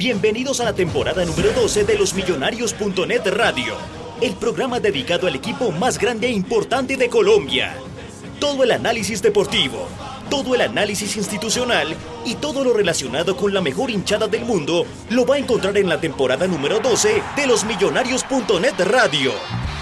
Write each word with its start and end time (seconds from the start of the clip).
Bienvenidos 0.00 0.60
a 0.60 0.64
la 0.64 0.72
temporada 0.72 1.26
número 1.26 1.52
12 1.52 1.84
de 1.84 1.98
los 1.98 2.14
Millonarios.net 2.14 3.20
Radio, 3.26 3.74
el 4.22 4.32
programa 4.32 4.80
dedicado 4.80 5.26
al 5.26 5.34
equipo 5.34 5.72
más 5.72 5.98
grande 5.98 6.28
e 6.28 6.30
importante 6.30 6.96
de 6.96 7.10
Colombia. 7.10 7.74
Todo 8.40 8.64
el 8.64 8.70
análisis 8.70 9.20
deportivo, 9.20 9.86
todo 10.30 10.54
el 10.54 10.62
análisis 10.62 11.18
institucional 11.18 11.94
y 12.24 12.36
todo 12.36 12.64
lo 12.64 12.72
relacionado 12.72 13.36
con 13.36 13.52
la 13.52 13.60
mejor 13.60 13.90
hinchada 13.90 14.26
del 14.26 14.46
mundo 14.46 14.86
lo 15.10 15.26
va 15.26 15.34
a 15.34 15.38
encontrar 15.38 15.76
en 15.76 15.90
la 15.90 16.00
temporada 16.00 16.46
número 16.46 16.80
12 16.80 17.22
de 17.36 17.46
los 17.46 17.66
Millonarios.net 17.66 18.80
Radio. 18.86 19.34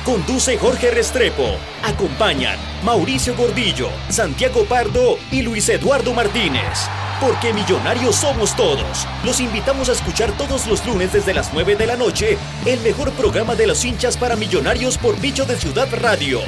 Conduce 0.09 0.57
Jorge 0.57 0.91
Restrepo. 0.91 1.45
Acompañan 1.85 2.59
Mauricio 2.83 3.37
Gordillo, 3.37 3.91
Santiago 4.09 4.65
Pardo 4.65 5.19
y 5.31 5.43
Luis 5.43 5.69
Eduardo 5.69 6.15
Martínez. 6.15 6.89
Porque 7.21 7.53
millonarios 7.53 8.17
somos 8.17 8.57
todos. 8.57 9.07
Los 9.23 9.39
invitamos 9.39 9.91
a 9.91 9.93
escuchar 9.93 10.33
todos 10.39 10.67
los 10.67 10.87
lunes 10.87 11.13
desde 11.13 11.35
las 11.35 11.53
9 11.53 11.77
de 11.77 11.87
la 11.87 11.97
noche 11.97 12.39
el 12.65 12.81
mejor 12.81 13.13
programa 13.13 13.55
de 13.55 13.67
los 13.67 13.85
hinchas 13.85 14.17
para 14.17 14.35
millonarios 14.35 14.97
por 14.97 15.21
Bicho 15.21 15.45
de 15.45 15.59
Ciudad 15.59 15.89
Radio. 16.01 16.41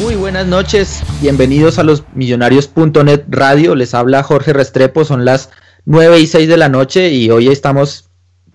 Muy 0.00 0.14
buenas 0.14 0.46
noches, 0.46 1.02
bienvenidos 1.20 1.78
a 1.78 1.82
los 1.82 2.04
millonarios.net 2.14 3.24
radio, 3.28 3.74
les 3.74 3.92
habla 3.92 4.22
Jorge 4.22 4.54
Restrepo, 4.54 5.04
son 5.04 5.26
las 5.26 5.50
9 5.84 6.20
y 6.20 6.26
6 6.26 6.48
de 6.48 6.56
la 6.56 6.70
noche 6.70 7.10
y 7.10 7.30
hoy 7.30 7.48
estamos 7.48 8.08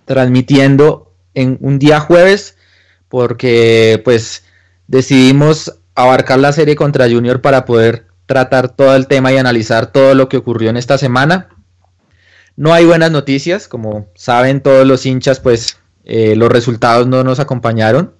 transmitiendo 0.06 1.14
en 1.36 1.60
un 1.62 1.78
día 1.78 2.00
jueves 2.00 2.58
porque 3.10 4.02
pues 4.04 4.44
decidimos 4.88 5.80
abarcar 5.94 6.40
la 6.40 6.52
serie 6.52 6.76
contra 6.76 7.08
Junior 7.08 7.42
para 7.42 7.64
poder 7.66 8.08
tratar 8.26 8.70
todo 8.70 8.96
el 8.96 9.06
tema 9.06 9.32
y 9.32 9.38
analizar 9.38 9.92
todo 9.92 10.16
lo 10.16 10.28
que 10.30 10.38
ocurrió 10.38 10.72
en 10.72 10.78
esta 10.78 10.98
semana. 10.98 11.50
No 12.56 12.74
hay 12.74 12.86
buenas 12.86 13.12
noticias, 13.12 13.68
como 13.68 14.08
saben 14.16 14.62
todos 14.62 14.88
los 14.88 15.06
hinchas, 15.06 15.40
pues 15.40 15.78
eh, 16.06 16.36
los 16.36 16.50
resultados 16.50 17.06
no 17.06 17.24
nos 17.24 17.40
acompañaron. 17.40 18.16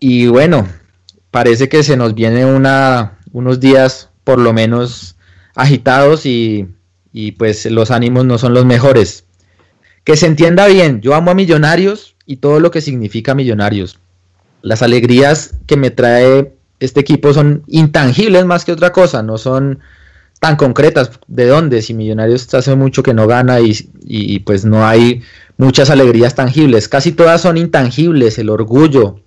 Y 0.00 0.26
bueno, 0.26 0.66
parece 1.32 1.68
que 1.68 1.82
se 1.82 1.96
nos 1.96 2.14
viene 2.14 2.44
una, 2.44 3.18
unos 3.32 3.58
días 3.58 4.10
por 4.22 4.38
lo 4.38 4.52
menos 4.52 5.16
agitados 5.56 6.24
y, 6.26 6.68
y 7.12 7.32
pues 7.32 7.66
los 7.66 7.90
ánimos 7.90 8.24
no 8.24 8.38
son 8.38 8.54
los 8.54 8.64
mejores. 8.64 9.24
Que 10.04 10.16
se 10.16 10.26
entienda 10.26 10.68
bien, 10.68 11.00
yo 11.00 11.14
amo 11.14 11.32
a 11.32 11.34
Millonarios 11.34 12.14
y 12.26 12.36
todo 12.36 12.60
lo 12.60 12.70
que 12.70 12.80
significa 12.80 13.34
Millonarios. 13.34 13.98
Las 14.60 14.82
alegrías 14.82 15.56
que 15.66 15.76
me 15.76 15.90
trae 15.90 16.54
este 16.78 17.00
equipo 17.00 17.32
son 17.32 17.64
intangibles 17.66 18.44
más 18.44 18.64
que 18.64 18.72
otra 18.72 18.92
cosa, 18.92 19.22
no 19.22 19.38
son 19.38 19.80
tan 20.38 20.56
concretas. 20.56 21.18
¿De 21.28 21.46
dónde? 21.46 21.80
Si 21.80 21.94
Millonarios 21.94 22.52
hace 22.52 22.74
mucho 22.74 23.02
que 23.02 23.14
no 23.14 23.26
gana 23.26 23.60
y, 23.60 23.74
y, 24.04 24.40
pues 24.40 24.64
no 24.64 24.86
hay 24.86 25.22
muchas 25.56 25.88
alegrías 25.88 26.34
tangibles. 26.34 26.88
Casi 26.88 27.12
todas 27.12 27.40
son 27.40 27.56
intangibles, 27.56 28.38
el 28.38 28.50
orgullo, 28.50 29.20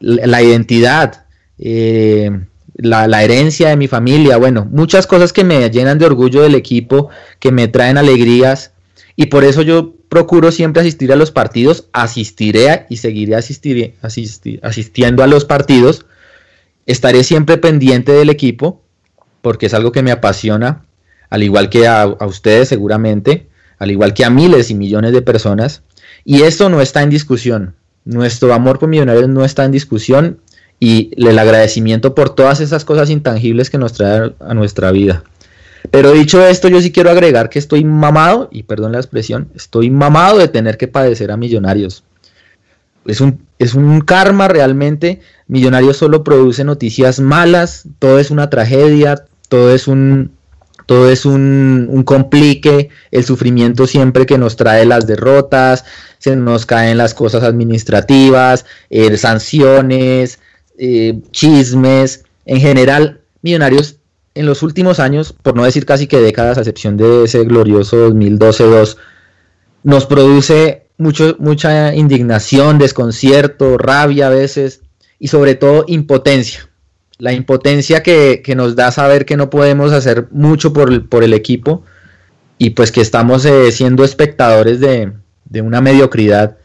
la 0.00 0.42
identidad, 0.42 1.26
eh, 1.58 2.30
la, 2.74 3.22
herencia 3.22 3.68
de 3.68 3.76
mi 3.76 3.86
familia, 3.86 4.38
bueno, 4.38 4.66
muchas 4.70 5.06
cosas 5.06 5.32
que 5.32 5.44
me 5.44 5.68
llenan 5.70 5.98
de 5.98 6.06
orgullo 6.06 6.42
del 6.42 6.54
equipo, 6.54 7.10
que 7.38 7.52
me 7.52 7.68
traen 7.68 7.98
alegrías 7.98 8.72
y 9.16 9.26
por 9.26 9.44
eso 9.44 9.62
yo 9.62 9.94
procuro 10.08 10.50
siempre 10.50 10.80
asistir 10.80 11.12
a 11.12 11.16
los 11.16 11.30
partidos, 11.30 11.88
asistiré 11.92 12.86
y 12.88 12.96
seguiré 12.96 13.36
asistir, 13.36 13.94
asistiendo 14.62 15.22
a 15.22 15.26
los 15.26 15.44
partidos, 15.44 16.06
estaré 16.86 17.22
siempre 17.22 17.58
pendiente 17.58 18.12
del 18.12 18.30
equipo 18.30 18.82
porque 19.42 19.66
es 19.66 19.74
algo 19.74 19.92
que 19.92 20.02
me 20.02 20.10
apasiona, 20.10 20.84
al 21.28 21.42
igual 21.42 21.68
que 21.68 21.86
a, 21.86 22.02
a 22.02 22.26
ustedes 22.26 22.68
seguramente, 22.68 23.48
al 23.78 23.90
igual 23.90 24.14
que 24.14 24.24
a 24.24 24.30
miles 24.30 24.70
y 24.70 24.74
millones 24.74 25.12
de 25.12 25.22
personas, 25.22 25.82
y 26.24 26.42
esto 26.42 26.68
no 26.68 26.80
está 26.80 27.02
en 27.02 27.10
discusión. 27.10 27.74
Nuestro 28.04 28.52
amor 28.52 28.78
por 28.78 28.88
Millonarios 28.88 29.28
no 29.28 29.44
está 29.44 29.64
en 29.64 29.72
discusión 29.72 30.40
y 30.78 31.10
el 31.16 31.38
agradecimiento 31.38 32.14
por 32.14 32.34
todas 32.34 32.60
esas 32.60 32.84
cosas 32.84 33.10
intangibles 33.10 33.68
que 33.68 33.78
nos 33.78 33.92
trae 33.92 34.32
a 34.40 34.54
nuestra 34.54 34.90
vida. 34.90 35.22
Pero 35.90 36.12
dicho 36.12 36.44
esto, 36.46 36.68
yo 36.68 36.80
sí 36.80 36.92
quiero 36.92 37.10
agregar 37.10 37.50
que 37.50 37.58
estoy 37.58 37.84
mamado, 37.84 38.48
y 38.50 38.62
perdón 38.64 38.92
la 38.92 38.98
expresión, 38.98 39.48
estoy 39.54 39.90
mamado 39.90 40.38
de 40.38 40.48
tener 40.48 40.76
que 40.76 40.88
padecer 40.88 41.30
a 41.30 41.36
millonarios. 41.36 42.04
Es 43.06 43.20
un, 43.20 43.40
es 43.58 43.74
un 43.74 44.00
karma 44.00 44.48
realmente. 44.48 45.20
Millonarios 45.46 45.96
solo 45.96 46.22
produce 46.22 46.64
noticias 46.64 47.18
malas, 47.20 47.84
todo 47.98 48.18
es 48.18 48.30
una 48.30 48.50
tragedia, 48.50 49.24
todo 49.48 49.74
es 49.74 49.88
un, 49.88 50.32
todo 50.86 51.10
es 51.10 51.24
un, 51.24 51.88
un, 51.90 52.02
complique, 52.02 52.90
el 53.10 53.24
sufrimiento 53.24 53.86
siempre 53.86 54.26
que 54.26 54.38
nos 54.38 54.56
trae 54.56 54.84
las 54.84 55.06
derrotas, 55.06 55.84
se 56.20 56.36
nos 56.36 56.66
caen 56.66 56.98
las 56.98 57.14
cosas 57.14 57.42
administrativas, 57.42 58.66
eh, 58.90 59.16
sanciones, 59.16 60.38
eh, 60.78 61.18
chismes, 61.32 62.24
en 62.44 62.60
general, 62.60 63.16
Millonarios 63.42 63.96
en 64.34 64.44
los 64.44 64.62
últimos 64.62 65.00
años, 65.00 65.32
por 65.32 65.56
no 65.56 65.64
decir 65.64 65.86
casi 65.86 66.06
que 66.06 66.20
décadas, 66.20 66.58
a 66.58 66.60
excepción 66.60 66.98
de 66.98 67.24
ese 67.24 67.42
glorioso 67.44 68.10
2012-2, 68.10 68.98
nos 69.82 70.04
produce 70.04 70.88
mucho, 70.98 71.36
mucha 71.38 71.94
indignación, 71.94 72.78
desconcierto, 72.78 73.78
rabia 73.78 74.26
a 74.26 74.30
veces 74.30 74.82
y 75.18 75.28
sobre 75.28 75.54
todo 75.54 75.84
impotencia. 75.88 76.68
La 77.16 77.32
impotencia 77.32 78.02
que, 78.02 78.42
nos 78.54 78.76
da 78.76 78.92
saber 78.92 79.24
que 79.24 79.38
no 79.38 79.48
podemos 79.48 79.90
hacer 79.92 80.28
mucho 80.30 80.74
por 80.74 80.92
el, 80.92 81.06
por 81.06 81.24
el 81.24 81.32
equipo 81.32 81.82
y 82.58 82.70
pues 82.70 82.92
que 82.92 83.00
estamos 83.00 83.46
eh, 83.46 83.72
siendo 83.72 84.04
espectadores 84.04 84.80
de, 84.80 85.12
de 85.50 85.60
una 85.60 85.82
mediocridad 85.82 86.56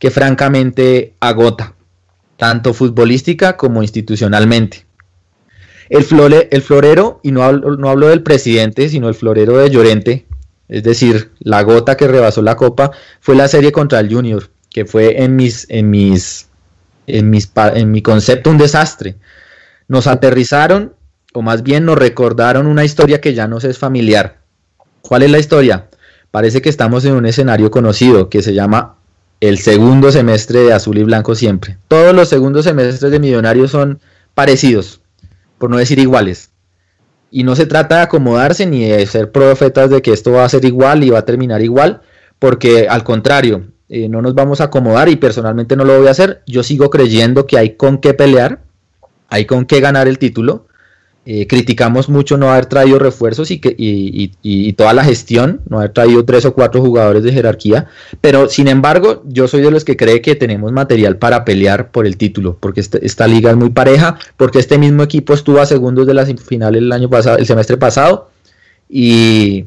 que 0.00 0.10
francamente 0.10 1.14
agota 1.20 1.74
tanto 2.36 2.72
futbolística 2.74 3.56
como 3.56 3.82
institucionalmente. 3.82 4.86
El, 5.90 6.04
flore, 6.04 6.48
el 6.50 6.62
florero, 6.62 7.20
y 7.22 7.32
no 7.32 7.44
hablo, 7.44 7.76
no 7.76 7.90
hablo 7.90 8.08
del 8.08 8.22
presidente, 8.22 8.88
sino 8.88 9.08
el 9.08 9.14
florero 9.14 9.58
de 9.58 9.70
Llorente, 9.70 10.26
es 10.68 10.82
decir, 10.82 11.32
la 11.40 11.62
gota 11.62 11.96
que 11.96 12.08
rebasó 12.08 12.40
la 12.42 12.56
copa, 12.56 12.92
fue 13.20 13.36
la 13.36 13.46
serie 13.46 13.72
contra 13.72 14.00
el 14.00 14.12
Junior, 14.12 14.50
que 14.70 14.86
fue 14.86 15.22
en 15.22 15.36
mis, 15.36 15.66
en 15.68 15.90
mis, 15.90 16.48
en 17.06 17.28
mis, 17.28 17.50
en 17.74 17.90
mi 17.90 18.00
concepto 18.00 18.50
un 18.50 18.58
desastre. 18.58 19.16
Nos 19.86 20.06
aterrizaron, 20.06 20.94
o 21.34 21.42
más 21.42 21.62
bien 21.62 21.84
nos 21.84 21.98
recordaron 21.98 22.66
una 22.66 22.84
historia 22.84 23.20
que 23.20 23.34
ya 23.34 23.48
nos 23.48 23.64
es 23.64 23.76
familiar. 23.76 24.38
¿Cuál 25.02 25.24
es 25.24 25.30
la 25.30 25.38
historia? 25.40 25.89
Parece 26.30 26.62
que 26.62 26.68
estamos 26.68 27.04
en 27.04 27.14
un 27.14 27.26
escenario 27.26 27.70
conocido 27.70 28.28
que 28.28 28.42
se 28.42 28.54
llama 28.54 28.96
el 29.40 29.58
segundo 29.58 30.12
semestre 30.12 30.60
de 30.60 30.72
azul 30.72 30.98
y 30.98 31.02
blanco 31.02 31.34
siempre. 31.34 31.78
Todos 31.88 32.14
los 32.14 32.28
segundos 32.28 32.64
semestres 32.64 33.10
de 33.10 33.18
Millonarios 33.18 33.70
son 33.70 34.00
parecidos, 34.34 35.00
por 35.58 35.70
no 35.70 35.78
decir 35.78 35.98
iguales. 35.98 36.50
Y 37.30 37.44
no 37.44 37.56
se 37.56 37.66
trata 37.66 37.96
de 37.96 38.02
acomodarse 38.02 38.66
ni 38.66 38.88
de 38.88 39.06
ser 39.06 39.32
profetas 39.32 39.90
de 39.90 40.02
que 40.02 40.12
esto 40.12 40.32
va 40.32 40.44
a 40.44 40.48
ser 40.48 40.64
igual 40.64 41.02
y 41.04 41.10
va 41.10 41.20
a 41.20 41.24
terminar 41.24 41.62
igual, 41.62 42.02
porque 42.38 42.88
al 42.88 43.02
contrario, 43.02 43.68
eh, 43.88 44.08
no 44.08 44.22
nos 44.22 44.34
vamos 44.34 44.60
a 44.60 44.64
acomodar 44.64 45.08
y 45.08 45.16
personalmente 45.16 45.74
no 45.74 45.84
lo 45.84 45.98
voy 45.98 46.08
a 46.08 46.12
hacer. 46.12 46.42
Yo 46.46 46.62
sigo 46.62 46.90
creyendo 46.90 47.46
que 47.46 47.58
hay 47.58 47.76
con 47.76 47.98
qué 47.98 48.14
pelear, 48.14 48.60
hay 49.28 49.46
con 49.46 49.64
qué 49.64 49.80
ganar 49.80 50.06
el 50.06 50.18
título. 50.18 50.66
Eh, 51.26 51.46
criticamos 51.46 52.08
mucho 52.08 52.38
no 52.38 52.50
haber 52.50 52.64
traído 52.64 52.98
refuerzos 52.98 53.50
y, 53.50 53.58
que, 53.58 53.74
y, 53.76 54.72
toda 54.72 54.94
la 54.94 55.04
gestión, 55.04 55.60
no 55.68 55.78
haber 55.78 55.92
traído 55.92 56.24
tres 56.24 56.46
o 56.46 56.54
cuatro 56.54 56.80
jugadores 56.80 57.22
de 57.22 57.30
jerarquía, 57.30 57.88
pero 58.22 58.48
sin 58.48 58.68
embargo 58.68 59.22
yo 59.26 59.46
soy 59.46 59.60
de 59.60 59.70
los 59.70 59.84
que 59.84 59.98
cree 59.98 60.22
que 60.22 60.34
tenemos 60.34 60.72
material 60.72 61.18
para 61.18 61.44
pelear 61.44 61.90
por 61.90 62.06
el 62.06 62.16
título, 62.16 62.56
porque 62.58 62.80
este, 62.80 63.04
esta 63.04 63.26
liga 63.26 63.50
es 63.50 63.56
muy 63.58 63.68
pareja, 63.68 64.18
porque 64.38 64.58
este 64.58 64.78
mismo 64.78 65.02
equipo 65.02 65.34
estuvo 65.34 65.60
a 65.60 65.66
segundos 65.66 66.06
de 66.06 66.14
la 66.14 66.24
final 66.24 66.74
el 66.74 66.90
año 66.90 67.10
pasado, 67.10 67.36
el 67.36 67.46
semestre 67.46 67.76
pasado, 67.76 68.30
y, 68.88 69.66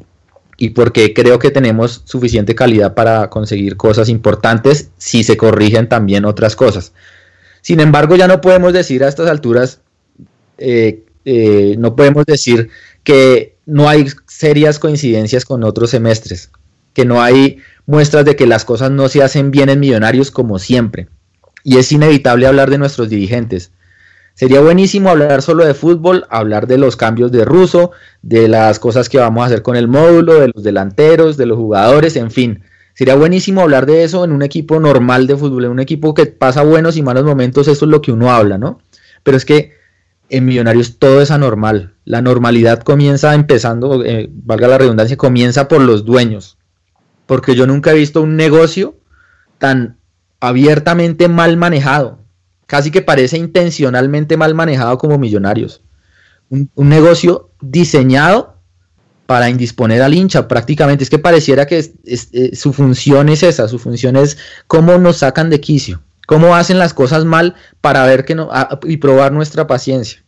y 0.58 0.70
porque 0.70 1.14
creo 1.14 1.38
que 1.38 1.52
tenemos 1.52 2.02
suficiente 2.06 2.56
calidad 2.56 2.96
para 2.96 3.30
conseguir 3.30 3.78
cosas 3.78 4.10
importantes 4.10 4.90
si 4.98 5.24
se 5.24 5.38
corrigen 5.38 5.88
también 5.88 6.26
otras 6.26 6.56
cosas. 6.56 6.94
Sin 7.62 7.80
embargo, 7.80 8.16
ya 8.16 8.28
no 8.28 8.42
podemos 8.42 8.74
decir 8.74 9.04
a 9.04 9.08
estas 9.08 9.30
alturas, 9.30 9.82
eh, 10.58 11.03
eh, 11.26 11.76
no 11.78 11.96
podemos 11.96 12.26
decir 12.26 12.70
que 13.04 13.56
no 13.66 13.90
hay 13.90 14.08
serias 14.28 14.80
coincidencias 14.80 15.46
con 15.46 15.64
otros 15.64 15.90
semestres, 15.90 16.52
que 16.94 17.06
no 17.06 17.22
hay 17.22 17.60
muestras 17.86 18.26
de 18.26 18.36
que 18.36 18.48
las 18.48 18.66
cosas 18.66 18.92
no 18.92 19.10
se 19.10 19.24
hacen 19.24 19.52
bien 19.52 19.70
en 19.70 19.80
Millonarios 19.80 20.32
como 20.32 20.60
siempre. 20.60 21.08
Y 21.64 21.78
es 21.78 21.92
inevitable 21.92 22.48
hablar 22.48 22.70
de 22.70 22.78
nuestros 22.78 23.10
dirigentes. 23.10 23.72
Sería 24.36 24.62
buenísimo 24.62 25.10
hablar 25.10 25.42
solo 25.44 25.64
de 25.64 25.76
fútbol, 25.76 26.26
hablar 26.30 26.66
de 26.66 26.78
los 26.78 26.96
cambios 26.96 27.32
de 27.32 27.46
Russo, 27.46 27.92
de 28.24 28.48
las 28.48 28.80
cosas 28.80 29.08
que 29.08 29.20
vamos 29.20 29.44
a 29.44 29.46
hacer 29.46 29.62
con 29.62 29.76
el 29.76 29.88
módulo, 29.88 30.40
de 30.40 30.52
los 30.54 30.64
delanteros, 30.64 31.38
de 31.38 31.46
los 31.46 31.58
jugadores, 31.58 32.16
en 32.16 32.32
fin. 32.32 32.64
Sería 32.96 33.16
buenísimo 33.16 33.62
hablar 33.62 33.86
de 33.86 34.04
eso 34.04 34.26
en 34.26 34.32
un 34.32 34.42
equipo 34.42 34.80
normal 34.80 35.28
de 35.28 35.38
fútbol, 35.38 35.66
en 35.66 35.72
un 35.72 35.80
equipo 35.80 36.14
que 36.14 36.26
pasa 36.26 36.64
buenos 36.64 36.98
y 36.98 37.04
malos 37.04 37.24
momentos, 37.24 37.68
eso 37.68 37.86
es 37.86 37.92
lo 37.92 38.02
que 38.02 38.12
uno 38.12 38.32
habla, 38.32 38.58
¿no? 38.58 38.80
Pero 39.22 39.38
es 39.38 39.46
que 39.46 39.74
en 40.38 40.46
Millonarios 40.46 41.00
todo 41.00 41.22
es 41.22 41.32
anormal. 41.32 41.96
La 42.06 42.22
normalidad 42.22 42.84
comienza 42.84 43.34
empezando, 43.34 44.04
eh, 44.04 44.30
valga 44.32 44.68
la 44.68 44.78
redundancia, 44.78 45.18
comienza 45.18 45.68
por 45.68 45.82
los 45.82 46.06
dueños. 46.06 46.58
Porque 47.26 47.56
yo 47.56 47.66
nunca 47.68 47.92
he 47.92 47.96
visto 47.96 48.22
un 48.22 48.36
negocio 48.36 48.98
tan 49.58 49.98
abiertamente 50.40 51.30
mal 51.30 51.56
manejado 51.56 52.24
casi 52.74 52.90
que 52.90 53.04
parece 53.04 53.38
intencionalmente 53.38 54.36
mal 54.36 54.56
manejado 54.56 54.98
como 54.98 55.20
millonarios. 55.20 55.84
Un, 56.50 56.70
negocio 56.76 57.52
diseñado 57.62 58.58
para 59.28 59.50
indisponer 59.50 60.02
al 60.02 60.16
hincha 60.16 60.48
prácticamente. 60.48 61.04
Es 61.04 61.12
que 61.12 61.20
pareciera 61.20 61.68
que 61.68 61.94
eh, 62.06 62.56
su 62.56 62.74
función 62.74 63.30
es 63.30 63.44
esa, 63.44 63.68
su 63.68 63.78
función 63.78 64.16
es 64.16 64.40
cómo 64.66 64.98
nos 64.98 65.18
sacan 65.18 65.52
de 65.52 65.62
quicio, 65.62 66.02
cómo 66.26 66.56
hacen 66.56 66.80
las 66.80 66.96
cosas 66.96 67.26
mal 67.26 67.54
para 67.80 68.06
ver 68.06 68.26
que 68.26 68.34
no, 68.34 68.50
y 68.86 68.98
probar 68.98 69.32
nuestra 69.32 69.68
paciencia. 69.68 70.23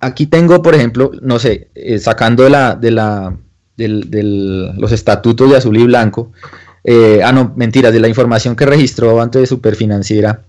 Aquí 0.00 0.26
tengo, 0.26 0.62
por 0.62 0.74
ejemplo, 0.74 1.10
no 1.22 1.38
sé, 1.38 1.68
eh, 1.74 1.98
sacando 1.98 2.44
de 2.44 2.50
la, 2.50 2.74
de 2.74 2.90
la, 2.90 3.36
los 3.76 4.92
estatutos 4.92 5.50
de 5.50 5.56
azul 5.56 5.76
y 5.76 5.84
blanco, 5.84 6.32
eh, 6.84 7.20
ah, 7.24 7.32
no, 7.32 7.52
mentiras, 7.56 7.92
de 7.92 8.00
la 8.00 8.08
información 8.08 8.54
que 8.54 8.66
registró 8.66 9.20
antes 9.20 9.40
de 9.40 9.46
Superfinanciera, 9.46 10.42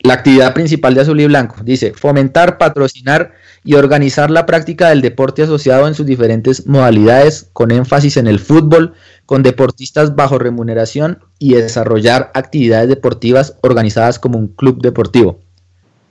la 0.00 0.14
actividad 0.14 0.54
principal 0.54 0.94
de 0.94 1.00
Azul 1.00 1.20
y 1.20 1.26
Blanco 1.26 1.56
dice 1.62 1.92
fomentar, 1.92 2.56
patrocinar 2.56 3.32
y 3.64 3.74
organizar 3.74 4.30
la 4.30 4.46
práctica 4.46 4.88
del 4.88 5.02
deporte 5.02 5.42
asociado 5.42 5.88
en 5.88 5.94
sus 5.94 6.06
diferentes 6.06 6.66
modalidades, 6.66 7.50
con 7.52 7.72
énfasis 7.72 8.16
en 8.16 8.28
el 8.28 8.38
fútbol, 8.38 8.94
con 9.26 9.42
deportistas 9.42 10.14
bajo 10.14 10.38
remuneración 10.38 11.18
y 11.38 11.54
desarrollar 11.54 12.30
actividades 12.34 12.88
deportivas 12.88 13.56
organizadas 13.62 14.18
como 14.18 14.38
un 14.38 14.48
club 14.48 14.80
deportivo. 14.80 15.40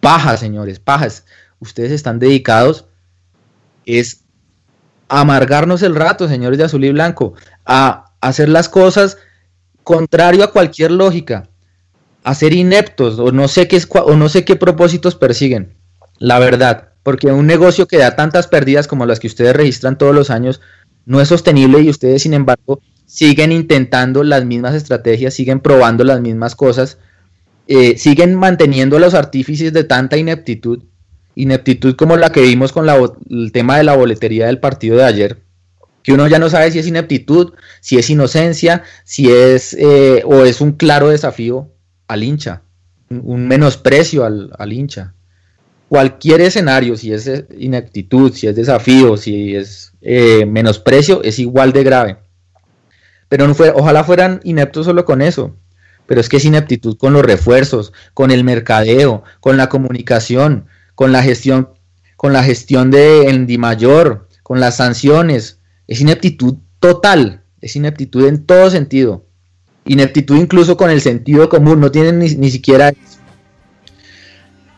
Paja, 0.02 0.36
señores, 0.36 0.80
pajas. 0.80 1.24
Ustedes 1.60 1.92
están 1.92 2.20
dedicados 2.20 2.86
es 3.86 4.22
amargarnos 5.08 5.82
el 5.82 5.96
rato, 5.96 6.28
señores 6.28 6.58
de 6.58 6.66
Azul 6.66 6.84
y 6.84 6.92
Blanco, 6.92 7.34
a 7.66 8.12
hacer 8.22 8.50
las 8.50 8.70
cosas 8.70 9.18
contrario 9.84 10.44
a 10.44 10.52
cualquier 10.52 10.92
lógica 10.92 11.50
a 12.28 12.36
ser 12.36 12.52
ineptos 12.52 13.20
o 13.20 13.32
no 13.32 13.48
sé 13.48 13.70
qué 13.70 13.82
o 13.90 14.16
no 14.18 14.28
sé 14.28 14.44
qué 14.44 14.58
propósitos 14.58 15.16
persiguen. 15.16 15.76
La 16.20 16.40
verdad, 16.40 16.90
porque 17.04 17.28
un 17.28 17.48
negocio 17.48 17.88
que 17.88 17.98
da 17.98 18.18
tantas 18.18 18.48
pérdidas 18.48 18.86
como 18.86 19.06
las 19.06 19.22
que 19.22 19.28
ustedes 19.28 19.56
registran 19.56 19.98
todos 19.98 20.14
los 20.14 20.30
años 20.30 20.60
no 21.06 21.22
es 21.22 21.30
sostenible 21.30 21.80
y 21.80 21.90
ustedes 21.90 22.24
sin 22.24 22.34
embargo 22.34 22.82
siguen 23.06 23.54
intentando 23.54 24.26
las 24.26 24.44
mismas 24.44 24.76
estrategias, 24.76 25.36
siguen 25.36 25.62
probando 25.62 26.04
las 26.04 26.20
mismas 26.20 26.54
cosas, 26.54 26.98
eh, 27.68 27.98
siguen 27.98 28.36
manteniendo 28.36 29.00
los 29.00 29.14
artífices 29.14 29.72
de 29.72 29.86
tanta 29.86 30.18
ineptitud, 30.18 30.84
ineptitud 31.38 31.96
como 31.96 32.18
la 32.18 32.32
que 32.32 32.42
vimos 32.42 32.72
con 32.72 32.88
el 32.90 33.52
tema 33.52 33.78
de 33.78 33.84
la 33.84 33.96
boletería 33.96 34.48
del 34.48 34.60
partido 34.60 34.98
de 34.98 35.04
ayer, 35.04 35.38
que 36.04 36.14
uno 36.14 36.28
ya 36.28 36.40
no 36.40 36.50
sabe 36.50 36.72
si 36.72 36.80
es 36.80 36.88
ineptitud, 36.88 37.54
si 37.80 37.98
es 37.98 38.10
inocencia, 38.10 38.84
si 39.04 39.32
es 39.32 39.74
eh, 39.74 40.24
o 40.26 40.44
es 40.46 40.62
un 40.62 40.72
claro 40.74 41.10
desafío 41.10 41.70
al 42.08 42.24
hincha, 42.24 42.64
un 43.10 43.48
menosprecio 43.48 44.26
al, 44.26 44.74
hincha. 44.74 45.14
Cualquier 45.90 46.42
escenario, 46.42 46.98
si 46.98 47.14
es 47.14 47.30
ineptitud, 47.58 48.34
si 48.34 48.48
es 48.48 48.56
desafío, 48.56 49.16
si 49.16 49.56
es 49.56 49.94
eh, 50.02 50.46
menosprecio, 50.46 51.24
es 51.24 51.40
igual 51.40 51.72
de 51.72 51.84
grave. 51.84 52.18
Pero 53.30 53.48
no 53.48 53.54
fue, 53.54 53.72
ojalá 53.74 54.04
fueran 54.04 54.42
ineptos 54.44 54.86
solo 54.86 55.06
con 55.06 55.22
eso. 55.22 55.56
Pero 56.08 56.22
es 56.22 56.30
que 56.30 56.38
es 56.38 56.46
ineptitud 56.46 56.98
con 56.98 57.14
los 57.14 57.22
refuerzos, 57.22 57.94
con 58.14 58.32
el 58.32 58.44
mercadeo, 58.44 59.24
con 59.40 59.58
la 59.58 59.70
comunicación, 59.70 60.68
con 60.98 61.14
la 61.14 61.24
gestión, 61.24 61.70
con 62.18 62.34
la 62.34 62.44
gestión 62.44 62.92
de 62.92 63.30
Endy 63.30 63.58
Mayor, 63.58 64.28
con 64.44 64.60
las 64.60 64.76
sanciones. 64.76 65.60
Es 65.88 66.02
ineptitud 66.02 66.56
total, 66.82 67.44
es 67.62 67.78
ineptitud 67.78 68.28
en 68.28 68.46
todo 68.46 68.70
sentido 68.70 69.28
ineptitud 69.88 70.38
incluso 70.38 70.78
con 70.78 70.90
el 70.90 71.02
sentido 71.02 71.50
común, 71.50 71.80
no 71.80 71.92
tienen 71.92 72.20
ni, 72.20 72.52
siquiera... 72.52 72.94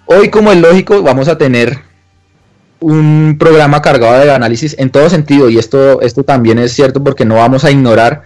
Hoy, 0.05 0.29
como 0.29 0.51
es 0.51 0.59
lógico, 0.59 1.03
vamos 1.03 1.27
a 1.27 1.37
tener 1.37 1.77
un 2.79 3.35
programa 3.37 3.81
cargado 3.81 4.23
de 4.23 4.31
análisis 4.31 4.75
en 4.79 4.89
todo 4.89 5.09
sentido, 5.09 5.49
y 5.49 5.57
esto, 5.59 6.01
esto 6.01 6.23
también 6.23 6.57
es 6.57 6.71
cierto 6.71 7.03
porque 7.03 7.25
no 7.25 7.35
vamos 7.35 7.63
a 7.65 7.71
ignorar 7.71 8.23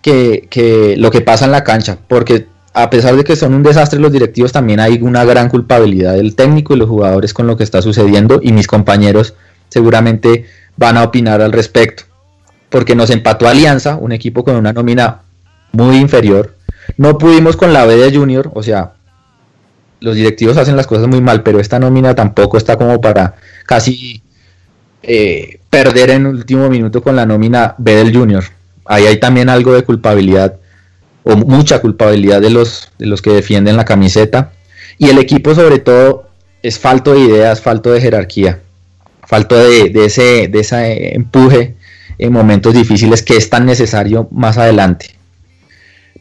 que, 0.00 0.94
lo 0.96 1.10
que 1.10 1.20
pasa 1.20 1.44
en 1.44 1.52
la 1.52 1.64
cancha, 1.64 1.98
porque 2.08 2.46
a 2.72 2.90
pesar 2.90 3.16
de 3.16 3.24
que 3.24 3.36
son 3.36 3.54
un 3.54 3.62
desastre 3.62 3.98
los 3.98 4.12
directivos, 4.12 4.52
también 4.52 4.80
hay 4.80 4.98
una 5.02 5.24
gran 5.24 5.48
culpabilidad 5.48 6.14
del 6.14 6.36
técnico 6.36 6.74
y 6.74 6.76
los 6.76 6.88
jugadores 6.88 7.34
con 7.34 7.46
lo 7.46 7.56
que 7.56 7.64
está 7.64 7.82
sucediendo, 7.82 8.40
y 8.42 8.52
mis 8.52 8.66
compañeros 8.66 9.34
seguramente 9.68 10.46
van 10.76 10.96
a 10.96 11.04
opinar 11.04 11.42
al 11.42 11.52
respecto, 11.52 12.04
porque 12.68 12.94
nos 12.94 13.10
empató 13.10 13.48
Alianza, 13.48 13.96
un 13.96 14.12
equipo 14.12 14.44
con 14.44 14.56
una 14.56 14.72
nómina 14.72 15.22
muy 15.72 15.96
inferior. 15.96 16.56
No 16.96 17.18
pudimos 17.18 17.56
con 17.56 17.72
la 17.72 17.86
B 17.86 17.96
de 17.96 18.16
Junior, 18.16 18.50
o 18.54 18.62
sea, 18.62 18.92
los 20.00 20.14
directivos 20.14 20.56
hacen 20.56 20.76
las 20.76 20.86
cosas 20.86 21.08
muy 21.08 21.20
mal, 21.20 21.42
pero 21.42 21.60
esta 21.60 21.78
nómina 21.78 22.14
tampoco 22.14 22.56
está 22.56 22.76
como 22.76 23.00
para 23.00 23.34
casi 23.66 24.22
eh, 25.02 25.60
perder 25.68 26.10
en 26.10 26.26
último 26.26 26.68
minuto 26.68 27.02
con 27.02 27.16
la 27.16 27.26
nómina 27.26 27.74
B 27.78 27.94
del 27.96 28.16
Junior. 28.16 28.44
Ahí 28.86 29.06
hay 29.06 29.20
también 29.20 29.48
algo 29.48 29.72
de 29.72 29.82
culpabilidad, 29.82 30.56
o 31.22 31.36
mucha 31.36 31.80
culpabilidad 31.80 32.40
de 32.40 32.50
los, 32.50 32.90
de 32.98 33.06
los 33.06 33.22
que 33.22 33.30
defienden 33.30 33.76
la 33.76 33.84
camiseta. 33.84 34.52
Y 34.98 35.08
el 35.08 35.18
equipo 35.18 35.54
sobre 35.54 35.78
todo 35.78 36.28
es 36.62 36.78
falto 36.78 37.14
de 37.14 37.20
ideas, 37.20 37.60
falto 37.60 37.92
de 37.92 38.00
jerarquía, 38.00 38.60
falto 39.26 39.56
de, 39.56 39.90
de 39.90 40.04
ese, 40.04 40.48
de 40.48 40.60
ese 40.60 41.14
empuje 41.14 41.76
en 42.18 42.32
momentos 42.32 42.74
difíciles 42.74 43.22
que 43.22 43.36
es 43.36 43.48
tan 43.48 43.64
necesario 43.64 44.28
más 44.30 44.58
adelante. 44.58 45.14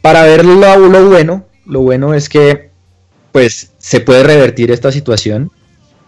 Para 0.02 0.24
ver 0.24 0.46
lo, 0.46 0.78
lo 0.78 1.10
bueno, 1.10 1.46
lo 1.66 1.82
bueno 1.82 2.14
es 2.14 2.30
que 2.30 2.70
pues 3.32 3.72
se 3.78 4.00
puede 4.00 4.24
revertir 4.24 4.72
esta 4.72 4.92
situación 4.92 5.52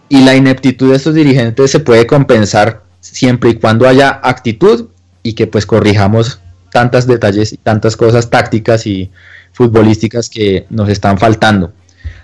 y 0.08 0.24
la 0.24 0.34
ineptitud 0.34 0.90
de 0.90 0.96
estos 0.96 1.14
dirigentes 1.14 1.70
se 1.70 1.80
puede 1.80 2.06
compensar 2.06 2.82
siempre 3.00 3.50
y 3.50 3.54
cuando 3.54 3.86
haya 3.86 4.20
actitud 4.22 4.88
y 5.22 5.34
que 5.34 5.46
pues 5.46 5.66
corrijamos 5.66 6.41
tantos 6.72 7.06
detalles 7.06 7.52
y 7.52 7.58
tantas 7.58 7.96
cosas 7.96 8.30
tácticas 8.30 8.86
y 8.86 9.10
futbolísticas 9.52 10.28
que 10.28 10.66
nos 10.70 10.88
están 10.88 11.18
faltando. 11.18 11.72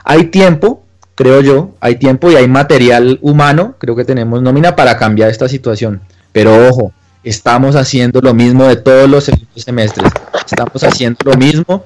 Hay 0.05 0.25
tiempo, 0.25 0.85
creo 1.15 1.41
yo, 1.41 1.75
hay 1.81 1.97
tiempo 1.97 2.31
y 2.31 2.37
hay 2.37 2.49
material 2.49 3.19
humano, 3.23 3.77
creo 3.79 3.95
que 3.95 4.05
tenemos 4.05 4.43
nómina 4.43 4.75
para 4.75 4.97
cambiar 4.97 5.31
esta 5.31 5.49
situación. 5.49 6.01
Pero 6.33 6.69
ojo, 6.69 6.93
estamos 7.23 7.77
haciendo 7.77 8.21
lo 8.21 8.35
mismo 8.35 8.65
de 8.65 8.77
todos 8.77 9.09
los 9.09 9.31
semestres. 9.57 10.11
Estamos 10.47 10.83
haciendo 10.83 11.19
lo 11.25 11.37
mismo 11.37 11.85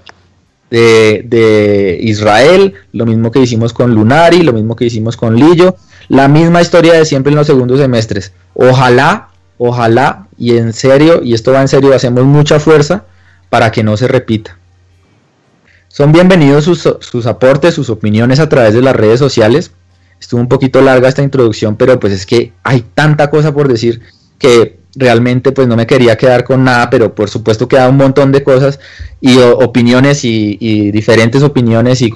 de, 0.70 1.98
Israel, 2.00 2.74
lo 2.92 3.06
mismo 3.06 3.30
que 3.30 3.40
hicimos 3.40 3.72
con 3.72 3.94
Lunari, 3.94 4.42
lo 4.42 4.52
mismo 4.52 4.76
que 4.76 4.86
hicimos 4.86 5.16
con 5.16 5.36
Lillo, 5.36 5.76
la 6.08 6.28
misma 6.28 6.62
historia 6.62 6.94
de 6.94 7.04
siempre 7.04 7.30
en 7.30 7.36
los 7.36 7.46
segundos 7.46 7.78
semestres. 7.78 8.32
Ojalá, 8.54 9.28
ojalá, 9.58 10.28
y 10.38 10.56
en 10.56 10.72
serio, 10.72 11.22
y 11.22 11.34
esto 11.34 11.52
va 11.52 11.60
en 11.60 11.68
serio, 11.68 11.94
hacemos 11.94 12.24
mucha 12.24 12.58
fuerza 12.58 13.04
para 13.50 13.70
que 13.70 13.82
no 13.82 13.96
se 13.96 14.08
repita. 14.08 14.58
son 15.88 16.12
bienvenidos 16.12 16.64
sus, 16.64 16.88
sus 17.00 17.26
aportes, 17.26 17.74
sus 17.74 17.90
opiniones 17.90 18.40
a 18.40 18.48
través 18.48 18.74
de 18.74 18.82
las 18.82 18.96
redes 18.96 19.18
sociales. 19.18 19.72
Estuvo 20.18 20.40
un 20.40 20.48
poquito 20.48 20.80
larga 20.80 21.08
esta 21.08 21.22
introducción, 21.22 21.76
pero 21.76 22.00
pues 22.00 22.12
es 22.12 22.26
que 22.26 22.52
hay 22.62 22.82
tanta 22.94 23.28
cosa 23.28 23.52
por 23.52 23.68
decir 23.68 24.00
que 24.38 24.82
realmente 24.94 25.52
pues 25.52 25.68
no 25.68 25.76
me 25.76 25.86
quería 25.86 26.16
quedar 26.16 26.44
con 26.44 26.64
nada, 26.64 26.90
pero 26.90 27.14
por 27.14 27.30
supuesto 27.30 27.68
queda 27.68 27.88
un 27.88 27.96
montón 27.96 28.32
de 28.32 28.42
cosas 28.42 28.78
y 29.20 29.38
opiniones 29.38 30.24
y, 30.24 30.90
diferentes 30.90 31.42
opiniones 31.42 32.02
y, 32.02 32.12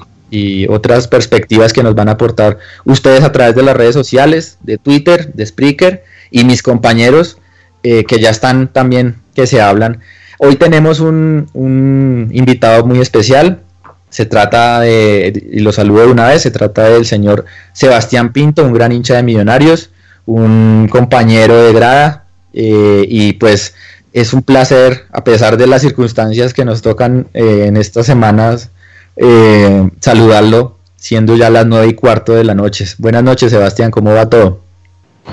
otras 0.67 1.07
perspectivas 1.07 1.71
que 1.71 1.83
nos 1.83 1.95
van 1.95 2.09
a 2.09 2.13
aportar 2.13 2.57
ustedes 2.83 3.23
a 3.23 3.31
través 3.31 3.55
de 3.55 3.63
las 3.63 3.77
redes 3.77 3.93
sociales, 3.93 4.57
de 4.61 4.77
Twitter, 4.77 5.31
de 5.33 5.45
Spreaker 5.45 6.03
y 6.31 6.43
mis 6.43 6.63
compañeros 6.63 7.37
eh, 7.83 8.03
que 8.05 8.19
ya 8.19 8.29
están 8.29 8.71
también 8.71 9.17
que 9.35 9.47
se 9.47 9.61
hablan. 9.61 10.01
Hoy 10.39 10.55
tenemos 10.55 10.99
un, 10.99 11.49
un 11.53 12.29
invitado 12.31 12.85
muy 12.85 12.99
especial, 12.99 13.61
se 14.09 14.25
trata 14.25 14.79
de, 14.81 15.49
y 15.51 15.59
lo 15.59 15.71
saludo 15.71 16.01
de 16.01 16.11
una 16.11 16.27
vez, 16.27 16.41
se 16.41 16.51
trata 16.51 16.85
del 16.85 17.05
señor 17.05 17.45
Sebastián 17.73 18.31
Pinto, 18.33 18.63
un 18.63 18.73
gran 18.73 18.91
hincha 18.91 19.15
de 19.15 19.23
millonarios, 19.23 19.91
un 20.25 20.87
compañero 20.89 21.63
de 21.63 21.73
grada, 21.73 22.25
eh, 22.53 23.05
y 23.07 23.33
pues 23.33 23.75
es 24.13 24.33
un 24.33 24.41
placer, 24.41 25.05
a 25.11 25.23
pesar 25.23 25.57
de 25.57 25.67
las 25.67 25.81
circunstancias 25.81 26.53
que 26.53 26.65
nos 26.65 26.81
tocan 26.81 27.27
eh, 27.33 27.65
en 27.67 27.77
estas 27.77 28.05
semanas, 28.05 28.71
eh, 29.15 29.89
saludarlo, 29.99 30.77
siendo 30.95 31.35
ya 31.35 31.49
las 31.49 31.65
nueve 31.65 31.87
y 31.87 31.93
cuarto 31.93 32.33
de 32.33 32.43
la 32.43 32.55
noche. 32.55 32.85
Buenas 32.97 33.23
noches, 33.23 33.51
Sebastián, 33.51 33.91
¿cómo 33.91 34.13
va 34.13 34.29
todo? 34.29 34.66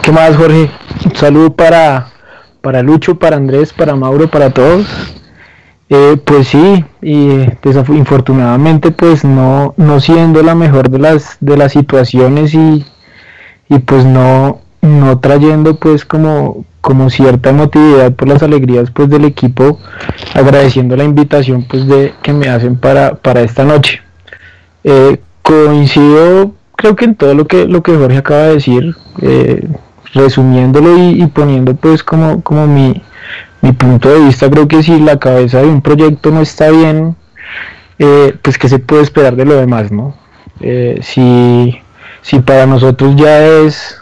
¿Qué 0.02 0.12
más, 0.12 0.36
Jorge? 0.36 0.70
Un 1.04 1.16
saludo 1.16 1.52
para, 1.54 2.08
para 2.60 2.82
Lucho, 2.82 3.18
para 3.18 3.36
Andrés, 3.36 3.72
para 3.72 3.96
Mauro, 3.96 4.28
para 4.28 4.50
todos. 4.50 4.86
pues 6.24 6.48
sí, 6.48 6.84
y 7.02 7.40
infortunadamente 7.88 8.90
pues 8.90 9.24
no, 9.24 9.74
no 9.76 10.00
siendo 10.00 10.42
la 10.42 10.54
mejor 10.54 10.90
de 10.90 10.98
las, 10.98 11.36
de 11.40 11.56
las 11.56 11.72
situaciones 11.72 12.54
y, 12.54 12.84
y 13.68 13.78
pues 13.80 14.04
no, 14.04 14.60
no 14.82 15.18
trayendo 15.20 15.76
pues 15.76 16.04
como, 16.04 16.64
como 16.80 17.08
cierta 17.10 17.50
emotividad 17.50 18.12
por 18.12 18.28
las 18.28 18.42
alegrías 18.42 18.90
pues 18.90 19.08
del 19.08 19.24
equipo, 19.24 19.78
agradeciendo 20.34 20.96
la 20.96 21.04
invitación 21.04 21.64
pues 21.68 21.86
de 21.86 22.12
que 22.22 22.32
me 22.32 22.48
hacen 22.48 22.76
para, 22.76 23.14
para 23.14 23.40
esta 23.42 23.64
noche. 23.64 24.00
Eh, 24.84 25.18
coincido 25.42 26.52
creo 26.76 26.96
que 26.96 27.04
en 27.06 27.14
todo 27.14 27.34
lo 27.34 27.46
que 27.46 27.66
lo 27.66 27.82
que 27.82 27.96
Jorge 27.96 28.18
acaba 28.18 28.42
de 28.42 28.54
decir, 28.54 28.94
eh, 29.22 29.66
resumiéndolo 30.14 30.96
y, 30.96 31.26
poniendo 31.26 31.74
pues 31.74 32.02
como, 32.02 32.42
como 32.42 32.66
mi, 32.66 33.02
mi 33.60 33.72
punto 33.72 34.08
de 34.08 34.20
vista, 34.26 34.50
creo 34.50 34.68
que 34.68 34.82
si 34.82 34.98
la 35.00 35.18
cabeza 35.18 35.60
de 35.60 35.68
un 35.68 35.82
proyecto 35.82 36.30
no 36.30 36.40
está 36.40 36.70
bien, 36.70 37.16
eh, 37.98 38.36
pues 38.42 38.58
que 38.58 38.68
se 38.68 38.78
puede 38.78 39.02
esperar 39.02 39.36
de 39.36 39.44
lo 39.44 39.56
demás, 39.56 39.90
¿no? 39.92 40.14
si, 41.02 41.78
si 42.22 42.38
para 42.38 42.64
nosotros 42.64 43.16
ya 43.16 43.44
es 43.44 44.00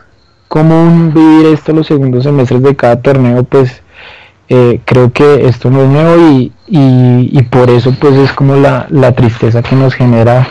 común 0.53 1.15
vivir 1.15 1.47
esto 1.55 1.73
los 1.73 1.87
segundos 1.87 2.25
semestres 2.25 2.63
de 2.63 2.77
cada 2.77 3.01
torneo, 3.01 3.43
pues 3.43 3.83
eh, 4.51 4.81
creo 4.85 5.11
que 5.11 5.47
esto 5.47 5.71
no 5.71 5.83
es 5.83 5.89
nuevo 5.89 6.31
y, 6.31 6.53
y, 6.69 7.43
por 7.45 7.71
eso 7.71 7.95
pues 7.99 8.15
es 8.17 8.35
como 8.35 8.57
la, 8.57 8.87
la, 8.91 9.13
tristeza 9.13 9.63
que 9.63 9.75
nos 9.75 9.95
genera 9.95 10.47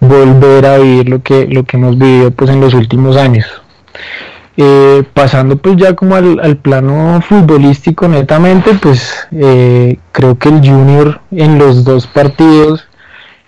volver 0.00 0.66
a 0.66 0.78
vivir 0.78 1.08
lo 1.08 1.22
que, 1.22 1.46
lo 1.46 1.62
que 1.62 1.76
hemos 1.76 1.96
vivido 1.96 2.32
pues 2.32 2.50
en 2.50 2.60
los 2.60 2.74
últimos 2.74 3.16
años. 3.16 3.46
Eh, 4.58 5.04
pasando 5.12 5.58
pues 5.58 5.76
ya 5.76 5.94
como 5.94 6.14
al, 6.14 6.40
al, 6.40 6.56
plano 6.56 7.20
futbolístico 7.20 8.08
netamente, 8.08 8.72
pues 8.80 9.28
eh, 9.30 9.98
creo 10.12 10.38
que 10.38 10.48
el 10.48 10.66
Junior 10.66 11.20
en 11.30 11.58
los 11.58 11.84
dos 11.84 12.06
partidos 12.06 12.88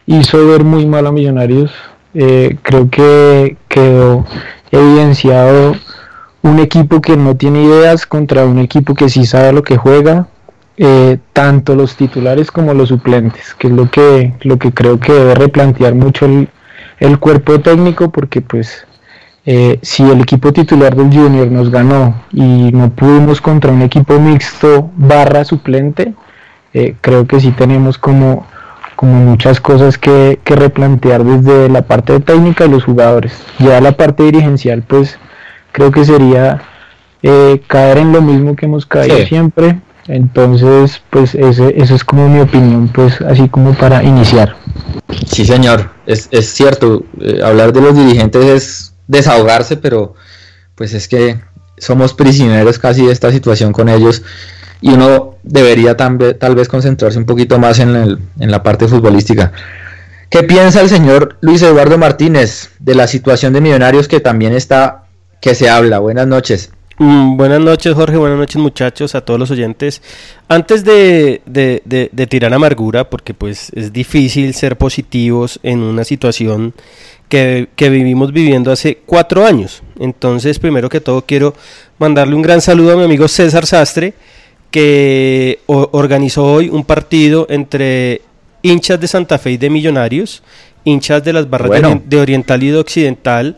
hizo 0.04 0.46
ver 0.46 0.64
muy 0.64 0.84
mal 0.86 1.06
a 1.06 1.12
Millonarios. 1.12 1.72
creo 2.12 2.90
que 2.90 3.56
quedó 3.68 4.26
evidenciado 4.70 5.74
un 6.42 6.58
equipo 6.58 7.00
que 7.00 7.16
no 7.16 7.36
tiene 7.36 7.62
ideas 7.62 8.06
contra 8.06 8.44
un 8.44 8.58
equipo 8.58 8.94
que 8.94 9.08
sí 9.08 9.26
sabe 9.26 9.52
lo 9.52 9.62
que 9.62 9.76
juega, 9.76 10.28
eh, 10.76 11.18
tanto 11.32 11.74
los 11.74 11.96
titulares 11.96 12.50
como 12.50 12.74
los 12.74 12.88
suplentes, 12.90 13.54
que 13.54 13.66
es 13.66 13.72
lo 13.72 13.90
que, 13.90 14.34
lo 14.42 14.58
que 14.58 14.72
creo 14.72 15.00
que 15.00 15.12
debe 15.12 15.34
replantear 15.34 15.94
mucho 15.94 16.26
el, 16.26 17.18
cuerpo 17.18 17.60
técnico, 17.60 18.10
porque 18.10 18.40
pues 18.40 18.86
eh, 19.50 19.78
si 19.80 20.02
el 20.02 20.20
equipo 20.20 20.52
titular 20.52 20.94
del 20.94 21.06
Junior 21.06 21.50
nos 21.50 21.70
ganó 21.70 22.22
y 22.34 22.70
no 22.70 22.90
pudimos 22.90 23.40
contra 23.40 23.72
un 23.72 23.80
equipo 23.80 24.20
mixto 24.20 24.90
barra 24.94 25.42
suplente, 25.42 26.12
eh, 26.74 26.96
creo 27.00 27.26
que 27.26 27.40
sí 27.40 27.52
tenemos 27.52 27.96
como, 27.96 28.46
como 28.94 29.14
muchas 29.14 29.58
cosas 29.58 29.96
que, 29.96 30.38
que 30.44 30.54
replantear 30.54 31.24
desde 31.24 31.70
la 31.70 31.80
parte 31.80 32.20
técnica 32.20 32.66
y 32.66 32.68
los 32.68 32.84
jugadores. 32.84 33.42
Ya 33.58 33.80
la 33.80 33.92
parte 33.92 34.24
dirigencial 34.24 34.82
pues 34.82 35.18
creo 35.72 35.92
que 35.92 36.04
sería 36.04 36.60
eh, 37.22 37.62
caer 37.68 37.96
en 37.96 38.12
lo 38.12 38.20
mismo 38.20 38.54
que 38.54 38.66
hemos 38.66 38.84
caído 38.84 39.16
siempre. 39.24 39.80
Entonces, 40.08 41.00
pues 41.08 41.34
ese, 41.34 41.72
eso 41.80 41.94
es 41.94 42.04
como 42.04 42.28
mi 42.28 42.40
opinión, 42.40 42.88
pues 42.88 43.22
así 43.22 43.48
como 43.48 43.72
para 43.72 44.02
iniciar. 44.02 44.56
Sí, 45.26 45.46
señor, 45.46 45.88
es, 46.04 46.28
es 46.32 46.52
cierto, 46.52 47.04
hablar 47.42 47.72
de 47.72 47.80
los 47.80 47.96
dirigentes 47.96 48.44
es 48.44 48.94
desahogarse, 49.08 49.76
pero 49.76 50.14
pues 50.76 50.94
es 50.94 51.08
que 51.08 51.40
somos 51.76 52.14
prisioneros 52.14 52.78
casi 52.78 53.04
de 53.06 53.12
esta 53.12 53.32
situación 53.32 53.72
con 53.72 53.88
ellos 53.88 54.22
y 54.80 54.90
uno 54.90 55.34
debería 55.42 55.96
tal 55.96 56.54
vez 56.54 56.68
concentrarse 56.68 57.18
un 57.18 57.26
poquito 57.26 57.58
más 57.58 57.80
en, 57.80 57.96
el, 57.96 58.18
en 58.38 58.50
la 58.50 58.62
parte 58.62 58.86
futbolística. 58.86 59.52
¿Qué 60.30 60.44
piensa 60.44 60.80
el 60.80 60.88
señor 60.88 61.38
Luis 61.40 61.62
Eduardo 61.62 61.98
Martínez 61.98 62.70
de 62.78 62.94
la 62.94 63.06
situación 63.08 63.52
de 63.54 63.60
Millonarios 63.60 64.06
que 64.06 64.20
también 64.20 64.52
está 64.52 65.04
que 65.40 65.54
se 65.54 65.70
habla. 65.70 65.98
Buenas 65.98 66.26
noches. 66.26 66.72
Mm, 66.98 67.36
buenas 67.36 67.60
noches 67.60 67.94
Jorge, 67.94 68.16
buenas 68.16 68.38
noches 68.38 68.56
muchachos, 68.56 69.14
a 69.14 69.20
todos 69.20 69.38
los 69.38 69.50
oyentes. 69.50 70.02
Antes 70.48 70.84
de, 70.84 71.42
de, 71.46 72.26
tirar 72.26 72.52
amargura, 72.52 73.08
porque 73.08 73.34
pues 73.34 73.70
es 73.74 73.92
difícil 73.92 74.52
ser 74.54 74.76
positivos 74.76 75.60
en 75.62 75.80
una 75.80 76.02
situación 76.04 76.74
que, 77.28 77.68
vivimos 77.78 78.32
viviendo 78.32 78.73
hace 78.73 78.99
cuatro 79.06 79.44
años. 79.44 79.82
Entonces, 79.99 80.58
primero 80.58 80.88
que 80.88 81.00
todo, 81.00 81.23
quiero 81.23 81.54
mandarle 81.99 82.35
un 82.35 82.42
gran 82.42 82.61
saludo 82.61 82.92
a 82.92 82.97
mi 82.97 83.04
amigo 83.04 83.28
César 83.28 83.66
Sastre, 83.66 84.14
que 84.70 85.61
organizó 85.66 86.44
hoy 86.44 86.68
un 86.68 86.85
partido 86.85 87.47
entre 87.49 88.23
hinchas 88.62 89.00
de 89.00 89.08
Santa 89.08 89.38
Fe 89.38 89.52
y 89.52 89.56
de 89.56 89.70
Millonarios, 89.70 90.42
hinchas 90.85 91.25
de 91.25 91.32
las 91.32 91.49
barras 91.49 91.82
de 92.04 92.20
Oriental 92.20 92.62
y 92.62 92.68
de 92.68 92.78
Occidental, 92.78 93.56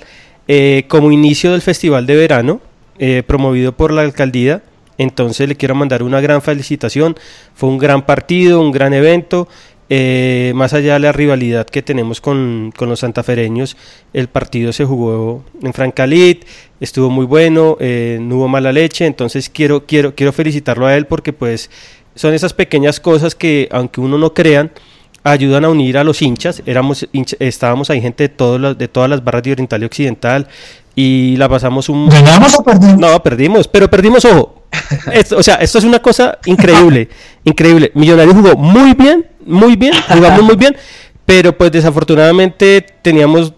eh, 0.48 0.84
como 0.88 1.12
inicio 1.12 1.52
del 1.52 1.62
festival 1.62 2.06
de 2.06 2.16
verano, 2.16 2.60
eh, 2.98 3.22
promovido 3.26 3.72
por 3.72 3.92
la 3.92 4.02
alcaldía. 4.02 4.62
Entonces 4.98 5.48
le 5.48 5.56
quiero 5.56 5.74
mandar 5.74 6.02
una 6.02 6.20
gran 6.20 6.42
felicitación. 6.42 7.16
Fue 7.54 7.70
un 7.70 7.78
gran 7.78 8.04
partido, 8.04 8.60
un 8.60 8.70
gran 8.70 8.92
evento. 8.92 9.48
Eh, 9.92 10.52
más 10.54 10.72
allá 10.72 10.94
de 10.94 11.00
la 11.00 11.10
rivalidad 11.10 11.66
que 11.66 11.82
tenemos 11.82 12.20
con, 12.20 12.72
con, 12.76 12.88
los 12.88 13.00
santafereños, 13.00 13.76
el 14.12 14.28
partido 14.28 14.72
se 14.72 14.84
jugó 14.84 15.44
en 15.60 15.72
Francalit, 15.72 16.44
estuvo 16.78 17.10
muy 17.10 17.26
bueno, 17.26 17.76
no 17.80 18.36
hubo 18.36 18.46
mala 18.46 18.72
leche, 18.72 19.04
entonces 19.04 19.50
quiero, 19.50 19.86
quiero, 19.86 20.14
quiero 20.14 20.32
felicitarlo 20.32 20.86
a 20.86 20.96
él 20.96 21.06
porque 21.06 21.32
pues 21.32 21.70
son 22.14 22.34
esas 22.34 22.54
pequeñas 22.54 23.00
cosas 23.00 23.34
que 23.34 23.68
aunque 23.72 24.00
uno 24.00 24.16
no 24.16 24.32
crean, 24.32 24.70
ayudan 25.24 25.64
a 25.64 25.68
unir 25.68 25.98
a 25.98 26.04
los 26.04 26.22
hinchas. 26.22 26.62
Éramos 26.66 27.06
estábamos 27.38 27.90
ahí 27.90 28.00
gente 28.00 28.24
de, 28.24 28.28
todos 28.28 28.76
de 28.76 28.88
todas 28.88 29.10
las 29.10 29.22
barras 29.22 29.42
de 29.42 29.52
Oriental 29.52 29.82
y 29.82 29.86
Occidental 29.86 30.48
y 30.94 31.36
la 31.36 31.48
pasamos 31.48 31.88
un... 31.88 32.08
¿Ganamos 32.08 32.58
o 32.58 32.62
perdimos? 32.62 32.98
No, 32.98 33.22
perdimos, 33.22 33.68
pero 33.68 33.88
perdimos, 33.88 34.24
ojo. 34.24 34.59
O 35.36 35.42
sea, 35.42 35.56
esto 35.56 35.78
es 35.78 35.84
una 35.84 36.00
cosa 36.00 36.38
increíble, 36.46 37.08
increíble. 37.44 37.90
Millonarios 37.94 38.34
jugó 38.34 38.56
muy 38.56 38.94
bien, 38.94 39.26
muy 39.44 39.76
bien, 39.76 39.94
jugamos 40.08 40.42
muy 40.42 40.56
bien, 40.56 40.76
pero 41.26 41.56
pues 41.56 41.72
desafortunadamente 41.72 42.84
teníamos 43.02 43.52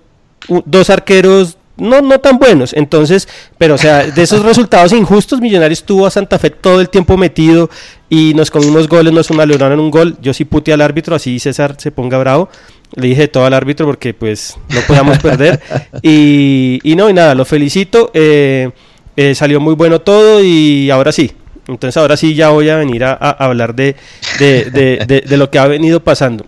dos 0.66 0.90
arqueros 0.90 1.56
no, 1.76 2.00
no 2.00 2.18
tan 2.20 2.38
buenos. 2.38 2.72
Entonces, 2.74 3.28
pero 3.58 3.74
o 3.74 3.78
sea, 3.78 4.04
de 4.04 4.22
esos 4.22 4.42
resultados 4.42 4.92
injustos, 4.92 5.40
Millonarios 5.40 5.84
tuvo 5.84 6.06
a 6.06 6.10
Santa 6.10 6.38
Fe 6.38 6.50
todo 6.50 6.80
el 6.80 6.88
tiempo 6.88 7.16
metido 7.16 7.70
y 8.08 8.34
nos 8.34 8.50
comimos 8.50 8.88
goles, 8.88 9.12
nos 9.12 9.30
en 9.30 9.80
un 9.80 9.90
gol. 9.90 10.16
Yo 10.20 10.34
sí 10.34 10.44
pute 10.44 10.72
al 10.72 10.80
árbitro, 10.80 11.16
así 11.16 11.38
César 11.38 11.76
se 11.78 11.90
ponga 11.90 12.18
bravo. 12.18 12.48
Le 12.94 13.08
dije 13.08 13.26
todo 13.26 13.46
al 13.46 13.54
árbitro 13.54 13.86
porque 13.86 14.12
pues 14.12 14.56
no 14.68 14.80
podíamos 14.86 15.18
perder. 15.18 15.60
Y, 16.02 16.80
y, 16.82 16.96
no, 16.96 17.08
y 17.08 17.12
nada, 17.12 17.34
lo 17.34 17.44
felicito. 17.44 18.10
Eh, 18.12 18.70
eh, 19.16 19.34
salió 19.34 19.60
muy 19.60 19.74
bueno 19.74 20.00
todo 20.00 20.42
y 20.42 20.90
ahora 20.90 21.12
sí. 21.12 21.32
Entonces 21.68 21.96
ahora 21.96 22.16
sí 22.16 22.34
ya 22.34 22.50
voy 22.50 22.68
a 22.68 22.76
venir 22.76 23.04
a, 23.04 23.14
hablar 23.14 23.74
de, 23.74 23.94
de, 24.38 25.24
de, 25.26 25.36
lo 25.36 25.50
que 25.50 25.58
ha 25.58 25.66
venido 25.66 26.00
pasando. 26.00 26.44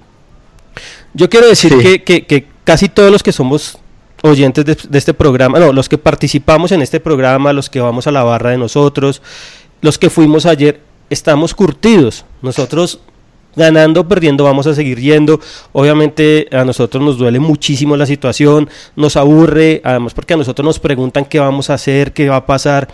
Yo 1.12 1.30
quiero 1.30 1.46
decir 1.46 1.76
que, 1.78 2.02
que, 2.02 2.26
que 2.26 2.46
casi 2.64 2.88
todos 2.88 3.12
los 3.12 3.22
que 3.22 3.30
somos 3.30 3.78
oyentes 4.22 4.64
de, 4.64 4.98
este 4.98 5.14
programa, 5.14 5.58
no, 5.60 5.72
los 5.72 5.88
que 5.88 5.98
participamos 5.98 6.72
en 6.72 6.82
este 6.82 6.98
programa, 6.98 7.52
los 7.52 7.68
que 7.68 7.80
vamos 7.80 8.06
a 8.06 8.10
la 8.10 8.24
barra 8.24 8.50
de 8.50 8.58
nosotros, 8.58 9.22
los 9.82 9.98
que 9.98 10.10
fuimos 10.10 10.46
ayer, 10.46 10.80
estamos 11.10 11.54
curtidos. 11.54 12.24
Nosotros 12.40 13.00
ganando 13.56 14.00
o 14.00 14.08
perdiendo 14.08 14.44
vamos 14.44 14.66
a 14.66 14.74
seguir 14.74 15.00
yendo. 15.00 15.40
Obviamente 15.72 16.48
a 16.52 16.64
nosotros 16.64 17.02
nos 17.02 17.18
duele 17.18 17.38
muchísimo 17.38 17.96
la 17.96 18.06
situación, 18.06 18.68
nos 18.96 19.16
aburre, 19.16 19.80
además 19.84 20.14
porque 20.14 20.34
a 20.34 20.36
nosotros 20.36 20.64
nos 20.64 20.78
preguntan 20.78 21.24
qué 21.24 21.40
vamos 21.40 21.70
a 21.70 21.74
hacer, 21.74 22.12
qué 22.12 22.28
va 22.28 22.36
a 22.36 22.46
pasar 22.46 22.88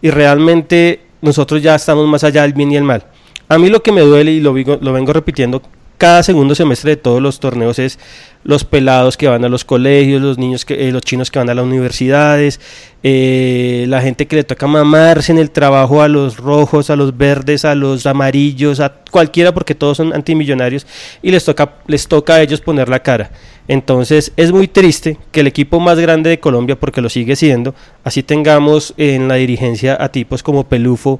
y 0.00 0.10
realmente 0.10 1.00
nosotros 1.22 1.62
ya 1.62 1.74
estamos 1.74 2.06
más 2.06 2.24
allá 2.24 2.42
del 2.42 2.52
bien 2.52 2.72
y 2.72 2.76
el 2.76 2.84
mal. 2.84 3.06
A 3.48 3.58
mí 3.58 3.68
lo 3.68 3.82
que 3.82 3.92
me 3.92 4.00
duele 4.00 4.32
y 4.32 4.40
lo, 4.40 4.54
lo 4.54 4.92
vengo 4.92 5.12
repitiendo 5.12 5.62
cada 5.98 6.22
segundo 6.22 6.54
semestre 6.54 6.90
de 6.90 6.96
todos 6.96 7.22
los 7.22 7.40
torneos 7.40 7.78
es 7.78 7.98
los 8.42 8.64
pelados 8.64 9.16
que 9.16 9.26
van 9.26 9.44
a 9.44 9.48
los 9.48 9.64
colegios, 9.64 10.20
los 10.20 10.38
niños 10.38 10.64
que, 10.64 10.88
eh, 10.88 10.92
los 10.92 11.02
chinos 11.02 11.30
que 11.30 11.38
van 11.38 11.48
a 11.48 11.54
las 11.54 11.64
universidades, 11.64 12.60
eh, 13.02 13.86
la 13.88 14.02
gente 14.02 14.26
que 14.26 14.36
le 14.36 14.44
toca 14.44 14.66
mamarse 14.66 15.32
en 15.32 15.38
el 15.38 15.50
trabajo 15.50 16.02
a 16.02 16.08
los 16.08 16.36
rojos, 16.36 16.90
a 16.90 16.96
los 16.96 17.16
verdes, 17.16 17.64
a 17.64 17.74
los 17.74 18.06
amarillos, 18.06 18.80
a 18.80 18.92
cualquiera 19.10 19.52
porque 19.54 19.74
todos 19.74 19.96
son 19.96 20.12
antimillonarios 20.12 20.86
y 21.22 21.30
les 21.30 21.44
toca, 21.44 21.74
les 21.86 22.06
toca 22.06 22.34
a 22.34 22.42
ellos 22.42 22.60
poner 22.60 22.88
la 22.88 23.00
cara. 23.00 23.30
Entonces 23.66 24.32
es 24.36 24.52
muy 24.52 24.68
triste 24.68 25.18
que 25.32 25.40
el 25.40 25.46
equipo 25.46 25.80
más 25.80 25.98
grande 25.98 26.28
de 26.28 26.40
Colombia, 26.40 26.78
porque 26.78 27.00
lo 27.00 27.08
sigue 27.08 27.36
siendo, 27.36 27.74
así 28.02 28.22
tengamos 28.22 28.92
en 28.98 29.26
la 29.28 29.36
dirigencia 29.36 29.96
a 29.98 30.10
tipos 30.10 30.42
como 30.42 30.64
Pelufo, 30.64 31.18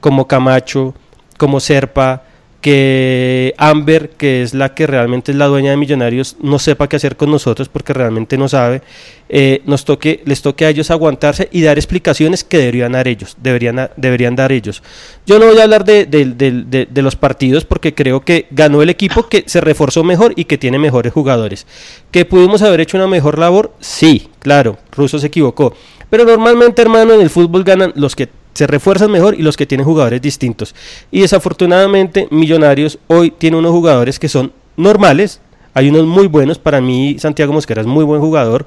como 0.00 0.28
Camacho, 0.28 0.94
como 1.36 1.58
Serpa, 1.58 2.22
que 2.60 3.54
Amber, 3.56 4.10
que 4.10 4.42
es 4.42 4.54
la 4.54 4.74
que 4.74 4.86
realmente 4.86 5.32
es 5.32 5.38
la 5.38 5.46
dueña 5.46 5.70
de 5.70 5.76
Millonarios, 5.76 6.36
no 6.40 6.58
sepa 6.58 6.88
qué 6.88 6.96
hacer 6.96 7.16
con 7.16 7.30
nosotros 7.30 7.68
porque 7.68 7.92
realmente 7.92 8.36
no 8.36 8.48
sabe, 8.48 8.82
eh, 9.28 9.62
nos 9.64 9.84
toque, 9.84 10.22
les 10.26 10.42
toque 10.42 10.66
a 10.66 10.68
ellos 10.68 10.90
aguantarse 10.90 11.48
y 11.52 11.62
dar 11.62 11.78
explicaciones 11.78 12.44
que 12.44 12.58
deberían 12.58 12.92
dar 12.92 13.08
ellos, 13.08 13.36
deberían, 13.40 13.90
deberían 13.96 14.36
dar 14.36 14.52
ellos. 14.52 14.82
Yo 15.26 15.38
no 15.38 15.46
voy 15.46 15.58
a 15.58 15.62
hablar 15.62 15.84
de, 15.84 16.04
de, 16.06 17.02
los 17.02 17.16
partidos 17.16 17.64
porque 17.64 17.94
creo 17.94 18.20
que 18.20 18.46
ganó 18.50 18.82
el 18.82 18.90
equipo 18.90 19.28
que 19.28 19.44
se 19.46 19.60
reforzó 19.60 20.04
mejor 20.04 20.34
y 20.36 20.44
que 20.44 20.58
tiene 20.58 20.78
mejores 20.78 21.12
jugadores. 21.12 21.66
¿Que 22.10 22.24
pudimos 22.24 22.60
haber 22.62 22.80
hecho 22.80 22.98
una 22.98 23.06
mejor 23.06 23.38
labor? 23.38 23.72
Sí, 23.80 24.28
claro, 24.38 24.78
Russo 24.92 25.18
se 25.18 25.28
equivocó. 25.28 25.74
Pero 26.10 26.24
normalmente, 26.24 26.82
hermano, 26.82 27.14
en 27.14 27.20
el 27.20 27.30
fútbol 27.30 27.62
ganan 27.62 27.92
los 27.94 28.16
que 28.16 28.28
se 28.54 28.66
refuerzan 28.66 29.10
mejor 29.10 29.34
y 29.34 29.42
los 29.42 29.56
que 29.56 29.66
tienen 29.66 29.86
jugadores 29.86 30.20
distintos. 30.20 30.74
Y 31.10 31.20
desafortunadamente 31.20 32.28
Millonarios 32.30 32.98
hoy 33.06 33.30
tiene 33.30 33.56
unos 33.56 33.72
jugadores 33.72 34.18
que 34.18 34.28
son 34.28 34.52
normales, 34.76 35.40
hay 35.74 35.88
unos 35.88 36.06
muy 36.06 36.26
buenos, 36.26 36.58
para 36.58 36.80
mí 36.80 37.16
Santiago 37.18 37.52
Mosquera 37.52 37.80
es 37.80 37.86
muy 37.86 38.04
buen 38.04 38.20
jugador, 38.20 38.66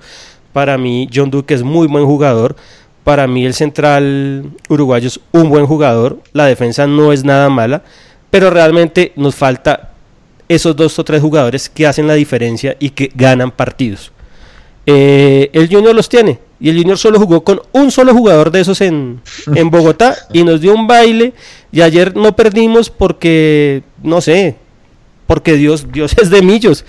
para 0.53 0.77
mí 0.77 1.09
John 1.13 1.29
Duque 1.29 1.53
es 1.53 1.63
muy 1.63 1.87
buen 1.87 2.05
jugador, 2.05 2.55
para 3.03 3.27
mí 3.27 3.45
el 3.45 3.53
central 3.53 4.51
uruguayo 4.69 5.07
es 5.07 5.19
un 5.31 5.49
buen 5.49 5.65
jugador, 5.65 6.19
la 6.31 6.45
defensa 6.45 6.87
no 6.87 7.11
es 7.11 7.25
nada 7.25 7.49
mala, 7.49 7.83
pero 8.31 8.49
realmente 8.49 9.11
nos 9.15 9.35
falta 9.35 9.91
esos 10.47 10.75
dos 10.75 10.97
o 10.99 11.03
tres 11.03 11.21
jugadores 11.21 11.69
que 11.69 11.85
hacen 11.87 12.07
la 12.07 12.13
diferencia 12.13 12.75
y 12.79 12.91
que 12.91 13.11
ganan 13.13 13.51
partidos. 13.51 14.11
Eh, 14.85 15.49
el 15.53 15.69
Junior 15.69 15.95
los 15.95 16.09
tiene, 16.09 16.39
y 16.63 16.69
el 16.69 16.77
Junior 16.77 16.97
solo 16.97 17.19
jugó 17.19 17.43
con 17.43 17.61
un 17.73 17.91
solo 17.91 18.13
jugador 18.13 18.49
de 18.49 18.61
esos 18.61 18.79
en, 18.79 19.19
en 19.53 19.69
Bogotá 19.69 20.15
y 20.31 20.45
nos 20.45 20.61
dio 20.61 20.73
un 20.73 20.87
baile. 20.87 21.33
Y 21.73 21.81
ayer 21.81 22.15
no 22.15 22.37
perdimos 22.37 22.89
porque, 22.89 23.83
no 24.01 24.21
sé, 24.21 24.55
porque 25.27 25.55
Dios, 25.55 25.91
Dios 25.91 26.15
es 26.21 26.29
de 26.29 26.41
millos. 26.41 26.85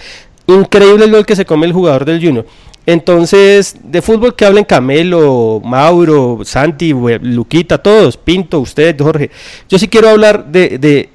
Increíble 0.46 1.10
gol 1.10 1.26
que 1.26 1.34
se 1.34 1.44
come 1.44 1.66
el 1.66 1.72
jugador 1.72 2.04
del 2.04 2.24
Junior. 2.24 2.46
Entonces, 2.86 3.74
de 3.82 4.00
fútbol 4.00 4.36
que 4.36 4.44
hablen 4.44 4.62
Camelo, 4.62 5.60
Mauro, 5.64 6.38
Santi, 6.44 6.94
Luquita, 7.22 7.76
todos, 7.76 8.16
Pinto, 8.16 8.60
usted, 8.60 8.96
Jorge. 8.96 9.32
Yo 9.68 9.76
sí 9.80 9.88
quiero 9.88 10.08
hablar 10.08 10.46
de, 10.52 10.78
de, 10.78 11.08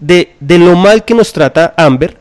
de, 0.00 0.32
de 0.40 0.58
lo 0.58 0.76
mal 0.76 1.04
que 1.04 1.12
nos 1.12 1.30
trata 1.30 1.74
Amber, 1.76 2.16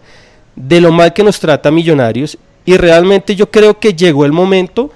de 0.53 0.81
lo 0.81 0.91
mal 0.91 1.13
que 1.13 1.23
nos 1.23 1.39
trata 1.39 1.71
Millonarios. 1.71 2.37
Y 2.65 2.75
realmente 2.75 3.37
yo 3.37 3.49
creo 3.49 3.79
que 3.79 3.93
llegó 3.93 4.25
el 4.25 4.33
momento 4.33 4.91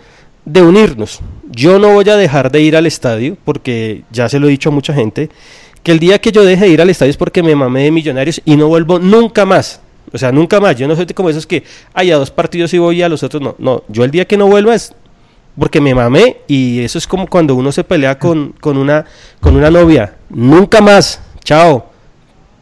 de 0.45 0.61
unirnos. 0.61 1.19
Yo 1.51 1.79
no 1.79 1.93
voy 1.93 2.09
a 2.09 2.15
dejar 2.15 2.51
de 2.51 2.61
ir 2.61 2.75
al 2.75 2.85
estadio, 2.85 3.37
porque 3.43 4.03
ya 4.11 4.29
se 4.29 4.39
lo 4.39 4.47
he 4.47 4.51
dicho 4.51 4.69
a 4.69 4.71
mucha 4.71 4.93
gente, 4.93 5.29
que 5.83 5.91
el 5.91 5.99
día 5.99 6.19
que 6.19 6.31
yo 6.31 6.43
deje 6.43 6.65
de 6.65 6.71
ir 6.71 6.81
al 6.81 6.89
estadio 6.89 7.11
es 7.11 7.17
porque 7.17 7.43
me 7.43 7.55
mamé 7.55 7.83
de 7.83 7.91
millonarios 7.91 8.41
y 8.45 8.55
no 8.55 8.67
vuelvo 8.67 8.99
nunca 8.99 9.45
más. 9.45 9.81
O 10.13 10.17
sea, 10.17 10.31
nunca 10.31 10.59
más. 10.59 10.75
Yo 10.75 10.87
no 10.87 10.95
soy 10.95 11.05
como 11.07 11.29
esos 11.29 11.45
que, 11.45 11.63
hay 11.93 12.11
a 12.11 12.17
dos 12.17 12.31
partidos 12.31 12.73
y 12.73 12.77
voy 12.77 12.99
y 12.99 13.01
a 13.03 13.09
los 13.09 13.23
otros 13.23 13.41
no. 13.41 13.55
No, 13.59 13.83
yo 13.87 14.03
el 14.03 14.11
día 14.11 14.25
que 14.25 14.37
no 14.37 14.47
vuelva 14.47 14.73
es 14.73 14.93
porque 15.57 15.79
me 15.81 15.95
mamé 15.95 16.37
y 16.47 16.79
eso 16.79 16.97
es 16.97 17.07
como 17.07 17.27
cuando 17.27 17.55
uno 17.55 17.71
se 17.71 17.83
pelea 17.83 18.19
con, 18.19 18.53
con, 18.59 18.77
una, 18.77 19.05
con 19.39 19.55
una 19.55 19.69
novia. 19.69 20.15
Nunca 20.29 20.81
más. 20.81 21.21
Chao. 21.43 21.91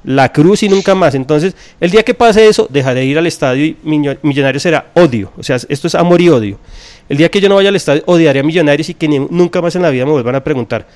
La 0.03 0.33
cruz 0.33 0.63
y 0.63 0.69
nunca 0.69 0.93
más. 0.95 1.15
Entonces, 1.15 1.55
el 1.79 1.91
día 1.91 2.03
que 2.03 2.13
pase 2.13 2.47
eso, 2.47 2.67
dejaré 2.69 3.01
de 3.01 3.05
ir 3.05 3.17
al 3.17 3.25
estadio 3.25 3.65
y 3.65 3.77
Millonarios 3.83 4.61
será 4.61 4.91
odio. 4.95 5.31
O 5.37 5.43
sea, 5.43 5.55
esto 5.69 5.87
es 5.87 5.95
amor 5.95 6.21
y 6.21 6.29
odio. 6.29 6.59
El 7.09 7.17
día 7.17 7.29
que 7.29 7.41
yo 7.41 7.49
no 7.49 7.55
vaya 7.55 7.69
al 7.69 7.75
estadio, 7.75 8.03
odiaré 8.05 8.39
a 8.39 8.43
Millonarios 8.43 8.89
y 8.89 8.93
que 8.93 9.07
nunca 9.07 9.61
más 9.61 9.75
en 9.75 9.81
la 9.81 9.89
vida 9.89 10.05
me 10.05 10.11
vuelvan 10.11 10.35
a 10.35 10.43
preguntar. 10.43 10.87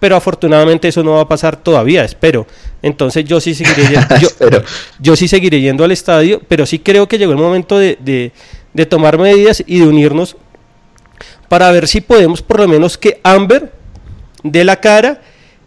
Pero 0.00 0.16
afortunadamente 0.16 0.88
eso 0.88 1.02
no 1.02 1.12
va 1.12 1.22
a 1.22 1.28
pasar 1.28 1.56
todavía, 1.56 2.04
espero. 2.04 2.46
Entonces 2.82 3.24
yo 3.24 3.40
sí 3.40 3.54
seguiré 3.54 3.88
yendo, 3.88 4.62
yo, 5.00 5.16
sí 5.16 5.28
seguiré 5.28 5.60
yendo 5.60 5.84
al 5.84 5.92
estadio, 5.92 6.42
pero 6.48 6.66
sí 6.66 6.78
creo 6.78 7.08
que 7.08 7.18
llegó 7.18 7.32
el 7.32 7.38
momento 7.38 7.78
de, 7.78 7.98
de 8.74 8.86
tomar 8.86 9.18
medidas 9.18 9.62
y 9.66 9.78
de 9.80 9.86
unirnos 9.86 10.36
para 11.48 11.70
ver 11.70 11.88
si 11.88 12.00
podemos 12.00 12.42
por 12.42 12.60
lo 12.60 12.68
menos 12.68 12.98
que 12.98 13.20
Amber 13.22 13.72
dé 14.42 14.64
la 14.64 14.80
cara 14.80 15.20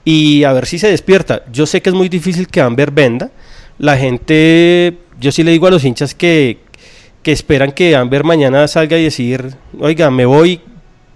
y 0.03 0.43
a 0.43 0.53
ver 0.53 0.65
si 0.65 0.79
se 0.79 0.87
despierta. 0.87 1.43
Yo 1.51 1.65
sé 1.65 1.81
que 1.81 1.89
es 1.89 1.95
muy 1.95 2.09
difícil 2.09 2.47
que 2.47 2.61
Amber 2.61 2.91
venda. 2.91 3.31
La 3.77 3.97
gente, 3.97 4.97
yo 5.19 5.31
sí 5.31 5.43
le 5.43 5.51
digo 5.51 5.67
a 5.67 5.71
los 5.71 5.83
hinchas 5.83 6.15
que, 6.15 6.59
que 7.27 7.33
esperan 7.33 7.73
que 7.73 7.93
Amber 7.93 8.23
mañana 8.23 8.65
salga 8.69 8.97
y 8.97 9.03
decir, 9.03 9.53
oiga, 9.81 10.09
me 10.09 10.25
voy, 10.25 10.61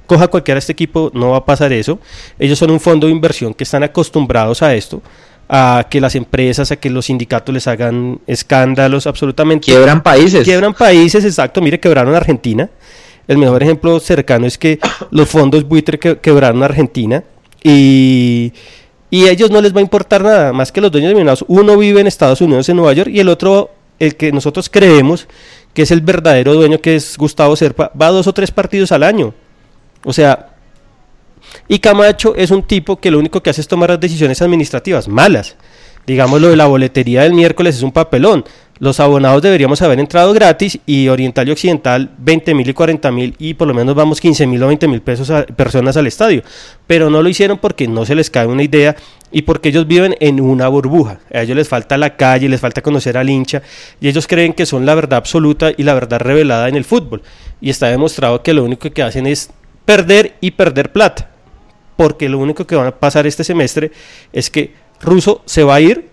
coja 0.05 0.27
cualquiera 0.27 0.57
de 0.57 0.59
este 0.59 0.73
equipo, 0.73 1.09
no 1.13 1.29
va 1.29 1.37
a 1.37 1.45
pasar 1.45 1.71
eso. 1.71 1.99
Ellos 2.37 2.59
son 2.59 2.69
un 2.69 2.81
fondo 2.81 3.07
de 3.07 3.13
inversión 3.13 3.53
que 3.53 3.63
están 3.63 3.81
acostumbrados 3.83 4.61
a 4.61 4.75
esto, 4.75 5.01
a 5.47 5.87
que 5.89 6.01
las 6.01 6.15
empresas, 6.15 6.69
a 6.69 6.75
que 6.75 6.89
los 6.89 7.05
sindicatos 7.05 7.53
les 7.53 7.65
hagan 7.65 8.19
escándalos, 8.27 9.07
absolutamente. 9.07 9.67
Quiebran 9.67 10.03
países. 10.03 10.43
Quiebran 10.43 10.73
países, 10.73 11.23
exacto. 11.23 11.61
Mire, 11.61 11.79
quebraron 11.79 12.13
Argentina. 12.13 12.69
El 13.25 13.37
mejor 13.37 13.63
ejemplo 13.63 13.97
cercano 14.01 14.45
es 14.45 14.57
que 14.57 14.79
los 15.11 15.29
fondos 15.29 15.65
buitre 15.65 15.97
que, 15.97 16.17
quebraron 16.17 16.61
Argentina 16.61 17.23
y, 17.63 18.51
y 19.09 19.27
a 19.27 19.31
ellos 19.31 19.49
no 19.49 19.61
les 19.61 19.73
va 19.73 19.79
a 19.79 19.83
importar 19.83 20.23
nada, 20.23 20.51
más 20.51 20.73
que 20.73 20.81
los 20.81 20.91
dueños 20.91 21.11
de 21.11 21.15
minados. 21.15 21.45
Uno 21.47 21.77
vive 21.77 22.01
en 22.01 22.07
Estados 22.07 22.41
Unidos, 22.41 22.67
en 22.67 22.75
Nueva 22.75 22.91
York, 22.91 23.09
y 23.13 23.21
el 23.21 23.29
otro, 23.29 23.69
el 23.97 24.17
que 24.17 24.33
nosotros 24.33 24.69
creemos 24.69 25.29
que 25.73 25.83
es 25.83 25.91
el 25.91 26.01
verdadero 26.01 26.53
dueño, 26.53 26.79
que 26.79 26.95
es 26.95 27.17
Gustavo 27.17 27.55
Serpa, 27.55 27.91
va 27.99 28.09
dos 28.09 28.27
o 28.27 28.33
tres 28.33 28.51
partidos 28.51 28.91
al 28.91 29.03
año. 29.03 29.33
O 30.03 30.13
sea, 30.13 30.55
y 31.67 31.79
Camacho 31.79 32.35
es 32.35 32.51
un 32.51 32.63
tipo 32.63 32.99
que 32.99 33.11
lo 33.11 33.19
único 33.19 33.41
que 33.41 33.49
hace 33.49 33.61
es 33.61 33.67
tomar 33.67 33.89
las 33.89 33.99
decisiones 33.99 34.41
administrativas 34.41 35.07
malas. 35.07 35.55
Digamos 36.07 36.41
lo 36.41 36.49
de 36.49 36.55
la 36.55 36.65
boletería 36.65 37.23
del 37.23 37.33
miércoles 37.33 37.75
es 37.75 37.83
un 37.83 37.91
papelón. 37.91 38.43
Los 38.81 38.99
abonados 38.99 39.43
deberíamos 39.43 39.79
haber 39.83 39.99
entrado 39.99 40.33
gratis 40.33 40.79
y 40.87 41.07
Oriental 41.07 41.47
y 41.47 41.51
Occidental 41.51 42.09
20 42.17 42.55
mil 42.55 42.67
y 42.67 42.73
40 42.73 43.11
mil 43.11 43.35
y 43.37 43.53
por 43.53 43.67
lo 43.67 43.75
menos 43.75 43.93
vamos 43.93 44.19
15 44.19 44.47
mil 44.47 44.63
o 44.63 44.67
20 44.69 44.87
mil 44.87 45.01
pesos 45.03 45.31
personas 45.55 45.97
al 45.97 46.07
estadio. 46.07 46.41
Pero 46.87 47.11
no 47.11 47.21
lo 47.21 47.29
hicieron 47.29 47.59
porque 47.59 47.87
no 47.87 48.05
se 48.05 48.15
les 48.15 48.31
cae 48.31 48.47
una 48.47 48.63
idea 48.63 48.95
y 49.31 49.43
porque 49.43 49.69
ellos 49.69 49.85
viven 49.85 50.15
en 50.19 50.41
una 50.41 50.67
burbuja. 50.67 51.19
A 51.31 51.43
ellos 51.43 51.55
les 51.55 51.69
falta 51.69 51.95
la 51.95 52.17
calle, 52.17 52.49
les 52.49 52.59
falta 52.59 52.81
conocer 52.81 53.17
al 53.17 53.29
hincha 53.29 53.61
y 53.99 54.07
ellos 54.07 54.25
creen 54.25 54.53
que 54.53 54.65
son 54.65 54.83
la 54.83 54.95
verdad 54.95 55.17
absoluta 55.17 55.69
y 55.77 55.83
la 55.83 55.93
verdad 55.93 56.19
revelada 56.19 56.67
en 56.67 56.75
el 56.75 56.83
fútbol. 56.83 57.21
Y 57.61 57.69
está 57.69 57.85
demostrado 57.85 58.41
que 58.41 58.55
lo 58.55 58.63
único 58.63 58.89
que 58.89 59.03
hacen 59.03 59.27
es 59.27 59.51
perder 59.85 60.37
y 60.41 60.49
perder 60.49 60.91
plata. 60.91 61.29
Porque 61.97 62.29
lo 62.29 62.39
único 62.39 62.65
que 62.65 62.75
van 62.75 62.87
a 62.87 62.95
pasar 62.99 63.27
este 63.27 63.43
semestre 63.43 63.91
es 64.33 64.49
que 64.49 64.73
Russo 65.01 65.41
se 65.45 65.63
va 65.63 65.75
a 65.75 65.81
ir, 65.81 66.09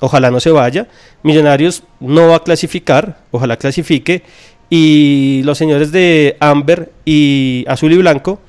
ojalá 0.00 0.30
no 0.30 0.40
se 0.40 0.50
vaya, 0.50 0.88
Millonarios 1.22 1.84
no 2.00 2.28
va 2.28 2.36
a 2.36 2.42
clasificar, 2.42 3.20
ojalá 3.30 3.56
clasifique, 3.56 4.22
y 4.68 5.42
los 5.44 5.58
señores 5.58 5.92
de 5.92 6.36
Amber 6.40 6.90
y 7.04 7.64
Azul 7.68 7.92
y 7.92 7.98
Blanco 7.98 8.40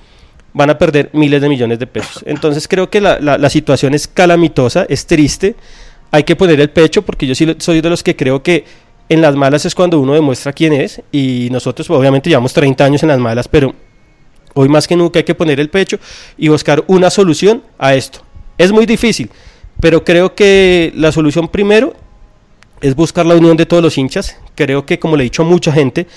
van 0.54 0.70
a 0.70 0.78
perder 0.78 1.10
miles 1.14 1.42
de 1.42 1.50
millones 1.50 1.80
de 1.80 1.88
pesos. 1.88 2.24
Entonces 2.26 2.68
creo 2.68 2.90
que 2.90 3.02
la, 3.02 3.20
la, 3.20 3.50
situación 3.50 3.94
es 3.94 4.08
calamitosa, 4.08 4.86
es 4.88 5.06
triste, 5.06 5.56
hay 6.12 6.24
que 6.24 6.36
poner 6.36 6.62
el 6.62 6.70
pecho 6.70 7.02
porque 7.02 7.28
yo 7.28 7.36
sí 7.36 7.56
soy 7.58 7.82
de 7.82 7.90
los 7.90 8.04
que 8.04 8.16
creo 8.16 8.42
que 8.42 8.64
en 9.10 9.22
las 9.22 9.36
malas 9.36 9.66
es 9.66 9.76
cuando 9.76 10.00
uno 10.00 10.14
demuestra 10.14 10.54
quién 10.54 10.74
es 10.74 11.02
y 11.12 11.50
nosotros 11.52 11.90
obviamente 11.90 12.30
llevamos 12.30 12.54
30 12.54 12.86
años 12.86 13.04
en 13.04 13.10
las 13.10 13.20
malas, 13.20 13.48
pero 13.48 13.74
hoy 14.54 14.70
más 14.70 14.88
que 14.88 14.96
nunca 14.96 15.20
hay 15.20 15.26
que 15.26 15.36
poner 15.36 15.60
el 15.60 15.70
pecho 15.70 15.98
y 16.38 16.48
buscar 16.48 16.84
una 16.88 17.10
solución 17.10 17.64
a 17.78 17.96
esto. 17.96 18.22
Es 18.58 18.72
muy 18.72 18.86
difícil, 18.86 19.30
pero 19.80 20.04
creo 20.04 20.36
que 20.36 20.92
la 20.96 21.12
solución 21.12 21.48
primero 21.48 21.96
es 22.82 22.96
buscar 22.96 23.26
la 23.26 23.36
unión 23.36 23.58
de 23.58 23.66
todos 23.66 23.82
los 23.82 23.98
hinchas. 23.98 24.38
Creo 24.56 24.86
que, 24.86 25.00
como 25.00 25.16
le 25.18 25.24
he 25.24 25.26
dicho 25.26 25.44
a 25.44 25.46
mucha 25.46 25.72
gente, 25.72 26.08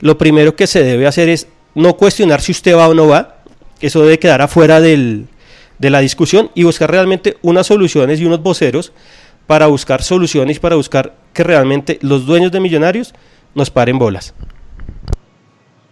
lo 0.00 0.18
primero 0.18 0.56
que 0.56 0.66
se 0.66 0.82
debe 0.82 1.06
hacer 1.06 1.28
es 1.28 1.48
no 1.74 1.94
cuestionar 1.94 2.40
si 2.40 2.52
usted 2.52 2.76
va 2.76 2.88
o 2.88 2.94
no 2.94 3.08
va. 3.08 3.42
Eso 3.80 4.02
debe 4.02 4.18
quedar 4.18 4.42
afuera 4.42 4.80
del, 4.80 5.26
de 5.78 5.90
la 5.90 6.00
discusión 6.00 6.50
y 6.54 6.62
buscar 6.62 6.90
realmente 6.90 7.36
unas 7.42 7.66
soluciones 7.66 8.20
y 8.20 8.24
unos 8.24 8.42
voceros 8.42 8.92
para 9.46 9.66
buscar 9.66 10.02
soluciones, 10.02 10.60
para 10.60 10.76
buscar 10.76 11.14
que 11.32 11.42
realmente 11.42 11.98
los 12.02 12.26
dueños 12.26 12.52
de 12.52 12.60
Millonarios 12.60 13.14
nos 13.54 13.70
paren 13.70 13.98
bolas. 13.98 14.34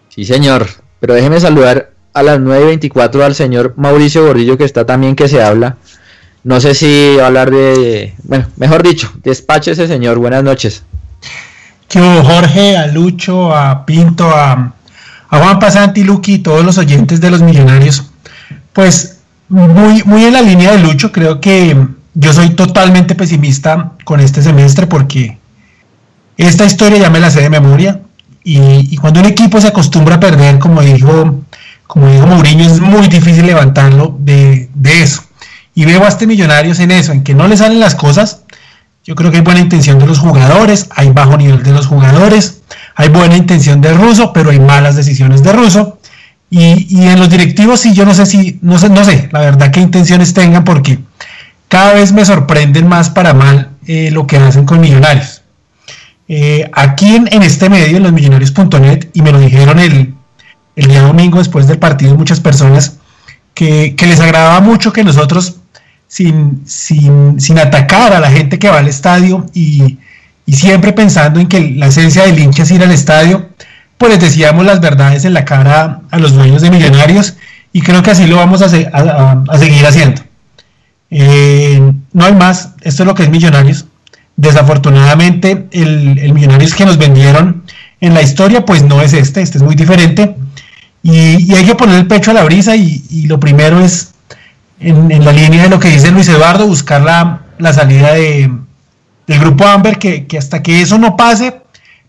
Sí, 0.08 0.24
señor. 0.24 0.66
Pero 1.00 1.14
déjeme 1.14 1.40
saludar 1.40 1.92
a 2.12 2.22
las 2.22 2.38
9.24 2.38 3.22
al 3.22 3.34
señor 3.34 3.74
Mauricio 3.76 4.24
Gordillo, 4.24 4.58
que 4.58 4.64
está 4.64 4.84
también 4.86 5.16
que 5.16 5.28
se 5.28 5.42
habla. 5.42 5.78
No 6.42 6.60
sé 6.60 6.74
si 6.74 7.18
hablar 7.18 7.50
de. 7.50 8.14
Bueno, 8.24 8.46
mejor 8.56 8.82
dicho, 8.82 9.12
despache 9.22 9.72
ese 9.72 9.86
señor. 9.86 10.18
Buenas 10.18 10.42
noches. 10.42 10.82
Que 11.88 12.00
Jorge, 12.00 12.76
a 12.76 12.86
Lucho, 12.86 13.54
a 13.54 13.84
Pinto, 13.84 14.28
a, 14.30 14.72
a 15.28 15.38
Juan 15.38 15.58
Pasanti, 15.58 16.04
Luqui 16.04 16.34
y 16.34 16.38
todos 16.38 16.64
los 16.64 16.78
oyentes 16.78 17.20
de 17.20 17.30
los 17.30 17.42
millonarios. 17.42 18.10
Pues 18.72 19.18
muy, 19.48 20.02
muy 20.04 20.24
en 20.24 20.32
la 20.32 20.42
línea 20.42 20.72
de 20.72 20.78
Lucho, 20.78 21.10
creo 21.12 21.40
que 21.40 21.76
yo 22.14 22.32
soy 22.32 22.50
totalmente 22.50 23.14
pesimista 23.14 23.92
con 24.04 24.20
este 24.20 24.42
semestre 24.42 24.86
porque 24.86 25.38
esta 26.36 26.64
historia 26.64 26.98
ya 26.98 27.10
me 27.10 27.20
la 27.20 27.30
sé 27.30 27.40
de 27.42 27.50
memoria. 27.50 28.00
Y, 28.42 28.96
cuando 28.96 29.20
un 29.20 29.26
equipo 29.26 29.60
se 29.60 29.68
acostumbra 29.68 30.14
a 30.14 30.20
perder, 30.20 30.58
como 30.58 30.80
dijo, 30.80 31.42
como 31.86 32.08
dijo 32.08 32.26
Mourinho, 32.26 32.64
es 32.64 32.80
muy 32.80 33.06
difícil 33.08 33.46
levantarlo 33.46 34.16
de, 34.18 34.70
de 34.72 35.02
eso. 35.02 35.22
Y 35.74 35.84
veo 35.84 36.04
a 36.04 36.08
este 36.08 36.26
Millonarios 36.26 36.80
en 36.80 36.90
eso, 36.90 37.12
en 37.12 37.22
que 37.22 37.34
no 37.34 37.48
le 37.48 37.56
salen 37.56 37.80
las 37.80 37.94
cosas. 37.94 38.42
Yo 39.04 39.14
creo 39.14 39.30
que 39.30 39.38
hay 39.38 39.42
buena 39.42 39.60
intención 39.60 39.98
de 39.98 40.06
los 40.06 40.18
jugadores, 40.18 40.88
hay 40.94 41.10
bajo 41.10 41.36
nivel 41.36 41.62
de 41.62 41.72
los 41.72 41.86
jugadores, 41.86 42.60
hay 42.94 43.08
buena 43.08 43.36
intención 43.36 43.80
de 43.80 43.92
Russo, 43.94 44.32
pero 44.32 44.50
hay 44.50 44.60
malas 44.60 44.96
decisiones 44.96 45.42
de 45.42 45.52
Russo. 45.52 45.98
Y, 46.50 47.06
en 47.06 47.18
los 47.18 47.30
directivos 47.30 47.80
sí, 47.80 47.94
yo 47.94 48.04
no 48.04 48.12
sé 48.12 48.26
si, 48.26 48.58
no 48.60 48.76
sé, 48.78 48.90
no 48.90 49.04
sé, 49.04 49.28
la 49.32 49.40
verdad 49.40 49.70
qué 49.70 49.80
intenciones 49.80 50.34
tengan, 50.34 50.64
porque 50.64 50.98
cada 51.68 51.94
vez 51.94 52.12
me 52.12 52.24
sorprenden 52.24 52.88
más 52.88 53.08
para 53.08 53.32
mal 53.32 53.70
eh, 53.86 54.10
lo 54.10 54.26
que 54.26 54.36
hacen 54.36 54.66
con 54.66 54.80
Millonarios. 54.80 55.42
Eh, 56.26 56.68
aquí 56.72 57.16
en, 57.16 57.42
este 57.42 57.70
medio, 57.70 57.96
en 57.96 58.02
los 58.02 58.12
millonarios.net, 58.12 59.08
y 59.12 59.22
me 59.22 59.32
lo 59.32 59.38
dijeron 59.38 59.78
el, 59.78 60.14
el 60.76 60.86
día 60.86 61.02
domingo 61.02 61.38
después 61.38 61.66
del 61.66 61.78
partido 61.78 62.16
muchas 62.16 62.40
personas, 62.40 62.98
que, 63.54 63.94
que 63.96 64.06
les 64.06 64.20
agradaba 64.20 64.60
mucho 64.60 64.92
que 64.92 65.04
nosotros 65.04 65.59
sin, 66.10 66.64
sin, 66.66 67.58
atacar 67.58 68.12
a 68.12 68.18
la 68.18 68.32
gente 68.32 68.58
que 68.58 68.68
va 68.68 68.78
al 68.78 68.88
estadio 68.88 69.46
y, 69.54 69.98
siempre 70.48 70.92
pensando 70.92 71.38
en 71.38 71.46
que 71.46 71.60
la 71.76 71.86
esencia 71.86 72.24
del 72.24 72.36
hincha 72.36 72.64
es 72.64 72.70
ir 72.72 72.82
al 72.82 72.90
estadio, 72.90 73.50
pues 73.96 74.10
les 74.10 74.20
decíamos 74.20 74.66
las 74.66 74.80
verdades 74.80 75.24
en 75.24 75.32
la 75.32 75.44
cara 75.44 76.00
a 76.10 76.18
los 76.18 76.34
dueños 76.34 76.62
de 76.62 76.72
Millonarios 76.72 77.36
y 77.72 77.82
creo 77.82 78.02
que 78.02 78.10
así 78.10 78.26
lo 78.26 78.34
vamos 78.34 78.60
a, 78.60 78.68
seguir 78.68 79.86
haciendo. 79.86 80.22
Eh, 81.12 81.80
no 82.12 82.24
hay 82.24 82.34
más, 82.34 82.70
esto 82.80 83.04
es 83.04 83.06
lo 83.06 83.14
que 83.14 83.22
es 83.22 83.30
Millonarios. 83.30 83.86
Desafortunadamente 84.36 85.68
el, 85.70 86.18
el 86.18 86.34
Millonarios 86.34 86.74
que 86.74 86.84
nos 86.84 86.98
vendieron 86.98 87.62
en 88.00 88.14
la 88.14 88.22
historia 88.22 88.64
pues 88.64 88.82
no 88.82 89.00
es 89.00 89.12
este, 89.12 89.42
este 89.42 89.58
es 89.58 89.62
muy 89.62 89.76
diferente 89.76 90.34
y, 91.04 91.54
hay 91.54 91.64
que 91.64 91.76
poner 91.76 91.96
el 91.96 92.08
pecho 92.08 92.32
a 92.32 92.34
la 92.34 92.42
brisa 92.42 92.74
y, 92.74 93.04
y 93.08 93.26
lo 93.28 93.38
primero 93.38 93.78
es 93.78 94.09
en, 94.80 95.24
la 95.24 95.32
línea 95.32 95.64
de 95.64 95.68
lo 95.68 95.78
que 95.78 95.88
dice 95.88 96.10
Luis 96.10 96.28
Eduardo, 96.28 96.66
buscar 96.66 97.02
la, 97.02 97.72
salida 97.72 98.14
de, 98.14 98.50
del 99.26 99.38
grupo 99.38 99.66
Amber, 99.66 99.98
que, 99.98 100.26
hasta 100.36 100.62
que 100.62 100.80
eso 100.80 100.98
no 100.98 101.16
pase, 101.16 101.60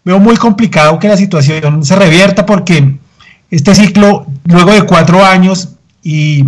veo 0.03 0.19
muy 0.19 0.37
complicado 0.37 0.97
que 0.97 1.07
la 1.07 1.17
situación 1.17 1.85
se 1.85 1.95
revierta 1.95 2.45
porque 2.45 2.95
este 3.49 3.75
ciclo, 3.75 4.25
luego 4.45 4.71
de 4.71 4.83
cuatro 4.83 5.23
años 5.23 5.69
y, 6.01 6.45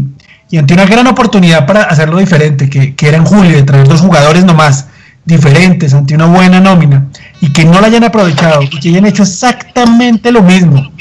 ante 0.58 0.74
una 0.74 0.86
gran 0.86 1.08
oportunidad 1.08 1.66
para 1.66 1.84
hacerlo 1.84 2.20
diferente, 2.20 2.70
que, 2.70 3.08
era 3.08 3.18
en 3.18 3.26
julio, 3.26 3.56
de 3.56 3.64
traer 3.64 3.88
dos 3.88 4.02
jugadores 4.02 4.46
nomás 4.46 4.88
diferentes, 5.26 5.94
ante 5.94 6.16
una 6.16 6.28
buena 6.28 6.60
nómina, 6.60 7.08
y 7.42 7.50
que 7.50 7.66
no 7.66 7.82
la 7.82 7.88
hayan 7.88 8.04
aprovechado, 8.04 8.62
y 8.62 8.70
que 8.70 8.90
hayan 8.90 9.06
hecho 9.06 9.24
exactamente 9.24 10.32
lo 10.32 10.44
mismo, 10.44 10.92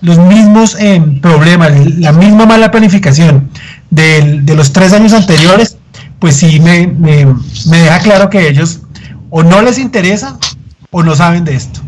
los 0.00 0.18
mismos 0.18 0.76
eh, 0.80 1.00
problemas, 1.20 1.72
la 1.98 2.12
misma 2.12 2.46
mala 2.46 2.70
planificación, 2.70 3.50
de, 3.92 4.54
los 4.56 4.72
tres 4.72 4.92
años 4.92 5.12
anteriores, 5.12 5.76
pues 6.18 6.36
sí 6.36 6.58
me, 6.60 6.86
deja 7.66 7.98
claro 8.00 8.30
que 8.30 8.48
ellos 8.48 8.80
o 9.30 9.42
no 9.42 9.62
les 9.62 9.78
interesa 9.78 10.38
o 10.90 11.02
no 11.02 11.14
saben 11.14 11.44
de 11.44 11.54
esto. 11.54 11.80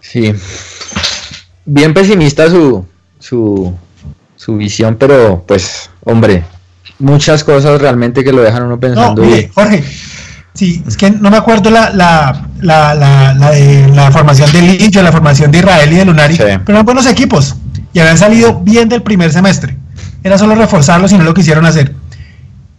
Sí, 0.00 0.32
bien 1.64 1.94
pesimista 1.94 2.50
su, 2.50 2.86
su, 3.18 3.74
su 4.36 4.56
visión, 4.56 4.96
pero 4.98 5.44
pues, 5.46 5.90
hombre, 6.04 6.44
muchas 6.98 7.42
cosas 7.42 7.80
realmente 7.80 8.22
que 8.22 8.32
lo 8.32 8.42
dejan 8.42 8.64
uno 8.64 8.78
pensando. 8.78 9.24
No, 9.24 9.30
Jorge, 9.54 9.82
sí, 10.52 10.82
es 10.86 10.96
que 10.98 11.10
no 11.10 11.30
me 11.30 11.38
acuerdo 11.38 11.70
la, 11.70 11.90
la, 11.90 12.48
la, 12.60 12.94
la, 12.94 13.50
de 13.52 13.88
la 13.88 14.10
formación 14.10 14.52
de 14.52 14.60
Lynch, 14.60 14.96
la 14.96 15.12
formación 15.12 15.50
de 15.50 15.58
Israel 15.58 15.92
y 15.92 15.96
de 15.96 16.04
Lunari, 16.04 16.36
pero 16.36 16.62
eran 16.66 16.84
buenos 16.84 17.06
equipos 17.06 17.56
y 17.94 18.00
habían 18.00 18.18
salido 18.18 18.60
bien 18.60 18.90
del 18.90 19.02
primer 19.02 19.32
semestre 19.32 19.78
era 20.22 20.38
solo 20.38 20.54
reforzarlo 20.54 21.08
si 21.08 21.16
no 21.16 21.24
lo 21.24 21.34
quisieron 21.34 21.66
hacer. 21.66 21.94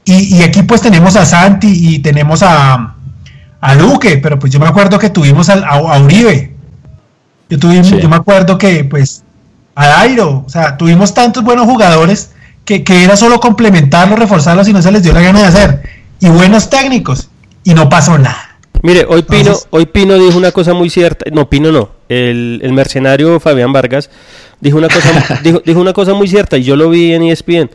Y, 0.06 0.44
aquí 0.44 0.64
pues 0.64 0.82
tenemos 0.82 1.16
a 1.16 1.26
Santi 1.26 1.96
y 1.96 2.00
tenemos 2.00 2.44
a, 2.44 2.96
a 3.62 3.76
Luque, 3.76 4.18
pero 4.18 4.38
pues 4.38 4.52
yo 4.52 4.60
me 4.60 4.68
acuerdo 4.68 5.00
que 5.00 5.10
tuvimos 5.10 5.50
a, 5.50 6.02
Uribe. 6.02 6.54
Yo, 7.50 7.60
tuvimos, 7.60 7.90
yo 7.90 8.10
me 8.10 8.18
acuerdo 8.18 8.58
que 8.58 8.84
pues 8.84 9.24
a 9.76 9.88
Dairo, 9.88 10.44
o 10.46 10.50
sea, 10.50 10.78
tuvimos 10.78 11.14
tantos 11.14 11.44
buenos 11.44 11.66
jugadores 11.66 12.32
que, 12.66 12.84
era 12.88 13.16
solo 13.16 13.40
complementarlos, 13.40 14.20
reforzarlos 14.20 14.68
y 14.68 14.74
no 14.74 14.82
se 14.82 14.92
les 14.92 15.04
dio 15.04 15.14
la 15.14 15.22
gana 15.22 15.40
de 15.40 15.46
hacer. 15.46 15.84
Y 16.20 16.30
buenos 16.30 16.70
técnicos, 16.70 17.30
y 17.64 17.74
no 17.74 17.90
pasó 17.90 18.18
nada. 18.18 18.58
Mire, 18.82 19.06
hoy 19.08 19.24
Pino, 19.24 19.54
hoy 19.70 19.86
Pino 19.86 20.16
dijo 20.16 20.38
una 20.38 20.52
cosa 20.52 20.74
muy 20.74 20.90
cierta, 20.90 21.26
no, 21.32 21.50
Pino 21.50 21.72
no, 21.72 21.90
el, 22.20 22.74
mercenario 22.74 23.40
Fabián 23.40 23.74
Vargas 23.74 24.10
dijo 24.60 24.78
una 24.78 24.88
cosa, 24.88 25.42
dijo 25.66 25.80
una 25.80 25.94
cosa 25.94 26.14
muy 26.14 26.28
cierta 26.28 26.58
y 26.58 26.64
yo 26.64 26.76
lo 26.76 26.90
vi 26.90 27.14
en 27.14 27.24
ESPN. 27.24 27.70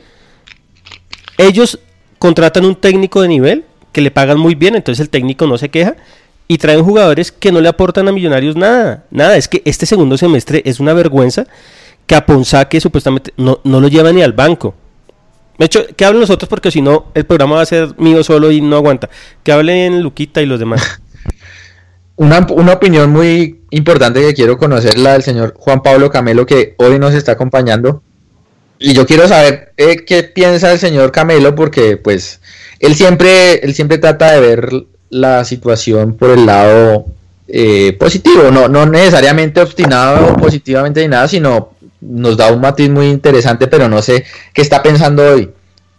Ellos 1.36 1.78
contratan 2.18 2.64
un 2.64 2.74
técnico 2.76 3.22
de 3.22 3.28
nivel 3.28 3.64
que 3.92 4.00
le 4.00 4.10
pagan 4.10 4.38
muy 4.38 4.54
bien, 4.54 4.74
entonces 4.74 5.00
el 5.00 5.10
técnico 5.10 5.46
no 5.46 5.58
se 5.58 5.68
queja 5.68 5.96
y 6.48 6.58
traen 6.58 6.82
jugadores 6.82 7.30
que 7.30 7.52
no 7.52 7.60
le 7.60 7.68
aportan 7.68 8.08
a 8.08 8.12
Millonarios 8.12 8.56
nada, 8.56 9.04
nada, 9.10 9.36
es 9.36 9.48
que 9.48 9.62
este 9.64 9.86
segundo 9.86 10.16
semestre 10.16 10.62
es 10.64 10.80
una 10.80 10.94
vergüenza 10.94 11.46
que 12.06 12.14
a 12.14 12.24
Ponsaque 12.24 12.80
supuestamente 12.80 13.32
no, 13.36 13.60
no 13.64 13.80
lo 13.80 13.88
lleva 13.88 14.12
ni 14.12 14.22
al 14.22 14.32
banco. 14.32 14.74
De 15.58 15.66
hecho, 15.66 15.84
que 15.94 16.04
hablen 16.04 16.20
los 16.20 16.30
otros 16.30 16.48
porque 16.48 16.70
si 16.70 16.80
no 16.80 17.06
el 17.14 17.26
programa 17.26 17.56
va 17.56 17.62
a 17.62 17.66
ser 17.66 17.94
mío 17.98 18.22
solo 18.22 18.50
y 18.52 18.60
no 18.60 18.76
aguanta. 18.76 19.10
Que 19.42 19.52
hablen 19.52 20.02
Luquita 20.02 20.40
y 20.40 20.46
los 20.46 20.58
demás. 20.58 21.02
Una, 22.18 22.44
una, 22.50 22.72
opinión 22.72 23.10
muy 23.10 23.60
importante 23.70 24.20
que 24.20 24.34
quiero 24.34 24.58
conocer, 24.58 24.98
la 24.98 25.12
del 25.12 25.22
señor 25.22 25.54
Juan 25.56 25.84
Pablo 25.84 26.10
Camelo, 26.10 26.46
que 26.46 26.74
hoy 26.78 26.98
nos 26.98 27.14
está 27.14 27.32
acompañando. 27.32 28.02
Y 28.80 28.92
yo 28.92 29.06
quiero 29.06 29.28
saber 29.28 29.72
eh, 29.76 30.04
qué 30.04 30.24
piensa 30.24 30.72
el 30.72 30.80
señor 30.80 31.12
Camelo, 31.12 31.54
porque 31.54 31.96
pues 31.96 32.40
él 32.80 32.96
siempre, 32.96 33.64
él 33.64 33.72
siempre 33.72 33.98
trata 33.98 34.32
de 34.32 34.40
ver 34.40 34.72
la 35.10 35.44
situación 35.44 36.16
por 36.16 36.30
el 36.30 36.44
lado 36.44 37.06
eh, 37.46 37.96
positivo, 37.98 38.50
no, 38.50 38.68
no 38.68 38.84
necesariamente 38.84 39.60
obstinado 39.60 40.36
positivamente 40.36 41.00
ni 41.02 41.08
nada, 41.08 41.28
sino 41.28 41.70
nos 42.00 42.36
da 42.36 42.52
un 42.52 42.60
matiz 42.60 42.90
muy 42.90 43.06
interesante, 43.10 43.68
pero 43.68 43.88
no 43.88 44.02
sé 44.02 44.24
qué 44.52 44.62
está 44.62 44.82
pensando 44.82 45.24
hoy. 45.24 45.50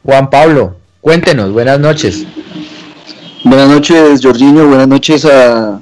Juan 0.04 0.30
Pablo, 0.30 0.76
cuéntenos, 1.00 1.54
buenas 1.54 1.80
noches. 1.80 2.26
Buenas 3.46 3.70
noches, 3.70 4.20
Jorginho, 4.22 4.68
buenas 4.68 4.90
noches 4.90 5.24
a, 5.24 5.80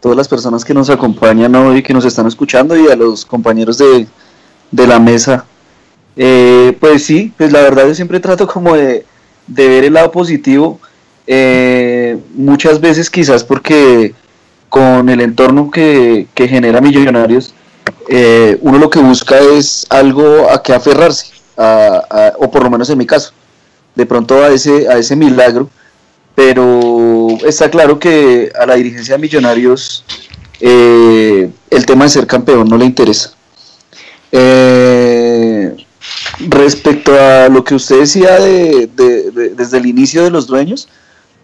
todas 0.00 0.16
las 0.16 0.28
personas 0.28 0.64
que 0.64 0.74
nos 0.74 0.90
acompañan 0.90 1.54
hoy, 1.54 1.82
que 1.82 1.92
nos 1.92 2.04
están 2.04 2.26
escuchando 2.26 2.76
y 2.76 2.88
a 2.88 2.96
los 2.96 3.24
compañeros 3.24 3.78
de, 3.78 4.06
la 4.72 4.98
mesa. 4.98 5.44
Eh, 6.16 6.76
pues 6.80 7.04
sí, 7.04 7.32
pues 7.36 7.52
la 7.52 7.60
verdad 7.60 7.86
yo 7.86 7.94
siempre 7.94 8.18
trato 8.18 8.46
como 8.46 8.74
de, 8.74 9.04
ver 9.46 9.84
el 9.84 9.94
lado 9.94 10.10
positivo, 10.10 10.80
eh, 11.26 12.18
muchas 12.34 12.80
veces 12.80 13.10
quizás 13.10 13.44
porque 13.44 14.14
con 14.68 15.08
el 15.08 15.20
entorno 15.20 15.70
que, 15.70 16.26
genera 16.34 16.80
Millonarios, 16.80 17.54
eh, 18.08 18.58
uno 18.62 18.78
lo 18.78 18.90
que 18.90 19.00
busca 19.00 19.38
es 19.38 19.86
algo 19.90 20.50
a 20.50 20.62
que 20.62 20.72
aferrarse, 20.72 21.32
o 21.56 22.50
por 22.50 22.64
lo 22.64 22.70
menos 22.70 22.88
en 22.90 22.98
mi 22.98 23.06
caso, 23.06 23.32
de 23.94 24.06
pronto 24.06 24.42
a 24.42 24.48
ese, 24.48 24.88
a 24.88 24.96
ese 24.96 25.14
milagro 25.14 25.68
pero 26.34 27.28
está 27.46 27.70
claro 27.70 27.98
que 27.98 28.50
a 28.58 28.66
la 28.66 28.74
dirigencia 28.76 29.14
de 29.14 29.20
Millonarios 29.20 30.04
eh, 30.60 31.50
el 31.70 31.86
tema 31.86 32.04
de 32.04 32.10
ser 32.10 32.26
campeón 32.26 32.68
no 32.68 32.76
le 32.76 32.84
interesa. 32.84 33.32
Eh, 34.32 35.74
respecto 36.48 37.12
a 37.18 37.48
lo 37.48 37.64
que 37.64 37.74
usted 37.74 38.00
decía 38.00 38.38
de, 38.38 38.88
desde 39.56 39.78
el 39.78 39.86
inicio 39.86 40.22
de 40.22 40.30
los 40.30 40.46
dueños, 40.46 40.88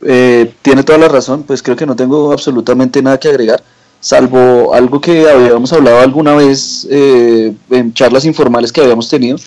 eh, 0.03 0.53
tiene 0.63 0.83
toda 0.83 0.99
la 0.99 1.09
razón, 1.09 1.43
pues 1.45 1.63
creo 1.63 1.77
que 1.77 1.87
no 1.87 1.97
tengo 1.97 2.33
absolutamente 2.33 3.03
nada 3.03 3.19
que 3.19 3.29
agregar, 3.29 3.63
salvo 4.01 4.75
algo 4.75 5.01
que 5.01 5.29
habíamos 5.29 5.73
hablado 5.73 6.01
alguna 6.01 6.35
vez 6.35 6.87
en 6.91 7.95
charlas 7.95 8.25
informales 8.25 8.73
que 8.73 8.83
habíamos 8.83 9.09
tenido, 9.09 9.39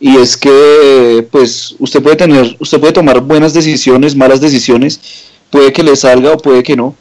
y 0.00 0.16
es 0.16 0.36
que 0.36 1.28
pues 1.30 1.76
usted 1.78 2.02
puede 2.02 2.16
tener, 2.16 2.56
usted 2.58 2.80
puede 2.80 2.94
tomar 2.94 3.20
buenas 3.20 3.52
decisiones, 3.52 4.16
malas 4.16 4.40
decisiones, 4.40 4.98
puede 5.50 5.72
que 5.72 5.82
le 5.82 5.94
salga 5.94 6.32
o 6.32 6.38
puede 6.38 6.62
que 6.62 6.74
no, 6.74 6.94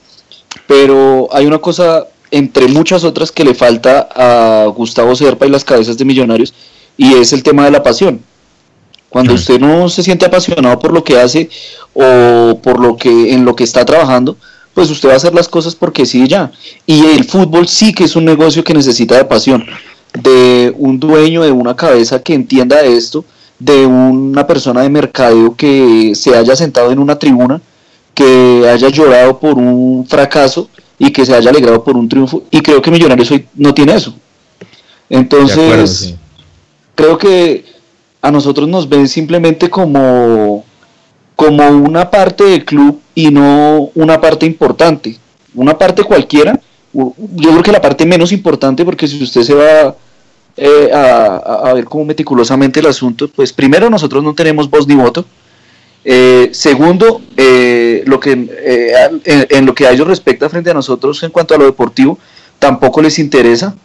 pero 0.68 1.30
hay 1.32 1.46
una 1.46 1.60
cosa 1.60 2.08
entre 2.30 2.68
muchas 2.68 3.04
otras 3.06 3.32
que 3.32 3.46
le 3.46 3.56
falta 3.56 4.10
a 4.14 4.68
Gustavo 4.68 5.16
Serpa 5.16 5.48
y 5.48 5.50
las 5.50 5.64
cabezas 5.64 5.98
de 5.98 6.06
Millonarios 6.06 6.54
y 6.98 7.14
es 7.14 7.34
el 7.34 7.42
tema 7.42 7.66
de 7.66 7.72
la 7.72 7.82
pasión. 7.82 8.22
Cuando 9.10 9.34
usted 9.34 9.60
no 9.60 9.90
se 9.90 10.04
siente 10.04 10.26
apasionado 10.26 10.78
por 10.78 10.94
lo 10.94 11.04
que 11.04 11.18
hace 11.18 11.50
o 11.94 12.60
por 12.62 12.80
lo 12.80 12.96
que 12.96 13.34
en 13.34 13.44
lo 13.44 13.56
que 13.56 13.64
está 13.64 13.84
trabajando, 13.84 14.38
pues 14.76 14.92
usted 14.92 15.10
va 15.10 15.14
a 15.14 15.18
hacer 15.18 15.34
las 15.34 15.48
cosas 15.48 15.74
porque 15.74 16.06
sí 16.06 16.28
ya. 16.28 16.52
Y 16.86 17.06
el 17.06 17.24
fútbol 17.24 17.68
sí 17.68 17.94
que 17.94 18.04
es 18.04 18.16
un 18.16 18.26
negocio 18.26 18.64
que 18.64 18.74
necesita 18.74 19.18
de 19.18 19.26
pasión, 19.26 19.66
de 20.14 20.74
un 20.78 21.00
dueño, 21.00 21.44
de 21.44 21.52
una 21.52 21.76
cabeza 21.76 22.22
que 22.22 22.34
entienda 22.34 22.82
esto, 22.82 23.26
de 23.60 23.86
una 23.86 24.48
persona 24.48 24.82
de 24.82 24.90
mercadeo 24.90 25.56
que 25.56 26.14
se 26.16 26.36
haya 26.36 26.56
sentado 26.56 26.92
en 26.92 27.00
una 27.00 27.20
tribuna, 27.20 27.62
que 28.14 28.68
haya 28.70 28.90
llorado 28.90 29.40
por 29.40 29.58
un 29.58 30.06
fracaso 30.08 30.70
y 30.98 31.12
que 31.12 31.26
se 31.26 31.34
haya 31.34 31.50
alegrado 31.50 31.84
por 31.84 31.96
un 31.96 32.10
triunfo. 32.10 32.44
Y 32.52 32.62
creo 32.62 32.82
que 32.82 32.92
Millonarios 32.92 33.32
hoy 33.32 33.48
no 33.56 33.74
tiene 33.74 33.96
eso. 33.96 34.14
Entonces, 35.10 36.16
creo 36.96 37.18
que 37.18 37.66
a 38.22 38.32
nosotros 38.32 38.68
nos 38.68 38.88
ven 38.88 39.08
simplemente 39.08 39.70
como, 39.70 40.66
como 41.36 41.68
una 41.70 42.10
parte 42.12 42.44
del 42.44 42.66
club 42.66 43.00
y 43.16 43.32
no 43.32 43.90
una 43.96 44.20
parte 44.20 44.46
importante. 44.46 45.18
Una 45.56 45.78
parte 45.78 46.04
cualquiera, 46.04 46.60
yo 46.94 47.52
creo 47.52 47.64
que 47.64 47.72
la 47.72 47.82
parte 47.82 48.06
menos 48.06 48.32
importante, 48.32 48.84
porque 48.84 49.08
si 49.08 49.24
usted 49.24 49.42
se 49.44 49.54
va 49.54 49.96
eh, 50.58 50.90
a, 50.92 51.72
ver 51.74 51.86
cómo 51.86 52.06
meticulosamente 52.06 52.80
el 52.80 52.88
asunto, 52.88 53.28
pues 53.28 53.54
primero 53.54 53.90
nosotros 53.90 54.24
no 54.24 54.34
tenemos 54.34 54.70
voz 54.70 54.88
ni 54.88 54.96
voto. 54.96 55.26
Eh, 56.04 56.50
segundo, 56.54 57.22
eh, 57.36 58.04
lo 58.06 58.20
que, 58.20 58.32
en, 58.32 58.50
en, 59.26 59.66
lo 59.66 59.76
que 59.76 59.86
a 59.86 59.92
ellos 59.92 60.08
respecta 60.08 60.50
frente 60.50 60.72
a 60.72 60.74
nosotros 60.74 61.22
en 61.24 61.32
cuanto 61.32 61.54
a 61.54 61.58
lo 61.58 61.66
deportivo, 61.66 62.18
tampoco 62.58 63.02
les 63.02 63.20
interesa. 63.20 63.76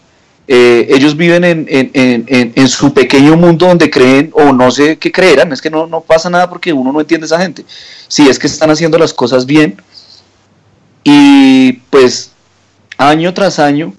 Eh, 0.46 0.88
ellos 0.90 1.16
viven 1.16 1.42
en, 1.42 1.66
en, 1.70 2.68
su 2.68 2.92
pequeño 2.92 3.34
mundo 3.36 3.66
donde 3.66 3.88
creen, 3.88 4.30
o 4.34 4.52
no 4.52 4.70
sé 4.70 4.98
qué 4.98 5.10
creerán, 5.10 5.52
es 5.52 5.62
que 5.62 5.70
no, 5.70 5.86
no 5.86 6.02
pasa 6.02 6.28
nada 6.28 6.50
porque 6.50 6.72
uno 6.72 6.92
no 6.92 7.00
entiende 7.00 7.24
a 7.24 7.26
esa 7.26 7.40
gente. 7.40 7.64
Si 8.08 8.28
es 8.28 8.38
que 8.38 8.46
están 8.46 8.70
haciendo 8.70 8.98
las 8.98 9.14
cosas 9.14 9.46
bien, 9.46 9.76
y 11.02 11.72
pues 11.90 12.30
año 12.96 13.34
tras 13.34 13.58
año 13.58 13.92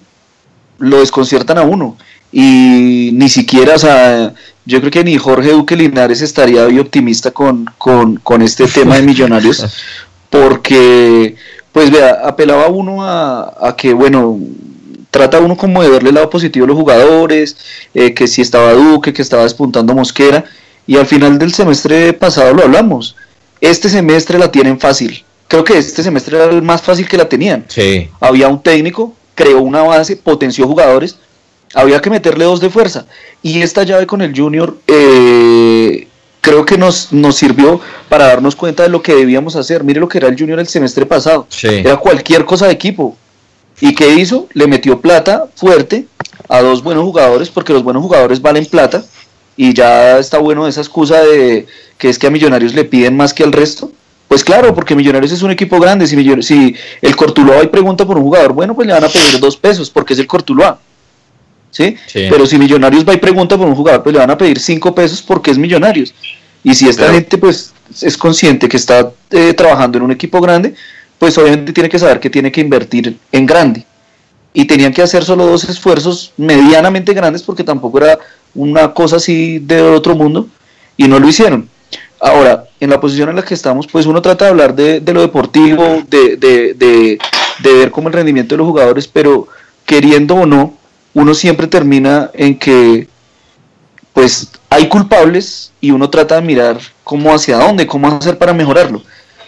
lo 0.78 1.00
desconciertan 1.00 1.58
a 1.58 1.62
uno. 1.62 1.96
Y 2.32 3.10
ni 3.14 3.28
siquiera, 3.28 3.76
o 3.76 3.78
sea, 3.78 4.34
yo 4.64 4.80
creo 4.80 4.90
que 4.90 5.04
ni 5.04 5.16
Jorge 5.16 5.52
Duque 5.52 5.76
Linares 5.76 6.20
estaría 6.22 6.64
hoy 6.64 6.78
optimista 6.78 7.30
con, 7.30 7.66
con 7.78 8.42
este 8.42 8.66
tema 8.66 8.96
de 8.96 9.02
millonarios, 9.02 9.64
porque, 10.30 11.36
pues 11.72 11.90
vea, 11.90 12.20
apelaba 12.24 12.66
uno 12.68 13.04
a, 13.04 13.54
a 13.60 13.76
que, 13.76 13.94
bueno, 13.94 14.38
trata 15.16 15.40
uno 15.40 15.56
como 15.56 15.82
de 15.82 15.88
verle 15.88 16.10
el 16.10 16.14
lado 16.16 16.28
positivo 16.28 16.64
a 16.64 16.68
los 16.68 16.76
jugadores, 16.76 17.56
eh, 17.94 18.12
que 18.12 18.26
si 18.26 18.42
estaba 18.42 18.72
Duque, 18.72 19.14
que 19.14 19.22
estaba 19.22 19.44
despuntando 19.44 19.94
Mosquera, 19.94 20.44
y 20.86 20.96
al 20.96 21.06
final 21.06 21.38
del 21.38 21.54
semestre 21.54 22.12
pasado 22.12 22.52
lo 22.52 22.62
hablamos. 22.62 23.16
Este 23.60 23.88
semestre 23.88 24.38
la 24.38 24.52
tienen 24.52 24.78
fácil. 24.78 25.24
Creo 25.48 25.64
que 25.64 25.78
este 25.78 26.02
semestre 26.02 26.36
era 26.36 26.46
el 26.46 26.62
más 26.62 26.82
fácil 26.82 27.08
que 27.08 27.16
la 27.16 27.28
tenían. 27.28 27.64
Sí. 27.68 28.08
Había 28.20 28.48
un 28.48 28.62
técnico, 28.62 29.14
creó 29.34 29.60
una 29.60 29.82
base, 29.82 30.16
potenció 30.16 30.66
jugadores, 30.66 31.16
había 31.74 32.00
que 32.00 32.10
meterle 32.10 32.44
dos 32.44 32.60
de 32.60 32.70
fuerza. 32.70 33.06
Y 33.42 33.62
esta 33.62 33.82
llave 33.84 34.06
con 34.06 34.22
el 34.22 34.36
Junior 34.36 34.76
eh, 34.86 36.08
creo 36.40 36.64
que 36.64 36.78
nos, 36.78 37.12
nos 37.12 37.36
sirvió 37.36 37.80
para 38.08 38.26
darnos 38.26 38.56
cuenta 38.56 38.82
de 38.82 38.88
lo 38.88 39.02
que 39.02 39.14
debíamos 39.14 39.56
hacer. 39.56 39.84
Mire 39.84 40.00
lo 40.00 40.08
que 40.08 40.18
era 40.18 40.28
el 40.28 40.38
Junior 40.38 40.58
el 40.58 40.68
semestre 40.68 41.06
pasado. 41.06 41.46
Era 41.62 41.96
cualquier 41.96 42.44
cosa 42.44 42.66
de 42.66 42.72
equipo. 42.72 43.16
¿Y 43.80 43.94
qué 43.94 44.14
hizo? 44.14 44.48
Le 44.52 44.66
metió 44.66 45.00
plata 45.00 45.48
fuerte 45.54 46.06
a 46.48 46.62
dos 46.62 46.82
buenos 46.82 47.04
jugadores, 47.04 47.50
porque 47.50 47.72
los 47.72 47.82
buenos 47.82 48.02
jugadores 48.02 48.40
valen 48.40 48.64
plata, 48.66 49.04
y 49.56 49.74
ya 49.74 50.18
está 50.18 50.38
bueno 50.38 50.66
esa 50.66 50.80
excusa 50.80 51.20
de 51.20 51.66
que 51.98 52.08
es 52.08 52.18
que 52.18 52.26
a 52.26 52.30
Millonarios 52.30 52.74
le 52.74 52.84
piden 52.84 53.16
más 53.16 53.34
que 53.34 53.42
al 53.42 53.52
resto. 53.52 53.90
Pues 54.28 54.42
claro, 54.42 54.74
porque 54.74 54.94
Millonarios 54.94 55.32
es 55.32 55.42
un 55.42 55.50
equipo 55.50 55.78
grande. 55.78 56.06
Si, 56.06 56.42
si 56.42 56.74
el 57.00 57.16
Cortuloa 57.16 57.62
y 57.62 57.68
pregunta 57.68 58.04
por 58.04 58.18
un 58.18 58.24
jugador, 58.24 58.52
bueno, 58.52 58.74
pues 58.74 58.86
le 58.86 58.92
van 58.92 59.04
a 59.04 59.08
pedir 59.08 59.38
dos 59.40 59.56
pesos, 59.56 59.88
porque 59.88 60.14
es 60.14 60.18
el 60.18 60.26
Cortuloa. 60.26 60.78
¿Sí? 61.70 61.94
Pero 62.12 62.46
si 62.46 62.58
Millonarios 62.58 63.06
va 63.06 63.12
y 63.12 63.18
pregunta 63.18 63.56
por 63.56 63.66
un 63.66 63.74
jugador, 63.74 64.02
pues 64.02 64.14
le 64.14 64.18
van 64.18 64.30
a 64.30 64.38
pedir 64.38 64.58
cinco 64.58 64.94
pesos 64.94 65.22
porque 65.22 65.50
es 65.50 65.58
Millonarios. 65.58 66.14
Y 66.64 66.74
si 66.74 66.88
esta 66.88 67.12
gente 67.12 67.38
pues 67.38 67.72
es 68.00 68.16
consciente 68.16 68.68
que 68.68 68.76
está 68.76 69.12
eh, 69.30 69.52
trabajando 69.54 69.98
en 69.98 70.04
un 70.04 70.10
equipo 70.10 70.40
grande, 70.40 70.74
pues 71.18 71.36
obviamente 71.38 71.72
tiene 71.72 71.88
que 71.88 71.98
saber 71.98 72.18
que 72.18 72.30
tiene 72.30 72.50
que 72.50 72.60
invertir 72.60 73.16
en 73.30 73.46
grande. 73.46 73.84
Y 74.52 74.64
tenían 74.64 74.92
que 74.92 75.02
hacer 75.02 75.22
solo 75.22 75.46
dos 75.46 75.64
esfuerzos 75.64 76.32
medianamente 76.36 77.12
grandes 77.12 77.42
porque 77.42 77.62
tampoco 77.62 77.98
era 77.98 78.18
una 78.54 78.92
cosa 78.94 79.16
así 79.16 79.58
de 79.58 79.82
otro 79.82 80.16
mundo 80.16 80.48
y 80.96 81.06
no 81.06 81.18
lo 81.18 81.28
hicieron. 81.28 81.68
Ahora, 82.20 82.65
en 82.80 82.90
la 82.90 83.00
posición 83.00 83.28
en 83.28 83.36
la 83.36 83.42
que 83.42 83.54
estamos, 83.54 83.86
pues 83.86 84.06
uno 84.06 84.20
trata 84.22 84.44
de 84.44 84.50
hablar 84.50 84.74
de, 84.74 85.00
lo 85.12 85.20
deportivo, 85.20 86.02
de, 86.08 86.36
de, 86.36 86.74
de, 86.74 87.18
ver 87.62 87.90
cómo 87.90 88.08
el 88.08 88.14
rendimiento 88.14 88.54
de 88.54 88.58
los 88.58 88.66
jugadores, 88.66 89.08
pero 89.08 89.48
queriendo 89.84 90.34
o 90.34 90.46
no, 90.46 90.74
uno 91.14 91.34
siempre 91.34 91.66
termina 91.66 92.30
en 92.34 92.58
que 92.58 93.08
pues 94.12 94.50
hay 94.70 94.88
culpables 94.88 95.72
y 95.80 95.90
uno 95.90 96.10
trata 96.10 96.36
de 96.36 96.42
mirar 96.42 96.78
cómo 97.04 97.34
hacia 97.34 97.58
dónde, 97.58 97.86
cómo 97.86 98.08
hacer 98.08 98.38
para 98.38 98.52
mejorarlo 98.52 99.02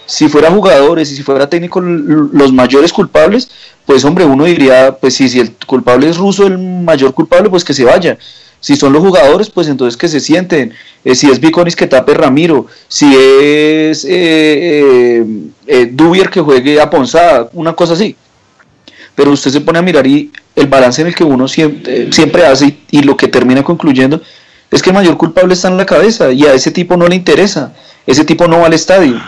si 0.08 0.26
fuera 0.30 0.50
jugadores 0.50 1.12
y 1.12 1.16
si 1.16 1.22
fuera 1.22 1.50
técnico 1.50 1.82
los 1.82 2.50
mayores 2.50 2.94
culpables, 2.94 3.50
pues 3.84 4.06
hombre, 4.06 4.24
uno 4.24 4.44
diría, 4.44 4.96
pues 4.98 5.14
sí, 5.14 5.28
si 5.28 5.38
el 5.38 5.52
culpable 5.66 6.08
es 6.08 6.16
ruso, 6.16 6.46
el 6.46 6.56
mayor 6.56 7.12
culpable, 7.12 7.50
pues 7.50 7.62
que 7.62 7.74
se 7.74 7.84
vaya. 7.84 8.16
Si 8.60 8.76
son 8.76 8.92
los 8.92 9.02
jugadores, 9.02 9.50
pues 9.50 9.68
entonces 9.68 9.96
que 9.96 10.08
se 10.08 10.20
sienten. 10.20 10.72
Eh, 11.04 11.14
si 11.14 11.30
es 11.30 11.40
Viconis 11.40 11.76
que 11.76 11.86
tape 11.86 12.14
Ramiro, 12.14 12.66
si 12.88 13.06
es 13.06 14.04
eh, 14.04 14.08
eh, 14.10 15.26
eh, 15.66 15.90
Dubier 15.92 16.28
que 16.28 16.40
juegue 16.40 16.80
a 16.80 16.90
Ponzada, 16.90 17.48
una 17.52 17.74
cosa 17.74 17.94
así. 17.94 18.16
Pero 19.14 19.32
usted 19.32 19.50
se 19.50 19.60
pone 19.60 19.78
a 19.78 19.82
mirar 19.82 20.06
y 20.06 20.30
el 20.54 20.66
balance 20.66 21.00
en 21.00 21.08
el 21.08 21.14
que 21.14 21.24
uno 21.24 21.48
siempre, 21.48 22.12
siempre 22.12 22.46
hace 22.46 22.78
y 22.90 23.02
lo 23.02 23.16
que 23.16 23.28
termina 23.28 23.62
concluyendo 23.62 24.20
es 24.70 24.82
que 24.82 24.90
el 24.90 24.94
mayor 24.94 25.16
culpable 25.16 25.54
está 25.54 25.68
en 25.68 25.76
la 25.76 25.86
cabeza 25.86 26.30
y 26.30 26.44
a 26.44 26.52
ese 26.52 26.70
tipo 26.70 26.96
no 26.96 27.06
le 27.06 27.16
interesa. 27.16 27.72
Ese 28.06 28.24
tipo 28.24 28.48
no 28.48 28.60
va 28.60 28.66
al 28.66 28.74
estadio 28.74 29.20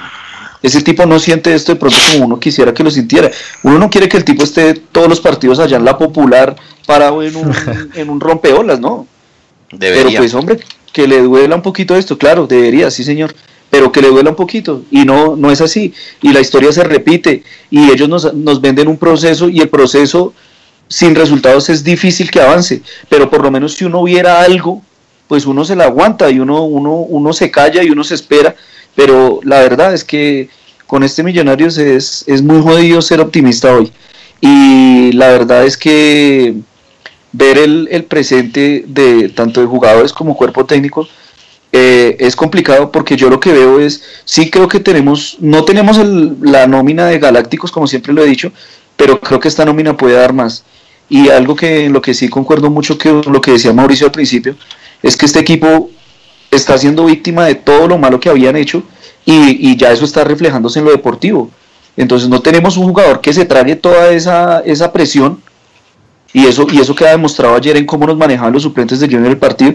ese 0.63 0.83
tipo 0.83 1.07
no 1.07 1.19
siente 1.19 1.55
esto 1.55 1.73
de 1.73 1.79
pronto 1.79 1.97
como 2.13 2.27
uno 2.27 2.41
quisiera 2.41 2.75
que 2.75 2.85
lo 2.85 2.91
sintiera. 2.91 3.31
Uno 3.63 3.79
no 3.79 3.91
quiere 3.91 4.09
que 4.09 4.17
el 4.17 4.25
tipo 4.25 4.45
esté 4.45 4.75
todos 4.75 5.09
los 5.09 5.21
partidos 5.21 5.59
allá 5.59 5.77
en 5.77 5.85
la 5.85 5.97
popular 5.97 6.57
parado 6.87 7.23
en 7.23 7.37
un, 7.37 7.53
en 7.95 8.11
un 8.11 8.21
rompeolas, 8.21 8.81
¿no? 8.81 9.07
Debería. 9.73 10.05
Pero 10.05 10.19
pues 10.19 10.35
hombre, 10.35 10.59
que 10.93 11.07
le 11.07 11.23
duela 11.23 11.57
un 11.57 11.63
poquito 11.63 11.97
esto, 11.97 12.19
claro, 12.19 12.47
debería, 12.47 12.91
sí 12.91 13.05
señor, 13.05 13.35
pero 13.71 13.93
que 13.93 14.03
le 14.03 14.09
duela 14.09 14.31
un 14.31 14.37
poquito 14.37 14.85
y 14.91 15.05
no, 15.05 15.37
no 15.37 15.51
es 15.51 15.61
así. 15.61 15.95
Y 16.23 16.33
la 16.33 16.41
historia 16.41 16.73
se 16.73 16.85
repite 16.85 17.45
y 17.71 17.91
ellos 17.91 18.09
nos, 18.09 18.35
nos 18.35 18.61
venden 18.61 18.89
un 18.89 18.97
proceso 18.97 19.49
y 19.49 19.61
el 19.61 19.69
proceso 19.69 20.35
sin 20.89 21.15
resultados 21.15 21.69
es 21.69 21.85
difícil 21.85 22.31
que 22.31 22.41
avance, 22.41 22.83
pero 23.09 23.31
por 23.31 23.43
lo 23.43 23.51
menos 23.51 23.75
si 23.75 23.85
uno 23.85 24.03
viera 24.03 24.43
algo, 24.43 24.83
pues 25.29 25.47
uno 25.47 25.65
se 25.65 25.77
la 25.77 25.85
aguanta 25.85 26.29
y 26.31 26.41
uno, 26.41 26.65
uno, 26.65 26.95
uno 26.95 27.33
se 27.33 27.51
calla 27.53 27.85
y 27.85 27.91
uno 27.91 28.03
se 28.03 28.17
espera 28.17 28.57
pero 28.95 29.41
la 29.45 29.61
verdad 29.61 29.95
es 29.95 30.05
que 30.05 30.49
con 30.87 31.03
este 31.03 31.23
Millonarios 31.23 31.79
es, 31.79 32.25
es 32.27 32.43
muy 32.43 32.61
jodido 32.61 33.01
ser 33.01 33.21
optimista 33.21 33.75
hoy. 33.75 33.93
Y 34.41 35.13
la 35.13 35.29
verdad 35.29 35.65
es 35.65 35.77
que 35.77 36.57
ver 37.33 37.59
el, 37.59 37.89
el 37.91 38.05
presente 38.05 38.85
de 38.87 39.29
tanto 39.29 39.61
de 39.61 39.67
jugadores 39.67 40.13
como 40.13 40.37
cuerpo 40.37 40.65
técnico 40.65 41.07
eh, 41.73 42.17
es 42.19 42.35
complicado 42.35 42.91
porque 42.91 43.17
yo 43.17 43.31
lo 43.31 43.39
que 43.39 43.53
veo 43.53 43.79
es, 43.79 44.03
sí 44.25 44.51
creo 44.51 44.67
que 44.67 44.81
tenemos, 44.81 45.37
no 45.39 45.65
tenemos 45.65 45.99
la 46.41 46.67
nómina 46.67 47.07
de 47.07 47.21
Galácticos 47.21 47.71
como 47.71 47.87
siempre 47.87 48.13
lo 48.13 48.25
he 48.25 48.27
dicho, 48.27 48.53
pero 48.97 49.21
creo 49.21 49.39
que 49.39 49.49
esta 49.49 49.65
nómina 49.65 49.97
puede 49.97 50.17
dar 50.17 50.33
más. 50.33 50.65
Y 51.09 51.29
algo 51.29 51.57
que 51.57 51.87
en 51.87 51.93
lo 51.93 52.03
que 52.03 52.15
sí 52.15 52.29
concuerdo 52.29 52.71
mucho 52.71 52.99
que 52.99 53.13
lo 53.13 53.41
que 53.41 53.53
decía 53.53 53.73
Mauricio 53.73 54.07
al 54.07 54.13
principio, 54.13 54.57
es 55.03 55.17
que 55.17 55.27
este 55.27 55.39
equipo 55.39 55.91
está 56.51 56.77
siendo 56.77 57.05
víctima 57.05 57.45
de 57.47 57.55
todo 57.55 57.87
lo 57.87 57.99
malo 57.99 58.19
que 58.19 58.29
habían 58.29 58.57
hecho 58.57 58.83
y, 59.25 59.77
ya 59.77 59.93
eso 59.93 60.05
está 60.05 60.25
reflejándose 60.25 60.81
en 60.81 60.87
lo 60.87 60.91
deportivo. 60.91 61.51
Entonces 61.97 62.29
no 62.29 62.41
tenemos 62.41 62.77
un 62.77 62.87
jugador 62.87 63.21
que 63.21 63.33
se 63.33 63.45
trague 63.45 63.77
toda 63.77 64.11
esa, 64.11 64.61
esa 64.61 64.93
presión 64.93 65.41
y 66.33 66.47
eso, 66.47 66.67
y 66.71 66.79
eso 66.79 66.95
queda 66.95 67.11
demostrado 67.11 67.55
ayer 67.55 67.77
en 67.77 67.87
cómo 67.87 68.07
nos 68.07 68.17
manejaban 68.17 68.53
los 68.53 68.63
suplentes 68.63 69.01
de 69.01 69.07
Junior 69.07 69.31
el 69.31 69.39
partido. 69.39 69.75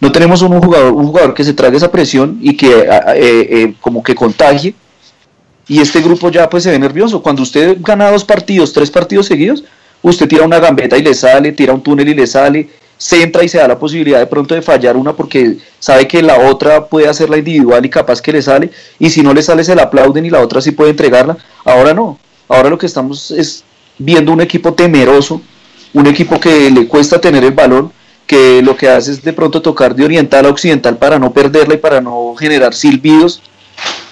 No 0.00 0.12
tenemos 0.12 0.42
un 0.42 0.60
jugador, 0.60 0.92
un 0.92 1.06
jugador 1.06 1.34
que 1.34 1.44
se 1.44 1.54
trague 1.54 1.76
esa 1.76 1.90
presión 1.90 2.38
y 2.42 2.56
que 2.56 2.70
eh, 2.70 2.86
eh, 3.14 3.74
como 3.80 4.02
que 4.02 4.14
contagie. 4.14 4.74
Y 5.68 5.80
este 5.80 6.00
grupo 6.00 6.30
ya 6.30 6.48
pues 6.48 6.62
se 6.62 6.70
ve 6.70 6.78
nervioso. 6.78 7.22
Cuando 7.22 7.42
usted 7.42 7.78
gana 7.80 8.10
dos 8.10 8.24
partidos, 8.24 8.72
tres 8.72 8.90
partidos 8.90 9.26
seguidos, 9.26 9.64
usted 10.02 10.28
tira 10.28 10.44
una 10.44 10.60
gambeta 10.60 10.96
y 10.96 11.02
le 11.02 11.14
sale, 11.14 11.52
tira 11.52 11.72
un 11.72 11.82
túnel 11.82 12.08
y 12.08 12.14
le 12.14 12.26
sale, 12.26 12.68
se 12.96 13.22
entra 13.22 13.42
y 13.42 13.48
se 13.48 13.58
da 13.58 13.68
la 13.68 13.78
posibilidad 13.78 14.18
de 14.18 14.26
pronto 14.26 14.54
de 14.54 14.62
fallar 14.62 14.96
una 14.96 15.12
porque 15.12 15.58
sabe 15.78 16.06
que 16.06 16.22
la 16.22 16.38
otra 16.50 16.86
puede 16.86 17.08
hacerla 17.08 17.38
individual 17.38 17.84
y 17.84 17.90
capaz 17.90 18.22
que 18.22 18.32
le 18.32 18.42
sale 18.42 18.70
y 18.98 19.10
si 19.10 19.22
no 19.22 19.34
le 19.34 19.42
sale 19.42 19.64
se 19.64 19.74
la 19.74 19.84
aplauden 19.84 20.24
y 20.24 20.30
la 20.30 20.40
otra 20.40 20.60
sí 20.60 20.70
puede 20.70 20.90
entregarla. 20.90 21.36
Ahora 21.64 21.92
no, 21.92 22.18
ahora 22.48 22.70
lo 22.70 22.78
que 22.78 22.86
estamos 22.86 23.30
es 23.30 23.64
viendo 23.98 24.32
un 24.32 24.40
equipo 24.40 24.74
temeroso, 24.74 25.42
un 25.96 26.06
equipo 26.06 26.38
que 26.38 26.70
le 26.70 26.86
cuesta 26.86 27.18
tener 27.18 27.42
el 27.42 27.52
balón, 27.52 27.90
que 28.26 28.60
lo 28.60 28.76
que 28.76 28.86
hace 28.86 29.12
es 29.12 29.22
de 29.22 29.32
pronto 29.32 29.62
tocar 29.62 29.94
de 29.94 30.04
oriental 30.04 30.44
a 30.44 30.50
occidental 30.50 30.98
para 30.98 31.18
no 31.18 31.32
perderla 31.32 31.74
y 31.74 31.78
para 31.78 32.02
no 32.02 32.34
generar 32.38 32.74
silbidos. 32.74 33.40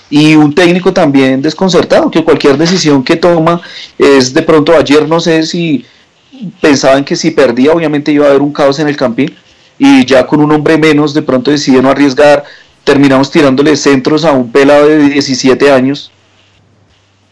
Y 0.09 0.35
un 0.35 0.55
técnico 0.55 0.95
también 0.95 1.43
desconcertado, 1.43 2.11
que 2.11 2.25
cualquier 2.25 2.57
decisión 2.57 3.05
que 3.05 3.17
toma 3.17 3.61
es 3.99 4.33
de 4.33 4.41
pronto 4.41 4.75
ayer 4.75 5.07
no 5.07 5.21
sé 5.21 5.45
si 5.45 5.85
pensaban 6.59 7.05
que 7.05 7.17
si 7.17 7.33
perdía 7.33 7.73
obviamente 7.73 8.13
iba 8.13 8.25
a 8.27 8.31
haber 8.31 8.41
un 8.41 8.53
caos 8.53 8.79
en 8.79 8.89
el 8.89 8.97
campín 8.97 9.35
y 9.79 10.07
ya 10.07 10.27
con 10.27 10.41
un 10.41 10.53
hombre 10.53 10.79
menos 10.79 11.13
de 11.13 11.21
pronto 11.21 11.51
decide 11.51 11.83
no 11.83 11.91
arriesgar, 11.91 12.45
terminamos 12.83 13.31
tirándole 13.31 13.77
centros 13.77 14.25
a 14.25 14.33
un 14.33 14.51
pelado 14.51 14.89
de 14.89 15.01
17 15.11 15.71
años. 15.71 16.11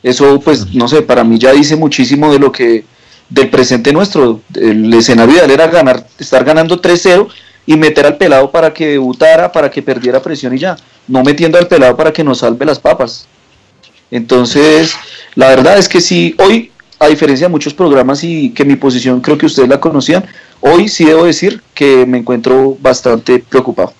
Eso 0.02 0.38
pues 0.40 0.74
no 0.74 0.88
sé, 0.88 1.00
para 1.00 1.24
mí 1.24 1.38
ya 1.38 1.52
dice 1.52 1.74
muchísimo 1.74 2.30
de 2.30 2.38
lo 2.38 2.52
que 2.52 2.84
del 3.32 3.48
presente 3.48 3.92
nuestro. 3.92 4.40
El 4.54 4.92
escenario 4.92 5.34
ideal 5.34 5.50
era 5.50 5.66
ganar, 5.66 6.06
estar 6.18 6.44
ganando 6.44 6.80
3-0 6.80 7.28
y 7.64 7.76
meter 7.76 8.06
al 8.06 8.16
pelado 8.16 8.50
para 8.50 8.72
que 8.72 8.88
debutara, 8.88 9.50
para 9.50 9.70
que 9.70 9.82
perdiera 9.82 10.20
presión 10.20 10.54
y 10.54 10.58
ya, 10.58 10.76
no 11.08 11.22
metiendo 11.22 11.58
al 11.58 11.68
pelado 11.68 11.96
para 11.96 12.12
que 12.12 12.24
nos 12.24 12.38
salve 12.38 12.66
las 12.66 12.78
papas. 12.78 13.26
Entonces, 14.10 14.94
la 15.34 15.48
verdad 15.48 15.78
es 15.78 15.88
que 15.88 16.00
sí, 16.00 16.34
hoy, 16.38 16.70
a 16.98 17.06
diferencia 17.08 17.46
de 17.46 17.52
muchos 17.52 17.72
programas 17.72 18.22
y 18.22 18.50
que 18.50 18.64
mi 18.64 18.76
posición 18.76 19.20
creo 19.20 19.38
que 19.38 19.46
ustedes 19.46 19.68
la 19.68 19.80
conocían, 19.80 20.24
hoy 20.60 20.88
sí 20.88 21.04
debo 21.04 21.24
decir 21.24 21.62
que 21.72 22.04
me 22.04 22.18
encuentro 22.18 22.76
bastante 22.80 23.38
preocupado. 23.38 23.94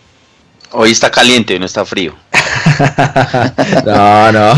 Hoy 0.73 0.91
está 0.91 1.11
caliente, 1.11 1.59
no 1.59 1.67
está 1.67 1.85
frío. 1.85 2.15
no, 3.87 4.33
no. 4.33 4.55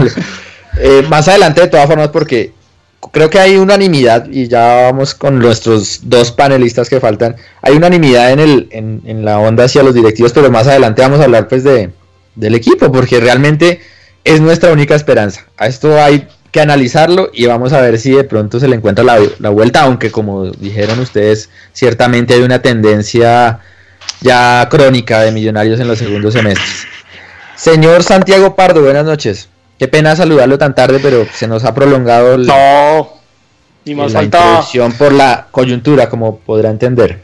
Eh, 0.79 1.05
más 1.09 1.29
adelante, 1.29 1.61
de 1.61 1.69
todas 1.69 1.87
formas, 1.87 2.09
porque 2.09 2.53
creo 3.12 3.31
que 3.31 3.38
hay 3.38 3.57
unanimidad, 3.57 4.27
y 4.31 4.49
ya 4.49 4.90
vamos 4.90 5.14
con 5.14 5.38
nuestros 5.38 6.01
dos 6.03 6.33
panelistas 6.33 6.88
que 6.88 7.01
faltan, 7.01 7.37
hay 7.62 7.75
unanimidad 7.75 8.33
en, 8.33 8.40
el, 8.40 8.69
en, 8.71 9.25
la 9.25 9.38
onda 9.38 9.64
hacia 9.64 9.83
los 9.83 9.95
directivos, 9.95 10.33
pero 10.33 10.51
más 10.51 10.67
adelante 10.67 11.03
vamos 11.03 11.21
a 11.21 11.25
hablar 11.25 11.49
pues 11.49 11.64
de, 11.64 11.90
del 12.35 12.55
equipo, 12.55 12.90
porque 12.93 13.21
realmente 13.21 13.81
es 14.25 14.40
nuestra 14.40 14.73
única 14.73 14.95
esperanza. 14.95 15.47
A 15.57 15.67
esto 15.67 16.01
hay 16.03 16.29
que 16.51 16.61
analizarlo 16.61 17.31
y 17.33 17.47
vamos 17.47 17.73
a 17.73 17.81
ver 17.81 17.99
si 17.99 18.12
de 18.12 18.25
pronto 18.25 18.61
se 18.61 18.69
le 18.69 18.77
encuentra 18.77 19.05
la, 19.05 19.19
la 19.38 19.51
vuelta, 19.51 19.83
aunque 19.83 20.11
como 20.11 20.51
dijeron 20.51 21.01
ustedes, 21.01 21.51
ciertamente 21.73 22.35
hay 22.35 22.43
una 22.43 22.62
tendencia 22.62 23.61
ya 24.21 24.67
crónica 24.71 25.21
de 25.23 25.33
millonarios 25.33 25.81
en 25.81 25.88
los 25.88 25.99
segundos 25.99 26.35
semestres. 26.35 26.87
Señor 27.57 28.03
Santiago 28.03 28.57
Pardo, 28.57 28.83
buenas 28.83 29.05
noches. 29.05 29.49
Qué 29.79 29.89
pena 29.89 30.15
saludarlo 30.15 30.57
tan 30.57 30.75
tarde, 30.75 31.01
pero 31.01 31.27
se 31.33 31.49
nos 31.49 31.65
ha 31.65 31.75
prolongado 31.75 32.35
el, 32.35 32.47
no, 32.47 33.09
ni 33.85 33.95
más 33.95 34.13
la 34.13 34.21
faltaba. 34.21 34.45
introducción 34.45 34.93
por 34.93 35.13
la 35.13 35.49
coyuntura, 35.51 36.09
como 36.09 36.39
podrá 36.39 36.71
entender. 36.71 37.21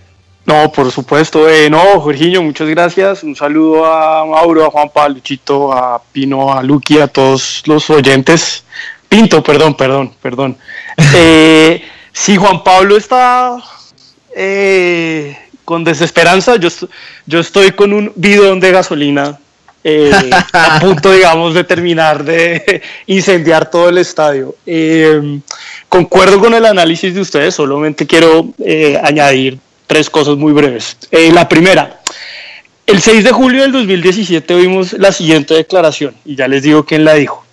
No, 0.47 0.73
por 0.73 0.91
supuesto. 0.91 1.49
Eh, 1.49 1.71
no, 1.71 2.01
Jorginho, 2.01 2.43
muchas 2.43 2.69
gracias. 2.69 3.23
Un 3.23 3.37
saludo 3.37 3.85
a 3.85 4.27
Mauro, 4.27 4.65
a 4.65 4.71
Juanpa, 4.71 5.05
a 5.05 5.09
Luchito, 5.09 5.73
a 5.73 6.03
Pino, 6.13 6.53
a 6.53 6.63
Luqui, 6.63 6.99
a 6.99 7.07
todos 7.07 7.63
los 7.67 7.89
oyentes. 7.89 8.65
Pinto, 9.09 9.43
perdón, 9.43 9.77
perdón, 9.77 10.13
perdón. 10.21 10.57
Eh, 11.15 11.83
si 12.13 12.37
Juan 12.37 12.63
Pablo 12.63 12.97
está 12.97 13.57
eh, 14.37 15.35
con 15.65 15.83
desesperanza, 15.83 16.57
yo, 16.57 16.69
yo 17.25 17.41
estoy 17.41 17.71
con 17.71 17.95
un 17.95 18.13
bidón 18.17 18.61
de 18.61 18.71
gasolina 18.71 19.39
eh, 19.83 20.31
a 20.53 20.81
punto, 20.81 21.11
digamos, 21.13 21.55
de 21.55 21.65
terminar 21.65 22.25
de 22.25 22.83
incendiar 23.07 23.71
todo 23.71 23.89
el 23.89 23.99
estadio. 23.99 24.55
Eh, 24.67 25.41
concuerdo 25.89 26.41
con 26.41 26.55
el 26.55 26.65
análisis 26.67 27.15
de 27.15 27.21
ustedes, 27.21 27.55
solamente 27.55 28.07
quiero 28.07 28.49
eh, 28.59 28.99
añadir 29.03 29.59
tres 29.87 30.09
cosas 30.09 30.37
muy 30.37 30.53
breves. 30.53 30.97
Eh, 31.11 31.33
la 31.33 31.49
primera, 31.49 32.01
el 32.87 33.01
6 33.01 33.25
de 33.25 33.33
julio 33.33 33.63
del 33.63 33.73
2017 33.73 34.55
vimos 34.57 34.93
la 34.93 35.13
siguiente 35.13 35.55
declaración, 35.55 36.15
y 36.25 36.37
ya 36.37 36.47
les 36.47 36.63
digo 36.63 36.85
quién 36.85 37.05
la 37.05 37.15
dijo. 37.15 37.45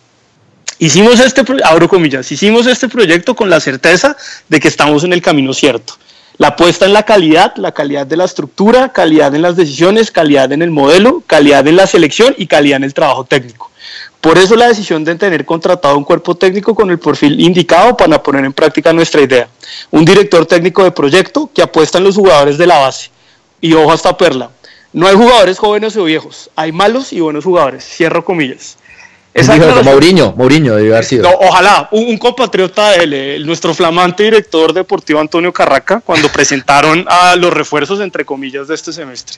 Hicimos 0.80 1.20
este, 1.20 1.44
abro 1.64 1.90
comillas, 1.90 2.32
hicimos 2.32 2.68
este 2.68 2.88
proyecto 2.88 3.36
con 3.36 3.50
la 3.50 3.60
certeza 3.60 4.16
de 4.48 4.60
que 4.60 4.68
estamos 4.68 5.04
en 5.04 5.14
el 5.14 5.22
camino 5.22 5.52
cierto. 5.54 5.96
La 6.38 6.50
apuesta 6.50 6.86
en 6.86 6.94
la 6.94 7.02
calidad, 7.02 7.56
la 7.56 7.72
calidad 7.72 8.06
de 8.06 8.16
la 8.16 8.26
estructura, 8.26 8.94
calidad 8.94 9.34
en 9.34 9.42
las 9.42 9.56
decisiones, 9.56 10.12
calidad 10.12 10.52
en 10.52 10.62
el 10.62 10.70
modelo, 10.70 11.24
calidad 11.26 11.66
en 11.66 11.76
la 11.76 11.88
selección 11.88 12.36
y 12.38 12.46
calidad 12.46 12.78
en 12.78 12.84
el 12.84 12.94
trabajo 12.94 13.24
técnico. 13.24 13.72
Por 14.22 14.38
eso 14.38 14.56
la 14.56 14.68
decisión 14.68 15.04
de 15.04 15.16
tener 15.16 15.46
contratado 15.46 15.98
un 15.98 16.04
cuerpo 16.04 16.36
técnico 16.36 16.76
con 16.76 16.92
el 16.92 17.00
perfil 17.00 17.40
indicado 17.40 17.98
para 17.98 18.22
poner 18.22 18.46
en 18.46 18.54
práctica 18.54 18.94
nuestra 18.94 19.22
idea. 19.22 19.48
Un 19.90 20.06
director 20.06 20.46
técnico 20.46 20.84
de 20.84 20.92
proyecto 20.92 21.50
que 21.52 21.64
apuesta 21.64 21.98
en 21.98 22.04
los 22.04 22.16
jugadores 22.16 22.60
de 22.60 22.68
la 22.68 22.78
base. 22.80 23.10
Y 23.60 23.74
ojo 23.74 23.92
hasta 23.92 24.16
perla. 24.16 24.52
No 24.94 25.08
hay 25.08 25.16
jugadores 25.16 25.58
jóvenes 25.58 25.98
o 25.98 26.04
viejos, 26.04 26.52
hay 26.56 26.72
malos 26.72 27.14
y 27.14 27.20
buenos 27.20 27.46
jugadores. 27.46 27.84
Cierro 27.84 28.24
comillas. 28.24 28.78
Declaración- 29.46 29.86
Mourinho, 29.94 30.34
Mourinho 30.36 30.76
debió 30.76 30.94
haber 30.94 31.06
sido. 31.06 31.24
no, 31.30 31.36
ojalá, 31.40 31.88
un, 31.92 32.08
un 32.08 32.18
compatriota 32.18 32.92
de 32.92 33.04
él, 33.04 33.14
eh, 33.14 33.40
nuestro 33.46 33.74
flamante 33.74 34.24
director 34.24 34.74
deportivo 34.74 35.20
Antonio 35.20 35.54
Carraca, 35.54 36.02
cuando 36.04 36.30
presentaron 36.30 37.06
a 37.08 37.36
los 37.36 37.54
refuerzos, 37.54 38.00
entre 38.02 38.26
comillas, 38.26 38.68
de 38.68 38.76
este 38.76 38.92
semestre. 38.94 39.38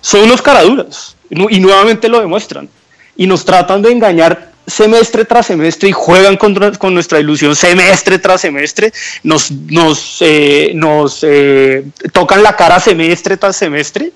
Son 0.00 0.20
unos 0.22 0.42
caraduras, 0.42 1.16
y 1.30 1.60
nuevamente 1.60 2.08
lo 2.08 2.20
demuestran. 2.20 2.68
Y 3.16 3.26
nos 3.26 3.44
tratan 3.44 3.82
de 3.82 3.92
engañar 3.92 4.52
semestre 4.66 5.24
tras 5.24 5.46
semestre 5.46 5.88
y 5.88 5.92
juegan 5.92 6.36
contra- 6.36 6.70
con 6.72 6.94
nuestra 6.94 7.18
ilusión 7.18 7.56
semestre 7.56 8.18
tras 8.18 8.40
semestre, 8.40 8.92
nos, 9.22 9.50
nos, 9.50 10.18
eh, 10.20 10.70
nos 10.74 11.18
eh, 11.22 11.84
tocan 12.12 12.42
la 12.42 12.54
cara 12.54 12.78
semestre 12.80 13.36
tras 13.36 13.56
semestre. 13.56 14.12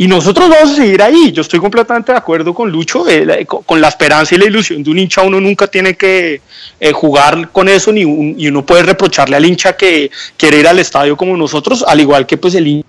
Y 0.00 0.06
nosotros 0.06 0.48
vamos 0.48 0.70
a 0.70 0.76
seguir 0.76 1.02
ahí. 1.02 1.32
Yo 1.32 1.42
estoy 1.42 1.58
completamente 1.58 2.12
de 2.12 2.18
acuerdo 2.18 2.54
con 2.54 2.70
Lucho, 2.70 3.08
eh, 3.08 3.44
con, 3.46 3.80
la 3.80 3.88
esperanza 3.88 4.34
y 4.34 4.38
la 4.38 4.44
ilusión 4.44 4.82
de 4.84 4.90
un 4.90 4.98
hincha. 4.98 5.22
Uno 5.22 5.40
nunca 5.40 5.66
tiene 5.66 5.96
que 5.96 6.40
eh, 6.78 6.92
jugar 6.92 7.50
con 7.50 7.68
eso, 7.68 7.92
ni 7.92 8.04
un- 8.04 8.36
y 8.38 8.46
uno 8.46 8.64
puede 8.64 8.84
reprocharle 8.84 9.34
al 9.34 9.44
hincha 9.44 9.76
que 9.76 10.10
quiere 10.36 10.60
ir 10.60 10.68
al 10.68 10.78
estadio 10.78 11.16
como 11.16 11.36
nosotros, 11.36 11.84
al 11.86 11.98
igual 12.00 12.26
que 12.26 12.36
pues 12.36 12.54
el 12.54 12.68
hincha 12.68 12.88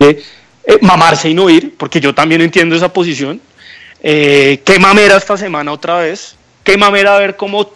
eh, 0.00 0.20
mamarse 0.82 1.28
y 1.30 1.34
no 1.34 1.48
ir, 1.48 1.74
porque 1.78 2.00
yo 2.00 2.12
también 2.12 2.40
entiendo 2.40 2.74
esa 2.74 2.92
posición. 2.92 3.40
Eh, 4.02 4.60
qué 4.64 4.78
mamera 4.80 5.16
esta 5.16 5.36
semana 5.36 5.72
otra 5.72 5.98
vez. 6.00 6.34
Qué 6.64 6.76
mamera 6.76 7.16
ver 7.18 7.36
cómo 7.36 7.70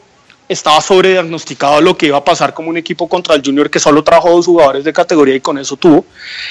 estaba 0.53 0.81
sobrediagnosticado 0.81 1.81
lo 1.81 1.97
que 1.97 2.07
iba 2.07 2.19
a 2.19 2.25
pasar 2.25 2.55
como 2.55 2.69
un 2.69 2.77
equipo 2.77 3.09
contra 3.09 3.35
el 3.35 3.43
Junior 3.45 3.69
que 3.71 3.81
solo 3.81 4.05
trajo 4.05 4.31
dos 4.31 4.47
jugadores 4.47 4.85
de 4.85 4.93
categoría 4.93 5.35
y 5.35 5.41
con 5.41 5.59
eso 5.59 5.77
tuvo. 5.77 6.05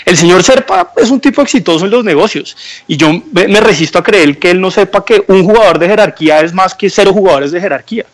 El 0.06 0.18
señor 0.18 0.44
Serpa 0.44 0.92
es 0.98 1.10
un 1.10 1.20
tipo 1.20 1.42
exitoso 1.42 1.86
en 1.86 1.92
los 1.92 2.04
negocios 2.04 2.58
y 2.88 2.98
yo 2.98 3.10
me 3.32 3.60
resisto 3.62 4.00
a 4.00 4.04
creer 4.04 4.38
que 4.38 4.52
él 4.52 4.60
no 4.60 4.72
sepa 4.72 5.06
que 5.06 5.24
un 5.28 5.44
jugador 5.44 5.80
de 5.80 5.88
jerarquía 5.88 6.42
es 6.42 6.54
más 6.54 6.76
que 6.76 6.90
cero 6.90 7.14
jugadores 7.14 7.52
de 7.52 7.62
jerarquía. 7.62 8.06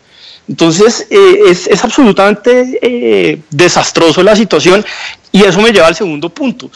Entonces 0.48 1.06
eh, 1.10 1.42
es, 1.50 1.84
absolutamente 1.84 2.78
eh, 2.80 3.40
desastroso 3.50 4.22
la 4.22 4.34
situación 4.34 4.84
y 5.32 5.42
eso 5.42 5.60
me 5.60 5.72
lleva 5.72 5.88
al 5.88 5.94
segundo 5.96 6.30
punto 6.30 6.70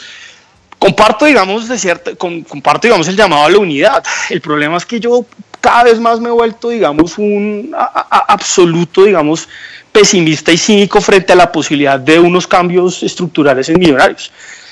comparto, 0.77 1.23
digamos, 1.23 1.69
de 1.69 1.79
cierta, 1.79 2.13
com- 2.15 2.43
comparto, 2.43 2.87
digamos, 2.87 3.07
el 3.07 3.15
llamado 3.15 3.45
a 3.45 3.49
la 3.49 3.57
unidad. 3.57 4.03
El 4.29 4.41
problema 4.41 4.75
es 4.75 4.85
que 4.85 4.99
yo 4.99 5.25
cada 5.63 5.85
vez 5.85 5.97
más 5.97 6.19
me 6.19 6.27
he 6.27 6.31
vuelto, 6.33 6.67
digamos, 6.67 7.17
un 7.17 7.73
absoluto, 7.73 9.05
digamos, 9.05 9.47
pesimista 9.93 10.51
y 10.51 10.57
cínico 10.57 10.99
frente 10.99 11.31
a 11.31 11.37
la 11.37 11.53
posibilidad 11.53 11.97
de 11.97 12.19
unos 12.19 12.45
cambios 12.45 13.01
estructurales 13.01 13.69
en 13.69 13.79
Millonarios. 13.79 14.29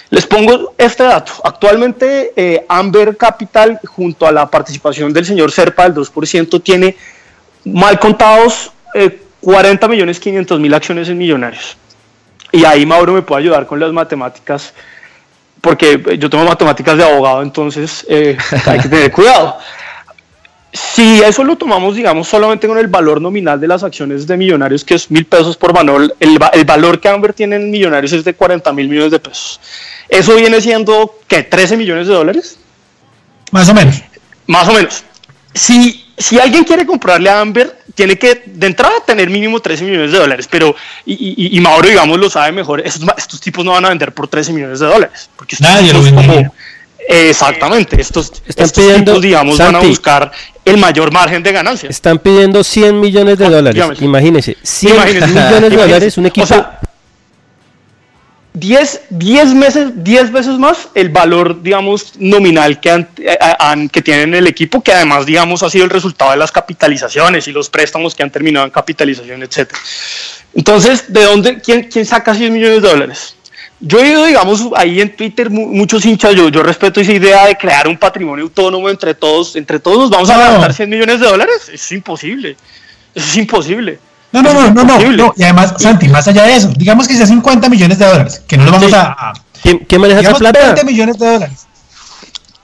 Les 0.09 0.27
pongo 0.27 0.73
este 0.77 1.03
dato. 1.03 1.31
Actualmente, 1.45 2.33
eh, 2.35 2.65
Amber 2.67 3.15
Capital, 3.15 3.79
junto 3.85 4.27
a 4.27 4.33
la 4.33 4.51
participación 4.51 5.13
del 5.13 5.25
señor 5.25 5.49
Serpa 5.53 5.89
del 5.89 5.93
2%, 5.93 6.61
tiene 6.61 6.97
mal 7.63 7.97
contados 7.97 8.73
eh, 8.93 9.21
40 9.39 9.87
millones 9.87 10.19
500 10.19 10.59
mil 10.59 10.73
acciones 10.73 11.07
en 11.07 11.17
Millonarios. 11.17 11.77
Y 12.51 12.65
ahí 12.65 12.85
Mauro 12.85 13.13
me 13.13 13.21
puede 13.21 13.43
ayudar 13.43 13.65
con 13.65 13.79
las 13.79 13.93
matemáticas 13.93 14.73
porque 15.61 16.17
yo 16.19 16.29
tengo 16.29 16.43
matemáticas 16.43 16.97
de 16.97 17.03
abogado, 17.05 17.43
entonces 17.43 18.05
eh, 18.09 18.37
hay 18.65 18.79
que 18.79 18.89
tener 18.89 19.09
cuidado. 19.13 19.57
Si 20.73 21.21
eso 21.21 21.43
lo 21.43 21.57
tomamos, 21.57 21.95
digamos, 21.95 22.27
solamente 22.29 22.65
con 22.67 22.77
el 22.77 22.87
valor 22.87 23.19
nominal 23.21 23.59
de 23.59 23.67
las 23.67 23.83
acciones 23.83 24.25
de 24.25 24.37
Millonarios, 24.37 24.85
que 24.85 24.93
es 24.95 25.11
mil 25.11 25.25
pesos 25.25 25.57
por 25.57 25.73
valor, 25.73 26.15
el, 26.19 26.41
va- 26.41 26.51
el 26.53 26.63
valor 26.63 26.99
que 27.01 27.09
Amber 27.09 27.33
tiene 27.33 27.57
en 27.57 27.69
Millonarios 27.69 28.13
es 28.13 28.23
de 28.23 28.33
40 28.33 28.71
mil 28.71 28.87
millones 28.87 29.11
de 29.11 29.19
pesos. 29.19 29.59
Eso 30.07 30.35
viene 30.35 30.61
siendo, 30.61 31.19
¿qué? 31.27 31.49
¿13 31.49 31.75
millones 31.75 32.07
de 32.07 32.13
dólares? 32.13 32.57
Más 33.51 33.67
o 33.67 33.73
menos. 33.73 34.01
Más 34.47 34.67
o 34.69 34.73
menos. 34.73 35.03
Si, 35.53 36.05
si 36.17 36.39
alguien 36.39 36.63
quiere 36.63 36.85
comprarle 36.85 37.29
a 37.29 37.41
Amber, 37.41 37.77
tiene 37.93 38.17
que 38.17 38.41
de 38.45 38.67
entrada 38.67 38.93
tener 39.05 39.29
mínimo 39.29 39.59
13 39.59 39.83
millones 39.83 40.13
de 40.13 40.19
dólares, 40.19 40.47
pero, 40.49 40.73
y, 41.05 41.13
y- 41.15 41.57
y 41.57 41.59
Mauro, 41.59 41.89
digamos, 41.89 42.17
lo 42.17 42.29
sabe 42.29 42.53
mejor, 42.53 42.79
estos, 42.79 43.41
tipos 43.41 43.65
no 43.65 43.71
van 43.71 43.83
a 43.85 43.89
vender 43.89 44.13
por 44.13 44.29
13 44.29 44.53
millones 44.53 44.79
de 44.79 44.85
dólares. 44.87 45.29
Porque 45.35 45.57
Nadie 45.59 45.91
lo 45.91 45.99
como- 46.15 46.53
Exactamente, 47.07 47.99
estos, 47.99 48.27
Están 48.47 48.65
estos 48.65 48.71
pidiendo- 48.85 49.11
tipos, 49.11 49.21
digamos, 49.23 49.57
van 49.57 49.75
a 49.75 49.79
buscar 49.79 50.31
el 50.65 50.77
mayor 50.77 51.11
margen 51.11 51.41
de 51.43 51.51
ganancia. 51.51 51.89
Están 51.89 52.19
pidiendo 52.19 52.63
100 52.63 52.99
millones 52.99 53.37
de 53.37 53.49
dólares. 53.49 53.73
dígame. 53.75 53.95
Imagínese, 54.05 54.57
100 54.61 54.93
Imagínese. 54.95 55.27
millones 55.27 55.69
de 55.71 55.77
dólares, 55.77 56.17
un 56.17 56.25
equipo 56.27 56.43
O 56.43 56.47
sea, 56.47 56.79
10, 58.53 59.01
10 59.09 59.53
meses, 59.53 60.03
10 60.03 60.31
veces 60.31 60.57
más 60.57 60.89
el 60.93 61.07
valor, 61.09 61.61
digamos, 61.63 62.13
nominal 62.19 62.81
que, 62.81 62.91
han, 62.91 63.07
eh, 63.17 63.37
han- 63.59 63.87
que 63.87 64.01
tienen 64.01 64.33
el 64.35 64.45
equipo, 64.45 64.81
que 64.81 64.91
además, 64.91 65.25
digamos, 65.25 65.63
ha 65.63 65.69
sido 65.69 65.85
el 65.85 65.89
resultado 65.89 66.31
de 66.31 66.37
las 66.37 66.51
capitalizaciones 66.51 67.47
y 67.47 67.53
los 67.53 67.69
préstamos 67.69 68.13
que 68.13 68.23
han 68.23 68.29
terminado 68.29 68.65
en 68.65 68.71
capitalización, 68.71 69.41
etcétera. 69.43 69.79
Entonces, 70.53 71.05
¿de 71.07 71.23
dónde, 71.23 71.61
quién, 71.61 71.83
quién 71.83 72.05
saca 72.05 72.35
100 72.35 72.51
millones 72.51 72.81
de 72.81 72.89
dólares? 72.89 73.35
Yo 73.83 73.99
he 73.99 74.03
oído, 74.03 74.25
digamos, 74.25 74.67
ahí 74.75 75.01
en 75.01 75.15
Twitter 75.15 75.49
mu- 75.49 75.67
muchos 75.67 76.05
hinchas, 76.05 76.35
yo, 76.35 76.49
yo 76.49 76.61
respeto 76.61 77.01
esa 77.01 77.13
idea 77.13 77.45
de 77.47 77.55
crear 77.57 77.87
un 77.87 77.97
patrimonio 77.97 78.45
autónomo 78.45 78.87
entre 78.89 79.15
todos, 79.15 79.55
entre 79.55 79.79
todos 79.79 79.97
nos 79.97 80.09
vamos 80.11 80.29
a 80.29 80.35
No. 80.35 80.39
gastar 80.53 80.73
100 80.73 80.89
millones 80.89 81.19
de 81.19 81.25
dólares. 81.27 81.69
Es 81.73 81.91
imposible, 81.91 82.55
eso 83.15 83.27
es 83.27 83.37
imposible. 83.37 83.99
No, 84.31 84.41
no, 84.43 84.53
no, 84.53 84.69
no, 84.71 84.83
no, 84.83 84.99
no. 85.11 85.33
Y 85.35 85.43
además, 85.43 85.73
Santi, 85.77 86.07
más 86.07 86.27
allá 86.27 86.43
de 86.43 86.55
eso, 86.55 86.69
digamos 86.77 87.07
que 87.07 87.15
sea 87.15 87.25
50 87.25 87.69
millones 87.69 87.97
de 87.97 88.05
dólares, 88.05 88.41
que 88.47 88.55
no 88.55 88.65
lo 88.65 88.71
vamos 88.71 88.89
Sí. 88.89 88.95
a, 88.95 89.01
a- 89.17 89.33
¿Quién, 89.63 89.79
quién 89.79 89.99
maneja 90.01 90.21
esa 90.21 90.35
plata? 90.35 90.59
20 90.59 90.83
millones 90.85 91.17
de 91.17 91.25
dólares. 91.33 91.67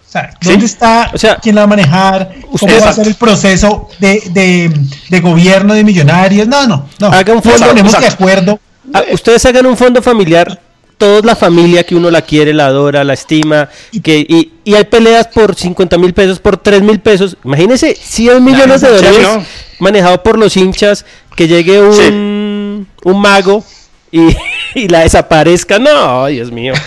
O 0.08 0.10
sea, 0.10 0.32
¿dónde 0.42 0.60
Sí. 0.68 0.74
está? 0.74 1.12
O 1.14 1.18
sea, 1.18 1.36
¿Quién 1.38 1.56
la 1.56 1.62
va 1.62 1.66
a 1.66 1.68
manejar? 1.68 2.30
¿Cómo 2.42 2.54
usted- 2.54 2.82
va 2.82 2.90
a 2.90 2.94
ser 2.94 3.08
el 3.08 3.16
proceso 3.16 3.90
de, 4.00 4.22
de, 4.30 4.72
de 5.10 5.20
gobierno 5.20 5.74
de 5.74 5.84
millonarios? 5.84 6.48
No, 6.48 6.66
no, 6.66 6.88
no. 7.00 7.08
Haga 7.08 7.34
un 7.34 7.44
fondo, 7.44 7.68
ponemos 7.68 7.92
de 7.92 7.98
exacto. 7.98 8.24
acuerdo. 8.24 8.60
Ah, 8.94 9.04
ustedes 9.12 9.46
hagan 9.46 9.66
un 9.66 9.76
fondo 9.76 10.02
familiar, 10.02 10.60
toda 10.98 11.22
la 11.22 11.36
familia 11.36 11.84
que 11.84 11.96
uno 11.96 12.10
la 12.10 12.22
quiere, 12.22 12.54
la 12.54 12.68
adora, 12.68 13.04
la 13.04 13.14
estima, 13.14 13.70
que, 14.04 14.18
y, 14.28 14.52
y 14.64 14.74
hay 14.76 14.84
peleas 14.86 15.28
por 15.28 15.56
50 15.56 15.98
mil 15.98 16.14
pesos, 16.14 16.40
por 16.40 16.58
3 16.58 16.82
mil 16.82 17.00
pesos. 17.00 17.38
Imagínense 17.44 17.96
100 17.96 18.44
millones 18.44 18.82
de 18.82 18.90
dólares 18.90 19.22
no. 19.22 19.46
manejado 19.80 20.24
por 20.24 20.38
los 20.38 20.58
hinchas, 20.58 21.06
que 21.36 21.48
llegue 21.48 21.80
un, 21.82 22.88
un 23.04 23.22
mago 23.22 23.64
y, 24.12 24.36
y 24.76 24.88
la 24.88 25.02
desaparezca. 25.02 25.78
No, 25.80 26.26
Dios 26.28 26.52
mío. 26.52 26.74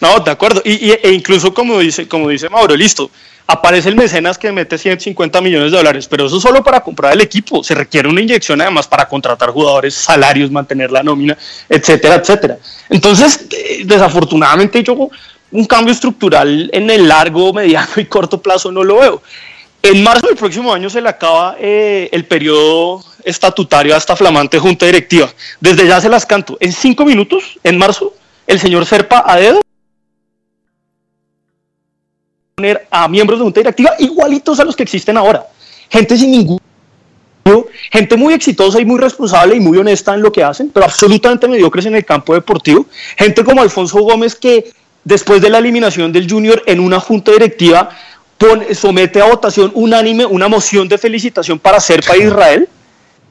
No, 0.00 0.18
de 0.20 0.30
acuerdo. 0.30 0.62
Y, 0.64 0.88
y- 0.90 0.98
e 1.02 1.12
incluso 1.12 1.52
como 1.52 1.78
dice, 1.78 2.08
como 2.08 2.28
dice 2.28 2.48
Mauro, 2.48 2.74
listo. 2.74 3.10
Aparece 3.46 3.88
el 3.88 3.96
mecenas 3.96 4.38
que 4.38 4.52
mete 4.52 4.78
150 4.78 5.40
millones 5.40 5.72
de 5.72 5.78
dólares, 5.78 6.06
pero 6.08 6.26
eso 6.26 6.40
solo 6.40 6.62
para 6.62 6.80
comprar 6.80 7.12
el 7.12 7.20
equipo. 7.20 7.64
Se 7.64 7.74
requiere 7.74 8.08
una 8.08 8.20
inyección 8.20 8.60
además 8.60 8.86
para 8.86 9.08
contratar 9.08 9.50
jugadores, 9.50 9.94
salarios, 9.94 10.50
mantener 10.50 10.92
la 10.92 11.02
nómina, 11.02 11.36
etcétera, 11.68 12.16
etcétera. 12.16 12.58
Entonces, 12.88 13.46
eh, 13.50 13.82
desafortunadamente 13.84 14.82
yo 14.82 15.10
un 15.52 15.64
cambio 15.64 15.92
estructural 15.92 16.70
en 16.72 16.90
el 16.90 17.08
largo, 17.08 17.52
mediano 17.54 17.88
y 17.96 18.04
corto 18.04 18.40
plazo 18.40 18.70
no 18.70 18.84
lo 18.84 19.00
veo. 19.00 19.22
En 19.82 20.02
marzo 20.02 20.26
del 20.26 20.36
próximo 20.36 20.72
año 20.74 20.90
se 20.90 21.00
le 21.00 21.08
acaba 21.08 21.56
eh, 21.58 22.08
el 22.12 22.26
periodo 22.26 23.02
estatutario 23.24 23.94
a 23.94 23.98
esta 23.98 24.14
flamante 24.14 24.58
junta 24.58 24.84
directiva. 24.86 25.28
Desde 25.58 25.86
ya 25.86 26.00
se 26.00 26.08
las 26.08 26.26
canto. 26.26 26.58
En 26.60 26.72
cinco 26.72 27.04
minutos, 27.04 27.58
en 27.64 27.78
marzo, 27.78 28.14
el 28.46 28.60
señor 28.60 28.84
Serpa 28.84 29.24
a 29.26 29.36
dedo 29.36 29.60
poner 32.60 32.86
a 32.90 33.08
miembros 33.08 33.38
de 33.38 33.44
junta 33.44 33.60
directiva 33.60 33.94
igualitos 33.98 34.60
a 34.60 34.64
los 34.64 34.76
que 34.76 34.82
existen 34.82 35.16
ahora. 35.16 35.46
Gente 35.88 36.16
sin 36.18 36.30
ningún 36.30 36.60
gente 37.90 38.16
muy 38.16 38.34
exitosa 38.34 38.80
y 38.80 38.84
muy 38.84 39.00
responsable 39.00 39.56
y 39.56 39.60
muy 39.60 39.76
honesta 39.78 40.14
en 40.14 40.22
lo 40.22 40.30
que 40.30 40.44
hacen, 40.44 40.70
pero 40.72 40.84
absolutamente 40.84 41.48
mediocres 41.48 41.86
en 41.86 41.96
el 41.96 42.04
campo 42.04 42.34
deportivo. 42.34 42.86
Gente 43.16 43.42
como 43.42 43.62
Alfonso 43.62 43.98
Gómez 44.00 44.36
que 44.36 44.70
después 45.02 45.40
de 45.40 45.48
la 45.48 45.58
eliminación 45.58 46.12
del 46.12 46.30
Junior 46.30 46.62
en 46.66 46.78
una 46.78 47.00
junta 47.00 47.32
directiva 47.32 47.90
somete 48.72 49.20
a 49.20 49.24
votación 49.24 49.72
unánime 49.74 50.26
una 50.26 50.48
moción 50.48 50.86
de 50.86 50.98
felicitación 50.98 51.58
para 51.58 51.80
Serpa 51.80 52.14
e 52.14 52.26
Israel. 52.26 52.68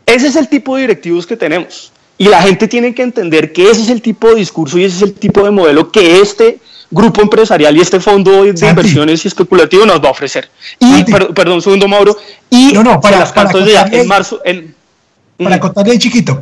Ese 0.05 0.27
es 0.27 0.35
el 0.35 0.49
tipo 0.49 0.75
de 0.75 0.81
directivos 0.81 1.25
que 1.25 1.37
tenemos. 1.37 1.93
Y 2.17 2.25
la 2.25 2.41
gente 2.41 2.67
tiene 2.67 2.93
que 2.93 3.03
entender 3.03 3.53
que 3.53 3.69
ese 3.69 3.83
es 3.83 3.89
el 3.89 4.01
tipo 4.01 4.29
de 4.29 4.35
discurso 4.35 4.77
y 4.77 4.83
ese 4.83 4.97
es 4.97 5.01
el 5.03 5.13
tipo 5.13 5.43
de 5.43 5.51
modelo 5.51 5.91
que 5.91 6.19
este 6.19 6.59
grupo 6.91 7.21
empresarial 7.21 7.75
y 7.77 7.81
este 7.81 7.99
fondo 7.99 8.43
de 8.43 8.57
Santi. 8.57 8.65
inversiones 8.67 9.23
y 9.25 9.27
especulativo 9.27 9.85
nos 9.85 10.03
va 10.03 10.07
a 10.07 10.11
ofrecer. 10.11 10.49
Y, 10.79 11.03
per- 11.03 11.33
perdón, 11.33 11.61
segundo, 11.61 11.87
Mauro, 11.87 12.17
y 12.49 12.71
No, 12.73 12.83
no, 12.83 12.93
se 12.93 12.99
para- 12.99 13.19
las 13.19 13.31
para 13.31 13.51
desde 13.51 13.73
ya, 13.73 13.87
en 13.91 14.07
marzo, 14.07 14.39
en, 14.43 14.75
Para 15.37 15.59
contarle 15.59 15.93
de 15.93 15.99
chiquito. 15.99 16.41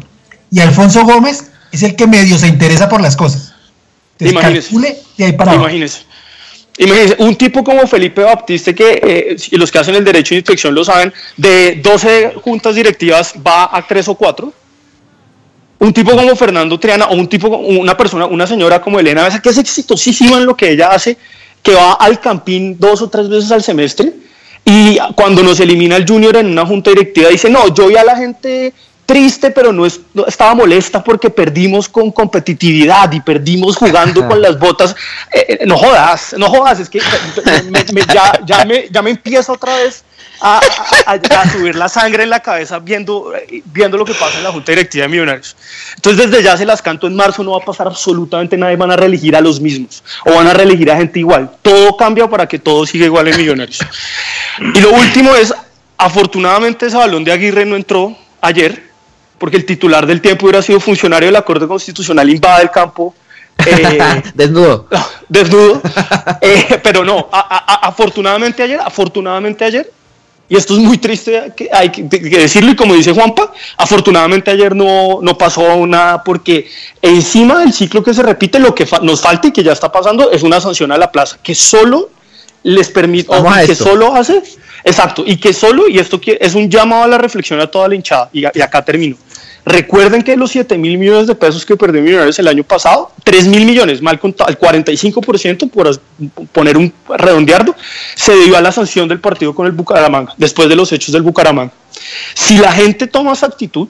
Y 0.50 0.60
Alfonso 0.60 1.04
Gómez 1.04 1.52
es 1.72 1.84
el 1.84 1.96
que 1.96 2.08
medio 2.08 2.38
se 2.40 2.48
interesa 2.48 2.88
por 2.90 3.02
las 3.02 3.16
cosas. 3.16 3.54
Entonces, 4.20 4.72
Imagínese. 4.72 5.04
de 5.18 5.26
ahí 5.26 5.34
para. 5.34 5.54
Imagínese. 5.56 6.00
Imagínese, 6.80 7.16
un 7.20 7.36
tipo 7.36 7.64
como 7.64 7.86
Felipe 7.88 8.22
Baptiste, 8.24 8.74
que 8.74 9.00
eh, 9.04 9.36
y 9.52 9.58
los 9.58 9.72
que 9.72 9.80
hacen 9.80 9.96
el 9.96 10.04
derecho 10.06 10.34
de 10.36 10.40
inspección 10.40 10.74
lo 10.76 10.84
saben, 10.86 11.12
de 11.36 11.76
12 11.84 12.34
juntas 12.44 12.76
directivas 12.76 13.34
va 13.46 13.70
a 13.76 13.86
3 13.86 14.08
o 14.08 14.16
4. 14.16 14.54
Un 15.80 15.94
tipo 15.94 16.12
como 16.16 16.36
Fernando 16.36 16.80
Triana, 16.80 17.06
o 17.06 17.14
un 17.16 17.28
tipo, 17.28 17.48
una 17.50 17.96
persona, 17.96 18.26
una 18.26 18.48
señora 18.48 18.82
como 18.82 19.00
Elena 19.00 19.24
Besa, 19.24 19.40
que 19.42 19.50
es 19.50 19.58
exitosísima 19.58 20.38
en 20.38 20.46
lo 20.46 20.56
que 20.58 20.72
ella 20.72 20.90
hace, 20.90 21.18
que 21.62 21.74
va 21.76 21.94
al 21.94 22.20
campín 22.20 22.78
dos 22.80 23.02
o 23.02 23.10
tres 23.10 23.30
veces 23.30 23.52
al 23.52 23.62
semestre, 23.62 24.12
y 24.66 24.98
cuando 25.16 25.44
nos 25.44 25.60
elimina 25.60 25.96
el 25.96 26.08
Junior 26.08 26.36
en 26.38 26.48
una 26.48 26.66
junta 26.66 26.90
directiva, 26.90 27.30
dice, 27.30 27.50
no, 27.50 27.74
yo 27.74 27.88
vi 27.88 27.96
a 27.96 28.04
la 28.04 28.16
gente 28.18 28.74
triste, 29.06 29.52
pero 29.52 29.72
no, 29.72 29.86
es- 29.86 30.02
no- 30.14 30.26
estaba 30.26 30.54
molesta 30.56 31.02
porque 31.04 31.30
perdimos 31.30 31.88
con 31.88 32.12
competitividad 32.12 33.10
y 33.14 33.22
perdimos 33.22 33.78
jugando 33.78 34.28
con 34.28 34.42
las 34.42 34.60
botas. 34.60 34.96
Eh, 35.32 35.58
eh, 35.62 35.66
no 35.66 35.78
jodas, 35.78 36.36
no 36.38 36.50
jodas, 36.50 36.80
es 36.82 36.90
que 36.90 37.00
me, 38.66 38.88
ya 38.92 39.02
me 39.02 39.12
empieza 39.12 39.54
otra 39.54 39.76
vez 39.78 40.04
a, 40.40 40.60
a- 41.06 41.12
a- 41.14 41.50
subir 41.52 41.76
la 41.76 41.90
sangre 41.90 42.24
en 42.24 42.30
la 42.30 42.40
cabeza 42.42 42.80
viendo, 42.80 43.34
viendo 43.66 43.98
lo 43.98 44.06
que 44.06 44.14
pasa 44.14 44.38
en 44.38 44.44
la 44.44 44.52
Junta 44.52 44.72
Directiva 44.72 45.04
de 45.04 45.10
Millonarios. 45.10 45.56
Entonces, 45.96 46.30
desde 46.30 46.44
ya 46.44 46.56
se 46.58 46.66
las 46.66 46.82
canto, 46.82 47.08
en 47.08 47.16
marzo 47.16 47.44
no 47.44 47.52
va 47.52 47.58
a 47.58 47.66
pasar 47.66 47.88
absolutamente 47.88 48.56
nada 48.58 48.72
y 48.72 48.76
van 48.76 48.92
a 48.92 48.96
reelegir 48.96 49.36
a 49.36 49.42
los 49.42 49.60
mismos 49.60 50.04
o 50.26 50.34
van 50.36 50.48
a 50.48 50.54
reelegir 50.54 50.92
a 50.92 50.98
gente 50.98 51.20
igual. 51.20 51.50
Todo 51.62 51.98
cambia 51.98 52.28
para 52.30 52.48
que 52.48 52.60
todo 52.60 52.86
siga 52.86 53.06
igual 53.06 53.28
en 53.30 53.38
Millonarios. 53.38 53.80
Y 54.76 54.80
lo 54.82 54.92
último 54.92 55.36
es, 55.36 55.54
afortunadamente 55.98 56.86
ese 56.88 56.98
balón 56.98 57.24
de 57.24 57.32
Aguirre 57.32 57.66
no 57.66 57.76
entró 57.76 58.16
ayer, 58.42 58.84
porque 59.40 59.58
el 59.58 59.66
titular 59.66 60.06
del 60.06 60.22
tiempo 60.22 60.46
hubiera 60.46 60.62
sido 60.62 60.80
funcionario 60.80 61.28
de 61.28 61.34
la 61.34 61.42
Corte 61.42 61.68
Constitucional, 61.68 62.30
invade 62.30 62.64
el 62.64 62.72
campo. 62.72 63.16
eh, 63.66 64.22
Desnudo. 64.36 64.88
desnudo, 65.30 65.82
Eh, 66.42 66.80
pero 66.84 67.04
no, 67.04 67.28
a- 67.32 67.40
a- 67.40 67.88
afortunadamente 67.88 68.62
ayer, 68.64 68.80
afortunadamente 68.80 69.66
ayer, 69.66 69.92
y 70.50 70.56
esto 70.56 70.74
es 70.74 70.80
muy 70.80 70.98
triste 70.98 71.52
que 71.56 71.70
hay 71.72 71.90
que, 71.92 72.04
decirlo 72.04 72.72
y 72.72 72.76
como 72.76 72.94
dice 72.94 73.12
Juanpa, 73.12 73.52
afortunadamente 73.78 74.52
ayer 74.52 74.76
no, 74.76 75.20
no 75.22 75.38
pasó 75.38 75.86
nada 75.86 76.24
porque 76.24 76.70
encima 77.02 77.60
del 77.60 77.74
ciclo 77.74 78.02
que 78.04 78.14
se 78.14 78.24
repite 78.24 78.60
lo 78.60 78.74
que 78.74 78.86
fa- 78.86 79.00
nos 79.02 79.22
falta 79.22 79.50
y 79.50 79.52
que 79.52 79.64
ya 79.64 79.74
está 79.74 79.92
pasando 79.92 80.32
es 80.32 80.44
una 80.44 80.62
sanción 80.62 80.92
a 80.92 80.98
la 80.98 81.12
plaza 81.12 81.38
que 81.44 81.54
solo 81.54 82.10
les 82.64 82.90
permite, 82.90 83.30
o 83.34 83.44
que 83.66 83.72
esto. 83.72 83.84
solo 83.86 84.14
hace, 84.16 84.42
exacto, 84.84 85.24
y 85.26 85.38
que 85.38 85.54
solo, 85.54 85.88
y 85.88 86.00
esto 86.00 86.20
es 86.26 86.56
un 86.56 86.70
llamado 86.70 87.04
a 87.04 87.08
la 87.08 87.18
reflexión 87.18 87.60
a 87.62 87.68
toda 87.68 87.88
la 87.88 87.96
hinchada, 87.96 88.30
y, 88.34 88.42
y 88.42 88.62
acá 88.62 88.84
termino. 88.84 89.16
Recuerden 89.68 90.22
que 90.22 90.38
los 90.38 90.52
7 90.52 90.78
mil 90.78 90.98
millones 90.98 91.28
de 91.28 91.36
pesos 91.36 91.66
que 91.66 91.76
perdió 91.76 92.02
Millonarios 92.02 92.40
el 92.40 92.48
año 92.48 92.64
pasado, 92.64 93.12
3 93.26 93.48
mil 93.48 93.66
millones, 93.66 94.02
mal 94.02 94.18
contado, 94.18 94.50
el 94.50 94.58
45% 94.58 95.70
por 95.70 95.90
poner 96.54 96.78
un 96.78 96.94
redondeardo, 97.10 97.76
se 98.16 98.34
debió 98.34 98.56
a 98.58 98.62
la 98.62 98.72
sanción 98.72 99.10
del 99.10 99.20
partido 99.20 99.54
con 99.54 99.66
el 99.68 99.74
Bucaramanga, 99.74 100.34
después 100.38 100.70
de 100.70 100.76
los 100.78 100.92
hechos 100.94 101.12
del 101.12 101.22
Bucaramanga. 101.22 101.74
Si 102.34 102.58
la 102.58 102.72
gente 102.72 103.08
toma 103.08 103.34
esa 103.34 103.48
actitud 103.48 103.90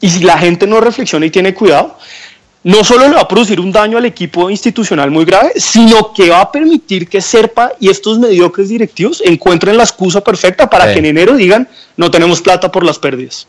y 0.00 0.10
si 0.10 0.24
la 0.24 0.36
gente 0.36 0.66
no 0.66 0.80
reflexiona 0.80 1.26
y 1.26 1.30
tiene 1.30 1.54
cuidado, 1.54 1.96
no 2.64 2.82
solo 2.82 3.08
le 3.08 3.14
va 3.14 3.20
a 3.20 3.28
producir 3.28 3.60
un 3.60 3.70
daño 3.70 3.98
al 3.98 4.04
equipo 4.04 4.50
institucional 4.50 5.12
muy 5.12 5.24
grave, 5.24 5.52
sino 5.56 6.12
que 6.12 6.30
va 6.30 6.40
a 6.40 6.50
permitir 6.50 7.08
que 7.08 7.20
Serpa 7.20 7.70
y 7.78 7.88
estos 7.88 8.18
mediocres 8.18 8.68
directivos 8.68 9.22
encuentren 9.24 9.76
la 9.76 9.84
excusa 9.84 10.24
perfecta 10.24 10.68
para 10.68 10.86
Sí. 10.86 10.94
que 10.94 10.98
en 10.98 11.06
enero 11.06 11.36
digan 11.36 11.68
no 11.96 12.10
tenemos 12.10 12.40
plata 12.42 12.72
por 12.72 12.84
las 12.84 12.98
pérdidas. 12.98 13.46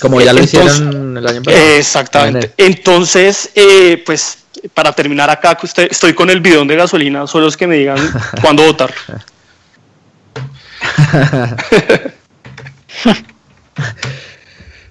Como 0.00 0.20
ya 0.20 0.32
lo 0.32 0.40
Entonces, 0.40 0.74
hicieron 0.74 1.16
el 1.16 1.26
año 1.26 1.42
pasado. 1.42 1.64
Exactamente. 1.76 2.52
Entonces, 2.56 3.50
eh, 3.54 4.02
pues 4.04 4.38
para 4.72 4.92
terminar 4.92 5.30
acá, 5.30 5.54
que 5.54 5.66
usted, 5.66 5.88
estoy 5.90 6.14
con 6.14 6.30
el 6.30 6.40
bidón 6.40 6.66
de 6.66 6.76
gasolina, 6.76 7.26
solo 7.26 7.48
es 7.48 7.56
que 7.56 7.66
me 7.66 7.76
digan 7.76 7.98
cuándo 8.40 8.64
votar. 8.64 8.92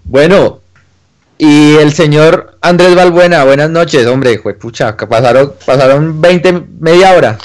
Bueno, 0.06 0.60
y 1.38 1.76
el 1.76 1.94
señor 1.94 2.58
Andrés 2.62 2.94
Balbuena, 2.94 3.44
buenas 3.46 3.70
noches, 3.70 4.06
hombre, 4.06 4.38
juepucha, 4.38 4.96
pasaron, 4.96 5.54
pasaron 5.66 6.22
20, 6.22 6.66
media 6.80 7.14
hora. 7.14 7.38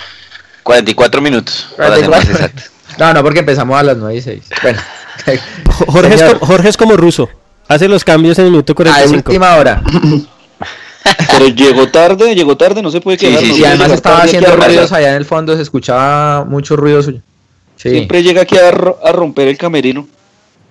44 0.64 1.22
minutos, 1.22 1.68
para 1.76 1.96
ser 1.96 2.11
más 2.11 2.24
44. 2.24 2.32
exacto. 2.32 2.62
No, 2.98 3.14
no, 3.14 3.22
porque 3.22 3.38
empezamos 3.38 3.78
a 3.78 3.84
las 3.84 3.96
9 3.96 4.16
y 4.16 4.20
6. 4.20 4.44
Bueno, 4.61 4.80
Jorge 5.86 6.14
es, 6.14 6.22
como, 6.24 6.46
Jorge 6.46 6.68
es 6.68 6.76
como 6.76 6.96
ruso. 6.96 7.30
Hace 7.68 7.86
los 7.88 8.02
cambios 8.02 8.38
en 8.38 8.46
el 8.46 8.50
minuto 8.50 8.72
a 8.72 8.76
45. 8.76 9.30
última 9.30 9.56
hora. 9.56 9.82
Pero 11.30 11.46
llegó 11.48 11.88
tarde, 11.88 12.34
llegó 12.34 12.56
tarde, 12.56 12.82
no 12.82 12.90
se 12.90 13.00
puede 13.00 13.18
Sí, 13.18 13.26
quedar. 13.26 13.40
sí, 13.40 13.48
no 13.48 13.54
sí, 13.54 13.60
puede 13.60 13.72
además 13.72 13.92
estaba 13.92 14.22
haciendo 14.22 14.48
a 14.52 14.56
ruidos 14.56 14.92
allá 14.92 15.10
en 15.10 15.14
el 15.16 15.24
fondo, 15.24 15.54
se 15.56 15.62
escuchaba 15.62 16.44
mucho 16.44 16.76
ruido 16.76 17.02
suyo. 17.02 17.20
Sí. 17.76 17.90
Siempre 17.90 18.22
llega 18.22 18.42
aquí 18.42 18.56
a, 18.58 18.70
ro- 18.70 18.98
a 19.04 19.12
romper 19.12 19.48
el 19.48 19.56
camerino. 19.56 20.06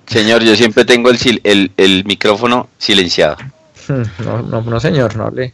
Señor, 0.05 0.43
yo 0.43 0.55
siempre 0.55 0.85
tengo 0.85 1.09
el, 1.09 1.17
sil- 1.19 1.41
el, 1.43 1.71
el 1.77 2.03
micrófono 2.05 2.69
silenciado. 2.77 3.37
No, 4.19 4.41
no, 4.41 4.61
no 4.61 4.79
señor, 4.79 5.15
no 5.15 5.29
le. 5.31 5.53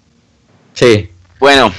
Sí. 0.73 1.09
Bueno, 1.39 1.71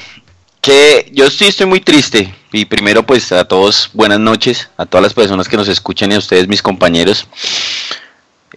que 0.60 1.10
yo 1.12 1.28
sí 1.30 1.46
estoy 1.46 1.66
muy 1.66 1.80
triste. 1.80 2.32
Y 2.52 2.64
primero, 2.66 3.04
pues 3.04 3.32
a 3.32 3.44
todos, 3.44 3.90
buenas 3.92 4.20
noches, 4.20 4.68
a 4.76 4.86
todas 4.86 5.02
las 5.02 5.14
personas 5.14 5.48
que 5.48 5.56
nos 5.56 5.66
escuchan 5.68 6.12
y 6.12 6.14
a 6.14 6.18
ustedes, 6.18 6.46
mis 6.46 6.62
compañeros. 6.62 7.26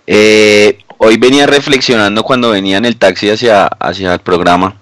Eh, 0.07 0.79
hoy 0.97 1.17
venía 1.17 1.45
reflexionando 1.45 2.23
cuando 2.23 2.49
venía 2.49 2.77
en 2.77 2.85
el 2.85 2.97
taxi 2.97 3.29
hacia, 3.29 3.67
hacia 3.67 4.13
el 4.13 4.19
programa 4.19 4.75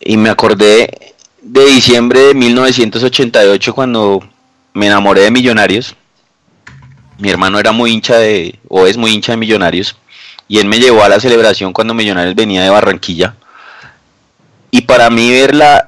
y 0.00 0.16
me 0.16 0.30
acordé 0.30 1.14
de 1.42 1.66
diciembre 1.66 2.20
de 2.20 2.34
1988 2.34 3.74
cuando 3.74 4.20
me 4.72 4.86
enamoré 4.86 5.22
de 5.22 5.30
Millonarios. 5.30 5.94
Mi 7.18 7.28
hermano 7.28 7.58
era 7.58 7.72
muy 7.72 7.90
hincha 7.92 8.16
de, 8.16 8.58
o 8.68 8.86
es 8.86 8.96
muy 8.96 9.12
hincha 9.12 9.32
de 9.32 9.38
Millonarios, 9.38 9.96
y 10.48 10.58
él 10.58 10.66
me 10.66 10.80
llevó 10.80 11.04
a 11.04 11.08
la 11.08 11.20
celebración 11.20 11.72
cuando 11.72 11.94
Millonarios 11.94 12.34
venía 12.34 12.62
de 12.62 12.70
Barranquilla. 12.70 13.36
Y 14.70 14.82
para 14.82 15.10
mí 15.10 15.30
verla, 15.30 15.86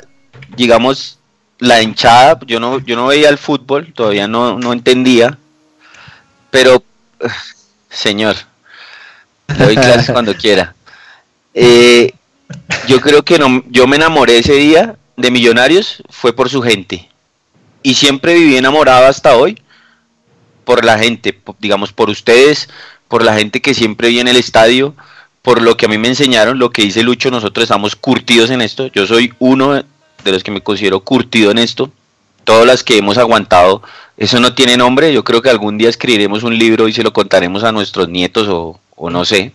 digamos, 0.57 1.19
la 1.59 1.81
hinchada, 1.81 2.39
yo 2.47 2.61
no, 2.61 2.81
yo 2.81 2.97
no 2.97 3.07
veía 3.07 3.31
el 3.31 3.39
fútbol, 3.39 3.93
todavía 3.95 4.29
no, 4.29 4.59
no 4.59 4.73
entendía, 4.73 5.39
pero, 6.51 6.85
señor, 7.93 8.37
doy 9.59 9.75
clases 9.75 10.11
cuando 10.13 10.35
quiera. 10.35 10.75
Eh, 11.55 12.13
yo 12.87 13.01
creo 13.01 13.25
que 13.25 13.39
no, 13.39 13.63
yo 13.69 13.87
me 13.87 13.97
enamoré 13.97 14.39
ese 14.39 14.55
día 14.55 14.97
de 15.17 15.31
Millonarios, 15.31 16.03
fue 16.11 16.35
por 16.35 16.49
su 16.49 16.63
gente. 16.63 17.09
Y 17.83 17.95
siempre 17.95 18.35
viví 18.35 18.57
enamorado 18.57 19.07
hasta 19.07 19.37
hoy 19.37 19.61
por 20.65 20.85
la 20.85 20.99
gente, 20.99 21.39
digamos, 21.59 21.93
por 21.93 22.11
ustedes, 22.11 22.69
por 23.09 23.25
la 23.25 23.35
gente 23.35 23.61
que 23.61 23.75
siempre 23.75 24.09
vi 24.09 24.21
en 24.21 24.29
el 24.29 24.37
estadio, 24.37 24.95
por 25.43 25.61
lo 25.61 25.77
que 25.77 25.87
a 25.87 25.89
mí 25.89 25.99
me 25.99 26.09
enseñaron, 26.09 26.59
lo 26.59 26.71
que 26.71 26.83
dice 26.83 27.03
Lucho, 27.03 27.31
nosotros 27.31 27.65
estamos 27.65 27.97
curtidos 27.97 28.51
en 28.51 28.63
esto. 28.63 28.87
Yo 28.87 29.07
soy 29.07 29.35
uno 29.39 29.75
de 29.75 30.33
los 30.33 30.45
que 30.45 30.53
me 30.53 30.61
considero 30.61 31.01
curtido 31.01 31.51
en 31.51 31.59
esto. 31.59 31.91
Todas 32.45 32.67
las 32.67 32.83
que 32.83 32.99
hemos 32.99 33.19
aguantado, 33.19 33.83
eso 34.17 34.41
no 34.41 34.55
tiene 34.55 34.77
nombre. 34.77 35.13
Yo 35.13 35.25
creo 35.25 35.43
que 35.43 35.51
algún 35.51 35.79
día 35.79 35.89
escribiremos 35.89 36.43
un 36.43 36.59
libro 36.59 36.89
y 36.89 36.93
se 36.93 37.03
lo 37.03 37.13
contaremos 37.13 37.65
a 37.65 37.73
nuestros 37.73 38.09
nietos 38.09 38.49
o, 38.49 38.81
o 38.97 39.11
no 39.11 39.25
sé. 39.25 39.53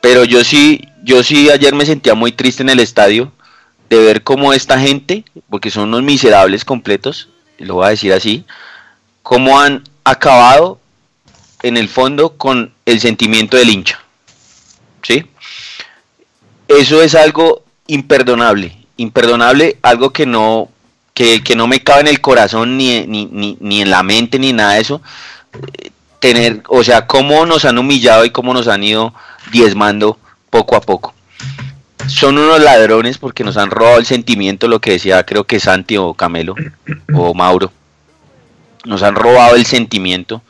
Pero 0.00 0.24
yo 0.24 0.44
sí, 0.44 0.88
yo 1.02 1.22
sí 1.22 1.50
ayer 1.50 1.74
me 1.74 1.86
sentía 1.86 2.14
muy 2.14 2.32
triste 2.32 2.62
en 2.62 2.70
el 2.70 2.80
estadio 2.80 3.32
de 3.90 3.98
ver 3.98 4.22
cómo 4.22 4.52
esta 4.52 4.78
gente, 4.78 5.24
porque 5.48 5.70
son 5.70 5.88
unos 5.88 6.02
miserables 6.02 6.64
completos, 6.64 7.28
lo 7.58 7.74
voy 7.74 7.86
a 7.86 7.90
decir 7.90 8.12
así, 8.12 8.44
cómo 9.22 9.60
han 9.60 9.84
acabado 10.04 10.80
en 11.62 11.76
el 11.76 11.88
fondo 11.88 12.36
con 12.36 12.72
el 12.86 13.00
sentimiento 13.00 13.56
del 13.56 13.70
hincha. 13.70 14.00
¿Sí? 15.02 15.26
Eso 16.68 17.02
es 17.02 17.14
algo 17.14 17.64
imperdonable, 17.88 18.76
imperdonable, 18.96 19.78
algo 19.82 20.10
que 20.10 20.24
no, 20.24 20.68
que, 21.44 21.54
no 21.54 21.66
me 21.66 21.82
cabe 21.82 22.00
en 22.00 22.06
el 22.08 22.20
corazón 22.20 22.78
ni, 22.78 23.06
ni, 23.06 23.56
ni, 23.60 23.82
en 23.82 23.90
la 23.90 24.02
mente 24.02 24.38
ni 24.38 24.54
nada 24.54 24.74
de 24.74 24.80
eso. 24.80 25.02
Tener, 26.18 26.62
o 26.68 26.82
sea, 26.82 27.06
cómo 27.06 27.44
nos 27.44 27.64
han 27.66 27.78
humillado 27.78 28.24
y 28.24 28.30
cómo 28.30 28.54
nos 28.54 28.68
han 28.68 28.82
ido 28.82 29.12
diezmando 29.52 30.18
poco 30.48 30.76
a 30.76 30.80
poco. 30.80 31.14
Son 32.06 32.38
unos 32.38 32.60
ladrones 32.60 33.18
porque 33.18 33.44
nos 33.44 33.58
han 33.58 33.70
robado 33.70 33.98
el 33.98 34.06
sentimiento, 34.06 34.66
lo 34.66 34.80
que 34.80 34.92
decía 34.92 35.24
creo 35.24 35.44
que 35.44 35.60
Santi 35.60 35.98
o 35.98 36.14
Camelo 36.14 36.54
o 37.14 37.34
Mauro. 37.34 37.70
Nos 38.84 39.02
han 39.02 39.14
robado 39.14 39.56
el 39.56 39.66
sentimiento. 39.66 40.42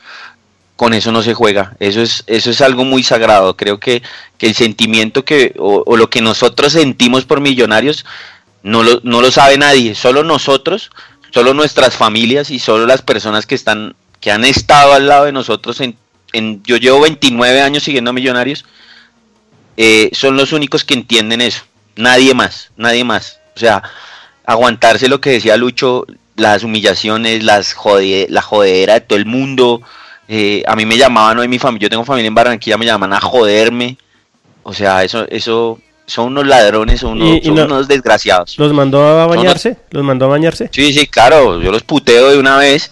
Con 0.77 0.95
eso 0.95 1.11
no 1.11 1.23
se 1.23 1.35
juega. 1.35 1.77
Eso 1.81 2.01
es, 2.01 2.23
eso 2.29 2.51
es 2.51 2.61
algo 2.61 2.85
muy 2.85 3.03
sagrado. 3.03 3.57
Creo 3.57 3.81
que, 3.81 4.03
el 4.39 4.55
sentimiento 4.55 5.25
que, 5.25 5.53
o, 5.59 5.97
lo 5.97 6.09
que 6.09 6.23
nosotros 6.23 6.73
sentimos 6.73 7.25
por 7.25 7.41
millonarios, 7.41 8.07
no 8.63 8.83
lo, 8.83 9.01
no 9.03 9.21
lo 9.21 9.31
sabe 9.31 9.59
nadie. 9.59 9.95
Solo 9.95 10.25
nosotros, 10.25 10.91
solo 11.31 11.55
nuestras 11.55 11.97
familias 11.97 12.51
y 12.51 12.59
solo 12.59 12.87
las 12.87 13.03
personas 13.03 13.47
que 13.47 13.55
están, 13.55 13.95
que 14.21 14.31
han 14.31 14.45
estado 14.45 14.93
al 14.93 15.07
lado 15.07 15.25
de 15.25 15.33
nosotros 15.33 15.81
en, 15.81 15.97
en 16.33 16.63
yo 16.65 16.77
llevo 16.77 17.01
29 17.01 17.61
años 17.61 17.83
siguiendo 17.83 18.11
a 18.11 18.15
Millonarios 18.15 18.65
eh, 19.83 20.11
son 20.13 20.37
los 20.37 20.53
únicos 20.53 20.85
que 20.85 20.93
entienden 20.93 21.41
eso. 21.41 21.63
Nadie 21.97 22.35
más, 22.35 22.71
nadie 22.77 23.03
más. 23.03 23.41
O 23.57 23.59
sea, 23.59 23.83
aguantarse 24.45 25.09
lo 25.09 25.23
que 25.23 25.31
decía 25.31 25.57
Lucho, 25.57 26.07
las 26.37 26.65
humillaciones, 26.65 27.43
las 27.43 27.75
la 28.29 28.43
jodera 28.43 28.95
de 28.95 29.01
todo 29.01 29.19
el 29.19 29.25
mundo. 29.25 29.81
Eh, 30.29 30.63
a 30.67 30.77
mí 30.77 30.85
me 30.85 30.99
llamaban 30.99 31.39
hoy 31.39 31.49
mi 31.49 31.59
familia, 31.59 31.87
yo 31.87 31.91
tengo 31.91 32.05
familia 32.05 32.29
en 32.29 32.35
Barranquilla, 32.35 32.77
me 32.77 32.85
llaman 32.85 33.15
a 33.15 33.21
joderme. 33.21 33.97
O 34.63 34.75
sea, 34.75 35.03
eso, 35.03 35.27
eso, 35.31 35.81
son 36.11 36.27
unos 36.27 36.47
ladrones, 36.47 37.01
son 37.01 37.21
unos, 37.23 37.89
desgraciados. 37.89 38.59
¿Los 38.59 38.73
mandó 38.73 39.07
a 39.07 39.27
bañarse? 39.27 39.77
¿Los 39.91 40.05
mandó 40.05 40.27
a 40.27 40.29
bañarse? 40.29 40.69
Sí, 40.73 40.93
sí, 40.93 41.07
claro, 41.07 41.61
yo 41.61 41.71
los 41.71 41.83
puteo 41.83 42.31
de 42.31 42.39
una 42.39 42.57
vez. 42.59 42.91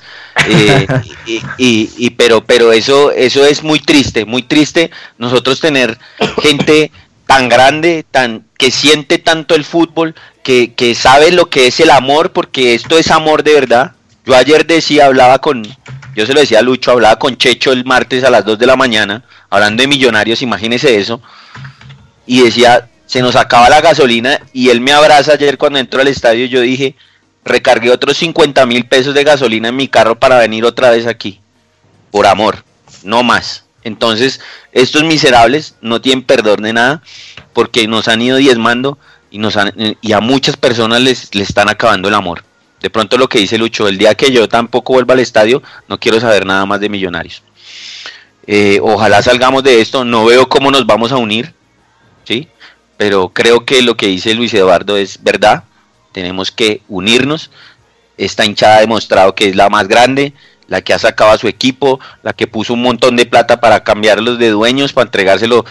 Eh, 0.49 0.87
y, 1.59 1.91
y, 1.97 2.11
pero, 2.11 2.45
pero 2.45 2.73
eso, 2.73 3.11
eso 3.11 3.45
es 3.45 3.63
muy 3.63 3.81
triste, 3.81 4.25
muy 4.25 4.43
triste 4.43 4.91
nosotros 5.19 5.61
tener 5.61 5.99
gente 6.41 6.93
tan 7.27 7.49
grande, 7.49 8.07
tan 8.11 8.45
que 8.57 8.71
siente 8.71 9.19
tanto 9.19 9.55
el 9.55 9.65
fútbol, 9.65 10.15
que, 10.43 10.73
que 10.75 10.95
sabe 10.95 11.31
lo 11.31 11.51
que 11.51 11.67
es 11.67 11.79
el 11.81 11.91
amor, 11.91 12.33
porque 12.33 12.75
esto 12.75 12.99
es 12.99 13.11
amor 13.11 13.43
de 13.43 13.55
verdad. 13.55 13.93
Yo 14.25 14.35
ayer 14.35 14.67
decía, 14.67 15.07
hablaba 15.07 15.39
con, 15.39 15.63
yo 16.15 16.27
se 16.27 16.35
lo 16.35 16.41
decía 16.41 16.61
a 16.61 16.63
Lucho, 16.63 16.91
hablaba 16.91 17.19
con 17.19 17.37
Checho 17.37 17.73
el 17.73 17.85
martes 17.85 18.25
a 18.25 18.31
las 18.31 18.45
2 18.45 18.59
de 18.59 18.67
la 18.67 18.77
mañana, 18.77 19.25
hablando 19.51 19.83
de 19.83 19.89
millonarios, 19.89 20.43
imagínese 20.43 20.99
eso, 20.99 21.21
y 22.27 22.43
decía, 22.43 22.89
se 23.09 23.23
nos 23.23 23.37
acaba 23.37 23.71
la 23.71 23.81
gasolina 23.81 24.39
y 24.53 24.69
él 24.69 24.83
me 24.83 24.93
abraza 24.93 25.33
ayer 25.33 25.57
cuando 25.57 25.79
entró 25.79 26.03
al 26.03 26.09
estadio 26.09 26.45
yo 26.45 26.61
dije, 26.61 26.95
recargué 27.43 27.91
otros 27.91 28.19
50 28.19 28.67
mil 28.67 28.87
pesos 28.87 29.15
de 29.15 29.25
gasolina 29.25 29.69
en 29.69 29.77
mi 29.77 29.89
carro 29.89 30.19
para 30.19 30.39
venir 30.39 30.65
otra 30.67 30.91
vez 30.91 31.07
aquí, 31.07 31.41
por 32.11 32.27
amor, 32.27 32.65
no 33.03 33.23
más. 33.23 33.65
Entonces, 33.83 34.41
estos 34.73 35.05
miserables 35.05 35.77
no 35.81 36.03
tienen 36.03 36.23
perdón 36.23 36.63
de 36.63 36.75
nada 36.75 37.03
porque 37.55 37.89
nos 37.89 38.09
han 38.09 38.21
ido 38.21 38.37
diezmando 38.37 38.99
y, 39.31 39.39
nos 39.39 39.57
han, 39.57 39.73
y 40.03 40.13
a 40.13 40.21
muchas 40.21 40.59
personas 40.59 41.01
les, 41.01 41.35
les 41.35 41.49
están 41.49 41.71
acabando 41.71 42.09
el 42.09 42.15
amor. 42.15 42.45
De 42.83 42.91
pronto 42.91 43.17
lo 43.17 43.29
que 43.29 43.39
dice 43.39 43.57
Lucho, 43.57 43.89
el 43.89 43.97
día 43.97 44.15
que 44.15 44.31
yo 44.31 44.49
tampoco 44.49 44.93
vuelva 44.93 45.15
al 45.15 45.21
estadio, 45.21 45.63
no 45.89 45.99
quiero 45.99 46.21
saber 46.21 46.45
nada 46.45 46.67
más 46.67 46.79
de 46.79 46.91
millonarios. 46.91 47.43
Eh, 48.47 48.81
ojalá 48.83 49.23
salgamos 49.23 49.63
de 49.63 49.81
esto, 49.81 50.05
no 50.05 50.27
veo 50.27 50.47
cómo 50.47 50.71
nos 50.71 50.87
vamos 50.87 51.11
a 51.11 51.17
unir, 51.17 51.55
¿sí? 52.25 52.49
Pero 52.99 53.29
creo 53.31 53.65
que 53.65 53.81
lo 53.81 53.97
que 53.97 54.09
dice 54.09 54.35
Luis 54.35 54.53
Eduardo 54.53 54.99
es 54.99 55.23
verdad. 55.23 55.63
Tenemos 56.13 56.51
que 56.51 56.83
unirnos. 56.89 57.51
Esta 58.19 58.45
hinchada 58.45 58.79
ha 58.79 58.81
demostrado 58.81 59.37
que 59.37 59.49
es 59.49 59.55
la 59.55 59.71
más 59.71 59.87
grande, 59.87 60.35
la 60.67 60.81
que 60.81 60.93
ha 60.93 60.99
sacado 60.99 61.31
a 61.31 61.39
su 61.39 61.47
equipo, 61.47 62.01
la 62.25 62.33
que 62.33 62.49
puso 62.49 62.75
un 62.75 62.83
montón 62.83 63.15
de 63.15 63.25
plata 63.25 63.61
para 63.61 63.85
cambiarlos 63.85 64.41
de 64.41 64.51
dueños, 64.51 64.93
para 64.93 65.07
entregárselo, 65.07 65.65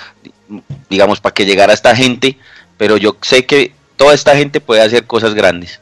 digamos, 0.90 1.20
para 1.20 1.34
que 1.34 1.46
llegara 1.46 1.74
esta 1.74 1.94
gente. 1.98 2.38
Pero 2.78 2.96
yo 2.96 3.18
sé 3.22 3.46
que 3.46 3.74
toda 3.98 4.14
esta 4.14 4.38
gente 4.38 4.62
puede 4.62 4.82
hacer 4.82 5.06
cosas 5.06 5.34
grandes. 5.34 5.82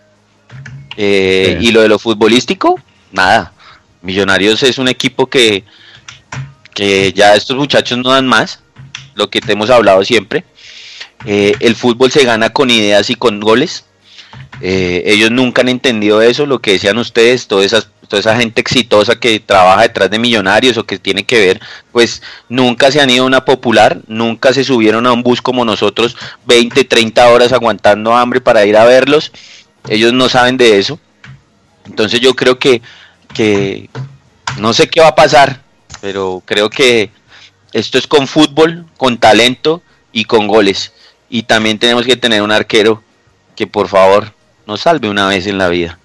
Eh, 0.97 1.59
y 1.61 1.71
lo 1.71 1.83
de 1.83 1.89
lo 1.89 1.99
futbolístico, 1.99 2.79
nada. 3.11 3.53
Millonarios 4.01 4.63
es 4.63 4.79
un 4.79 4.87
equipo 4.87 5.27
que, 5.27 5.63
que 6.73 7.13
ya 7.13 7.35
estos 7.35 7.55
muchachos 7.55 7.99
no 7.99 8.09
dan 8.09 8.25
más, 8.25 8.61
lo 9.13 9.29
que 9.29 9.41
te 9.41 9.53
hemos 9.53 9.69
hablado 9.69 10.03
siempre 10.03 10.43
eh, 11.25 11.53
el 11.59 11.75
fútbol 11.75 12.11
se 12.11 12.25
gana 12.25 12.49
con 12.51 12.69
ideas 12.69 13.09
y 13.09 13.15
con 13.15 13.39
goles. 13.39 13.85
Eh, 14.61 15.03
ellos 15.05 15.31
nunca 15.31 15.61
han 15.61 15.69
entendido 15.69 16.21
eso, 16.21 16.45
lo 16.45 16.59
que 16.59 16.73
decían 16.73 16.97
ustedes, 16.97 17.47
toda 17.47 17.65
esa, 17.65 17.81
toda 18.07 18.19
esa 18.19 18.37
gente 18.37 18.61
exitosa 18.61 19.19
que 19.19 19.39
trabaja 19.39 19.83
detrás 19.83 20.09
de 20.09 20.19
millonarios 20.19 20.77
o 20.77 20.85
que 20.85 20.97
tiene 20.97 21.25
que 21.25 21.39
ver, 21.39 21.61
pues 21.91 22.21
nunca 22.47 22.91
se 22.91 23.01
han 23.01 23.09
ido 23.09 23.23
a 23.23 23.27
una 23.27 23.45
popular, 23.45 23.99
nunca 24.07 24.53
se 24.53 24.63
subieron 24.63 25.05
a 25.07 25.13
un 25.13 25.23
bus 25.23 25.41
como 25.41 25.65
nosotros 25.65 26.15
20, 26.45 26.83
30 26.85 27.29
horas 27.29 27.51
aguantando 27.51 28.15
hambre 28.15 28.41
para 28.41 28.65
ir 28.65 28.77
a 28.77 28.85
verlos. 28.85 29.31
Ellos 29.87 30.13
no 30.13 30.29
saben 30.29 30.57
de 30.57 30.79
eso. 30.79 30.99
Entonces 31.85 32.19
yo 32.19 32.35
creo 32.35 32.57
que, 32.57 32.81
que 33.33 33.89
no 34.57 34.73
sé 34.73 34.89
qué 34.89 35.01
va 35.01 35.09
a 35.09 35.15
pasar, 35.15 35.61
pero 36.01 36.41
creo 36.45 36.69
que 36.69 37.11
esto 37.73 37.97
es 37.97 38.07
con 38.07 38.27
fútbol, 38.27 38.85
con 38.97 39.17
talento 39.17 39.83
y 40.11 40.25
con 40.25 40.47
goles. 40.47 40.93
Y 41.35 41.43
también 41.43 41.77
tenemos 41.77 42.05
que 42.05 42.15
tener 42.15 42.41
un 42.41 42.53
arquero 42.53 43.03
que 43.57 43.67
por 43.67 43.89
favor 43.89 44.31
nos 44.65 44.79
salve 44.79 45.09
una 45.09 45.27
vez 45.27 45.45
en 45.47 45.57
la 45.57 45.67
vida. 45.67 45.99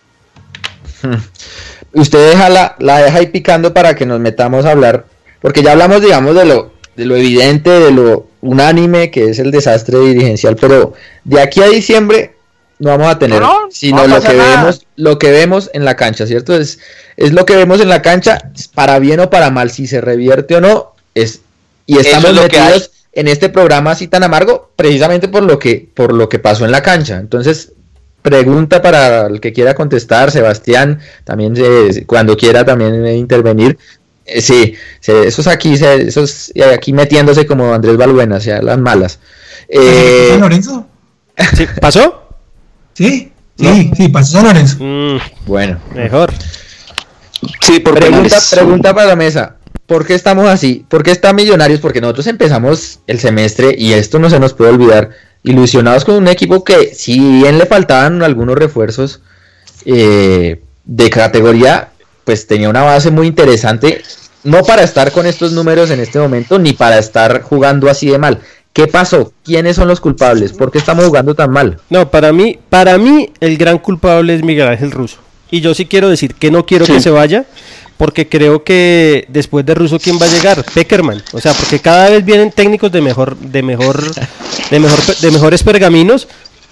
Usted 1.93 2.31
deja 2.31 2.49
la, 2.49 2.75
la 2.81 2.99
deja 2.99 3.19
ahí 3.19 3.29
picando 3.29 3.73
para 3.73 3.95
que 3.95 4.07
nos 4.07 4.19
metamos 4.19 4.65
a 4.65 4.73
hablar, 4.73 5.07
porque 5.41 5.63
ya 5.63 5.71
hablamos, 5.71 6.03
digamos, 6.03 6.35
de 6.35 6.47
lo, 6.47 6.73
de 6.97 7.05
lo 7.05 7.15
evidente, 7.15 7.71
de 7.71 7.93
lo 7.93 8.27
unánime 8.41 9.13
que 9.13 9.31
es 9.31 9.39
el 9.39 9.53
desastre 9.53 10.01
dirigencial, 10.01 10.57
pero 10.57 10.95
de 11.23 11.41
aquí 11.41 11.63
a 11.63 11.69
diciembre 11.69 12.35
no 12.81 12.91
vamos 12.91 13.07
a 13.07 13.21
tener, 13.21 13.41
sino 13.71 14.09
lo 14.09 14.21
que 14.21 14.35
vemos, 14.35 14.85
lo 14.97 15.17
que 15.21 15.31
vemos 15.31 15.71
en 15.75 15.85
la 15.85 15.95
cancha, 15.95 16.27
¿cierto? 16.27 16.57
Es, 16.57 16.81
es 17.17 17.33
lo 17.33 17.47
que 17.47 17.55
vemos 17.55 17.81
en 17.81 17.89
la 17.89 18.03
cancha, 18.03 18.51
para 18.75 18.99
bien 18.99 19.21
o 19.21 19.31
para 19.31 19.53
mal, 19.53 19.71
si 19.71 19.87
se 19.87 20.01
revierte 20.01 20.57
o 20.57 20.61
no, 20.61 20.97
es 21.15 21.43
y 21.87 21.99
estamos 21.99 22.33
metidos 22.35 22.91
en 23.13 23.29
este 23.29 23.49
programa 23.49 23.93
así 23.93 24.09
tan 24.09 24.23
amargo, 24.23 24.71
precisamente 24.77 25.29
por 25.29 25.43
lo 25.43 25.59
que, 25.59 25.89
por 25.95 26.13
lo 26.13 26.29
que 26.29 26.39
pasó 26.39 26.65
en 26.65 26.73
la 26.73 26.83
cancha. 26.83 27.19
Entonces, 27.19 27.73
pregunta 28.23 28.83
para 28.83 29.27
el 29.27 29.41
que 29.41 29.53
quiera 29.53 29.75
contestar, 29.75 30.31
Sebastián, 30.31 31.01
también 31.25 31.55
eh, 31.57 32.05
cuando 32.07 32.37
quiera 32.37 32.65
también 32.65 33.07
intervenir. 33.09 33.79
Eh, 34.27 34.41
sí, 34.41 34.75
esos 35.01 35.47
aquí, 35.47 35.75
esos 35.75 36.53
aquí 36.73 36.93
metiéndose 36.93 37.47
como 37.47 37.75
Andrés 37.75 37.97
Balbuena, 37.97 38.37
o 38.37 38.41
sea, 38.41 38.63
las 38.63 38.79
malas. 38.79 39.19
Eh, 39.69 40.37
Lorenzo? 40.39 40.87
¿Sí? 41.57 41.67
¿Pasó? 41.81 42.29
Sí, 42.95 43.33
sí, 43.57 43.91
sí, 43.97 44.09
pasó 44.09 44.33
San 44.33 44.45
Lorenzo. 44.45 44.77
Mm, 44.81 45.19
bueno, 45.47 45.81
mejor. 45.95 46.33
Sí, 47.63 47.81
por 47.81 47.95
pregunta, 47.95 48.37
pregunta 48.51 48.95
para 48.95 49.09
la 49.09 49.17
mesa. 49.17 49.57
¿Por 49.91 50.07
qué 50.07 50.15
estamos 50.15 50.49
así? 50.49 50.87
¿Por 50.89 51.03
qué 51.03 51.11
están 51.11 51.35
millonarios? 51.35 51.81
Porque 51.81 52.01
nosotros 52.01 52.29
empezamos 52.29 53.01
el 53.09 53.19
semestre 53.19 53.75
y 53.77 53.95
esto 53.95 54.21
no 54.21 54.31
se 54.31 54.39
nos 54.39 54.55
puede 54.55 54.71
olvidar. 54.71 55.11
Ilusionados 55.43 56.05
con 56.05 56.15
un 56.15 56.29
equipo 56.29 56.63
que, 56.63 56.95
si 56.95 57.19
bien 57.19 57.59
le 57.59 57.67
faltaban 57.67 58.23
algunos 58.23 58.55
refuerzos 58.55 59.21
eh, 59.85 60.63
de 60.85 61.11
categoría, 61.11 61.89
pues 62.25 62.47
tenía 62.47 62.69
una 62.69 62.83
base 62.83 63.11
muy 63.11 63.27
interesante. 63.27 64.01
No 64.45 64.63
para 64.63 64.85
estar 64.85 65.11
con 65.11 65.27
estos 65.27 65.51
números 65.51 65.91
en 65.91 65.99
este 65.99 66.21
momento, 66.21 66.61
ni 66.61 66.73
para 66.73 66.97
estar 66.97 67.43
jugando 67.43 67.91
así 67.91 68.09
de 68.09 68.19
mal. 68.19 68.39
¿Qué 68.73 68.87
pasó? 68.87 69.33
¿Quiénes 69.43 69.75
son 69.75 69.89
los 69.89 69.99
culpables? 69.99 70.53
¿Por 70.53 70.71
qué 70.71 70.79
estamos 70.79 71.05
jugando 71.05 71.35
tan 71.35 71.51
mal? 71.51 71.81
No, 71.91 72.13
para 72.13 72.33
mí, 72.33 72.61
para 72.69 72.97
mí 72.97 73.33
el 73.41 73.59
gran 73.59 73.79
culpable 73.79 74.37
es 74.37 74.45
Miguel 74.45 74.69
Ángel 74.69 74.93
Russo. 74.93 75.19
Y 75.51 75.61
yo 75.61 75.75
sí 75.75 75.87
quiero 75.87 76.09
decir 76.09 76.35
que 76.35 76.53
no 76.53 76.65
quiero 76.65 76.87
que 76.87 77.01
se 77.01 77.11
vaya, 77.11 77.45
porque 78.01 78.31
creo 78.31 78.65
que 78.65 79.27
después 79.29 79.67
de 79.67 79.75
Russo 79.75 79.99
quién 79.99 80.17
va 80.19 80.25
a 80.25 80.31
llegar, 80.31 80.65
Peckerman, 80.73 81.23
o 81.35 81.39
sea, 81.39 81.53
porque 81.53 81.81
cada 81.81 82.09
vez 82.09 82.25
vienen 82.25 82.51
técnicos 82.51 82.91
de 82.91 83.03
mejor, 83.03 83.37
de 83.37 83.63
mejor, 83.63 84.03
de 84.71 84.81
mejor, 84.81 84.99
de 85.21 85.31
mejores 85.31 85.63
pergaminos 85.63 86.27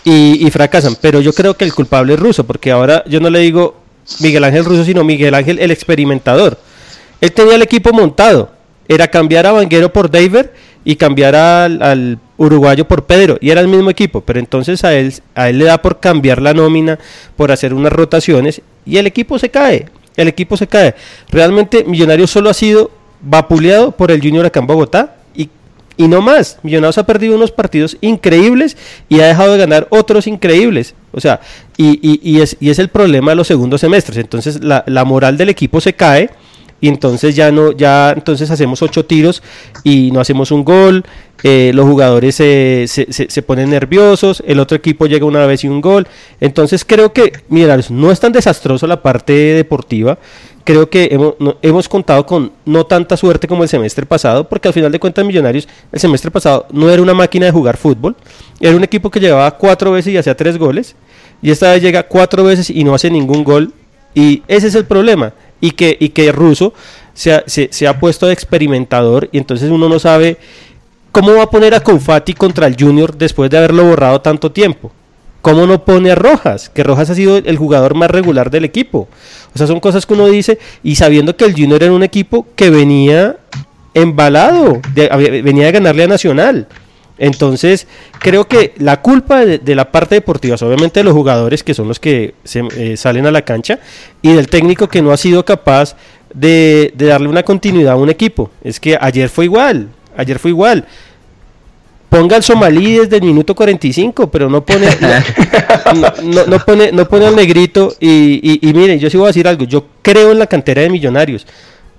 y, 0.04 0.50
fracasan. 0.50 0.96
Pero 0.98 1.20
yo 1.20 1.34
creo 1.34 1.54
que 1.54 1.66
el 1.66 1.74
culpable 1.74 2.14
es 2.14 2.18
Russo, 2.18 2.46
porque 2.46 2.70
ahora 2.70 3.04
yo 3.06 3.20
no 3.20 3.28
le 3.28 3.40
digo 3.40 3.76
Miguel 4.20 4.42
Ángel 4.42 4.64
Russo, 4.64 4.86
sino 4.86 5.04
Miguel 5.04 5.34
Ángel 5.34 5.58
el 5.58 5.70
experimentador. 5.70 6.58
Él 7.20 7.30
tenía 7.32 7.56
el 7.56 7.62
equipo 7.62 7.92
montado, 7.92 8.50
era 8.88 9.08
cambiar 9.08 9.46
a 9.46 9.52
Vanguero 9.52 9.92
por 9.92 10.10
David 10.10 10.46
y 10.82 10.96
cambiar 10.96 11.36
al, 11.36 11.82
al, 11.82 12.18
uruguayo 12.38 12.88
por 12.88 13.04
Pedro 13.04 13.36
y 13.42 13.50
era 13.50 13.60
el 13.60 13.68
mismo 13.68 13.90
equipo, 13.90 14.22
pero 14.22 14.38
entonces 14.38 14.82
a 14.82 14.94
él, 14.94 15.12
a 15.34 15.50
él 15.50 15.58
le 15.58 15.66
da 15.66 15.82
por 15.82 16.00
cambiar 16.00 16.40
la 16.40 16.54
nómina, 16.54 16.98
por 17.36 17.52
hacer 17.52 17.74
unas 17.74 17.92
rotaciones 17.92 18.62
y 18.86 18.96
el 18.96 19.06
equipo 19.06 19.38
se 19.38 19.50
cae 19.50 19.88
el 20.18 20.28
equipo 20.28 20.56
se 20.58 20.66
cae. 20.66 20.94
Realmente 21.30 21.84
Millonarios 21.84 22.30
solo 22.30 22.50
ha 22.50 22.54
sido 22.54 22.90
vapuleado 23.22 23.92
por 23.92 24.10
el 24.10 24.20
Junior 24.20 24.44
acá 24.44 24.60
en 24.60 24.66
Bogotá 24.66 25.16
y, 25.34 25.48
y 25.96 26.08
no 26.08 26.20
más. 26.20 26.58
Millonarios 26.62 26.98
ha 26.98 27.06
perdido 27.06 27.36
unos 27.36 27.52
partidos 27.52 27.96
increíbles 28.00 28.76
y 29.08 29.20
ha 29.20 29.26
dejado 29.26 29.52
de 29.52 29.58
ganar 29.58 29.86
otros 29.90 30.26
increíbles. 30.26 30.94
O 31.12 31.20
sea, 31.20 31.40
y, 31.76 32.20
y, 32.22 32.40
es, 32.40 32.56
y 32.60 32.68
es 32.68 32.78
el 32.78 32.88
problema 32.88 33.30
de 33.30 33.36
los 33.36 33.46
segundos 33.46 33.80
semestres. 33.80 34.18
Entonces 34.18 34.62
la, 34.62 34.84
la 34.86 35.04
moral 35.04 35.38
del 35.38 35.48
equipo 35.48 35.80
se 35.80 35.94
cae 35.94 36.30
y 36.80 36.88
entonces 36.88 37.34
ya 37.34 37.50
no, 37.50 37.72
ya 37.72 38.12
entonces 38.12 38.50
hacemos 38.50 38.82
ocho 38.82 39.04
tiros 39.04 39.42
y 39.84 40.10
no 40.12 40.20
hacemos 40.20 40.50
un 40.50 40.64
gol, 40.64 41.04
eh, 41.42 41.72
los 41.74 41.86
jugadores 41.86 42.34
se, 42.34 42.84
se, 42.88 43.06
se, 43.12 43.42
ponen 43.42 43.70
nerviosos, 43.70 44.42
el 44.46 44.58
otro 44.60 44.76
equipo 44.76 45.06
llega 45.06 45.24
una 45.24 45.46
vez 45.46 45.64
y 45.64 45.68
un 45.68 45.80
gol, 45.80 46.06
entonces 46.40 46.84
creo 46.84 47.12
que, 47.12 47.32
mira, 47.48 47.78
no 47.90 48.10
es 48.10 48.20
tan 48.20 48.32
desastroso 48.32 48.86
la 48.86 49.02
parte 49.02 49.32
deportiva, 49.32 50.18
creo 50.64 50.90
que 50.90 51.08
hemos, 51.10 51.34
hemos 51.62 51.88
contado 51.88 52.26
con 52.26 52.52
no 52.64 52.86
tanta 52.86 53.16
suerte 53.16 53.48
como 53.48 53.62
el 53.62 53.68
semestre 53.68 54.04
pasado, 54.04 54.48
porque 54.48 54.68
al 54.68 54.74
final 54.74 54.92
de 54.92 55.00
cuentas 55.00 55.24
Millonarios 55.24 55.68
el 55.92 56.00
semestre 56.00 56.30
pasado 56.30 56.66
no 56.72 56.90
era 56.90 57.00
una 57.02 57.14
máquina 57.14 57.46
de 57.46 57.52
jugar 57.52 57.76
fútbol, 57.76 58.16
era 58.60 58.76
un 58.76 58.84
equipo 58.84 59.10
que 59.10 59.20
llevaba 59.20 59.50
cuatro 59.52 59.92
veces 59.92 60.12
y 60.12 60.16
hacía 60.16 60.36
tres 60.36 60.58
goles, 60.58 60.94
y 61.40 61.50
esta 61.50 61.72
vez 61.72 61.82
llega 61.82 62.02
cuatro 62.04 62.44
veces 62.44 62.70
y 62.70 62.84
no 62.84 62.94
hace 62.94 63.10
ningún 63.10 63.44
gol, 63.44 63.72
y 64.14 64.42
ese 64.48 64.66
es 64.66 64.74
el 64.74 64.86
problema 64.86 65.32
y 65.60 65.72
que, 65.72 65.96
y 65.98 66.10
que 66.10 66.32
Russo 66.32 66.72
se 67.14 67.34
ha, 67.34 67.44
se, 67.46 67.86
ha 67.86 67.98
puesto 67.98 68.26
de 68.26 68.32
experimentador 68.32 69.28
y 69.32 69.38
entonces 69.38 69.70
uno 69.70 69.88
no 69.88 69.98
sabe 69.98 70.38
cómo 71.10 71.34
va 71.34 71.44
a 71.44 71.50
poner 71.50 71.74
a 71.74 71.80
Confati 71.80 72.34
contra 72.34 72.66
el 72.66 72.76
Junior 72.78 73.16
después 73.16 73.50
de 73.50 73.58
haberlo 73.58 73.84
borrado 73.84 74.20
tanto 74.20 74.52
tiempo. 74.52 74.92
¿Cómo 75.42 75.66
no 75.66 75.84
pone 75.84 76.10
a 76.10 76.14
Rojas? 76.14 76.68
Que 76.68 76.82
Rojas 76.82 77.10
ha 77.10 77.14
sido 77.14 77.36
el 77.38 77.56
jugador 77.56 77.94
más 77.94 78.10
regular 78.10 78.50
del 78.50 78.64
equipo. 78.64 79.08
O 79.54 79.58
sea, 79.58 79.66
son 79.66 79.80
cosas 79.80 80.04
que 80.04 80.14
uno 80.14 80.26
dice 80.26 80.58
y 80.82 80.96
sabiendo 80.96 81.36
que 81.36 81.44
el 81.44 81.52
Junior 81.52 81.82
era 81.82 81.92
un 81.92 82.02
equipo 82.02 82.46
que 82.56 82.70
venía 82.70 83.36
embalado, 83.94 84.80
venía 84.94 85.66
de 85.66 85.72
ganarle 85.72 86.04
a 86.04 86.08
Nacional. 86.08 86.66
Entonces, 87.18 87.86
creo 88.20 88.46
que 88.46 88.74
la 88.78 89.02
culpa 89.02 89.44
de, 89.44 89.74
la 89.74 89.90
parte 89.90 90.14
deportiva 90.14 90.54
es 90.54 90.62
obviamente 90.62 91.00
de 91.00 91.04
los 91.04 91.14
jugadores 91.14 91.64
que 91.64 91.74
son 91.74 91.88
los 91.88 91.98
que 91.98 92.34
se, 92.44 92.62
eh, 92.76 92.96
salen 92.96 93.26
a 93.26 93.30
la 93.30 93.42
cancha 93.42 93.80
y 94.22 94.32
del 94.32 94.48
técnico 94.48 94.88
que 94.88 95.02
no 95.02 95.10
ha 95.10 95.16
sido 95.16 95.44
capaz 95.44 95.96
de, 96.32 96.92
darle 96.96 97.28
una 97.28 97.42
continuidad 97.42 97.94
a 97.94 97.96
un 97.96 98.08
equipo. 98.08 98.50
Es 98.62 98.78
que 98.78 98.96
ayer 99.00 99.28
fue 99.28 99.46
igual, 99.46 99.88
ayer 100.16 100.38
fue 100.38 100.52
igual. 100.52 100.86
Ponga 102.08 102.36
al 102.36 102.42
somalí 102.42 102.96
desde 102.96 103.16
el 103.16 103.22
minuto 103.22 103.54
45, 103.54 104.30
pero 104.30 104.48
no 104.48 104.64
pone, 104.64 104.86
no, 106.46 106.64
pone, 106.64 106.90
no 106.90 107.06
pone 107.06 107.26
al 107.26 107.36
negrito. 107.36 107.94
Y, 108.00 108.66
y, 108.66 108.72
miren, 108.72 108.98
yo 108.98 109.10
sí 109.10 109.18
voy 109.18 109.26
a 109.26 109.28
decir 109.28 109.46
algo. 109.46 109.64
Yo 109.64 109.84
creo 110.00 110.32
en 110.32 110.38
la 110.38 110.46
cantera 110.46 110.80
de 110.80 110.88
millonarios, 110.88 111.46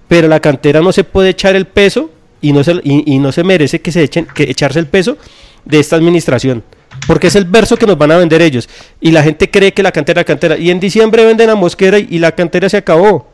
pero 0.07 0.27
la 0.27 0.39
cantera 0.39 0.81
no 0.81 0.91
se 0.91 1.03
puede 1.03 1.29
echar 1.29 1.55
el 1.55 1.67
peso 1.67 2.09
y 2.41 2.53
no 2.53 2.63
se, 2.63 2.79
y, 2.83 3.19
no 3.19 3.31
se 3.31 3.43
merece 3.43 3.81
que 3.81 3.91
se 3.91 4.03
echen, 4.03 4.27
que 4.33 4.43
echarse 4.43 4.79
el 4.79 4.87
peso 4.87 5.17
de 5.65 5.79
esta 5.79 5.95
administración. 5.95 6.63
Porque 7.07 7.27
es 7.27 7.35
el 7.35 7.45
verso 7.45 7.77
que 7.77 7.85
nos 7.85 7.97
van 7.97 8.11
a 8.11 8.17
vender 8.17 8.41
ellos. 8.41 8.67
Y 8.99 9.11
la 9.11 9.23
gente 9.23 9.49
cree 9.49 9.73
que 9.73 9.83
la 9.83 9.91
cantera, 9.91 10.23
cantera. 10.23 10.57
Y 10.57 10.69
en 10.71 10.79
diciembre 10.79 11.25
venden 11.25 11.49
a 11.49 11.55
Mosquera 11.55 11.99
y, 11.99 12.19
la 12.19 12.31
cantera 12.33 12.69
se 12.69 12.77
acabó. 12.77 13.27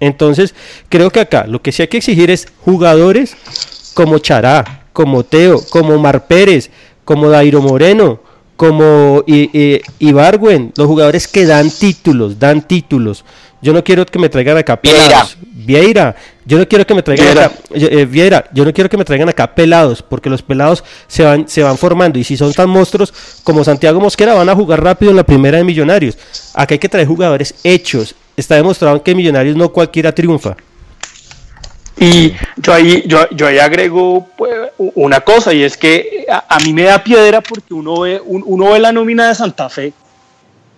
Entonces, 0.00 0.54
creo 0.88 1.10
que 1.10 1.20
acá 1.20 1.46
lo 1.46 1.62
que 1.62 1.72
sí 1.72 1.82
hay 1.82 1.88
que 1.88 1.98
exigir 1.98 2.30
es 2.30 2.48
jugadores 2.64 3.36
como 3.94 4.18
Chará, 4.18 4.86
como 4.92 5.24
Teo, 5.24 5.60
como 5.70 5.98
Mar 5.98 6.26
Pérez, 6.26 6.70
como 7.04 7.28
Dairo 7.28 7.62
Moreno, 7.62 8.20
como 8.56 9.24
Ibargüen, 9.98 10.72
los 10.76 10.86
jugadores 10.86 11.28
que 11.28 11.46
dan 11.46 11.70
títulos, 11.70 12.38
dan 12.38 12.66
títulos. 12.66 13.24
Yo 13.62 13.72
no 13.72 13.82
quiero 13.82 14.04
que 14.04 14.18
me 14.18 14.28
traigan 14.28 14.58
acá 14.58 14.80
pelados. 14.80 15.36
Vieira. 15.40 16.14
Yo 16.46 16.58
no 16.58 16.68
quiero 16.68 16.86
que 16.86 16.94
me 16.94 17.02
traigan 17.02 17.38
acá. 17.38 17.52
Eh, 17.70 18.04
Vieira, 18.04 18.44
yo 18.52 18.64
no 18.64 18.72
quiero 18.72 18.90
que 18.90 18.96
me 18.96 19.04
traigan 19.04 19.28
acá 19.28 19.54
pelados, 19.54 20.02
porque 20.02 20.28
los 20.28 20.42
pelados 20.42 20.84
se 21.06 21.22
van, 21.22 21.48
se 21.48 21.62
van 21.62 21.78
formando. 21.78 22.18
Y 22.18 22.24
si 22.24 22.36
son 22.36 22.52
tan 22.52 22.68
monstruos 22.68 23.12
como 23.42 23.64
Santiago 23.64 24.00
Mosquera, 24.00 24.34
van 24.34 24.48
a 24.48 24.54
jugar 24.54 24.82
rápido 24.82 25.10
en 25.10 25.16
la 25.16 25.24
primera 25.24 25.58
de 25.58 25.64
Millonarios. 25.64 26.18
Acá 26.52 26.74
hay 26.74 26.78
que 26.78 26.88
traer 26.88 27.06
jugadores 27.06 27.54
hechos. 27.64 28.14
Está 28.36 28.56
demostrado 28.56 29.02
que 29.02 29.14
Millonarios 29.14 29.56
no 29.56 29.70
cualquiera 29.70 30.12
triunfa. 30.12 30.56
Y 31.96 32.32
yo 32.56 32.72
ahí, 32.72 33.04
yo, 33.06 33.28
yo 33.30 33.46
ahí 33.46 33.58
agrego 33.58 34.28
pues, 34.36 34.52
una 34.76 35.20
cosa, 35.20 35.54
y 35.54 35.62
es 35.62 35.76
que 35.76 36.26
a, 36.28 36.58
mí 36.58 36.72
me 36.72 36.82
da 36.82 37.02
piedra 37.02 37.40
porque 37.40 37.72
uno 37.72 38.00
ve, 38.00 38.20
uno 38.24 38.72
ve 38.72 38.80
la 38.80 38.92
nómina 38.92 39.28
de 39.28 39.34
Santa 39.34 39.68
Fe 39.68 39.92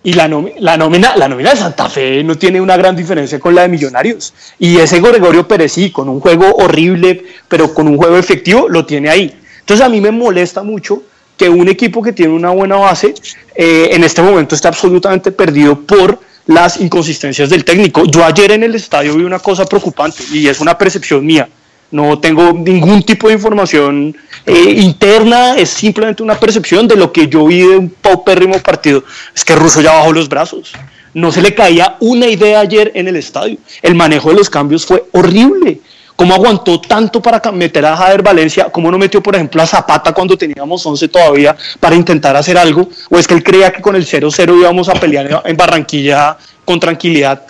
y 0.07 0.13
la, 0.13 0.29
la, 0.59 0.77
nómina, 0.77 1.17
la 1.17 1.27
nómina 1.27 1.49
de 1.49 1.57
Santa 1.57 1.89
Fe 1.89 2.23
no 2.23 2.37
tiene 2.37 2.61
una 2.61 2.77
gran 2.77 2.95
diferencia 2.95 3.41
con 3.41 3.53
la 3.53 3.63
de 3.63 3.67
Millonarios. 3.67 4.33
Y 4.57 4.77
ese 4.77 5.01
Gregorio 5.01 5.45
Pérez 5.45 5.73
sí, 5.73 5.91
con 5.91 6.07
un 6.07 6.21
juego 6.21 6.49
horrible, 6.59 7.25
pero 7.49 7.73
con 7.73 7.89
un 7.89 7.97
juego 7.97 8.15
efectivo, 8.15 8.69
lo 8.69 8.85
tiene 8.85 9.09
ahí. 9.09 9.37
Entonces 9.59 9.85
a 9.85 9.89
mí 9.89 9.99
me 9.99 10.11
molesta 10.11 10.63
mucho 10.63 11.03
que 11.35 11.49
un 11.49 11.67
equipo 11.67 12.01
que 12.01 12.13
tiene 12.13 12.31
una 12.31 12.51
buena 12.51 12.77
base 12.77 13.15
eh, 13.53 13.89
en 13.91 14.05
este 14.05 14.21
momento 14.21 14.55
está 14.55 14.69
absolutamente 14.69 15.33
perdido 15.33 15.81
por 15.81 16.21
las 16.45 16.79
inconsistencias 16.79 17.49
del 17.49 17.65
técnico. 17.65 18.05
Yo 18.05 18.23
ayer 18.23 18.51
en 18.51 18.63
el 18.63 18.75
estadio 18.75 19.13
vi 19.13 19.25
una 19.25 19.39
cosa 19.39 19.65
preocupante 19.65 20.23
y 20.31 20.47
es 20.47 20.61
una 20.61 20.77
percepción 20.77 21.25
mía 21.25 21.49
no 21.91 22.19
tengo 22.19 22.53
ningún 22.53 23.03
tipo 23.03 23.27
de 23.27 23.35
información 23.35 24.15
eh, 24.45 24.75
interna, 24.77 25.55
es 25.55 25.69
simplemente 25.69 26.21
una 26.21 26.39
percepción 26.39 26.87
de 26.87 26.95
lo 26.95 27.11
que 27.11 27.27
yo 27.27 27.45
vi 27.45 27.59
de 27.59 27.77
un 27.77 27.89
paupérrimo 27.89 28.59
partido. 28.59 29.03
Es 29.35 29.45
que 29.45 29.55
Russo 29.55 29.81
ya 29.81 29.93
bajó 29.93 30.11
los 30.11 30.27
brazos. 30.29 30.73
No 31.13 31.31
se 31.31 31.41
le 31.41 31.55
caía 31.55 31.95
una 31.99 32.27
idea 32.27 32.59
ayer 32.59 32.91
en 32.93 33.07
el 33.07 33.15
estadio. 33.15 33.57
El 33.81 33.95
manejo 33.95 34.29
de 34.29 34.35
los 34.35 34.49
cambios 34.49 34.85
fue 34.85 35.05
horrible. 35.13 35.79
¿Cómo 36.15 36.33
aguantó 36.33 36.81
tanto 36.81 37.21
para 37.21 37.51
meter 37.51 37.85
a 37.85 37.95
Jader 37.95 38.23
Valencia? 38.23 38.65
¿Cómo 38.71 38.89
no 38.91 38.97
metió, 38.97 39.21
por 39.21 39.35
ejemplo, 39.35 39.61
a 39.61 39.67
Zapata 39.67 40.13
cuando 40.13 40.35
teníamos 40.35 40.85
11 40.85 41.07
todavía 41.07 41.55
para 41.79 41.95
intentar 41.95 42.35
hacer 42.35 42.57
algo? 42.57 42.89
¿O 43.09 43.19
es 43.19 43.27
que 43.27 43.35
él 43.35 43.43
creía 43.43 43.71
que 43.71 43.81
con 43.81 43.95
el 43.95 44.05
0-0 44.05 44.59
íbamos 44.59 44.89
a 44.89 44.93
pelear 44.93 45.43
en 45.45 45.55
Barranquilla 45.55 46.35
con 46.65 46.79
tranquilidad? 46.79 47.43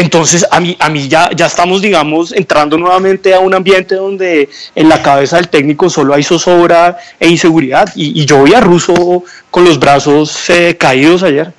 Entonces, 0.00 0.46
a 0.50 0.60
mí, 0.60 0.78
a 0.80 0.88
mí 0.88 1.08
ya, 1.08 1.28
ya 1.36 1.44
estamos, 1.44 1.82
digamos, 1.82 2.32
entrando 2.32 2.78
nuevamente 2.78 3.34
a 3.34 3.40
un 3.40 3.52
ambiente 3.52 3.96
donde 3.96 4.48
en 4.74 4.88
la 4.88 5.02
cabeza 5.02 5.36
del 5.36 5.50
técnico 5.50 5.90
solo 5.90 6.14
hay 6.14 6.22
zozobra 6.22 6.96
e 7.18 7.28
inseguridad. 7.28 7.86
Y, 7.94 8.24
yo 8.24 8.42
vi 8.44 8.54
a 8.54 8.60
Russo 8.62 9.24
con 9.50 9.62
los 9.62 9.78
brazos 9.78 10.48
eh, 10.48 10.74
caídos 10.78 11.22
ayer. 11.22 11.52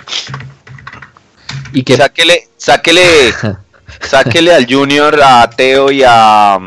Y 1.71 1.83
que 1.83 1.95
sáquele, 1.95 2.47
sáquele, 2.57 3.03
sáquele 4.01 4.55
al 4.55 4.65
Junior, 4.65 5.21
a 5.23 5.47
Teo 5.47 5.91
y 5.91 6.01
a 6.03 6.57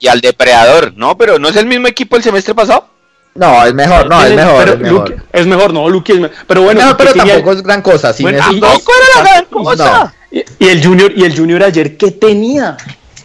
y 0.00 0.08
al 0.08 0.20
depredador, 0.20 0.94
¿no? 0.96 1.16
Pero 1.16 1.38
¿no 1.38 1.46
es 1.48 1.54
el 1.54 1.66
mismo 1.66 1.86
equipo 1.86 2.16
el 2.16 2.24
semestre 2.24 2.56
pasado? 2.56 2.91
No, 3.34 3.64
es 3.64 3.72
mejor, 3.74 4.08
no, 4.08 4.22
es 4.24 4.34
mejor. 4.34 4.58
Pero 4.64 4.72
es 4.74 4.80
mejor. 4.80 5.10
Luque- 5.10 5.22
es 5.32 5.46
mejor, 5.46 5.72
no, 5.72 5.88
Luque 5.88 6.12
es 6.12 6.20
mejor. 6.20 6.36
Pero 6.46 6.62
bueno, 6.62 6.84
No, 6.84 6.96
pero 6.96 7.14
tampoco 7.14 7.52
es 7.52 7.62
gran 7.62 7.80
cosa. 7.82 8.12
Sin 8.12 8.24
Bueno, 8.24 8.38
esos 8.38 8.52
y- 8.54 8.58
era 8.58 9.24
la 9.24 9.30
gran 9.30 9.44
cosa. 9.46 10.14
y, 10.30 10.44
y 10.58 10.68
el 10.68 10.84
Junior, 10.84 11.12
y 11.16 11.24
el 11.24 11.36
Junior 11.36 11.62
ayer, 11.62 11.96
¿qué 11.96 12.10
tenía? 12.10 12.76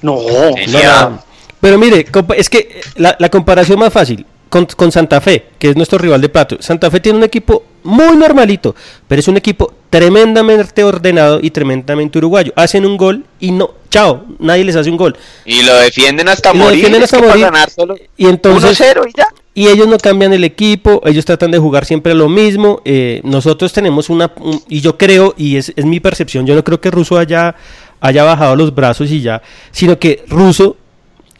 No, 0.01 0.17
Tenía- 0.55 1.09
no, 1.09 1.23
Pero 1.59 1.77
mire, 1.77 2.05
es 2.37 2.49
que 2.49 2.81
la, 2.95 3.15
la 3.19 3.29
comparación 3.29 3.79
más 3.79 3.91
fácil 3.91 4.25
con, 4.47 4.65
con 4.67 4.91
Santa 4.93 5.19
Fe, 5.19 5.47
que 5.59 5.71
es 5.71 5.75
nuestro 5.75 5.97
rival 5.97 6.21
de 6.21 6.29
plato. 6.29 6.55
Santa 6.61 6.89
Fe 6.89 6.99
tiene 7.01 7.17
un 7.17 7.23
equipo 7.25 7.63
muy 7.83 8.15
normalito, 8.15 8.75
pero 9.07 9.19
es 9.19 9.27
un 9.27 9.35
equipo 9.37 9.73
tremendamente 9.89 10.83
ordenado 10.83 11.39
y 11.41 11.51
tremendamente 11.51 12.17
uruguayo. 12.19 12.53
Hacen 12.55 12.85
un 12.85 12.95
gol 12.95 13.25
y 13.39 13.51
no, 13.51 13.71
chao, 13.89 14.23
nadie 14.39 14.63
les 14.63 14.75
hace 14.75 14.89
un 14.89 14.97
gol. 14.97 15.17
Y 15.45 15.63
lo 15.63 15.73
defienden 15.75 16.29
hasta 16.29 16.51
Y 16.53 16.57
lo 16.57 16.63
morir. 16.63 16.77
defienden 16.77 17.03
hasta 17.03 17.19
morir. 17.19 17.41
ganar 17.43 17.69
solo 17.69 17.95
Y 18.15 18.27
entonces 18.27 18.79
1-0 18.79 19.07
y 19.09 19.17
ya. 19.17 19.27
Y 19.57 19.67
ellos 19.69 19.87
no 19.87 19.97
cambian 19.97 20.33
el 20.33 20.43
equipo, 20.43 21.01
ellos 21.03 21.25
tratan 21.25 21.49
de 21.49 21.57
jugar 21.57 21.83
siempre 21.83 22.13
lo 22.13 22.29
mismo. 22.29 22.79
eh, 22.85 23.21
nosotros 23.23 23.73
tenemos 23.73 24.07
una, 24.09 24.31
un- 24.39 24.61
y 24.69 24.81
yo 24.81 24.97
creo, 24.99 25.33
y 25.35 25.55
es, 25.57 25.73
es 25.75 25.83
mi 25.83 25.99
percepción, 25.99 26.45
yo 26.45 26.53
no 26.53 26.63
creo 26.63 26.79
que 26.79 26.91
Russo 26.91 27.17
haya, 27.17 27.55
haya 27.99 28.23
bajado 28.23 28.55
los 28.55 28.75
brazos 28.75 29.09
y 29.09 29.19
ya, 29.21 29.41
sino 29.71 29.97
que 29.97 30.23
Russo, 30.29 30.77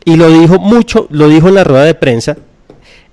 y 0.04 0.16
lo 0.16 0.30
dijo 0.32 0.58
mucho, 0.58 1.06
lo 1.12 1.28
dijo 1.30 1.48
en 1.50 1.54
la 1.56 1.64
rueda 1.64 1.84
de 1.86 1.94
prensa, 1.94 2.36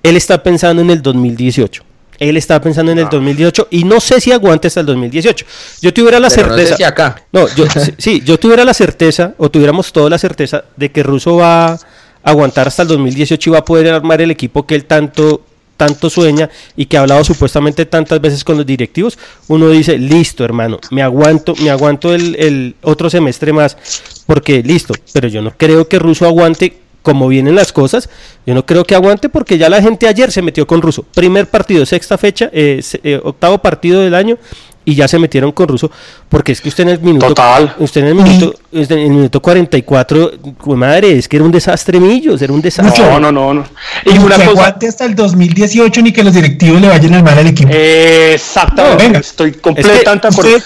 él 0.02 0.16
está 0.16 0.42
pensando 0.42 0.80
en 0.80 0.88
el 0.90 1.02
2018. 1.02 1.82
Él 2.20 2.36
está 2.38 2.60
pensando 2.60 2.92
en 2.92 2.98
el 3.00 3.08
2018 3.10 3.66
y 3.72 3.82
no 3.84 3.98
sé 4.00 4.20
si 4.20 4.30
aguante 4.32 4.68
hasta 4.68 4.80
el 4.80 4.86
2018. 4.86 5.44
Yo 5.82 5.92
tuviera 5.92 6.18
la 6.20 6.28
Pero 6.30 6.46
no 6.46 6.52
sé 6.54 6.58
certeza. 6.60 6.76
si 6.76 6.84
acá. 6.84 7.22
No, 7.32 7.46
yo, 7.56 7.64
sí, 7.98 8.22
yo 8.24 8.38
tuviera 8.38 8.64
la 8.64 8.72
certeza, 8.72 9.34
o 9.36 9.50
tuviéramos 9.50 9.92
toda 9.92 10.08
la 10.08 10.16
certeza, 10.18 10.64
de 10.76 10.90
que 10.92 11.02
Russo 11.02 11.36
va 11.36 11.76
aguantar 12.24 12.66
hasta 12.66 12.82
el 12.82 12.88
2018 12.88 13.50
y 13.50 13.52
va 13.52 13.58
a 13.58 13.64
poder 13.64 13.92
armar 13.92 14.20
el 14.20 14.30
equipo 14.30 14.66
que 14.66 14.74
él 14.74 14.86
tanto, 14.86 15.42
tanto 15.76 16.10
sueña 16.10 16.50
y 16.76 16.86
que 16.86 16.96
ha 16.96 17.00
hablado 17.00 17.22
supuestamente 17.22 17.86
tantas 17.86 18.20
veces 18.20 18.42
con 18.42 18.56
los 18.56 18.66
directivos, 18.66 19.18
uno 19.48 19.68
dice, 19.68 19.98
listo 19.98 20.44
hermano, 20.44 20.80
me 20.90 21.02
aguanto, 21.02 21.54
me 21.56 21.70
aguanto 21.70 22.14
el, 22.14 22.34
el 22.36 22.74
otro 22.82 23.10
semestre 23.10 23.52
más, 23.52 23.76
porque 24.26 24.62
listo, 24.62 24.94
pero 25.12 25.28
yo 25.28 25.42
no 25.42 25.52
creo 25.56 25.86
que 25.86 25.98
Russo 25.98 26.26
aguante 26.26 26.78
como 27.04 27.28
vienen 27.28 27.54
las 27.54 27.70
cosas, 27.70 28.08
yo 28.46 28.54
no 28.54 28.64
creo 28.64 28.84
que 28.84 28.94
aguante 28.94 29.28
porque 29.28 29.58
ya 29.58 29.68
la 29.68 29.82
gente 29.82 30.08
ayer 30.08 30.32
se 30.32 30.40
metió 30.40 30.66
con 30.66 30.80
Russo. 30.80 31.02
Primer 31.14 31.46
partido, 31.46 31.84
sexta 31.84 32.16
fecha, 32.16 32.48
eh, 32.50 32.82
eh, 33.02 33.20
octavo 33.22 33.58
partido 33.58 34.00
del 34.00 34.14
año 34.14 34.38
y 34.86 34.94
ya 34.94 35.08
se 35.08 35.18
metieron 35.18 35.52
con 35.52 35.66
Russo 35.68 35.90
porque 36.28 36.52
es 36.52 36.60
que 36.60 36.68
usted 36.68 36.82
en 36.84 36.90
el 36.90 37.00
minuto 37.00 37.28
Total. 37.28 37.74
usted 37.78 38.02
en 38.02 38.06
el 38.08 38.14
minuto 38.14 38.54
usted 38.72 38.96
en 38.96 39.02
el 39.02 39.10
minuto 39.10 39.40
44, 39.40 40.32
jue 40.58 40.76
madre, 40.76 41.16
es 41.18 41.26
que 41.28 41.36
era 41.36 41.44
un 41.44 41.50
desastre 41.52 41.98
Millos, 42.00 42.42
era 42.42 42.52
un 42.52 42.60
desastre. 42.60 43.02
no, 43.04 43.18
no, 43.20 43.32
no, 43.32 43.54
no. 43.54 43.64
Y 44.04 44.14
Y 44.14 44.18
una 44.18 44.36
que 44.36 44.44
cosa, 44.44 44.50
aguante 44.50 44.88
hasta 44.88 45.04
el 45.06 45.14
2018 45.14 46.02
ni 46.02 46.12
que 46.12 46.22
los 46.22 46.34
directivos 46.34 46.80
le 46.80 46.88
vayan 46.88 47.14
al 47.14 47.22
mal 47.24 47.38
al 47.38 47.46
equipo. 47.46 47.70
exactamente, 47.72 48.96
No, 48.96 48.98
venga. 49.04 49.18
estoy 49.20 49.52
completamente 49.52 50.28
de 50.28 50.32
acuerdo. 50.32 50.50
Ustedes, 50.56 50.64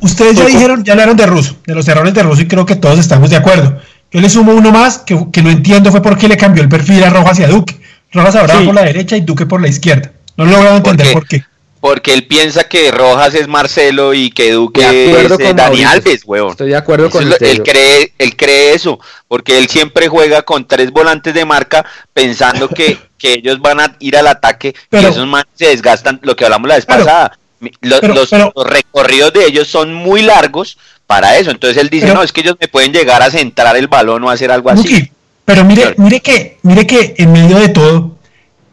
ustedes 0.00 0.36
ya 0.36 0.46
dijeron, 0.46 0.84
ya 0.84 0.92
hablaron 0.94 1.16
de 1.16 1.26
Russo, 1.26 1.56
de 1.66 1.74
los 1.74 1.86
errores 1.88 2.14
de 2.14 2.22
Russo 2.22 2.42
y 2.42 2.48
creo 2.48 2.66
que 2.66 2.76
todos 2.76 2.98
estamos 2.98 3.30
de 3.30 3.36
acuerdo. 3.36 3.78
Yo 4.12 4.20
le 4.20 4.28
sumo 4.28 4.52
uno 4.52 4.72
más 4.72 4.98
que, 4.98 5.26
que 5.32 5.42
no 5.42 5.50
entiendo 5.50 5.90
fue 5.92 6.02
por 6.02 6.18
qué 6.18 6.26
le 6.28 6.36
cambió 6.36 6.62
el 6.62 6.68
perfil 6.68 7.04
a 7.04 7.10
Rojas 7.10 7.38
y 7.38 7.44
a 7.44 7.48
Duque. 7.48 7.80
Rojas 8.12 8.34
ahora 8.34 8.58
Sí. 8.58 8.64
por 8.66 8.74
la 8.74 8.82
derecha 8.82 9.16
y 9.16 9.20
Duque 9.20 9.46
por 9.46 9.60
la 9.60 9.68
izquierda. 9.68 10.10
No 10.36 10.44
logro 10.46 10.76
entender 10.76 11.06
qué? 11.06 11.12
por 11.12 11.28
qué. 11.28 11.44
Porque 11.80 12.12
él 12.12 12.26
piensa 12.26 12.64
que 12.64 12.90
Rojas 12.90 13.34
es 13.34 13.48
Marcelo 13.48 14.12
y 14.12 14.30
que 14.30 14.52
Duque 14.52 14.82
es 14.82 15.30
eh, 15.32 15.38
Dani 15.38 15.54
Mauricio. 15.54 15.88
Alves, 15.88 16.22
huevón. 16.26 16.50
Estoy 16.50 16.68
de 16.68 16.76
acuerdo 16.76 17.06
Eso 17.06 17.18
con 17.18 17.30
lo- 17.30 17.36
él 17.40 17.62
cree, 17.62 18.12
él 18.18 18.36
cree 18.36 18.74
eso, 18.74 19.00
porque 19.28 19.56
él 19.56 19.66
siempre 19.68 20.08
juega 20.08 20.42
con 20.42 20.66
tres 20.68 20.90
volantes 20.90 21.32
de 21.32 21.44
marca 21.46 21.84
pensando 22.12 22.68
que, 22.68 22.98
que 23.18 23.32
ellos 23.34 23.60
van 23.60 23.80
a 23.80 23.96
ir 23.98 24.16
al 24.16 24.26
ataque 24.26 24.74
Pero- 24.90 25.08
y 25.08 25.10
esos 25.10 25.26
manes 25.26 25.46
se 25.54 25.68
desgastan, 25.68 26.20
lo 26.22 26.36
que 26.36 26.44
hablamos 26.44 26.68
la 26.68 26.74
vez 26.76 26.84
Pero- 26.86 27.04
pasada. 27.04 27.38
Mi- 27.60 27.72
lo- 27.80 28.00
pero- 28.00 28.14
los, 28.14 28.30
los 28.30 28.52
recorridos 28.66 29.32
de 29.32 29.44
ellos 29.46 29.68
son 29.68 29.92
muy 29.94 30.22
largos 30.22 30.76
para 31.06 31.38
eso, 31.38 31.50
entonces 31.50 31.76
él 31.82 31.88
dice, 31.90 32.12
no, 32.14 32.22
es 32.22 32.30
que 32.32 32.42
ellos 32.42 32.56
me 32.60 32.68
pueden 32.68 32.92
llegar 32.92 33.20
a 33.22 33.30
centrar 33.30 33.76
el 33.76 33.86
balón 33.88 34.22
o 34.24 34.30
hacer 34.30 34.50
algo 34.52 34.70
así. 34.70 34.82
Duque, 34.92 35.12
pero 35.44 35.64
mire, 35.64 35.94
mire 35.98 36.20
que, 36.20 36.58
mire 36.62 36.86
que 36.86 37.14
en 37.18 37.32
medio 37.32 37.58
de 37.58 37.68
todo, 37.70 38.16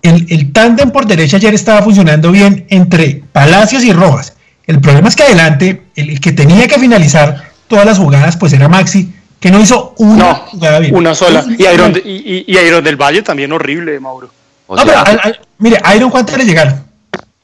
el, 0.08 0.26
el 0.30 0.52
tándem 0.52 0.92
por 0.92 1.06
derecha 1.06 1.38
ayer 1.38 1.54
estaba 1.54 1.82
funcionando 1.82 2.32
bien 2.32 2.66
entre 2.70 3.22
Palacios 3.32 3.84
y 3.84 3.94
Rojas. 3.94 4.34
El 4.66 4.80
problema 4.82 5.08
es 5.10 5.16
que 5.16 5.24
adelante, 5.24 5.84
el, 5.96 6.10
el 6.12 6.20
que 6.20 6.32
tenía 6.34 6.68
que 6.68 6.78
finalizar 6.80 7.52
todas 7.68 7.86
las 7.86 7.98
jugadas, 7.98 8.36
pues 8.38 8.54
era 8.54 8.68
Maxi, 8.68 9.14
que 9.40 9.52
no 9.52 9.60
hizo 9.62 9.94
una 9.98 10.18
No, 10.30 10.36
jugada 10.48 10.80
bien. 10.80 10.96
una 10.96 11.14
sola. 11.16 11.46
Y 11.48 11.64
Iron, 11.66 11.94
y, 12.04 12.10
y- 12.10 12.46
y 12.48 12.58
Iron 12.58 12.84
del 12.84 12.96
Valle 12.96 13.22
también 13.22 13.52
horrible, 13.52 14.00
Mauro. 14.00 14.30
O 14.68 14.76
No, 14.76 14.84
sea, 14.84 15.04
pero, 15.06 15.20
al- 15.22 15.32
al- 15.32 15.40
mire, 15.60 15.80
Iron, 15.96 16.10
¿cuántas 16.10 16.38
le 16.38 16.46
llegaron? 16.46 16.84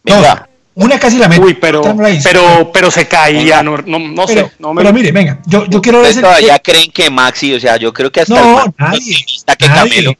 Dos. 0.03 0.25
Una 0.75 0.99
casi 0.99 1.17
la 1.19 1.27
mete. 1.29 1.39
Uy, 1.41 1.53
pero, 1.53 1.83
pero, 2.23 2.71
pero 2.73 2.89
se 2.89 3.07
caía, 3.07 3.61
no, 3.61 3.77
no, 3.77 3.99
no 3.99 4.25
pero, 4.25 4.47
sé. 4.47 4.53
No 4.57 4.73
me, 4.73 4.81
pero 4.81 4.91
mire, 4.91 5.11
venga, 5.11 5.37
yo, 5.45 5.65
yo 5.67 5.79
quiero 5.83 6.01
ver 6.01 6.15
todavía 6.19 6.57
creen 6.57 6.89
que 6.91 7.11
Maxi, 7.11 7.53
o 7.53 7.59
sea, 7.59 7.77
yo 7.77 7.93
creo 7.93 8.11
que 8.11 8.21
hasta 8.21 8.33
No, 8.33 8.63
el 8.65 8.71
nadie, 8.79 9.15
que 9.57 9.67
nadie. 9.67 9.89
Camelo. 9.91 10.13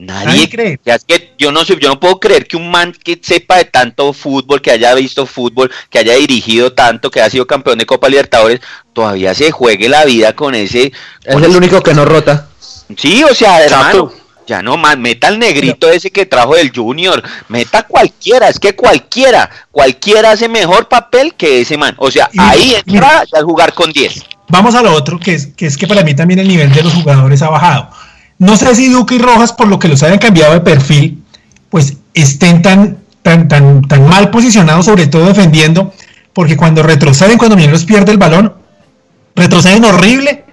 Nadie, 0.00 0.48
cree. 0.48 0.76
O 0.80 0.84
sea, 0.84 0.94
es 0.96 1.04
que 1.04 1.34
yo 1.38 1.52
no 1.52 1.64
sé, 1.64 1.76
yo 1.80 1.88
no 1.88 2.00
puedo 2.00 2.18
creer 2.18 2.46
que 2.46 2.56
un 2.56 2.70
man 2.70 2.92
que 3.04 3.18
sepa 3.22 3.58
de 3.58 3.66
tanto 3.66 4.12
fútbol, 4.12 4.62
que 4.62 4.70
haya 4.70 4.94
visto 4.94 5.26
fútbol, 5.26 5.70
que 5.90 5.98
haya 5.98 6.14
dirigido 6.14 6.72
tanto, 6.72 7.10
que 7.10 7.20
haya 7.20 7.30
sido 7.30 7.46
campeón 7.46 7.78
de 7.78 7.86
Copa 7.86 8.08
Libertadores, 8.08 8.60
todavía 8.94 9.34
se 9.34 9.50
juegue 9.50 9.88
la 9.88 10.04
vida 10.04 10.32
con 10.34 10.54
ese. 10.54 10.92
Es 11.24 11.34
con 11.34 11.44
el 11.44 11.50
ese- 11.50 11.58
único 11.58 11.82
que 11.82 11.94
no 11.94 12.04
rota. 12.04 12.48
Sí, 12.96 13.22
o 13.24 13.34
sea, 13.34 13.62
hermano. 13.62 14.12
Ya 14.46 14.62
no 14.62 14.76
más, 14.76 14.98
meta 14.98 15.28
al 15.28 15.38
negrito 15.38 15.88
ese 15.88 16.10
que 16.10 16.26
trajo 16.26 16.56
del 16.56 16.72
Junior, 16.74 17.22
meta 17.46 17.84
cualquiera, 17.84 18.48
es 18.48 18.58
que 18.58 18.74
cualquiera, 18.74 19.48
cualquiera 19.70 20.32
hace 20.32 20.48
mejor 20.48 20.88
papel 20.88 21.34
que 21.34 21.60
ese 21.60 21.76
man. 21.76 21.94
O 21.98 22.10
sea, 22.10 22.28
Y 22.32 22.40
ahí 22.40 22.74
entra 22.84 23.22
a 23.32 23.42
jugar 23.42 23.74
con 23.74 23.92
10. 23.92 24.24
Vamos 24.48 24.74
a 24.74 24.82
lo 24.82 24.92
otro, 24.92 25.20
que 25.20 25.34
es, 25.34 25.46
que 25.56 25.66
es 25.66 25.76
que 25.76 25.86
para 25.86 26.02
mí 26.02 26.16
también 26.16 26.40
el 26.40 26.48
nivel 26.48 26.72
de 26.72 26.82
los 26.82 26.92
jugadores 26.94 27.40
ha 27.42 27.48
bajado. 27.50 27.90
No 28.40 28.56
sé 28.56 28.74
si 28.74 28.88
Duque 28.88 29.16
y 29.16 29.18
Rojas, 29.18 29.52
por 29.52 29.68
lo 29.68 29.78
que 29.78 29.86
los 29.86 30.02
hayan 30.02 30.18
cambiado 30.18 30.54
de 30.54 30.60
perfil, 30.60 31.22
pues 31.68 31.98
estén 32.14 32.62
tan, 32.62 32.96
tan, 33.20 33.48
tan, 33.48 33.82
tan 33.82 34.08
mal 34.08 34.30
posicionados, 34.30 34.86
sobre 34.86 35.06
todo 35.06 35.26
defendiendo, 35.26 35.92
porque 36.32 36.56
cuando 36.56 36.82
retroceden, 36.82 37.36
cuando 37.36 37.54
Millonarios 37.54 37.84
pierde 37.84 38.12
el 38.12 38.16
balón, 38.18 38.54
retroceden 39.36 39.84
horrible 39.84 40.46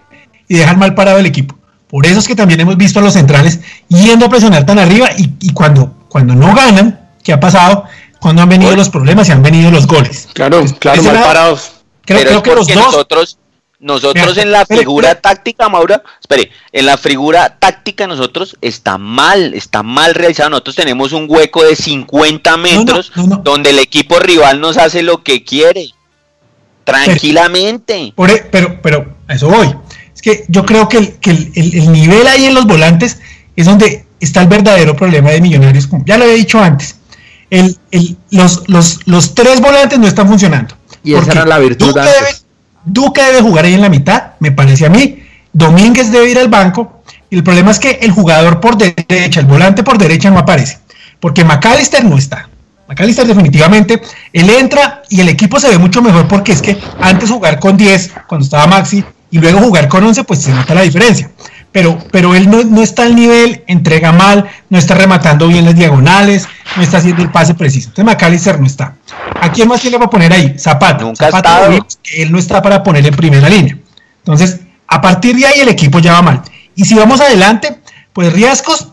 y 0.49 0.57
dejan 0.57 0.77
mal 0.77 0.95
parado 0.95 1.17
el 1.17 1.25
equipo. 1.25 1.57
Por 1.88 2.05
eso 2.05 2.19
es 2.19 2.27
que 2.27 2.35
también 2.35 2.59
hemos 2.59 2.75
visto 2.75 2.99
a 2.99 3.01
los 3.01 3.13
centrales 3.13 3.61
yendo 3.88 4.25
a 4.25 4.29
presionar 4.29 4.65
tan 4.65 4.79
arriba 4.79 5.07
y, 5.17 5.31
y 5.39 5.53
cuando, 5.53 5.93
cuando 6.09 6.35
no 6.35 6.53
ganan, 6.53 7.09
¿qué 7.23 7.31
ha 7.31 7.39
pasado? 7.39 7.85
Cuando 8.19 8.41
han 8.41 8.49
venido 8.49 8.75
los 8.75 8.89
problemas 8.89 9.29
y 9.29 9.31
han 9.31 9.41
venido 9.41 9.71
los 9.71 9.88
goles. 9.88 10.27
Claro, 10.33 10.65
claro, 10.79 11.03
mal 11.03 11.21
parados. 11.21 11.71
Creo, 12.03 12.43
que 12.43 12.53
los 12.53 12.67
dos... 12.67 12.75
nosotros, 12.75 13.38
nosotros 13.80 14.30
Mira, 14.30 14.41
en 14.41 14.51
la 14.51 14.65
figura 14.65 15.21
táctica, 15.21 15.69
Maura, 15.69 16.01
espere, 16.19 16.49
en 16.71 16.86
la 16.88 16.97
figura 16.97 17.57
táctica 17.59 18.07
nosotros 18.07 18.57
está 18.61 18.97
mal, 18.97 19.53
está 19.53 19.84
mal 19.84 20.15
realizado. 20.15 20.49
Nosotros 20.49 20.75
tenemos 20.75 21.11
un 21.13 21.25
hueco 21.30 21.63
de 21.63 21.75
50 21.75 22.57
metros 22.57 23.11
no, 23.15 23.28
no. 23.28 23.38
donde 23.38 23.69
el 23.69 23.80
equipo 23.80 24.19
rival 24.19 24.59
nos 24.59 24.78
hace 24.78 25.03
lo 25.03 25.23
que 25.23 25.43
quiere. 25.43 25.91
Tranquilamente. 26.86 28.13
Por 28.15 28.30
e- 28.32 28.47
pero, 28.51 28.82
pero 28.82 29.15
a 29.28 29.34
eso 29.36 29.49
voy. 29.49 29.73
Es 30.15 30.21
que 30.21 30.45
yo 30.47 30.65
creo 30.65 30.88
que, 30.89 30.97
el, 30.97 31.13
que 31.19 31.30
el- 31.32 31.51
el- 31.55 31.75
el 31.75 31.91
nivel 31.91 32.25
ahí 32.28 32.45
en 32.45 32.53
los 32.55 32.65
volantes 32.65 33.19
es 33.55 33.65
donde 33.65 34.05
está 34.19 34.41
el 34.41 34.47
verdadero 34.47 34.95
problema 34.95 35.30
de 35.32 35.41
Millonarios. 35.41 35.86
como 35.86 36.03
Ya 36.05 36.17
lo 36.17 36.23
había 36.23 36.36
dicho 36.36 36.59
antes. 36.59 36.95
El- 37.49 37.78
el- 37.91 38.17
los, 38.32 38.67
los, 38.67 38.99
los 39.05 39.36
tres 39.36 39.61
volantes 39.61 39.99
no 39.99 40.07
están 40.07 40.28
funcionando. 40.28 40.75
Y 41.03 41.13
esa 41.13 41.32
era 41.32 41.45
la 41.45 41.59
virtud 41.59 41.88
Duque 41.88 41.99
antes. 41.99 42.45
Duque 42.89 43.21
debe 43.21 43.41
jugar 43.41 43.65
ahí 43.65 43.73
en 43.73 43.81
la 43.81 43.89
mitad, 43.89 44.31
me 44.39 44.51
parece 44.51 44.85
a 44.85 44.89
mí. 44.89 45.21
Domínguez 45.51 46.09
debe 46.09 46.31
ir 46.31 46.39
al 46.39 46.47
banco. 46.47 47.01
Y 47.29 47.35
el 47.35 47.43
problema 47.43 47.71
es 47.71 47.79
que 47.79 47.99
el 48.01 48.11
jugador 48.11 48.61
por 48.61 48.77
derecha, 48.77 49.41
el 49.41 49.45
volante 49.45 49.83
por 49.83 49.97
derecha 49.97 50.29
no 50.29 50.39
aparece. 50.39 50.79
Porque 51.19 51.43
McAllister 51.43 52.05
no 52.05 52.17
está. 52.17 52.47
McAllister 52.88 53.27
definitivamente, 53.27 54.01
él 54.31 54.49
entra 54.49 55.03
y 55.09 55.19
el 55.19 55.27
equipo 55.27 55.59
se 55.59 55.67
ve 55.67 55.77
mucho 55.77 56.01
mejor 56.01 56.29
porque 56.29 56.53
es 56.53 56.61
que 56.61 56.77
antes 57.01 57.29
jugar 57.29 57.59
con 57.59 57.75
10, 57.75 58.11
cuando 58.25 58.45
estaba 58.45 58.65
Maxi, 58.67 59.03
y 59.29 59.39
luego 59.39 59.59
jugar 59.59 59.89
con 59.89 60.05
11, 60.05 60.23
pues 60.23 60.43
se 60.43 60.51
nota 60.51 60.73
la 60.73 60.83
diferencia. 60.83 61.29
Pero, 61.78 61.99
pero 62.09 62.34
él 62.34 62.49
no, 62.49 62.63
no 62.63 62.82
está 62.82 63.03
al 63.03 63.15
nivel, 63.15 63.63
entrega 63.67 64.11
mal, 64.11 64.49
no 64.67 64.80
está 64.80 64.95
rematando 64.95 65.47
bien 65.47 65.63
las 65.63 65.75
diagonales, 65.75 66.47
no 66.75 66.82
está 66.82 66.97
haciendo 66.97 67.21
el 67.21 67.30
pase 67.30 67.53
preciso. 67.53 67.89
Entonces 67.89 68.15
McAllister 68.15 68.59
no 68.59 68.65
está. 68.65 68.95
¿A 69.39 69.51
quién 69.51 69.67
más 69.67 69.80
tiene 69.80 69.99
para 69.99 70.09
poner 70.09 70.34
ahí? 70.34 70.57
Zapata. 70.57 71.03
Nunca 71.03 71.25
Zapata 71.28 71.69
él 72.15 72.32
no 72.32 72.39
está 72.39 72.63
para 72.63 72.82
poner 72.82 73.05
en 73.05 73.15
primera 73.15 73.47
línea. 73.47 73.78
Entonces, 74.17 74.61
a 74.88 74.99
partir 74.99 75.36
de 75.36 75.45
ahí 75.45 75.59
el 75.59 75.69
equipo 75.69 75.99
ya 75.99 76.13
va 76.13 76.23
mal. 76.23 76.41
Y 76.73 76.84
si 76.84 76.95
vamos 76.95 77.21
adelante, 77.21 77.80
pues 78.11 78.34
Riascos, 78.34 78.88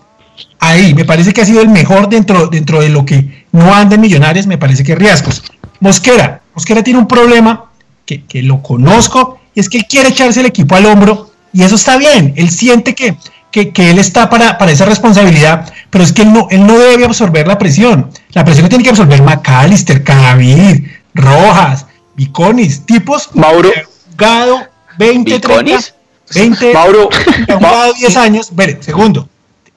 ahí 0.61 0.93
me 0.93 1.07
parece 1.07 1.33
que 1.33 1.41
ha 1.41 1.47
sido 1.47 1.63
el 1.63 1.71
mejor 1.71 2.11
dentro, 2.11 2.49
dentro 2.49 2.83
de 2.83 2.91
lo 2.91 3.07
que 3.07 3.47
no 3.51 3.75
anda 3.75 3.95
en 3.95 4.03
Millonarios, 4.03 4.47
me 4.47 4.59
parece 4.59 4.85
que 4.85 4.95
Riascos. 4.95 5.43
Mosquera, 5.81 6.43
Mosquera 6.55 6.83
tiene 6.83 6.99
un 6.99 7.09
problema 7.09 7.65
que, 8.05 8.27
que 8.27 8.43
lo 8.43 8.61
conozco, 8.61 9.39
y 9.55 9.61
es 9.61 9.71
que 9.71 9.79
él 9.79 9.87
quiere 9.89 10.11
echarse 10.11 10.41
el 10.41 10.47
equipo 10.47 10.77
al 10.77 10.85
hombro, 10.85 11.31
y 11.55 11.63
eso 11.63 11.77
está 11.77 11.97
bien, 11.97 12.35
él 12.37 12.51
siente 12.51 12.95
que, 12.95 13.17
que, 13.51 13.71
que 13.73 13.91
él 13.91 13.99
está 13.99 14.29
para, 14.29 14.59
para, 14.59 14.73
esa 14.73 14.85
responsabilidad, 14.85 15.73
pero 15.89 16.05
es 16.05 16.13
que 16.13 16.23
él 16.23 16.33
no, 16.33 16.49
él 16.51 16.67
no 16.67 16.79
debe 16.79 17.05
absorber 17.07 17.47
la 17.49 17.57
presión. 17.57 18.11
La 18.31 18.45
presión 18.45 18.65
que 18.67 18.71
tiene 18.71 18.85
que 18.85 18.91
absorber 18.91 19.23
McAllister, 19.23 20.03
Cadavid, 20.05 20.87
Rojas, 21.15 21.87
Viconis, 22.17 22.85
tipos 22.85 23.31
Mauro. 23.35 23.71
jugado 24.11 24.67
20, 24.99 25.39
30, 25.41 25.49
¿Viconis? 25.49 25.95
20, 26.35 26.73
Mauro, 26.75 27.09
han 27.49 27.59
jugado 27.59 27.93
10 27.95 28.17
años. 28.27 28.49
Espere, 28.49 28.83
segundo. 28.83 29.29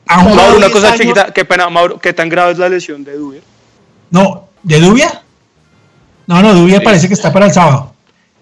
Han 0.07 0.21
jugado 0.21 0.35
Mauro, 0.41 0.57
una 0.57 0.65
10 0.67 0.71
cosa 0.73 0.87
años- 0.87 0.99
chiquita, 1.01 1.33
qué 1.33 1.45
pena, 1.45 1.69
Mauro, 1.69 1.99
¿qué 1.99 2.13
tan 2.13 2.29
grave 2.29 2.53
es 2.53 2.57
la 2.57 2.69
lesión 2.69 3.03
de 3.03 3.15
Dubier? 3.17 3.43
No, 4.09 4.47
¿de 4.63 4.79
Dubia? 4.79 5.21
No, 6.25 6.41
no, 6.41 6.53
Dubia 6.53 6.81
parece 6.81 7.07
que 7.07 7.13
está 7.13 7.31
para 7.31 7.45
el 7.45 7.53
sábado. 7.53 7.93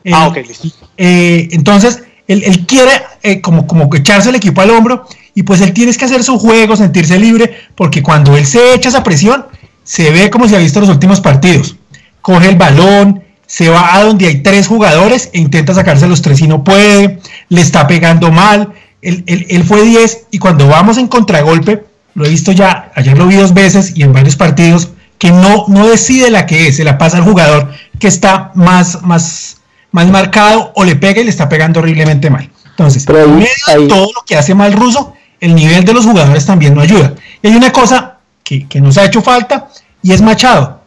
Eh, 0.03 0.11
Ah, 0.13 0.27
ok, 0.27 0.37
listo. 0.47 0.67
eh, 0.97 1.47
entonces, 1.51 2.03
él, 2.27 2.43
él 2.45 2.65
quiere 2.65 2.91
eh, 3.23 3.41
como, 3.41 3.67
como 3.67 3.89
echarse 3.95 4.29
el 4.29 4.35
equipo 4.35 4.61
al 4.61 4.71
hombro 4.71 5.05
y 5.33 5.43
pues 5.43 5.61
él 5.61 5.73
tiene 5.73 5.93
que 5.93 6.05
hacer 6.05 6.23
su 6.23 6.39
juego, 6.39 6.75
sentirse 6.75 7.19
libre, 7.19 7.55
porque 7.75 8.01
cuando 8.01 8.35
él 8.37 8.45
se 8.45 8.73
echa 8.73 8.89
esa 8.89 9.03
presión, 9.03 9.45
se 9.83 10.09
ve 10.11 10.29
como 10.29 10.47
se 10.47 10.55
ha 10.55 10.59
visto 10.59 10.79
en 10.79 10.85
los 10.87 10.93
últimos 10.95 11.21
partidos. 11.21 11.75
Coge 12.21 12.49
el 12.49 12.55
balón, 12.55 13.21
se 13.45 13.69
va 13.69 13.95
a 13.95 14.03
donde 14.03 14.27
hay 14.27 14.41
tres 14.41 14.67
jugadores 14.67 15.29
e 15.33 15.39
intenta 15.39 15.73
sacarse 15.73 16.07
los 16.07 16.21
tres 16.21 16.39
y 16.41 16.47
no 16.47 16.63
puede, 16.63 17.19
le 17.49 17.61
está 17.61 17.85
pegando 17.87 18.31
mal. 18.31 18.73
Él, 19.01 19.23
él- 19.27 19.45
él 19.49 19.63
fue 19.63 19.83
10 19.83 20.25
y 20.31 20.39
cuando 20.39 20.67
vamos 20.67 20.97
en 20.97 21.07
contragolpe, 21.07 21.83
lo 22.15 22.25
he 22.25 22.29
visto 22.29 22.51
ya, 22.53 22.91
ayer 22.95 23.15
lo 23.17 23.27
vi 23.27 23.35
dos 23.35 23.53
veces 23.53 23.91
y 23.95 24.01
en 24.01 24.13
varios 24.13 24.35
partidos, 24.35 24.89
que 25.19 25.31
no, 25.31 25.65
no 25.67 25.87
decide 25.87 26.31
la 26.31 26.45
que 26.47 26.67
es, 26.67 26.77
se 26.77 26.83
la 26.83 26.97
pasa 26.97 27.17
al 27.17 27.23
jugador 27.23 27.69
que 27.99 28.07
está 28.07 28.51
más, 28.55 29.01
más, 29.03 29.54
más 29.95 30.07
marcado 30.07 30.73
o 30.75 30.83
le 30.83 30.97
pega 30.97 31.21
y 31.21 31.23
le 31.23 31.29
está 31.29 31.47
pegando 31.47 31.79
horriblemente 31.79 32.29
mal. 32.29 32.49
Entonces, 32.71 33.05
Pero 33.05 33.19
ahí- 33.19 33.25
en 33.25 33.35
medio 33.37 33.81
de 33.81 33.87
todo 33.87 34.07
lo 34.13 34.21
que 34.27 34.35
hace 34.35 34.53
mal 34.53 34.73
Russo, 34.73 35.13
el 35.39 35.55
nivel 35.55 35.85
de 35.85 35.93
los 35.93 36.05
jugadores 36.05 36.45
también 36.45 36.73
no 36.75 36.81
ayuda. 36.81 37.13
Y 37.41 37.47
hay 37.47 37.55
una 37.55 37.71
cosa 37.71 38.17
que, 38.43 38.67
que 38.67 38.81
nos 38.81 38.97
ha 38.97 39.05
hecho 39.05 39.21
falta 39.21 39.69
y 40.03 40.11
es 40.11 40.21
Machado. 40.21 40.81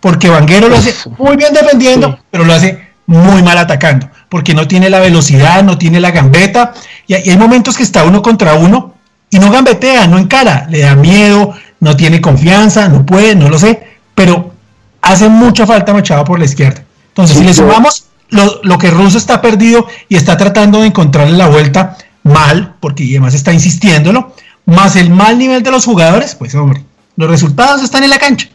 Porque 0.00 0.30
Vanguero 0.30 0.68
lo 0.70 0.76
hace 0.76 0.94
muy 1.18 1.36
bien 1.36 1.52
defendiendo, 1.52 2.18
pero 2.30 2.44
lo 2.44 2.54
hace 2.54 2.88
muy 3.06 3.42
mal 3.42 3.58
atacando. 3.58 4.08
Porque 4.30 4.54
no 4.54 4.66
tiene 4.66 4.88
la 4.88 5.00
velocidad, 5.00 5.62
no 5.62 5.76
tiene 5.76 6.00
la 6.00 6.10
gambeta. 6.10 6.72
Y 7.06 7.14
hay, 7.14 7.36
momentos 7.36 7.76
que 7.76 7.82
está 7.82 8.04
uno 8.04 8.22
contra 8.22 8.54
uno 8.54 8.94
y 9.28 9.38
no 9.38 9.50
gambetea, 9.50 10.06
no 10.06 10.16
encara. 10.16 10.66
Le 10.70 10.80
da 10.80 10.94
miedo, 10.94 11.52
no 11.80 11.96
tiene 11.96 12.22
confianza, 12.22 12.88
no 12.88 13.04
puede, 13.04 13.34
no 13.34 13.50
lo 13.50 13.58
sé. 13.58 13.86
Pero 14.14 14.54
hace 15.02 15.28
mucha 15.28 15.66
falta 15.66 15.92
Machado 15.92 16.24
por 16.24 16.38
la 16.38 16.46
izquierda. 16.46 16.82
Entonces, 17.08 17.36
Sí, 17.36 17.42
si 17.42 17.46
le 17.48 17.52
sumamos 17.54 18.04
lo, 18.30 18.60
lo 18.62 18.78
que 18.78 18.90
Russo 18.90 19.18
está 19.18 19.40
perdido 19.40 19.86
y 20.08 20.16
está 20.16 20.36
tratando 20.36 20.80
de 20.80 20.88
encontrarle 20.88 21.36
la 21.36 21.48
vuelta 21.48 21.96
mal, 22.22 22.74
porque 22.80 23.04
además 23.04 23.34
está 23.34 23.52
insistiéndolo, 23.52 24.32
más 24.66 24.96
el 24.96 25.10
mal 25.10 25.38
nivel 25.38 25.62
de 25.62 25.70
los 25.70 25.84
jugadores, 25.84 26.34
pues 26.34 26.54
hombre, 26.54 26.82
los 27.16 27.30
resultados 27.30 27.82
están 27.82 28.04
en 28.04 28.10
la 28.10 28.18
cancha. 28.18 28.48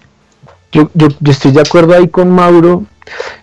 Yo, 0.71 0.89
yo, 0.93 1.07
yo 1.19 1.31
estoy 1.31 1.51
de 1.51 1.61
acuerdo 1.61 1.95
ahí 1.95 2.07
con 2.07 2.31
Mauro 2.31 2.83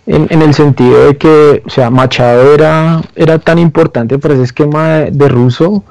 en, 0.06 0.26
en 0.30 0.42
el 0.42 0.54
sentido 0.54 1.06
de 1.06 1.16
que, 1.16 1.62
o 1.64 1.70
sea, 1.70 1.90
Machado 1.90 2.54
era, 2.54 3.02
era 3.14 3.38
tan 3.38 3.58
importante 3.58 4.18
para 4.18 4.34
ese 4.34 4.44
esquema 4.44 4.88
de, 4.88 5.10
de 5.12 5.28
Russo 5.28 5.84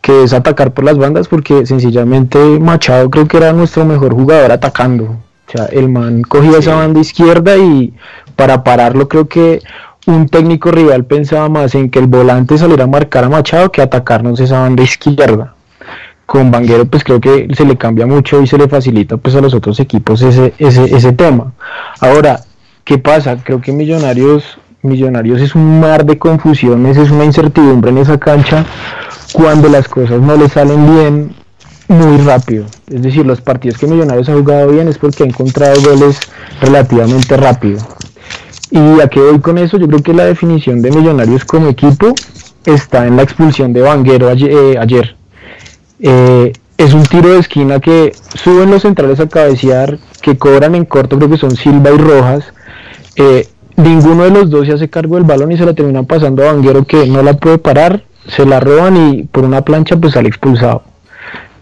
que 0.00 0.22
es 0.22 0.32
atacar 0.34 0.74
por 0.74 0.84
las 0.84 0.98
bandas 0.98 1.28
porque 1.28 1.64
sencillamente 1.64 2.38
Machado 2.38 3.08
creo 3.10 3.26
que 3.26 3.38
era 3.38 3.52
nuestro 3.52 3.84
mejor 3.84 4.12
jugador 4.12 4.52
atacando. 4.52 5.16
O 5.48 5.50
sea, 5.50 5.66
el 5.66 5.88
man 5.88 6.22
cogía 6.22 6.58
esa 6.58 6.74
banda 6.74 7.00
izquierda 7.00 7.56
y 7.56 7.94
para 8.36 8.64
pararlo 8.64 9.08
creo 9.08 9.28
que 9.28 9.62
un 10.06 10.28
técnico 10.28 10.70
rival 10.70 11.04
pensaba 11.04 11.48
más 11.48 11.74
en 11.74 11.90
que 11.90 11.98
el 11.98 12.06
volante 12.06 12.58
saliera 12.58 12.84
a 12.84 12.88
marcar 12.88 13.24
a 13.24 13.28
Machado 13.28 13.72
que 13.72 13.82
atacarnos 13.82 14.38
esa 14.40 14.60
banda 14.60 14.82
izquierda 14.82 15.54
con 16.26 16.50
Vanguero 16.50 16.86
pues 16.86 17.04
creo 17.04 17.20
que 17.20 17.48
se 17.54 17.64
le 17.64 17.76
cambia 17.76 18.06
mucho 18.06 18.40
y 18.40 18.46
se 18.46 18.58
le 18.58 18.68
facilita 18.68 19.16
pues 19.16 19.34
a 19.34 19.40
los 19.40 19.54
otros 19.54 19.78
equipos 19.80 20.22
ese, 20.22 20.54
ese, 20.58 20.84
ese 20.84 21.12
tema. 21.12 21.52
Ahora, 22.00 22.40
¿qué 22.84 22.98
pasa? 22.98 23.36
Creo 23.42 23.60
que 23.60 23.72
Millonarios, 23.72 24.58
Millonarios 24.82 25.40
es 25.40 25.54
un 25.54 25.80
mar 25.80 26.04
de 26.04 26.18
confusiones, 26.18 26.96
es 26.96 27.10
una 27.10 27.24
incertidumbre 27.24 27.90
en 27.90 27.98
esa 27.98 28.18
cancha 28.18 28.64
cuando 29.32 29.68
las 29.68 29.88
cosas 29.88 30.20
no 30.20 30.36
le 30.36 30.48
salen 30.48 30.86
bien 30.86 31.34
muy 31.88 32.18
rápido. 32.18 32.64
Es 32.90 33.02
decir, 33.02 33.26
los 33.26 33.40
partidos 33.40 33.78
que 33.78 33.86
Millonarios 33.86 34.28
ha 34.28 34.34
jugado 34.34 34.68
bien 34.68 34.88
es 34.88 34.98
porque 34.98 35.24
ha 35.24 35.26
encontrado 35.26 35.80
goles 35.82 36.20
relativamente 36.60 37.36
rápido. 37.36 37.78
Y 38.74 39.00
a 39.00 39.06
qué 39.06 39.20
voy 39.20 39.38
con 39.38 39.56
eso, 39.56 39.78
yo 39.78 39.86
creo 39.86 40.02
que 40.02 40.12
la 40.12 40.24
definición 40.24 40.82
de 40.82 40.90
Millonarios 40.90 41.44
como 41.44 41.68
equipo 41.68 42.12
está 42.66 43.06
en 43.06 43.14
la 43.16 43.22
expulsión 43.22 43.72
de 43.72 43.82
Vanguero 43.82 44.28
ayer. 44.28 44.50
eh, 44.50 44.78
ayer. 44.80 45.16
Eh, 46.00 46.52
es 46.76 46.92
un 46.92 47.04
tiro 47.04 47.28
de 47.28 47.38
esquina 47.38 47.78
que 47.78 48.12
suben 48.34 48.72
los 48.72 48.82
centrales 48.82 49.20
a 49.20 49.28
cabecear, 49.28 49.98
que 50.20 50.36
cobran 50.36 50.74
en 50.74 50.86
corto, 50.86 51.16
creo 51.18 51.30
que 51.30 51.36
son 51.36 51.54
Silva 51.54 51.92
y 51.92 51.98
Rojas. 51.98 52.52
Eh, 53.14 53.46
ninguno 53.76 54.24
de 54.24 54.30
los 54.30 54.50
dos 54.50 54.66
se 54.66 54.72
hace 54.72 54.90
cargo 54.90 55.14
del 55.14 55.24
balón 55.24 55.52
y 55.52 55.56
se 55.56 55.64
la 55.64 55.74
terminan 55.74 56.06
pasando 56.06 56.42
a 56.42 56.52
Vanguero 56.52 56.84
que 56.84 57.06
no 57.06 57.22
la 57.22 57.34
puede 57.34 57.58
parar, 57.58 58.02
se 58.26 58.44
la 58.44 58.58
roban 58.58 58.96
y 58.96 59.22
por 59.22 59.44
una 59.44 59.62
plancha 59.62 59.96
pues 59.98 60.14
sale 60.14 60.26
expulsado. 60.28 60.82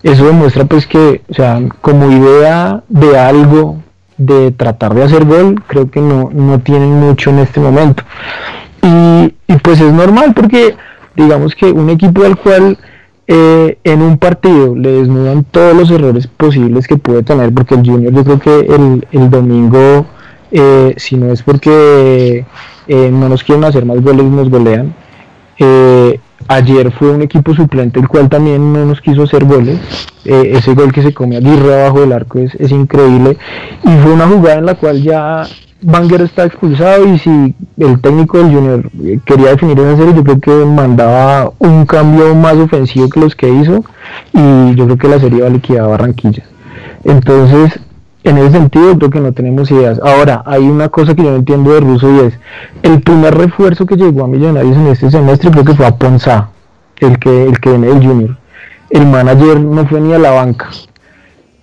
Eso 0.02 0.24
demuestra 0.24 0.64
pues 0.64 0.86
que, 0.86 1.20
o 1.28 1.34
sea, 1.34 1.60
como 1.82 2.10
idea 2.10 2.82
de 2.88 3.18
algo, 3.18 3.82
de 4.16 4.52
tratar 4.52 4.94
de 4.94 5.04
hacer 5.04 5.24
gol, 5.24 5.62
creo 5.66 5.90
que 5.90 6.00
no, 6.00 6.30
no 6.32 6.60
tienen 6.60 7.00
mucho 7.00 7.30
en 7.30 7.40
este 7.40 7.60
momento. 7.60 8.02
Y, 8.82 9.34
pues 9.62 9.80
es 9.80 9.92
normal 9.92 10.32
porque 10.34 10.74
digamos 11.14 11.54
que 11.54 11.66
un 11.66 11.90
equipo 11.90 12.24
al 12.24 12.36
cual 12.36 12.78
eh, 13.26 13.78
en 13.84 14.02
un 14.02 14.18
partido 14.18 14.74
le 14.74 14.92
desnudan 14.92 15.44
todos 15.44 15.76
los 15.76 15.90
errores 15.90 16.26
posibles 16.26 16.88
que 16.88 16.96
puede 16.96 17.22
tener, 17.22 17.52
porque 17.52 17.74
el 17.74 17.86
Junior 17.86 18.12
yo 18.12 18.24
creo 18.24 18.38
que 18.38 18.60
el, 18.74 19.06
el 19.12 19.30
domingo, 19.30 20.06
eh, 20.50 20.94
si 20.96 21.16
no 21.16 21.32
es 21.32 21.42
porque 21.42 22.44
eh, 22.88 23.10
no 23.12 23.28
nos 23.28 23.44
quieren 23.44 23.64
hacer 23.64 23.84
más 23.84 24.02
goles, 24.02 24.24
nos 24.24 24.48
golean. 24.48 24.94
Ayer 26.48 26.90
fue 26.92 27.10
un 27.10 27.22
equipo 27.22 27.54
suplente 27.54 28.00
el 28.00 28.08
cual 28.08 28.28
también 28.28 28.72
no 28.72 28.84
nos 28.84 29.00
quiso 29.00 29.22
hacer 29.22 29.44
goles. 29.44 29.78
Eh, 30.24 30.52
ese 30.54 30.74
gol 30.74 30.92
que 30.92 31.02
se 31.02 31.12
come 31.12 31.36
Aguirre 31.36 31.80
abajo 31.80 32.00
del 32.00 32.12
arco 32.12 32.38
es, 32.38 32.54
es 32.56 32.70
increíble. 32.70 33.36
Y 33.84 34.02
fue 34.02 34.12
una 34.12 34.26
jugada 34.26 34.58
en 34.58 34.66
la 34.66 34.74
cual 34.74 35.02
ya 35.02 35.44
Banger 35.82 36.22
está 36.22 36.44
expulsado 36.44 37.12
y 37.12 37.18
si 37.18 37.54
el 37.76 38.00
técnico 38.00 38.38
del 38.38 38.54
Junior 38.54 38.90
eh, 39.04 39.18
quería 39.24 39.50
definir 39.50 39.78
en 39.80 39.96
serio, 39.96 40.14
yo 40.14 40.24
creo 40.24 40.40
que 40.40 40.64
mandaba 40.64 41.52
un 41.58 41.84
cambio 41.86 42.34
más 42.34 42.54
ofensivo 42.54 43.08
que 43.08 43.20
los 43.20 43.34
que 43.34 43.48
hizo 43.48 43.84
y 44.32 44.74
yo 44.76 44.84
creo 44.84 44.96
que 44.96 45.08
la 45.08 45.18
serie 45.18 45.42
va 45.42 45.84
a 45.84 45.88
Barranquilla. 45.88 46.44
Entonces, 47.04 47.80
en 48.24 48.38
ese 48.38 48.52
sentido 48.52 48.96
creo 48.96 49.10
que 49.10 49.20
no 49.20 49.32
tenemos 49.32 49.70
ideas. 49.70 50.00
Ahora, 50.02 50.42
hay 50.46 50.62
una 50.62 50.88
cosa 50.88 51.14
que 51.14 51.22
yo 51.22 51.30
no 51.30 51.36
entiendo 51.36 51.72
de 51.72 51.80
Russo 51.80 52.10
y 52.12 52.26
es 52.26 52.38
el 52.82 53.00
primer 53.00 53.34
refuerzo 53.34 53.86
que 53.86 53.96
llegó 53.96 54.24
a 54.24 54.28
Millonarios 54.28 54.76
en 54.76 54.86
este 54.88 55.10
semestre 55.10 55.50
creo 55.50 55.64
que 55.64 55.74
fue 55.74 55.86
a 55.86 55.96
Ponzá, 55.96 56.50
el 57.00 57.18
que, 57.18 57.44
el 57.44 57.58
que 57.60 57.70
viene 57.70 57.88
del 57.88 58.06
Junior. 58.06 58.36
El 58.90 59.06
manager 59.06 59.60
no 59.60 59.86
fue 59.86 60.00
ni 60.00 60.12
a 60.12 60.18
la 60.18 60.30
banca. 60.30 60.70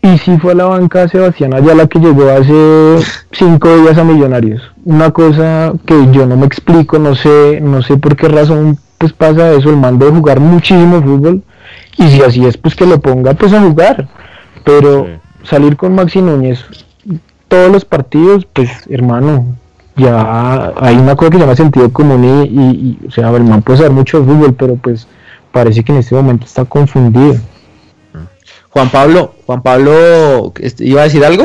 Y 0.01 0.17
sí 0.17 0.37
fue 0.37 0.53
a 0.53 0.55
la 0.55 0.65
banca 0.65 1.07
Sebastián 1.07 1.53
Ayala 1.53 1.87
que 1.87 1.99
llegó 1.99 2.29
hace 2.29 3.05
cinco 3.31 3.77
días 3.77 3.97
a 3.97 4.03
Millonarios. 4.03 4.61
Una 4.85 5.11
cosa 5.11 5.73
que 5.85 6.09
yo 6.11 6.25
no 6.25 6.37
me 6.37 6.45
explico, 6.45 6.99
no 6.99 7.15
sé, 7.15 7.59
no 7.61 7.81
sé 7.81 7.97
por 7.97 8.15
qué 8.15 8.27
razón 8.27 8.77
pues 8.97 9.13
pasa 9.13 9.53
eso, 9.53 9.69
el 9.69 9.77
mando 9.77 10.05
de 10.05 10.11
jugar 10.11 10.39
muchísimo 10.39 11.01
fútbol. 11.01 11.41
Y 11.97 12.07
si 12.09 12.21
así 12.21 12.45
es, 12.45 12.57
pues 12.57 12.75
que 12.75 12.85
lo 12.85 12.99
ponga 12.99 13.33
pues 13.33 13.53
a 13.53 13.61
jugar. 13.61 14.07
Pero 14.63 15.07
salir 15.43 15.75
con 15.77 15.95
Maxi 15.95 16.21
Núñez 16.21 16.63
todos 17.47 17.71
los 17.71 17.83
partidos, 17.85 18.45
pues 18.53 18.69
hermano, 18.89 19.55
ya 19.95 20.71
hay 20.79 20.95
una 20.97 21.15
cosa 21.15 21.31
que 21.31 21.37
se 21.37 21.41
llama 21.43 21.55
sentido 21.55 21.91
común 21.91 22.23
y, 22.23 22.43
y- 22.47 22.97
y, 23.03 23.07
o 23.07 23.11
sea, 23.11 23.29
el 23.31 23.43
man 23.43 23.61
puede 23.63 23.77
saber 23.79 23.91
mucho 23.91 24.19
de 24.19 24.25
fútbol, 24.25 24.53
pero 24.53 24.75
pues 24.75 25.07
parece 25.51 25.83
que 25.83 25.91
en 25.91 25.97
este 25.99 26.13
momento 26.15 26.45
está 26.45 26.65
confundido. 26.65 27.35
Juan 28.69 28.89
Pablo, 28.91 29.33
Juan 29.47 29.63
Pablo, 29.63 30.53
este, 30.59 30.85
¿iba 30.85 31.01
a 31.01 31.05
decir 31.05 31.25
algo? 31.25 31.43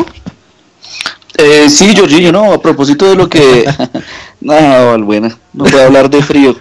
Eh, 1.39 1.69
sí, 1.71 1.95
Jorginho, 1.97 2.31
no, 2.33 2.53
a 2.53 2.61
propósito 2.61 3.07
de 3.07 3.17
lo 3.17 3.29
que... 3.29 3.65
no, 4.43 4.53
Valbuena, 4.55 5.37
no 5.55 5.65
puede 5.65 5.85
hablar 5.85 6.11
de 6.11 6.23
frío. 6.23 6.55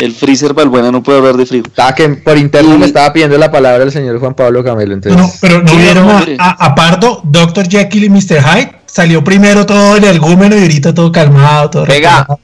El 0.00 0.12
freezer 0.12 0.54
Valbuena 0.54 0.90
no 0.90 1.02
puede 1.02 1.18
hablar 1.18 1.36
de 1.36 1.46
frío. 1.46 1.62
Estaba 1.64 1.94
que 1.94 2.08
por 2.08 2.36
interno 2.36 2.74
Y- 2.74 2.78
me 2.78 2.86
estaba 2.86 3.12
pidiendo 3.12 3.38
la 3.38 3.50
palabra 3.50 3.84
el 3.84 3.92
señor 3.92 4.18
Juan 4.18 4.34
Pablo 4.34 4.64
Camelo, 4.64 4.92
entonces. 4.94 5.20
No, 5.20 5.30
pero 5.40 5.62
no 5.62 5.74
vieron 5.76 6.08
a, 6.10 6.24
a- 6.38 6.66
a 6.66 6.74
Pardo, 6.74 7.20
Dr. 7.24 7.68
Jekyll 7.68 8.04
y 8.04 8.08
Mr. 8.10 8.42
Hyde. 8.42 8.72
Salió 8.86 9.22
primero 9.24 9.64
todo 9.66 9.96
el 9.96 10.04
ergúmeno 10.04 10.56
y 10.56 10.62
ahorita 10.62 10.92
todo 10.94 11.10
calmado, 11.12 11.70
todo 11.70 11.86
Venga. 11.86 12.10
relajado. 12.10 12.40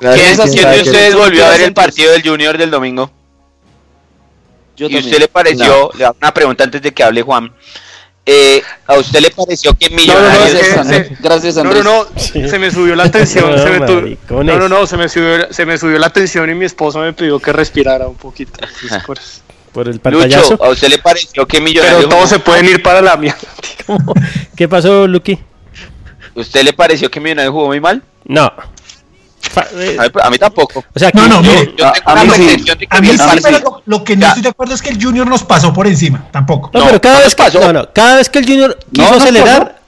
¿Quién, 0.00 0.12
quién 0.12 0.36
quién 0.36 0.62
sabe 0.62 0.76
de 0.78 0.82
qué- 0.82 0.90
ustedes 0.90 1.14
volvió 1.16 1.44
a 1.44 1.50
ver 1.50 1.60
el 1.62 1.72
partido 1.74 2.12
del 2.12 2.22
Junior 2.22 2.56
del 2.56 2.70
domingo? 2.70 3.10
Yo 4.76 4.86
¿Y 4.86 4.90
también. 4.90 5.04
usted 5.06 5.18
le 5.18 5.28
pareció, 5.28 5.90
le 5.98 6.04
hago 6.04 6.16
una 6.20 6.32
pregunta 6.32 6.64
antes 6.64 6.80
de 6.80 6.92
que 6.94 7.02
hable 7.02 7.22
Juan, 7.22 7.52
eh, 8.30 8.62
¿a 8.86 8.94
usted 8.98 9.20
le 9.20 9.30
pareció 9.30 9.74
que 9.76 9.88
No, 9.88 9.96
no, 9.96 9.96
no, 9.96 10.02
Millonarios... 10.02 10.52
Gracias, 10.52 10.78
Andrés. 10.78 11.08
se- 11.08 11.16
Gracias, 11.22 11.54
No, 11.56 11.64
no, 11.64 11.82
no, 11.82 12.06
se 12.48 12.58
me 12.58 12.70
subió 12.70 12.94
la 12.94 13.10
tensión, 13.10 13.58
se 13.58 13.70
me 13.70 13.86
tu- 13.86 14.42
no, 14.44 14.58
no, 14.58 14.68
no, 14.68 14.86
se 14.86 14.96
me 14.98 15.08
subió, 15.08 15.52
se 15.52 15.64
me 15.64 15.78
subió 15.78 15.98
la 15.98 16.10
tensión 16.10 16.48
y 16.50 16.54
mi 16.54 16.66
esposa 16.66 16.98
me 17.00 17.12
pidió 17.14 17.38
que 17.40 17.52
respirara 17.52 18.06
un 18.06 18.16
poquito. 18.16 18.52
por 19.72 19.88
el 19.88 19.98
pantallazo. 20.00 20.52
Lucho, 20.52 20.64
¿a 20.64 20.68
usted 20.70 20.88
le 20.88 20.98
pareció 20.98 21.46
que 21.46 21.60
Millonarios 21.60 22.04
Pero 22.04 22.08
todos 22.10 22.28
se 22.30 22.38
pueden 22.38 22.66
ir 22.66 22.82
para 22.82 23.00
la 23.00 23.16
mía. 23.16 23.36
¿Qué 24.56 24.68
pasó, 24.68 25.06
Lucky? 25.06 25.38
¿Usted 26.34 26.62
le 26.62 26.72
pareció 26.72 27.10
que 27.10 27.20
Millonarios 27.20 27.52
jugó 27.52 27.66
muy 27.68 27.80
mal? 27.80 28.02
No. 28.24 28.52
Eh, 29.76 29.96
A 29.98 30.02
mí, 30.02 30.08
a 30.22 30.30
mí 30.30 30.38
tampoco. 30.38 30.84
o 30.94 30.98
sea, 30.98 31.10
No, 31.14 31.22
que- 31.22 31.28
no, 31.28 31.42
Yo, 31.42 31.50
mire, 31.52 31.74
yo 31.76 31.86
a- 31.86 31.92
tengo 31.92 32.10
a 32.10 32.14
la 32.14 32.24
mí 32.24 32.30
sí. 32.30 32.40
percepción 32.42 32.78
de 32.78 32.86
que 32.86 32.96
A 32.96 33.00
mí 33.00 33.06
bien 33.08 33.18
sí, 33.18 33.26
mal, 33.26 33.38
pero 33.42 33.58
lo, 33.60 33.82
lo 33.86 34.04
que 34.04 34.14
no 34.16 34.22
Ya. 34.22 34.28
estoy 34.28 34.42
de 34.42 34.48
acuerdo 34.48 34.74
es 34.74 34.82
que 34.82 34.90
el 34.90 35.02
Junior 35.02 35.26
nos 35.26 35.44
pasó 35.44 35.72
por 35.72 35.86
encima, 35.86 36.26
tampoco. 36.30 36.70
No, 36.74 36.80
No, 36.80 36.86
pero 36.86 37.00
cada 37.00 37.18
no 37.18 37.24
vez 37.24 37.34
que 37.34 37.42
pasó. 37.42 37.60
no, 37.60 37.72
no, 37.72 37.92
cada 37.92 38.16
vez 38.16 38.28
que 38.28 38.38
el 38.38 38.46
Junior 38.46 38.78
quiso 38.92 39.14
acelerar, 39.14 39.80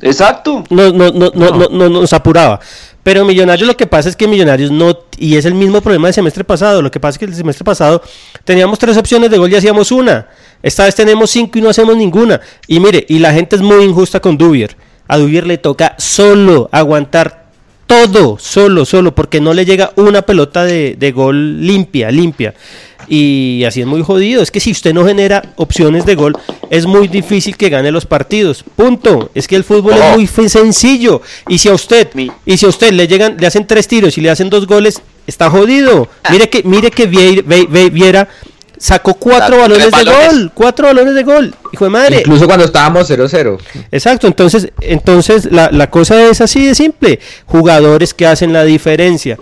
Exacto. 0.00 0.64
no, 0.70 0.92
no, 0.92 1.10
no, 1.12 1.30
no, 1.34 1.50
no, 1.50 1.68
no 1.68 1.88
nos 1.88 2.12
apuraba. 2.12 2.60
Pero 3.02 3.24
Millonarios 3.24 3.66
lo 3.66 3.76
que 3.76 3.86
pasa 3.88 4.08
es 4.08 4.14
que 4.16 4.28
Millonarios 4.28 4.70
no, 4.70 4.96
y 5.18 5.34
es 5.36 5.44
el 5.44 5.54
mismo 5.54 5.80
problema 5.80 6.06
del 6.06 6.14
semestre 6.14 6.44
pasado, 6.44 6.80
lo 6.82 6.90
que 6.90 7.00
pasa 7.00 7.16
es 7.16 7.18
que 7.18 7.24
el 7.24 7.34
semestre 7.34 7.64
pasado 7.64 8.00
teníamos 8.44 8.78
tres 8.78 8.96
opciones 8.96 9.28
de 9.30 9.38
gol 9.38 9.50
y 9.52 9.56
hacíamos 9.56 9.90
una. 9.90 10.28
Esta 10.62 10.84
vez 10.84 10.94
tenemos 10.94 11.28
cinco 11.30 11.58
y 11.58 11.62
no 11.62 11.70
hacemos 11.70 11.96
ninguna. 11.96 12.40
Y 12.68 12.78
mire, 12.78 13.04
y 13.08 13.18
la 13.18 13.32
gente 13.32 13.56
es 13.56 13.62
muy 13.62 13.84
injusta 13.84 14.20
con 14.20 14.38
Dubier. 14.38 14.76
A 15.08 15.18
Dubier 15.18 15.46
le 15.48 15.58
toca 15.58 15.96
solo 15.98 16.68
aguantar 16.70 17.41
todo, 17.92 18.38
solo, 18.38 18.86
solo, 18.86 19.14
porque 19.14 19.38
no 19.38 19.52
le 19.52 19.66
llega 19.66 19.92
una 19.96 20.22
pelota 20.22 20.64
de, 20.64 20.96
de 20.98 21.12
gol 21.12 21.66
limpia, 21.66 22.10
limpia. 22.10 22.54
Y 23.06 23.64
así 23.66 23.82
es 23.82 23.86
muy 23.86 24.02
jodido. 24.02 24.42
Es 24.42 24.50
que 24.50 24.60
si 24.60 24.70
usted 24.70 24.94
no 24.94 25.04
genera 25.04 25.42
opciones 25.56 26.06
de 26.06 26.14
gol, 26.14 26.32
es 26.70 26.86
muy 26.86 27.08
difícil 27.08 27.56
que 27.58 27.68
gane 27.68 27.90
los 27.90 28.06
partidos. 28.06 28.64
Punto. 28.76 29.30
Es 29.34 29.46
que 29.46 29.56
el 29.56 29.64
fútbol 29.64 29.94
es 29.94 30.16
muy 30.16 30.48
sencillo. 30.48 31.20
Y 31.48 31.58
si 31.58 31.68
a 31.68 31.74
usted, 31.74 32.08
y 32.46 32.56
si 32.56 32.64
a 32.64 32.70
usted 32.70 32.92
le 32.92 33.06
llegan, 33.06 33.36
le 33.38 33.46
hacen 33.46 33.66
tres 33.66 33.86
tiros 33.86 34.16
y 34.16 34.22
le 34.22 34.30
hacen 34.30 34.48
dos 34.48 34.66
goles, 34.66 35.02
está 35.26 35.50
jodido. 35.50 36.08
Mire 36.30 36.48
que, 36.48 36.62
mire 36.62 36.90
que 36.90 37.06
Viera 37.06 38.28
sacó 38.82 39.14
cuatro 39.14 39.58
balones 39.58 39.90
de 39.92 40.04
gol. 40.04 40.50
Cuatro 40.52 40.86
balones 40.88 41.14
de 41.14 41.22
gol. 41.22 41.54
Hijo 41.72 41.84
de 41.84 41.90
madre. 41.90 42.18
Incluso 42.18 42.46
cuando 42.46 42.64
estábamos 42.64 43.08
0-0. 43.08 43.58
Exacto, 43.92 44.26
entonces, 44.26 44.72
entonces 44.80 45.50
la, 45.52 45.70
la 45.70 45.88
cosa 45.88 46.28
es 46.28 46.40
así 46.40 46.66
de 46.66 46.74
simple. 46.74 47.20
Jugadores 47.46 48.12
que 48.12 48.26
hacen 48.26 48.52
la 48.52 48.64
diferencia. 48.64 49.38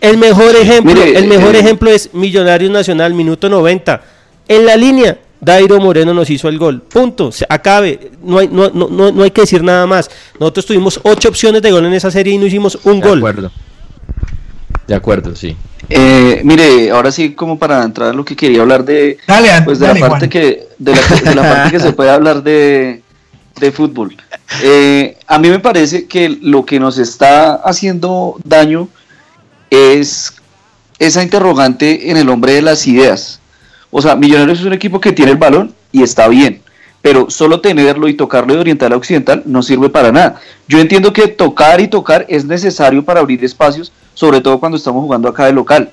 El 0.00 0.18
mejor 0.18 0.54
ejemplo, 0.56 0.92
Mire, 0.94 1.16
el 1.18 1.26
mejor 1.26 1.54
eh, 1.56 1.60
ejemplo 1.60 1.90
es 1.90 2.12
Millonarios 2.12 2.70
Nacional, 2.70 3.14
minuto 3.14 3.48
90. 3.48 4.02
En 4.48 4.66
la 4.66 4.76
línea, 4.76 5.18
Dairo 5.40 5.80
Moreno 5.80 6.12
nos 6.12 6.28
hizo 6.28 6.48
el 6.48 6.58
gol. 6.58 6.82
Punto. 6.82 7.32
Se 7.32 7.46
acabe. 7.48 8.10
No 8.22 8.38
hay, 8.38 8.48
no, 8.48 8.70
no, 8.74 8.88
no, 8.88 9.10
no 9.10 9.22
hay 9.22 9.30
que 9.30 9.42
decir 9.42 9.62
nada 9.62 9.86
más. 9.86 10.10
Nosotros 10.38 10.66
tuvimos 10.66 11.00
ocho 11.02 11.28
opciones 11.30 11.62
de 11.62 11.70
gol 11.70 11.86
en 11.86 11.94
esa 11.94 12.10
serie 12.10 12.34
y 12.34 12.38
no 12.38 12.44
hicimos 12.46 12.78
un 12.84 13.00
De 13.00 13.08
gol. 13.08 13.18
acuerdo. 13.18 13.50
De 14.90 14.96
acuerdo, 14.96 15.36
sí. 15.36 15.56
Eh, 15.88 16.40
mire, 16.42 16.90
ahora 16.90 17.12
sí, 17.12 17.32
como 17.34 17.60
para 17.60 17.84
entrar 17.84 18.08
a 18.08 18.12
lo 18.12 18.24
que 18.24 18.34
quería 18.34 18.62
hablar 18.62 18.84
de, 18.84 19.18
Dale, 19.24 19.48
pues 19.64 19.78
de 19.78 19.86
dale, 19.86 20.00
la 20.00 20.08
parte 20.08 20.26
Juan. 20.26 20.30
que 20.30 20.66
de 20.78 20.92
la, 20.96 21.30
de 21.30 21.34
la 21.36 21.42
parte 21.42 21.70
que 21.70 21.78
se 21.78 21.92
puede 21.92 22.10
hablar 22.10 22.42
de, 22.42 23.00
de 23.60 23.70
fútbol. 23.70 24.16
Eh, 24.64 25.16
a 25.28 25.38
mí 25.38 25.48
me 25.48 25.60
parece 25.60 26.08
que 26.08 26.28
lo 26.42 26.66
que 26.66 26.80
nos 26.80 26.98
está 26.98 27.54
haciendo 27.54 28.40
daño 28.42 28.88
es 29.70 30.32
esa 30.98 31.22
interrogante 31.22 32.10
en 32.10 32.16
el 32.16 32.28
hombre 32.28 32.54
de 32.54 32.62
las 32.62 32.84
ideas. 32.88 33.38
O 33.92 34.02
sea, 34.02 34.16
Millonarios 34.16 34.58
es 34.58 34.64
un 34.64 34.72
equipo 34.72 35.00
que 35.00 35.12
tiene 35.12 35.30
el 35.30 35.38
balón 35.38 35.72
y 35.92 36.02
está 36.02 36.26
bien, 36.26 36.62
pero 37.00 37.30
solo 37.30 37.60
tenerlo 37.60 38.08
y 38.08 38.14
tocarlo 38.14 38.54
de 38.54 38.60
oriental 38.60 38.92
a 38.92 38.96
occidental 38.96 39.44
no 39.46 39.62
sirve 39.62 39.88
para 39.88 40.10
nada. 40.10 40.40
Yo 40.66 40.80
entiendo 40.80 41.12
que 41.12 41.28
tocar 41.28 41.80
y 41.80 41.86
tocar 41.86 42.26
es 42.28 42.44
necesario 42.44 43.04
para 43.04 43.20
abrir 43.20 43.44
espacios, 43.44 43.92
sobre 44.20 44.42
todo 44.42 44.60
cuando 44.60 44.76
estamos 44.76 45.02
jugando 45.02 45.30
acá 45.30 45.46
de 45.46 45.54
local, 45.54 45.90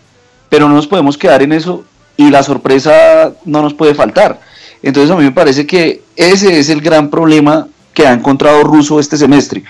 pero 0.49 0.67
no 0.67 0.75
nos 0.75 0.86
podemos 0.86 1.17
quedar 1.17 1.41
en 1.43 1.53
eso 1.53 1.86
y 2.17 2.30
la 2.30 2.43
sorpresa 2.43 3.32
no 3.45 3.61
nos 3.61 3.73
puede 3.73 3.95
faltar. 3.95 4.41
Entonces 4.84 5.09
a 5.09 5.15
mí 5.15 5.23
me 5.23 5.32
parece 5.32 5.65
que 5.65 6.01
ese 6.17 6.59
es 6.59 6.67
el 6.67 6.82
gran 6.82 7.09
problema 7.09 7.69
que 7.93 8.05
ha 8.05 8.11
encontrado 8.11 8.63
Russo 8.63 8.99
este 8.99 9.15
semestre. 9.15 9.63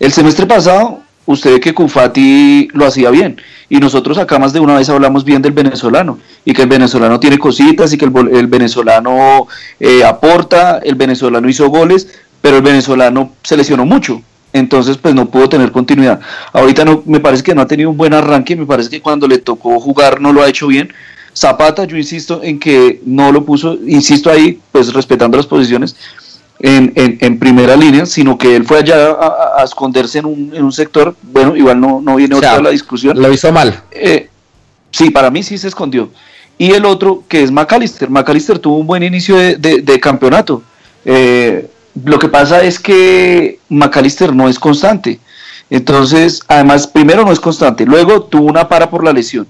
El 0.00 0.10
semestre 0.10 0.44
pasado, 0.44 1.02
usted 1.24 1.52
ve 1.52 1.60
que 1.60 1.72
Cufati 1.72 2.68
lo 2.72 2.84
hacía 2.84 3.10
bien. 3.10 3.40
Y 3.68 3.78
nosotros 3.78 4.18
acá 4.18 4.40
más 4.40 4.52
de 4.52 4.58
una 4.58 4.76
vez 4.76 4.88
hablamos 4.88 5.24
bien 5.24 5.40
del 5.40 5.52
venezolano. 5.52 6.18
Y 6.44 6.54
que 6.54 6.62
el 6.62 6.68
venezolano 6.68 7.20
tiene 7.20 7.38
cositas 7.38 7.92
y 7.92 7.96
que 7.96 8.06
el, 8.06 8.12
el 8.32 8.48
venezolano 8.48 9.46
eh, 9.78 10.02
aporta, 10.04 10.80
el 10.82 10.96
venezolano 10.96 11.48
hizo 11.48 11.68
goles, 11.68 12.08
pero 12.40 12.56
el 12.56 12.62
venezolano 12.62 13.34
se 13.44 13.56
lesionó 13.56 13.86
mucho. 13.86 14.20
Entonces, 14.52 14.96
pues 14.96 15.14
no 15.14 15.28
pudo 15.28 15.48
tener 15.48 15.70
continuidad. 15.72 16.20
Ahorita 16.52 16.84
no, 16.84 17.02
me 17.06 17.20
parece 17.20 17.42
que 17.42 17.54
no 17.54 17.62
ha 17.62 17.66
tenido 17.66 17.90
un 17.90 17.96
buen 17.96 18.14
arranque. 18.14 18.56
Me 18.56 18.66
parece 18.66 18.90
que 18.90 19.00
cuando 19.02 19.28
le 19.28 19.38
tocó 19.38 19.78
jugar 19.78 20.20
no 20.20 20.32
lo 20.32 20.42
ha 20.42 20.48
hecho 20.48 20.66
bien. 20.66 20.92
Zapata, 21.34 21.84
yo 21.84 21.96
insisto 21.96 22.40
en 22.42 22.58
que 22.58 23.00
no 23.04 23.30
lo 23.30 23.44
puso, 23.44 23.78
insisto 23.86 24.30
ahí, 24.30 24.58
pues 24.72 24.92
respetando 24.92 25.36
las 25.36 25.46
posiciones, 25.46 25.94
en, 26.58 26.92
en, 26.96 27.18
en 27.20 27.38
primera 27.38 27.76
línea, 27.76 28.06
sino 28.06 28.36
que 28.36 28.56
él 28.56 28.64
fue 28.64 28.78
allá 28.78 29.12
a, 29.56 29.62
esconderse 29.62 30.18
en 30.18 30.24
un, 30.26 30.50
en 30.52 30.64
un 30.64 30.72
sector. 30.72 31.14
Bueno, 31.22 31.54
igual 31.56 31.80
no, 31.80 32.00
no 32.00 32.16
viene 32.16 32.34
O 32.34 32.40
sea, 32.40 32.52
otra 32.54 32.64
la 32.64 32.70
discusión. 32.70 33.20
Lo 33.20 33.32
hizo 33.32 33.52
mal. 33.52 33.80
Eh, 33.92 34.28
sí, 34.90 35.10
para 35.10 35.30
mí 35.30 35.42
sí 35.44 35.56
se 35.58 35.68
escondió. 35.68 36.10
Y 36.56 36.72
el 36.72 36.84
otro, 36.84 37.22
que 37.28 37.44
es 37.44 37.52
McAllister. 37.52 38.10
McAllister 38.10 38.58
tuvo 38.58 38.78
un 38.78 38.86
buen 38.88 39.04
inicio 39.04 39.36
de, 39.36 39.54
de- 39.56 39.82
de 39.82 40.00
campeonato. 40.00 40.62
Eh, 41.04 41.70
lo 42.04 42.18
que 42.18 42.28
pasa 42.28 42.62
es 42.62 42.78
que 42.78 43.58
McAllister 43.68 44.34
no 44.34 44.48
es 44.48 44.58
constante. 44.58 45.20
Entonces, 45.70 46.42
además, 46.48 46.86
primero 46.86 47.24
no 47.24 47.32
es 47.32 47.40
constante, 47.40 47.84
luego 47.84 48.22
tuvo 48.22 48.46
una 48.46 48.68
para 48.68 48.88
por 48.90 49.04
la 49.04 49.12
lesión. 49.12 49.46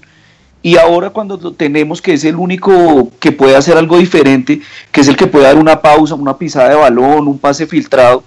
Y 0.61 0.75
ahora 0.75 1.11
cuando 1.11 1.53
tenemos 1.53 2.01
que 2.01 2.13
es 2.13 2.25
el 2.25 2.35
único 2.35 3.09
que 3.19 3.31
puede 3.31 3.55
hacer 3.55 3.77
algo 3.77 3.97
diferente, 3.97 4.61
que 4.91 5.01
es 5.01 5.07
el 5.07 5.15
que 5.15 5.27
puede 5.27 5.45
dar 5.45 5.57
una 5.57 5.81
pausa, 5.81 6.15
una 6.15 6.37
pisada 6.37 6.69
de 6.69 6.75
balón, 6.75 7.29
un 7.29 7.39
pase 7.39 7.65
filtrado, 7.65 8.23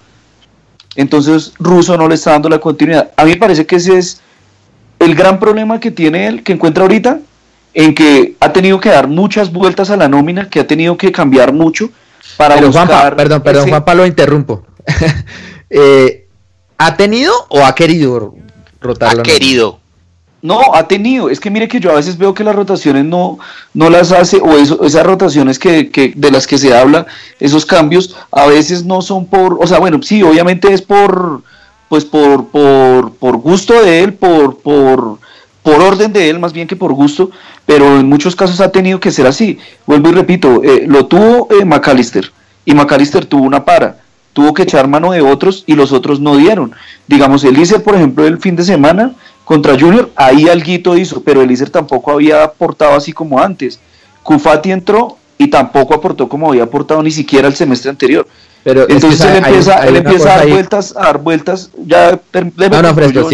entonces 0.97 1.53
Russo 1.59 1.97
no 1.99 2.09
le 2.09 2.15
está 2.15 2.31
dando 2.33 2.49
la 2.49 2.59
continuidad. 2.59 3.11
A 3.17 3.25
mí 3.25 3.33
me 3.33 3.37
parece 3.37 3.67
que 3.67 3.77
ese 3.77 3.99
es 3.99 4.23
el 4.99 5.15
gran 5.15 5.39
problema 5.39 5.79
que 5.79 5.91
tiene 5.91 6.27
él, 6.27 6.43
que 6.43 6.55
encuentra 6.55 6.85
ahorita, 6.85 7.21
en 7.75 7.95
que 7.95 8.37
ha 8.41 8.53
tenido 8.53 8.81
que 8.81 8.89
dar 8.89 9.09
muchas 9.09 9.53
vueltas 9.53 9.91
a 9.91 9.97
la 9.97 10.09
nómina, 10.09 10.49
que 10.49 10.61
ha 10.61 10.67
tenido 10.67 10.97
que 10.97 11.13
cambiar 11.13 11.53
mucho 11.53 11.91
para 12.37 12.55
Pero 12.57 12.67
buscar 12.69 12.87
Juanpa, 12.89 13.17
perdón, 13.17 13.43
perdón, 13.43 13.63
ese- 13.63 13.71
Juanpa, 13.71 13.95
lo 13.95 14.07
interrumpo. 14.07 14.63
Eh, 15.75 16.27
¿Ha 16.77 16.97
tenido 16.97 17.33
o 17.49 17.65
ha 17.65 17.75
querido 17.75 18.35
rotarlo? 18.81 19.21
Ha 19.21 19.23
querido. 19.23 19.79
No, 20.43 20.75
ha 20.75 20.87
tenido. 20.89 21.31
Es 21.31 21.39
que 21.41 21.51
mire 21.51 21.69
que 21.69 21.79
yo 21.81 21.93
a 21.93 21.95
veces 21.95 22.19
veo 22.19 22.35
que 22.35 22.43
las 22.45 22.55
rotaciones 22.57 23.05
no, 23.05 23.39
no 23.73 23.89
las 23.89 24.11
hace, 24.13 24.39
o 24.39 24.59
eso- 24.59 24.83
esas 24.85 25.07
rotaciones 25.07 25.59
que, 25.59 25.89
que 25.91 26.13
de 26.17 26.31
las 26.31 26.47
que 26.47 26.59
se 26.59 26.77
habla, 26.77 27.07
esos 27.41 27.65
cambios, 27.65 28.17
a 28.33 28.47
veces 28.47 28.85
no 28.85 29.01
son 29.03 29.27
por, 29.27 29.57
o 29.63 29.67
sea, 29.67 29.79
bueno, 29.79 30.03
sí, 30.03 30.23
obviamente 30.23 30.73
es 30.75 30.83
por, 30.83 31.43
pues 31.89 32.05
por, 32.05 32.49
por, 32.49 33.15
por 33.15 33.37
gusto 33.37 33.83
de 33.83 34.01
él, 34.03 34.15
por, 34.15 34.59
por, 34.59 35.19
por 35.63 35.81
orden 35.81 36.13
de 36.13 36.29
él, 36.29 36.39
más 36.39 36.53
bien 36.53 36.67
que 36.67 36.77
por 36.77 36.93
gusto, 36.93 37.31
pero 37.67 37.99
en 37.99 38.09
muchos 38.09 38.35
casos 38.35 38.61
ha 38.61 38.73
tenido 38.73 38.99
que 39.01 39.11
ser 39.11 39.27
así. 39.27 39.59
Vuelvo 39.87 40.11
y 40.11 40.13
repito, 40.13 40.63
eh, 40.63 40.85
lo 40.87 41.07
tuvo 41.07 41.49
eh, 41.53 41.65
McAllister, 41.65 42.33
y 42.65 42.75
McAllister 42.75 43.27
tuvo 43.27 43.45
una 43.45 43.65
para, 43.65 43.99
tuvo 44.33 44.55
que 44.55 44.63
echar 44.63 44.89
mano 44.89 45.13
de 45.13 45.21
otros 45.21 45.65
y 45.67 45.75
los 45.75 45.93
otros 45.93 46.21
no 46.21 46.37
dieron. 46.37 46.73
Digamos, 47.07 47.45
Elícer, 47.45 47.83
por 47.83 47.95
ejemplo, 47.95 48.27
el 48.27 48.39
fin 48.39 48.57
de 48.57 48.65
semana 48.65 49.15
contra 49.45 49.79
Junior, 49.79 50.11
ahí 50.17 50.49
alguito 50.49 50.97
hizo, 50.97 51.23
pero 51.23 51.43
Elícer 51.43 51.71
tampoco 51.71 52.13
había 52.13 52.43
aportado 52.43 52.95
así 52.95 53.13
como 53.13 53.41
antes. 53.41 53.79
Cufati 54.23 54.71
entró 54.71 55.19
y 55.39 55.49
tampoco 55.49 55.95
aportó 55.95 56.29
como 56.29 56.51
había 56.51 56.65
aportado 56.65 57.03
ni 57.03 57.11
siquiera 57.11 57.49
el 57.49 57.55
semestre 57.55 57.91
anterior. 57.91 58.27
Pero 58.65 58.89
Entonces 58.89 59.21
él 59.21 59.45
empieza, 59.45 59.81
hay 59.81 59.89
él 59.89 59.97
empieza 59.97 60.35
a 60.35 60.37
dar 60.37 60.47
ahí. 60.47 60.53
vueltas, 60.53 60.95
a 60.97 61.01
dar 61.01 61.19
vueltas, 61.19 61.71
ya 61.85 62.21
No, 62.71 62.83
no, 62.83 62.95
Fresco. 62.95 63.29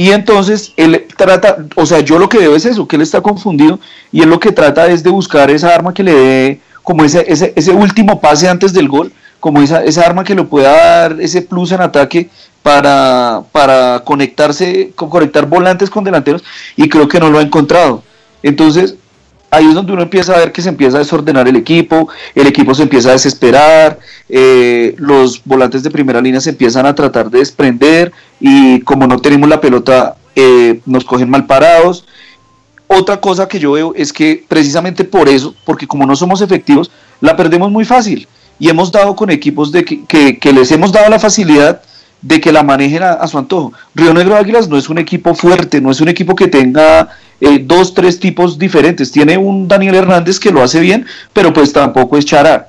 Y 0.00 0.12
entonces 0.12 0.72
él 0.76 1.08
trata, 1.16 1.56
o 1.74 1.84
sea, 1.84 1.98
yo 1.98 2.20
lo 2.20 2.28
que 2.28 2.38
veo 2.38 2.54
es 2.54 2.64
eso, 2.64 2.86
que 2.86 2.94
él 2.94 3.02
está 3.02 3.20
confundido 3.20 3.80
y 4.12 4.22
él 4.22 4.30
lo 4.30 4.38
que 4.38 4.52
trata 4.52 4.86
es 4.86 5.02
de 5.02 5.10
buscar 5.10 5.50
esa 5.50 5.74
arma 5.74 5.92
que 5.92 6.04
le 6.04 6.14
dé 6.14 6.60
como 6.84 7.02
ese, 7.04 7.24
ese, 7.26 7.52
ese 7.56 7.72
último 7.72 8.20
pase 8.20 8.48
antes 8.48 8.72
del 8.72 8.86
gol, 8.88 9.10
como 9.40 9.60
esa, 9.60 9.82
esa 9.82 10.02
arma 10.06 10.22
que 10.22 10.36
le 10.36 10.44
pueda 10.44 10.70
dar 10.70 11.20
ese 11.20 11.42
plus 11.42 11.72
en 11.72 11.80
ataque 11.80 12.30
para, 12.62 13.42
para 13.50 14.02
conectarse, 14.04 14.92
con- 14.94 15.10
conectar 15.10 15.46
volantes 15.46 15.90
con 15.90 16.04
delanteros 16.04 16.44
y 16.76 16.88
creo 16.88 17.08
que 17.08 17.18
no 17.18 17.28
lo 17.28 17.40
ha 17.40 17.42
encontrado. 17.42 18.04
Entonces, 18.44 18.94
ahí 19.50 19.66
es 19.66 19.74
donde 19.74 19.92
uno 19.92 20.02
empieza 20.02 20.34
a 20.34 20.38
ver 20.38 20.52
que 20.52 20.62
se 20.62 20.68
empieza 20.68 20.96
a 20.96 21.00
desordenar 21.00 21.48
el 21.48 21.56
equipo, 21.56 22.08
el 22.34 22.46
equipo 22.46 22.74
se 22.74 22.82
empieza 22.82 23.10
a 23.10 23.12
desesperar, 23.12 23.98
eh, 24.28 24.94
los 24.98 25.42
volantes 25.44 25.82
de 25.82 25.90
primera 25.90 26.20
línea 26.20 26.40
se 26.40 26.50
empiezan 26.50 26.86
a 26.86 26.94
tratar 26.94 27.30
de 27.30 27.38
desprender 27.38 28.12
y 28.40 28.80
como 28.80 29.06
no 29.06 29.18
tenemos 29.18 29.48
la 29.48 29.60
pelota 29.60 30.16
eh, 30.36 30.80
nos 30.86 31.04
cogen 31.04 31.30
mal 31.30 31.46
parados. 31.46 32.04
Otra 32.86 33.20
cosa 33.20 33.48
que 33.48 33.58
yo 33.58 33.72
veo 33.72 33.92
es 33.94 34.12
que 34.12 34.44
precisamente 34.48 35.04
por 35.04 35.28
eso, 35.28 35.54
porque 35.64 35.86
como 35.86 36.06
no 36.06 36.16
somos 36.16 36.40
efectivos, 36.40 36.90
la 37.20 37.36
perdemos 37.36 37.70
muy 37.70 37.84
fácil 37.84 38.26
y 38.58 38.68
hemos 38.68 38.90
dado 38.90 39.14
con 39.14 39.30
equipos 39.30 39.70
de 39.72 39.84
que, 39.84 40.52
les 40.52 40.72
hemos 40.72 40.92
dado 40.92 41.08
la 41.10 41.18
facilidad, 41.18 41.82
de 42.22 42.40
que 42.40 42.52
la 42.52 42.62
manejen 42.62 43.02
a, 43.02 43.26
su 43.26 43.38
antojo. 43.38 43.72
Río 43.94 44.12
Negro 44.12 44.36
Águilas 44.36 44.68
no 44.68 44.76
es 44.76 44.88
un 44.88 44.98
equipo 44.98 45.34
fuerte, 45.34 45.80
no 45.80 45.90
es 45.90 46.00
un 46.00 46.08
equipo 46.08 46.34
que 46.34 46.48
tenga 46.48 47.08
eh, 47.40 47.62
dos, 47.64 47.94
tres 47.94 48.18
tipos 48.18 48.58
diferentes. 48.58 49.12
Tiene 49.12 49.38
un 49.38 49.68
Daniel 49.68 49.94
Hernández 49.94 50.38
que 50.38 50.50
lo 50.50 50.62
hace 50.62 50.80
bien, 50.80 51.06
pero 51.32 51.52
pues 51.52 51.72
tampoco 51.72 52.16
es 52.16 52.24
Chará. 52.24 52.68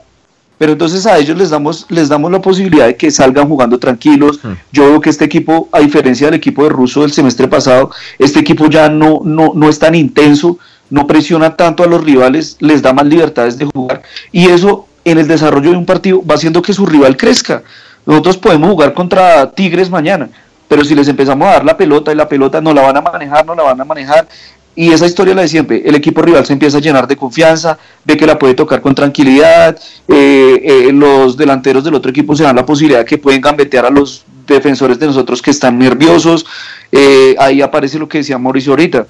Pero 0.59 0.73
entonces 0.73 1.05
a 1.05 1.17
ellos 1.17 1.37
les 1.37 1.49
damos, 1.49 1.85
les 1.89 2.09
damos 2.09 2.29
la 2.31 2.41
posibilidad 2.41 2.85
de 2.85 2.97
que 2.97 3.09
salgan 3.09 3.47
jugando 3.47 3.79
tranquilos. 3.79 4.39
Hmm. 4.43 4.53
Yo 4.71 4.89
veo 4.89 5.01
que 5.01 5.09
este 5.09 5.25
equipo, 5.25 5.69
a 5.71 5.79
diferencia 5.79 6.27
del 6.27 6.35
equipo 6.35 6.63
de 6.63 6.69
Russo 6.69 7.01
del 7.01 7.13
semestre 7.13 7.47
pasado, 7.47 7.91
este 8.19 8.39
equipo 8.39 8.69
ya 8.69 8.89
no, 8.89 9.21
no, 9.23 9.53
no 9.55 9.69
es 9.69 9.79
tan 9.79 9.95
intenso, 9.95 10.59
no 10.89 11.07
presiona 11.07 11.55
tanto 11.55 11.81
a 11.83 11.87
los 11.87 12.03
rivales, 12.03 12.57
les 12.59 12.81
da 12.81 12.91
más 12.91 13.05
libertades 13.05 13.57
de 13.57 13.65
jugar. 13.65 14.01
Y 14.33 14.47
eso 14.47 14.85
en 15.05 15.17
el 15.17 15.27
desarrollo 15.27 15.71
de 15.71 15.77
un 15.77 15.85
partido 15.85 16.23
va 16.25 16.35
haciendo 16.35 16.61
que 16.61 16.73
su 16.73 16.85
rival 16.85 17.15
crezca. 17.15 17.63
Nosotros 18.05 18.37
podemos 18.37 18.69
jugar 18.71 18.93
contra 18.93 19.51
Tigres 19.51 19.89
mañana, 19.89 20.29
pero 20.67 20.83
si 20.83 20.95
les 20.95 21.07
empezamos 21.07 21.47
a 21.47 21.51
dar 21.51 21.65
la 21.65 21.77
pelota 21.77 22.11
y 22.11 22.15
la 22.15 22.27
pelota 22.27 22.61
no 22.61 22.73
la 22.73 22.81
van 22.81 22.97
a 22.97 23.01
manejar, 23.01 23.45
no 23.45 23.55
la 23.55 23.63
van 23.63 23.81
a 23.81 23.85
manejar, 23.85 24.27
y 24.75 24.93
esa 24.93 25.05
historia 25.05 25.35
la 25.35 25.41
de 25.41 25.47
siempre, 25.47 25.81
el 25.85 25.95
equipo 25.95 26.21
rival 26.21 26.45
se 26.45 26.53
empieza 26.53 26.77
a 26.77 26.81
llenar 26.81 27.05
de 27.07 27.17
confianza, 27.17 27.77
ve 28.05 28.15
que 28.15 28.25
la 28.25 28.39
puede 28.39 28.53
tocar 28.53 28.81
con 28.81 28.95
tranquilidad, 28.95 29.77
eh, 30.07 30.61
eh, 30.63 30.91
los 30.93 31.35
delanteros 31.35 31.83
del 31.83 31.95
otro 31.95 32.11
equipo 32.11 32.35
se 32.35 32.43
dan 32.43 32.55
la 32.55 32.65
posibilidad 32.65 33.05
que 33.05 33.17
pueden 33.17 33.41
gambetear 33.41 33.85
a 33.85 33.89
los 33.89 34.23
defensores 34.47 34.97
de 34.97 35.07
nosotros 35.07 35.41
que 35.41 35.51
están 35.51 35.77
nerviosos, 35.77 36.45
eh, 36.91 37.35
ahí 37.39 37.61
aparece 37.61 37.99
lo 37.99 38.07
que 38.07 38.19
decía 38.19 38.37
Mauricio 38.37 38.71
ahorita, 38.71 39.05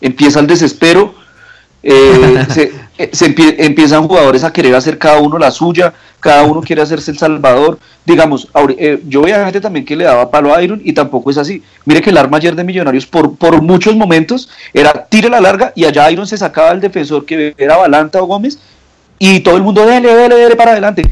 empieza 0.00 0.40
el 0.40 0.46
desespero, 0.46 1.14
se, 3.12 3.34
empiezan 3.58 4.08
jugadores 4.08 4.42
a 4.44 4.52
querer 4.52 4.74
hacer 4.74 4.96
cada 4.96 5.18
uno 5.18 5.38
la 5.38 5.50
suya, 5.50 5.92
cada 6.20 6.44
uno 6.44 6.62
quiere 6.62 6.82
hacerse 6.82 7.10
el 7.10 7.18
salvador. 7.18 7.78
Digamos, 8.04 8.48
eh, 8.78 9.00
yo 9.06 9.22
veía 9.22 9.44
gente 9.44 9.60
también 9.60 9.84
que 9.84 9.96
le 9.96 10.04
daba 10.04 10.30
palo 10.30 10.54
a 10.54 10.62
Iron 10.62 10.80
y 10.82 10.92
tampoco 10.92 11.30
es 11.30 11.38
así. 11.38 11.62
Mire 11.84 12.00
que 12.00 12.10
el 12.10 12.16
arma 12.16 12.38
ayer 12.38 12.54
de 12.54 12.64
Millonarios 12.64 13.06
por, 13.06 13.36
por 13.36 13.60
muchos 13.60 13.94
momentos 13.94 14.48
era 14.72 14.92
tire 15.08 15.28
la 15.28 15.40
larga 15.40 15.72
y 15.74 15.84
allá 15.84 16.10
Iron 16.10 16.26
se 16.26 16.38
sacaba 16.38 16.70
el 16.70 16.80
defensor 16.80 17.26
que 17.26 17.54
era 17.58 17.76
Balanta 17.76 18.22
o 18.22 18.26
Gómez 18.26 18.58
y 19.18 19.40
todo 19.40 19.56
el 19.56 19.62
mundo 19.62 19.84
dele, 19.84 20.14
dele, 20.14 20.36
dele 20.36 20.56
para 20.56 20.72
adelante. 20.72 21.02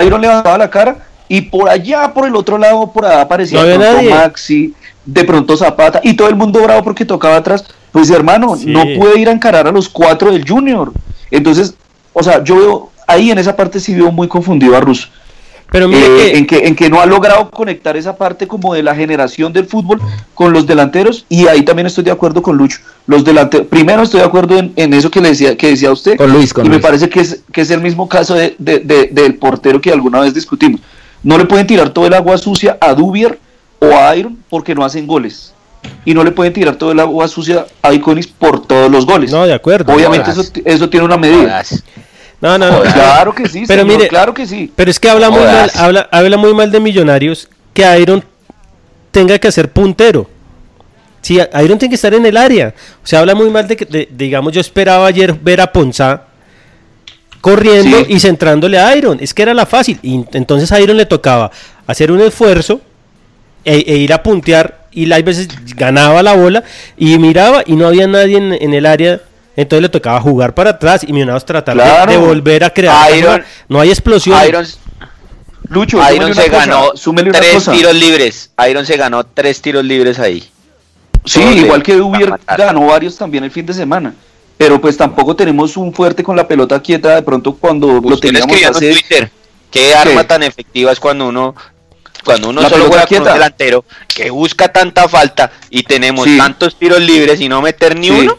Iron 0.00 0.20
levantaba 0.20 0.58
la 0.58 0.68
cara 0.70 0.96
y 1.28 1.40
por 1.40 1.68
allá, 1.68 2.12
por 2.12 2.26
el 2.26 2.36
otro 2.36 2.58
lado, 2.58 2.92
por 2.92 3.06
allá 3.06 3.22
aparecía 3.22 3.62
Maxi, 4.10 4.74
de 5.04 5.24
pronto 5.24 5.56
Zapata 5.56 6.00
y 6.02 6.14
todo 6.14 6.28
el 6.28 6.36
mundo 6.36 6.62
bravo 6.62 6.82
porque 6.82 7.04
tocaba 7.04 7.36
atrás. 7.36 7.64
Pues 7.90 8.08
hermano, 8.10 8.56
no 8.64 8.84
puede 8.98 9.20
ir 9.20 9.28
a 9.28 9.32
encarar 9.32 9.66
a 9.66 9.72
los 9.72 9.88
cuatro 9.88 10.32
del 10.32 10.48
Junior. 10.48 10.92
Entonces, 11.30 11.74
o 12.12 12.22
sea, 12.22 12.42
yo 12.42 12.56
veo 12.56 12.90
ahí 13.06 13.30
en 13.30 13.38
esa 13.38 13.54
parte 13.54 13.80
sí 13.80 13.94
veo 13.94 14.10
muy 14.10 14.28
confundido 14.28 14.76
a 14.76 14.80
Russo. 14.80 15.08
Pero 15.72 15.90
eh, 15.90 16.36
en, 16.36 16.46
que, 16.46 16.66
en 16.66 16.76
que 16.76 16.90
no 16.90 17.00
ha 17.00 17.06
logrado 17.06 17.50
conectar 17.50 17.96
esa 17.96 18.14
parte 18.16 18.46
como 18.46 18.74
de 18.74 18.82
la 18.82 18.94
generación 18.94 19.54
del 19.54 19.64
fútbol 19.64 20.02
con 20.34 20.52
los 20.52 20.66
delanteros 20.66 21.24
y 21.30 21.46
ahí 21.46 21.62
también 21.62 21.86
estoy 21.86 22.04
de 22.04 22.10
acuerdo 22.10 22.42
con 22.42 22.58
Lucho. 22.58 22.78
Los 23.06 23.24
delanteros, 23.24 23.68
primero 23.68 24.02
estoy 24.02 24.20
de 24.20 24.26
acuerdo 24.26 24.58
en, 24.58 24.94
eso 24.94 25.10
que 25.10 25.22
le 25.22 25.30
decía 25.30 25.56
que 25.56 25.68
decía 25.68 25.90
usted 25.90 26.18
con 26.18 26.30
Luis, 26.30 26.52
y 26.62 26.68
me 26.68 26.78
parece 26.78 27.08
que 27.08 27.20
es, 27.20 27.40
que 27.50 27.62
es 27.62 27.70
el 27.70 27.80
mismo 27.80 28.06
caso 28.06 28.34
de, 28.34 28.54
del 28.58 29.34
portero 29.36 29.80
que 29.80 29.90
alguna 29.90 30.20
vez 30.20 30.34
discutimos. 30.34 30.82
No 31.22 31.38
le 31.38 31.46
pueden 31.46 31.66
tirar 31.66 31.88
todo 31.88 32.06
el 32.06 32.12
agua 32.12 32.36
sucia 32.36 32.76
a 32.78 32.92
Dubier 32.92 33.38
o 33.82 33.96
a 33.96 34.14
Iron 34.16 34.38
porque 34.48 34.74
no 34.74 34.84
hacen 34.84 35.06
goles 35.06 35.52
y 36.04 36.14
no 36.14 36.22
le 36.22 36.30
pueden 36.30 36.52
tirar 36.52 36.76
todo 36.76 36.92
el 36.92 37.00
agua 37.00 37.26
sucia 37.26 37.66
a 37.82 37.92
Iconis 37.92 38.26
por 38.26 38.64
todos 38.66 38.90
los 38.90 39.04
goles. 39.04 39.30
No, 39.32 39.44
de 39.46 39.52
acuerdo. 39.52 39.92
Obviamente 39.92 40.30
eso, 40.30 40.44
eso, 40.64 40.88
tiene 40.88 41.04
una 41.04 41.16
medida. 41.16 41.62
No, 42.40 42.58
no, 42.58 42.70
no. 42.70 42.80
Claro 42.82 43.34
que 43.34 43.48
sí, 43.48 43.64
pero 43.66 43.84
mire, 43.84 44.08
claro 44.08 44.32
que 44.32 44.46
sí. 44.46 44.72
Pero 44.74 44.90
es 44.90 44.98
que 44.98 45.08
habla 45.08 45.30
muy 45.30 45.42
mal, 45.42 45.70
habla, 45.76 46.08
habla 46.10 46.36
muy 46.36 46.54
mal 46.54 46.70
de 46.70 46.80
Millonarios 46.80 47.48
que 47.74 47.84
Iron 48.00 48.24
tenga 49.10 49.38
que 49.38 49.50
ser 49.50 49.70
puntero. 49.72 50.28
Sí, 51.20 51.38
Iron 51.38 51.78
tiene 51.78 51.90
que 51.90 51.94
estar 51.94 52.14
en 52.14 52.26
el 52.26 52.36
área. 52.36 52.74
O 53.02 53.06
sea, 53.06 53.20
habla 53.20 53.34
muy 53.34 53.48
mal 53.48 53.68
de 53.68 53.76
que, 53.76 54.08
digamos, 54.10 54.52
yo 54.52 54.60
esperaba 54.60 55.06
ayer 55.06 55.34
ver 55.34 55.60
a 55.60 55.72
Ponzá 55.72 56.24
corriendo 57.40 58.04
y 58.08 58.18
centrándole 58.18 58.78
a 58.78 58.96
Iron. 58.96 59.18
Es 59.20 59.32
que 59.32 59.42
era 59.42 59.54
la 59.54 59.66
fácil. 59.66 59.98
Y 60.02 60.24
entonces 60.32 60.70
a 60.72 60.80
Iron 60.80 60.96
le 60.96 61.06
tocaba 61.06 61.50
hacer 61.86 62.10
un 62.10 62.20
esfuerzo 62.20 62.80
e, 63.64 63.84
e 63.86 63.96
ir 63.96 64.12
a 64.12 64.22
puntear. 64.22 64.82
Y 64.92 65.10
hay 65.10 65.22
veces 65.22 65.48
ganaba 65.74 66.22
la 66.22 66.34
bola 66.34 66.64
y 66.98 67.18
miraba 67.18 67.62
y 67.64 67.76
no 67.76 67.86
había 67.86 68.06
nadie 68.06 68.36
en 68.36 68.74
el 68.74 68.84
área 68.84 69.22
entonces 69.56 69.82
le 69.82 69.88
tocaba 69.88 70.20
jugar 70.20 70.54
para 70.54 70.70
atrás 70.70 71.04
y 71.06 71.12
Millonarios 71.12 71.44
tratar 71.44 72.08
de, 72.08 72.16
volver 72.16 72.64
a 72.64 72.70
crear. 72.70 73.44
no 73.68 73.80
hay 73.80 73.90
explosión. 73.90 74.38
Iron, 74.46 74.66
Lucho, 75.68 76.00
Iron 76.12 76.34
se 76.34 76.48
ganó 76.48 76.92
tres 77.32 77.64
tiros 77.66 77.94
libres. 77.94 78.50
Iron 78.68 78.86
se 78.86 78.96
ganó 78.96 79.24
tres 79.24 79.60
tiros 79.60 79.84
libres 79.84 80.18
ahí. 80.18 80.48
Sí, 81.24 81.40
igual 81.40 81.82
que 81.82 82.00
Ubier 82.00 82.32
ganó 82.56 82.86
varios 82.86 83.16
también 83.16 83.44
el 83.44 83.50
fin 83.50 83.66
de 83.66 83.74
semana. 83.74 84.14
Pero 84.56 84.80
pues 84.80 84.96
tampoco 84.96 85.34
tenemos 85.36 85.76
un 85.76 85.92
fuerte 85.92 86.22
con 86.22 86.36
la 86.36 86.46
pelota 86.46 86.80
quieta 86.80 87.16
de 87.16 87.22
pronto 87.22 87.54
cuando 87.54 88.00
lo 88.00 88.18
teníamos 88.18 88.56
hace... 88.64 88.92
Twitter. 88.92 89.30
¿Qué 89.70 89.94
arma 89.94 90.24
tan 90.24 90.42
efectiva 90.42 90.92
es 90.92 91.00
cuando 91.00 91.28
uno 91.28 91.54
cuando 92.24 92.50
uno 92.50 92.68
solo 92.68 92.86
juega 92.86 93.06
con 93.06 93.18
un 93.18 93.24
delantero 93.24 93.84
que 94.08 94.30
busca 94.30 94.68
tanta 94.68 95.08
falta 95.08 95.50
y 95.70 95.82
tenemos 95.82 96.26
tantos 96.36 96.76
tiros 96.76 97.00
libres 97.00 97.40
y 97.40 97.48
no 97.48 97.60
meter 97.62 97.96
ni 97.96 98.10
uno? 98.10 98.36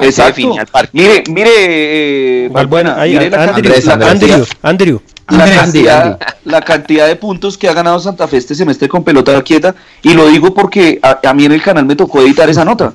Exacto. 0.00 0.54
Mire, 0.92 1.24
mire, 1.28 1.50
eh, 1.54 2.50
mire 2.50 3.30
la, 3.30 3.44
Andrew, 3.44 4.46
Andrew, 4.62 5.02
La, 5.28 5.44
cantidad, 5.44 6.18
la 6.44 6.62
cantidad 6.62 7.06
de 7.06 7.16
puntos 7.16 7.58
que 7.58 7.68
ha 7.68 7.74
ganado 7.74 8.00
Santa 8.00 8.26
Fe 8.26 8.38
este 8.38 8.54
semestre 8.54 8.88
con 8.88 9.04
pelota 9.04 9.40
quieta, 9.42 9.74
y 10.02 10.14
lo 10.14 10.28
digo 10.28 10.54
porque 10.54 10.98
a, 11.02 11.34
mí 11.34 11.44
en 11.44 11.52
el 11.52 11.62
canal 11.62 11.84
me 11.84 11.96
tocó 11.96 12.20
editar 12.20 12.48
esa 12.48 12.64
nota. 12.64 12.94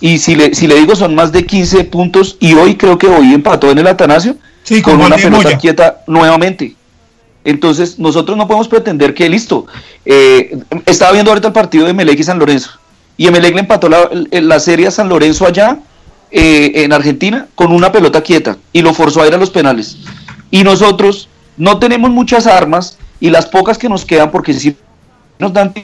Y 0.00 0.18
si 0.18 0.34
le, 0.34 0.54
si 0.54 0.66
le 0.66 0.76
digo 0.76 0.96
son 0.96 1.14
más 1.14 1.30
de 1.30 1.44
15 1.44 1.84
puntos, 1.84 2.36
y 2.40 2.54
hoy 2.54 2.76
creo 2.76 2.96
que 2.96 3.06
hoy 3.06 3.34
empató 3.34 3.70
en 3.70 3.78
el 3.78 3.86
Atanasio 3.86 4.36
con 4.82 5.00
una 5.00 5.16
pelota 5.16 5.58
quieta 5.58 6.02
nuevamente. 6.06 6.74
Entonces, 7.44 7.98
nosotros 7.98 8.36
no 8.36 8.46
podemos 8.46 8.68
pretender 8.68 9.14
que 9.14 9.28
listo. 9.28 9.66
Eh, 10.04 10.58
estaba 10.86 11.12
viendo 11.12 11.30
ahorita 11.30 11.48
el 11.48 11.54
partido 11.54 11.86
de 11.86 11.94
Melec 11.94 12.18
y 12.18 12.24
San 12.24 12.38
Lorenzo. 12.38 12.72
Y 13.16 13.30
Melec 13.30 13.54
le 13.54 13.60
empató 13.60 13.88
la, 13.88 14.10
la 14.30 14.60
serie 14.60 14.86
a 14.86 14.90
San 14.90 15.08
Lorenzo 15.08 15.46
allá 15.46 15.78
eh, 16.32 16.84
en 16.84 16.92
Argentina 16.92 17.48
con 17.56 17.72
una 17.72 17.90
pelota 17.90 18.22
quieta 18.22 18.56
y 18.72 18.82
lo 18.82 18.94
forzó 18.94 19.22
a 19.22 19.26
ir 19.26 19.34
a 19.34 19.36
los 19.36 19.50
penales. 19.50 19.96
Y 20.50 20.62
nosotros 20.62 21.28
no 21.56 21.78
tenemos 21.78 22.10
muchas 22.10 22.46
armas 22.46 22.98
y 23.18 23.30
las 23.30 23.46
pocas 23.46 23.78
que 23.78 23.88
nos 23.88 24.04
quedan, 24.04 24.30
porque 24.30 24.54
si 24.54 24.76
nos 25.40 25.52
dan, 25.52 25.74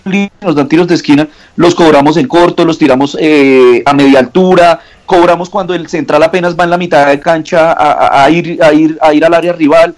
nos 0.41 0.55
dan 0.55 0.69
tiros 0.69 0.87
de 0.87 0.95
esquina, 0.95 1.29
los 1.57 1.75
cobramos 1.75 2.17
en 2.17 2.29
corto, 2.29 2.65
los 2.65 2.79
tiramos 2.79 3.17
eh, 3.21 3.83
a 3.85 3.93
media 3.93 4.21
altura, 4.21 4.81
cobramos 5.05 5.51
cuando 5.51 5.75
el 5.75 5.89
central 5.89 6.23
apenas 6.23 6.57
va 6.57 6.65
en 6.65 6.71
la 6.71 6.79
mitad 6.79 7.09
de 7.09 7.19
cancha 7.19 7.75
a, 7.77 8.31
ir, 8.31 8.63
a, 8.63 8.73
ir, 8.73 8.99
a 9.01 9.13
ir 9.15 9.25
al 9.25 9.35
área 9.35 9.53
rival. 9.53 9.97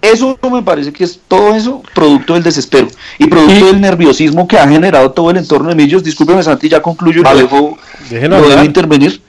Eso 0.00 0.38
me 0.50 0.62
parece 0.62 0.92
que 0.92 1.04
es 1.04 1.20
todo 1.26 1.54
eso 1.54 1.82
producto 1.94 2.34
del 2.34 2.42
desespero 2.42 2.86
y 3.18 3.26
producto 3.26 3.66
del 3.66 3.80
nerviosismo 3.80 4.46
que 4.46 4.56
ha 4.56 4.68
generado 4.68 5.10
todo 5.10 5.30
el 5.30 5.38
entorno 5.38 5.70
de 5.70 5.74
Millos. 5.74 6.04
Discúlpeme, 6.04 6.42
Santi, 6.42 6.68
ya 6.68 6.80
concluyo 6.80 7.22
y 7.22 7.36
dejo, 7.36 7.76
lo 8.10 8.64
intervenir 8.64 9.20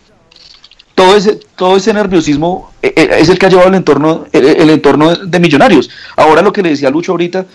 todo 0.99 1.15
ese, 1.15 1.39
todo 1.55 1.77
ese 1.77 1.93
nerviosismo 1.93 2.71
eh, 2.81 2.93
eh, 2.93 3.09
es 3.19 3.29
el 3.29 3.39
que 3.39 3.45
ha 3.45 3.49
llevado 3.49 3.69
el 3.69 3.75
entorno, 3.75 4.25
el, 4.33 4.69
entorno 4.69 5.15
de 5.15 5.39
millonarios. 5.39 5.89
Ahora 6.17 6.41
lo 6.41 6.51
que 6.51 6.61
le 6.61 6.71
decía 6.71 6.89
Lucho 6.89 7.13
ahorita, 7.13 7.45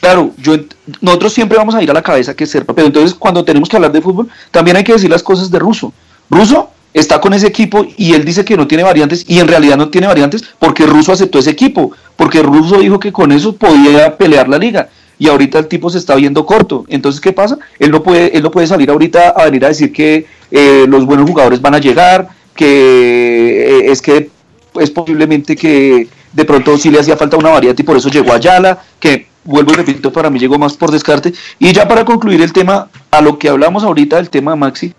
claro, 0.00 0.32
yo, 0.36 0.54
nosotros 1.00 1.32
siempre 1.32 1.56
vamos 1.56 1.74
a 1.74 1.82
ir 1.82 1.90
a 1.90 1.94
la 1.94 2.02
cabeza 2.02 2.36
que 2.36 2.44
ser, 2.44 2.66
pero 2.66 2.86
entonces 2.86 3.14
cuando 3.14 3.42
tenemos 3.42 3.70
que 3.70 3.76
hablar 3.76 3.90
de 3.90 4.02
fútbol, 4.02 4.28
también 4.50 4.76
hay 4.76 4.84
que 4.84 4.92
decir 4.92 5.08
las 5.08 5.22
cosas 5.22 5.50
de 5.50 5.58
Russo. 5.58 5.94
Russo 6.28 6.70
está 6.94 7.20
con 7.20 7.32
ese 7.34 7.46
equipo 7.46 7.86
y 7.96 8.14
él 8.14 8.24
dice 8.24 8.44
que 8.44 8.56
no 8.56 8.66
tiene 8.66 8.82
variantes 8.82 9.24
y 9.28 9.38
en 9.38 9.48
realidad 9.48 9.76
no 9.76 9.88
tiene 9.88 10.06
variantes 10.06 10.44
porque 10.58 10.86
Russo 10.86 11.12
aceptó 11.12 11.38
ese 11.38 11.50
equipo, 11.50 11.92
porque 12.16 12.42
Russo 12.42 12.78
dijo 12.78 12.98
que 12.98 13.12
con 13.12 13.32
eso 13.32 13.54
podía 13.54 14.16
pelear 14.16 14.48
la 14.48 14.58
liga 14.58 14.88
y 15.18 15.28
ahorita 15.28 15.58
el 15.58 15.66
tipo 15.66 15.90
se 15.90 15.98
está 15.98 16.14
viendo 16.14 16.46
corto. 16.46 16.84
Entonces, 16.88 17.20
¿qué 17.20 17.32
pasa? 17.32 17.58
Él 17.78 17.90
no 17.90 18.02
puede, 18.02 18.36
él 18.36 18.42
no 18.42 18.50
puede 18.50 18.66
salir 18.66 18.90
ahorita 18.90 19.30
a 19.30 19.44
venir 19.46 19.64
a 19.64 19.68
decir 19.68 19.92
que 19.92 20.26
eh, 20.50 20.86
los 20.88 21.04
buenos 21.04 21.28
jugadores 21.28 21.60
van 21.60 21.74
a 21.74 21.78
llegar, 21.78 22.28
que 22.54 23.80
eh, 23.80 23.90
es 23.90 24.00
que 24.00 24.30
es 24.78 24.90
posiblemente 24.90 25.56
que 25.56 26.08
de 26.32 26.44
pronto 26.44 26.76
sí 26.78 26.90
le 26.90 27.00
hacía 27.00 27.16
falta 27.16 27.36
una 27.36 27.50
variante 27.50 27.82
y 27.82 27.84
por 27.84 27.96
eso 27.96 28.08
llegó 28.10 28.32
a 28.32 28.36
Ayala, 28.36 28.78
que 29.00 29.26
vuelvo 29.44 29.72
y 29.72 29.76
repito, 29.76 30.12
para 30.12 30.30
mí 30.30 30.38
llegó 30.38 30.58
más 30.58 30.76
por 30.76 30.90
descarte. 30.90 31.32
Y 31.58 31.72
ya 31.72 31.88
para 31.88 32.04
concluir 32.04 32.40
el 32.42 32.52
tema, 32.52 32.88
a 33.10 33.20
lo 33.20 33.38
que 33.38 33.48
hablamos 33.48 33.82
ahorita 33.82 34.16
del 34.16 34.30
tema 34.30 34.54
Maxi, 34.54 34.94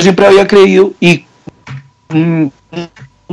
siempre 0.00 0.26
había 0.26 0.46
creído 0.46 0.92
y 1.00 1.24
mm, 2.08 2.46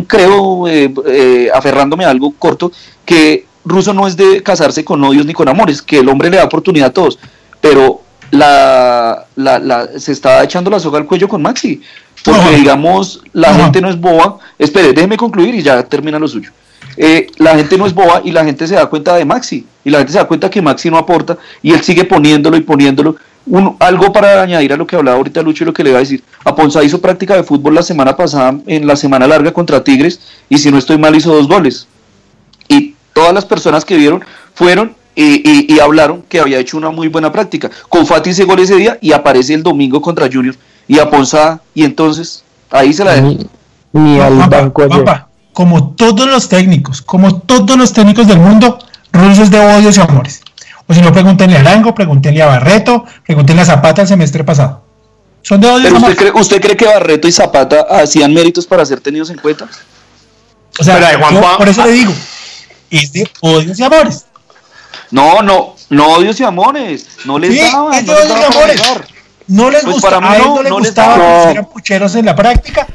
creo, 0.07 0.67
eh, 0.67 0.93
eh, 1.07 1.49
aferrándome 1.53 2.05
a 2.05 2.09
algo 2.09 2.33
corto, 2.37 2.71
que 3.05 3.45
Russo 3.63 3.93
no 3.93 4.07
es 4.07 4.15
de 4.15 4.43
casarse 4.43 4.83
con 4.83 5.03
odios 5.03 5.25
ni 5.25 5.33
con 5.33 5.47
amores, 5.47 5.81
que 5.81 5.99
el 5.99 6.09
hombre 6.09 6.29
le 6.29 6.37
da 6.37 6.45
oportunidad 6.45 6.89
a 6.89 6.93
todos, 6.93 7.19
pero 7.61 8.01
la, 8.31 9.25
la, 9.35 9.87
se 9.97 10.11
está 10.11 10.43
echando 10.43 10.69
la 10.69 10.79
soga 10.79 10.99
al 10.99 11.05
cuello 11.05 11.27
con 11.27 11.41
Maxi. 11.41 11.81
Porque, 12.23 12.55
digamos, 12.55 13.21
la 13.33 13.53
gente 13.53 13.81
no 13.81 13.89
es 13.89 13.99
boba. 13.99 14.39
Espere, 14.57 14.93
déjeme 14.93 15.15
concluir 15.15 15.53
y 15.53 15.61
ya 15.61 15.83
termina 15.83 16.17
lo 16.17 16.27
suyo. 16.27 16.49
eh, 16.97 17.27
la 17.37 17.55
gente 17.55 17.77
no 17.77 17.85
es 17.85 17.93
boba 17.93 18.21
y 18.23 18.31
la 18.31 18.43
gente 18.43 18.65
se 18.67 18.75
da 18.75 18.87
cuenta 18.87 19.15
de 19.15 19.25
Maxi. 19.25 19.65
Y 19.83 19.89
la 19.91 19.99
gente 19.99 20.13
se 20.13 20.17
da 20.17 20.25
cuenta 20.25 20.49
que 20.49 20.61
Maxi 20.61 20.89
no 20.89 20.97
aporta 20.97 21.37
y 21.61 21.71
él 21.71 21.81
sigue 21.83 22.03
poniéndolo 22.03 22.57
y 22.57 22.61
poniéndolo. 22.61 23.15
Un, 23.47 23.75
algo 23.79 24.11
para 24.11 24.41
añadir 24.41 24.73
a 24.73 24.77
lo 24.77 24.87
que 24.87 24.95
hablaba 24.95 25.17
ahorita 25.17 25.41
Lucho 25.41 25.63
y 25.63 25.67
lo 25.67 25.73
que 25.73 25.83
le 25.83 25.91
iba 25.91 25.99
a 25.99 26.01
decir. 26.01 26.23
Aponza 26.43 26.83
hizo 26.83 26.99
práctica 26.99 27.35
de 27.35 27.43
fútbol 27.43 27.75
la 27.75 27.83
semana 27.83 28.15
pasada, 28.17 28.57
en 28.65 28.87
la 28.87 28.95
semana 28.95 29.27
larga 29.27 29.51
contra 29.53 29.83
Tigres, 29.83 30.19
y 30.49 30.57
si 30.57 30.71
no 30.71 30.77
estoy 30.77 30.97
mal 30.97 31.15
hizo 31.15 31.33
dos 31.33 31.47
goles. 31.47 31.87
Y 32.67 32.95
todas 33.13 33.33
las 33.33 33.45
personas 33.45 33.85
que 33.85 33.97
vieron 33.97 34.23
fueron 34.53 34.95
y, 35.15 35.73
y, 35.73 35.79
hablaron 35.79 36.23
que 36.27 36.41
había 36.41 36.59
hecho 36.59 36.75
una 36.75 36.89
muy 36.89 37.07
buena 37.07 37.31
práctica. 37.31 37.71
Con 37.87 38.05
Fati 38.05 38.31
hice 38.31 38.43
gol 38.43 38.59
ese 38.59 38.75
día 38.75 38.97
y 38.99 39.13
aparece 39.13 39.53
el 39.53 39.63
domingo 39.63 40.01
contra 40.01 40.29
Junior 40.31 40.55
y 40.87 40.99
Aponza, 40.99 41.61
y 41.73 41.83
entonces 41.83 42.43
ahí 42.69 42.91
se 42.91 43.05
la 43.05 43.13
dejo. 43.13 43.37
Ni 43.93 44.19
al 44.19 44.35
banco 44.49 44.83
como 45.55 45.91
todos 45.91 46.27
los 46.27 46.49
técnicos, 46.49 47.01
como 47.01 47.39
todos 47.39 47.77
los 47.77 47.93
técnicos 47.93 48.27
del 48.27 48.39
mundo, 48.39 48.77
rusos 49.13 49.49
de 49.49 49.57
odios 49.57 49.97
y 49.97 50.01
amores. 50.01 50.41
O 50.87 50.93
si 50.93 51.01
no, 51.01 51.11
pregúntenle 51.11 51.57
a 51.57 51.61
Arango, 51.61 51.95
pregúntenle 51.95 52.41
a 52.41 52.47
Barreto, 52.47 53.05
pregúntenle 53.25 53.63
a 53.63 53.65
Zapata 53.65 54.03
el 54.03 54.07
semestre 54.07 54.43
pasado. 54.43 54.83
Son 55.41 55.59
de 55.59 55.67
odios 55.67 55.91
y 55.91 55.95
usted 55.95 56.15
cree, 56.15 56.31
usted 56.31 56.61
cree 56.61 56.77
que 56.77 56.85
Barreto 56.85 57.27
y 57.27 57.31
Zapata 57.31 57.81
hacían 57.89 58.33
méritos 58.33 58.65
para 58.65 58.85
ser 58.85 58.99
tenidos 58.99 59.29
en 59.29 59.37
cuenta? 59.37 59.67
O 60.79 60.83
sea, 60.83 60.99
por 61.57 61.67
eso 61.67 61.85
le 61.85 61.91
digo, 61.91 62.13
es 62.89 63.11
de 63.11 63.29
odios 63.41 63.79
y 63.79 63.83
amores. 63.83 64.25
No, 65.11 65.41
no, 65.41 65.75
no 65.89 66.07
odios 66.13 66.39
y 66.39 66.43
amores. 66.43 67.07
No 67.25 67.39
les 67.39 67.53
sí, 67.53 67.59
daban. 67.59 67.93
Es 67.93 68.05
de 68.05 68.13
odios 68.13 68.39
y 68.39 68.43
amores. 68.43 68.81
No 69.47 69.69
les 69.69 69.83
pues 69.83 69.93
gusta, 69.93 70.17
a 70.17 70.37
él 70.37 70.43
no, 70.43 70.55
no 70.55 70.63
les 70.63 70.71
gustaba 70.71 71.15
que 71.15 71.41
hicieran 71.41 71.65
pucheros 71.65 72.15
en 72.15 72.25
la 72.25 72.35
práctica 72.35 72.87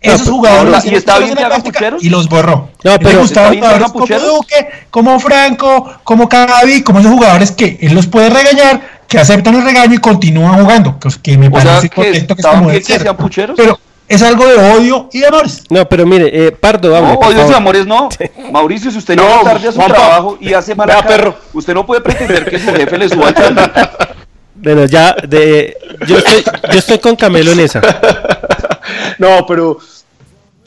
esos 0.00 0.28
jugadores 0.28 0.84
y 0.84 0.94
está 0.94 1.18
bien 1.18 1.34
que 1.34 1.44
hagan 1.44 1.62
pucheros. 1.62 2.02
Y 2.02 2.08
los 2.08 2.28
borró. 2.28 2.70
No, 2.84 2.98
pero 2.98 3.22
está 3.22 3.52
jugadores 3.52 3.92
como 3.92 4.06
Duque, 4.06 4.68
como 4.90 5.20
Franco, 5.20 5.94
como 6.04 6.28
Cavi, 6.28 6.82
como 6.82 7.00
esos 7.00 7.12
jugadores 7.12 7.52
que 7.52 7.78
él 7.80 7.94
los 7.94 8.06
puede 8.06 8.30
regañar, 8.30 8.80
que 9.08 9.18
aceptan 9.18 9.54
el 9.54 9.64
regaño 9.64 9.94
y 9.94 9.98
continúan 9.98 10.60
jugando, 10.60 10.98
que, 11.22 11.38
me 11.38 11.50
parece 11.50 11.90
correcto 11.90 12.34
que, 12.34 12.42
es 12.42 12.46
como 12.46 12.70
de 12.70 13.54
Pero 13.56 13.78
es 14.08 14.22
algo 14.22 14.46
de 14.46 14.54
odio 14.54 15.08
y 15.12 15.20
de 15.20 15.26
amores. 15.26 15.64
No, 15.68 15.88
pero 15.88 16.06
mire, 16.06 16.46
eh, 16.46 16.52
Pardo, 16.52 16.94
hable, 16.94 17.12
No, 17.12 17.18
odios 17.18 17.50
y 17.50 17.54
amores 17.54 17.86
no. 17.86 18.08
Mauricio, 18.52 18.90
si 18.90 18.98
usted 18.98 19.16
no 19.16 19.22
llega 19.22 19.42
tarde 19.42 19.68
a 19.68 19.72
su 19.72 19.78
trabajo 19.78 20.38
y 20.40 20.52
hace 20.52 20.74
mala 20.74 21.02
perro, 21.06 21.36
usted 21.52 21.74
no 21.74 21.84
puede 21.84 22.00
pretender 22.00 22.48
que 22.48 22.58
su 22.58 22.72
jefe 22.72 22.98
le 22.98 23.08
suba 23.08 23.30
el 23.30 23.34
Bueno, 24.54 24.84
ya, 24.86 25.14
de, 25.28 25.76
yo, 26.06 26.18
estoy, 26.18 26.44
yo 26.72 26.78
estoy 26.78 26.98
con 26.98 27.16
Camelo 27.16 27.52
en 27.52 27.60
esa. 27.60 27.80
no, 29.18 29.44
pero 29.46 29.78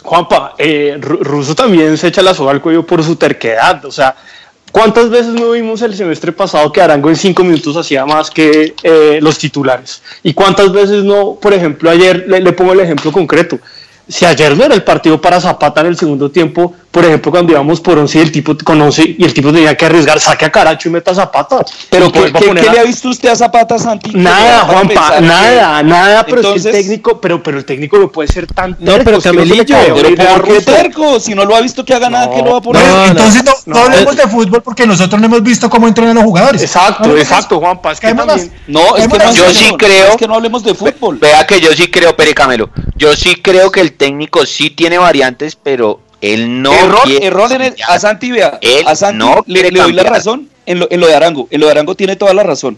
Juanpa, 0.03 0.55
eh, 0.57 0.97
Russo 0.99 1.55
también 1.55 1.97
se 1.97 2.07
echa 2.07 2.21
la 2.21 2.33
soga 2.33 2.51
al 2.51 2.61
cuello 2.61 2.85
por 2.85 3.03
su 3.03 3.15
terquedad. 3.15 3.83
O 3.85 3.91
sea, 3.91 4.15
¿cuántas 4.71 5.09
veces 5.09 5.33
no 5.33 5.51
vimos 5.51 5.81
el 5.81 5.95
semestre 5.95 6.31
pasado 6.31 6.71
que 6.71 6.81
Arango 6.81 7.09
en 7.09 7.15
cinco 7.15 7.43
minutos 7.43 7.75
hacía 7.75 8.05
más 8.05 8.29
que 8.29 8.75
eh, 8.83 9.19
los 9.21 9.37
titulares? 9.37 10.01
¿Y 10.23 10.33
cuántas 10.33 10.71
veces 10.71 11.03
no, 11.03 11.35
por 11.35 11.53
ejemplo, 11.53 11.89
ayer 11.89 12.25
le 12.27 12.53
pongo 12.53 12.73
el 12.73 12.79
ejemplo 12.79 13.11
concreto? 13.11 13.59
si 14.09 14.25
ayer 14.25 14.57
no 14.57 14.65
era 14.65 14.73
el 14.73 14.83
partido 14.83 15.21
para 15.21 15.39
Zapata 15.39 15.81
en 15.81 15.87
el 15.87 15.97
segundo 15.97 16.31
tiempo, 16.31 16.73
por 16.91 17.05
ejemplo, 17.05 17.31
cuando 17.31 17.51
íbamos 17.51 17.79
por 17.81 17.99
11 17.99 18.17
y 18.17 18.21
el 18.21 18.31
tipo 18.31 18.57
conoce 18.63 19.15
y 19.17 19.23
el 19.23 19.31
tipo 19.31 19.53
tenía 19.53 19.77
que 19.77 19.85
arriesgar, 19.85 20.19
saque 20.19 20.45
a 20.45 20.51
Caracho 20.51 20.89
y 20.89 20.91
meta 20.91 21.11
a 21.11 21.15
Zapata. 21.15 21.63
Pero 21.89 22.11
¿qué, 22.11 22.31
le 22.53 22.79
ha 22.79 22.83
visto 22.83 23.09
usted 23.09 23.29
a 23.29 23.35
Zapata, 23.35 23.77
Santi? 23.77 24.11
Nada, 24.13 24.61
Juanpa, 24.61 25.21
nada, 25.21 25.83
nada, 25.83 26.25
pero 26.25 26.53
el 26.53 26.63
técnico, 26.63 27.21
pero, 27.21 27.43
pero 27.43 27.59
el 27.59 27.65
técnico 27.65 27.99
no 27.99 28.11
puede 28.11 28.31
ser 28.31 28.47
tan 28.47 28.75
No, 28.79 28.93
pero 29.03 29.21
Camelillo, 29.21 29.75
pero 29.93 30.15
¿por 30.15 30.43
qué 30.43 30.61
terco? 30.61 31.19
Si 31.19 31.35
no 31.35 31.45
lo 31.45 31.55
ha 31.55 31.61
visto 31.61 31.85
que 31.85 31.93
haga 31.93 32.09
nada, 32.09 32.31
¿qué 32.31 32.41
lo 32.41 32.53
va 32.53 32.57
a 32.57 32.61
poner? 32.61 32.83
entonces 33.09 33.43
no, 33.67 33.77
hablemos 33.77 34.15
de 34.15 34.27
fútbol 34.27 34.63
porque 34.63 34.87
nosotros 34.87 35.21
no 35.21 35.27
hemos 35.27 35.43
visto 35.43 35.69
cómo 35.69 35.87
entrenan 35.87 36.15
los 36.15 36.23
jugadores. 36.23 36.61
Exacto, 36.61 37.15
exacto, 37.15 37.59
Juanpa, 37.59 37.91
es 37.91 37.99
que 37.99 38.13
también... 38.15 38.51
No, 38.67 38.95
es 38.95 39.07
que 39.07 39.35
yo 39.35 39.53
sí 39.53 39.75
creo... 39.77 40.09
Es 40.09 40.17
que 40.17 40.27
no 40.27 40.35
hablemos 40.35 40.63
de 40.63 40.73
fútbol. 40.73 41.19
Vea 41.19 41.45
que 41.45 41.61
yo 41.61 41.71
sí 41.73 41.91
creo, 41.91 42.15
Pere 42.15 42.33
Camelo, 42.33 42.71
yo 42.95 43.15
sí 43.15 43.35
creo 43.35 43.71
que 43.71 43.81
el 43.81 43.93
técnico 43.93 44.45
sí 44.45 44.71
tiene 44.71 44.97
variantes, 44.97 45.55
pero 45.55 46.01
él 46.21 46.61
no. 46.61 46.73
Error, 46.73 47.09
error 47.21 47.51
en 47.53 47.61
el, 47.61 47.75
a 47.87 47.99
Santi, 47.99 48.31
vea. 48.31 48.59
a 48.85 48.95
Santi 48.95 49.17
no 49.17 49.43
le, 49.45 49.71
doy 49.71 49.93
la 49.93 50.03
razón 50.03 50.49
en 50.65 50.79
lo, 50.79 50.87
en 50.91 50.99
lo 50.99 51.07
de 51.07 51.15
Arango. 51.15 51.47
En 51.49 51.61
lo 51.61 51.67
de 51.67 51.71
Arango 51.71 51.95
tiene 51.95 52.15
toda 52.15 52.33
la 52.33 52.43
razón. 52.43 52.77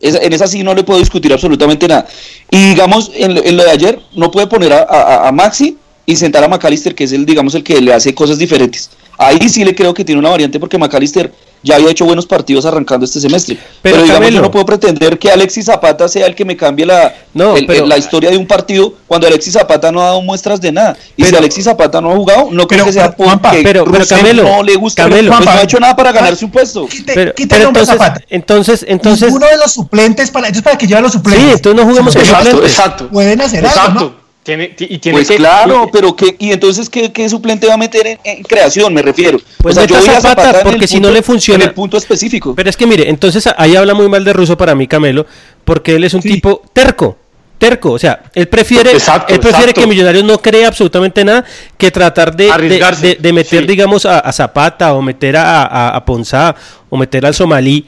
en 0.00 0.32
esa 0.32 0.46
sí 0.46 0.62
no 0.62 0.74
le 0.74 0.82
puedo 0.82 0.98
discutir 0.98 1.32
absolutamente 1.32 1.86
nada. 1.86 2.06
Y 2.50 2.70
digamos, 2.70 3.10
en 3.14 3.56
lo, 3.56 3.64
de 3.64 3.70
ayer, 3.70 4.00
no 4.14 4.30
puede 4.30 4.46
poner 4.46 4.72
a, 4.72 5.28
a, 5.28 5.32
Maxi 5.32 5.76
y 6.06 6.16
sentar 6.16 6.42
a 6.42 6.48
McAllister, 6.48 6.94
que 6.94 7.04
es 7.04 7.12
el, 7.12 7.24
digamos, 7.24 7.54
el 7.54 7.62
que 7.62 7.80
le 7.80 7.92
hace 7.92 8.14
cosas 8.14 8.38
diferentes. 8.38 8.90
Ahí 9.18 9.48
sí 9.48 9.64
le 9.64 9.74
creo 9.74 9.94
que 9.94 10.04
tiene 10.04 10.18
una 10.18 10.30
variante 10.30 10.58
porque 10.58 10.78
McAllister 10.78 11.32
ya 11.62 11.76
había 11.76 11.90
hecho 11.90 12.04
buenos 12.04 12.26
partidos 12.26 12.66
arrancando 12.66 13.04
este 13.04 13.20
semestre. 13.20 13.58
Pero, 13.80 14.02
digamos, 14.02 14.30
yo 14.30 14.40
no 14.40 14.50
puedo 14.50 14.66
pretender 14.66 15.18
que 15.18 15.30
Alexis 15.30 15.66
Zapata 15.66 16.08
sea 16.08 16.26
el 16.26 16.34
que 16.34 16.44
me 16.44 16.56
cambie 16.56 16.86
la, 16.86 17.14
la 17.34 17.98
historia 17.98 18.30
de 18.30 18.36
un 18.36 18.46
partido 18.46 18.94
cuando 19.06 19.26
Alexis 19.26 19.54
Zapata 19.54 19.92
no 19.92 20.00
ha 20.00 20.06
dado 20.06 20.22
muestras 20.22 20.60
de 20.60 20.72
nada. 20.72 20.96
Y 21.16 21.24
si 21.24 21.34
Alexis 21.34 21.64
Zapata 21.64 22.00
no 22.00 22.12
ha 22.12 22.16
jugado, 22.16 22.48
no 22.50 22.66
creo 22.66 22.84
que 22.84 22.92
sea 22.92 23.12
porque 23.12 23.62
pero, 23.62 23.84
Camelo, 24.08 24.42
no 24.42 24.62
le 24.62 24.74
gusta. 24.76 25.04
Camelo, 25.04 25.32
pues 25.32 25.44
no 25.44 25.50
ha 25.50 25.62
hecho 25.62 25.80
nada 25.80 25.96
para 25.96 26.12
ganarse 26.12 26.44
un 26.44 26.50
puesto. 26.50 26.88
pero, 27.06 27.32
entonces, 27.36 27.98
entonces, 28.28 28.84
entonces, 28.88 29.32
uno 29.32 29.46
de 29.46 29.56
los 29.56 29.72
suplentes 29.72 30.30
para, 30.30 30.48
entonces 30.48 30.64
para 30.64 30.78
que 30.78 30.86
lleve 30.86 31.00
los 31.00 31.12
suplentes. 31.12 31.44
Sí, 31.44 31.52
entonces 31.52 31.80
no 31.80 31.88
juguemos 31.88 32.14
con 32.14 32.24
suplentes. 32.24 32.70
Exacto. 32.70 33.08
Pueden 33.08 33.40
hacer 33.40 33.64
exacto. 33.64 33.98
algo, 33.98 34.14
tiene, 34.42 34.74
y 34.76 34.98
tiene 34.98 35.18
pues 35.18 35.30
claro, 35.30 35.88
pero 35.92 36.16
que 36.16 36.34
y 36.38 36.50
entonces 36.50 36.90
¿qué, 36.90 37.12
qué 37.12 37.28
suplente 37.28 37.68
va 37.68 37.74
a 37.74 37.76
meter 37.76 38.18
en, 38.24 38.42
creación? 38.42 38.92
Me 38.92 39.00
refiero. 39.00 39.38
Pues 39.58 39.76
o 39.76 39.80
sea, 39.80 39.86
yo 39.86 39.98
voy 39.98 40.08
a 40.08 40.20
Zapata 40.20 40.62
porque 40.64 40.88
si 40.88 40.98
no 40.98 41.10
le 41.10 41.22
funciona 41.22 41.62
en 41.62 41.70
el 41.70 41.74
punto 41.74 41.96
específico. 41.96 42.54
Pero 42.54 42.68
es 42.68 42.76
que 42.76 42.86
mire, 42.86 43.08
entonces 43.08 43.48
ahí 43.56 43.76
habla 43.76 43.94
muy 43.94 44.08
mal 44.08 44.24
de 44.24 44.32
Russo 44.32 44.56
para 44.56 44.74
mí 44.74 44.88
Camelo, 44.88 45.26
porque 45.64 45.94
él 45.94 46.04
es 46.04 46.14
un 46.14 46.22
tipo 46.22 46.62
terco. 46.72 47.18
Terco, 47.58 47.92
o 47.92 47.98
sea, 47.98 48.24
él 48.34 48.48
prefiere, 48.48 48.90
él 49.28 49.38
prefiere 49.38 49.72
que 49.72 49.86
Millonarios 49.86 50.24
no 50.24 50.38
cree 50.38 50.66
absolutamente 50.66 51.24
nada 51.24 51.44
que 51.78 51.92
tratar 51.92 52.34
de, 52.34 53.16
de, 53.20 53.32
meter, 53.32 53.68
digamos, 53.68 54.04
a, 54.04 54.32
Zapata 54.32 54.94
o 54.94 55.00
meter 55.00 55.36
a, 55.36 55.62
a, 55.62 55.88
a 55.90 56.04
Ponzá 56.04 56.56
o 56.90 56.96
meter 56.96 57.24
al 57.24 57.36
Somalí 57.36 57.86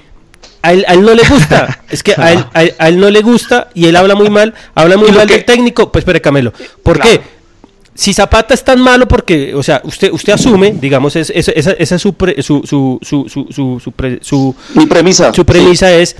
a 0.65 0.73
él, 0.73 1.03
no 1.03 1.13
le 1.15 1.23
gusta. 1.29 1.81
es 1.91 2.03
que 2.03 2.15
a 2.17 2.33
él, 2.33 2.45
a, 2.79 2.89
él, 2.89 2.99
no 2.99 3.11
le 3.11 3.21
gusta 3.21 3.69
y 3.75 3.87
él 3.87 3.97
habla 3.97 4.15
muy 4.15 4.31
mal. 4.31 4.55
Habla 4.75 4.97
muy 4.97 5.13
mal 5.13 5.29
del 5.29 5.45
técnico. 5.45 5.93
Pues 5.93 6.03
espere, 6.03 6.23
Camelo. 6.23 6.53
¿Por 6.83 6.99
qué? 6.99 7.21
Si 7.95 8.15
Zapata 8.15 8.55
es 8.55 8.65
tan 8.65 8.81
malo 8.81 9.07
porque, 9.07 9.55
o 9.55 9.63
sea, 9.63 9.81
usted 9.85 10.11
usted 10.11 10.33
asume, 10.33 10.73
digamos, 10.73 11.15
esa, 11.15 11.33
esa 11.33 11.73
es 11.79 12.01
su, 12.01 12.17
su, 12.41 12.63
su, 12.65 12.99
su, 13.01 13.81
su, 13.81 14.19
su, 14.21 14.55
Mi 14.75 14.87
premisa. 14.87 15.33
Su 15.33 15.45
premisa 15.45 15.93
es, 15.93 16.17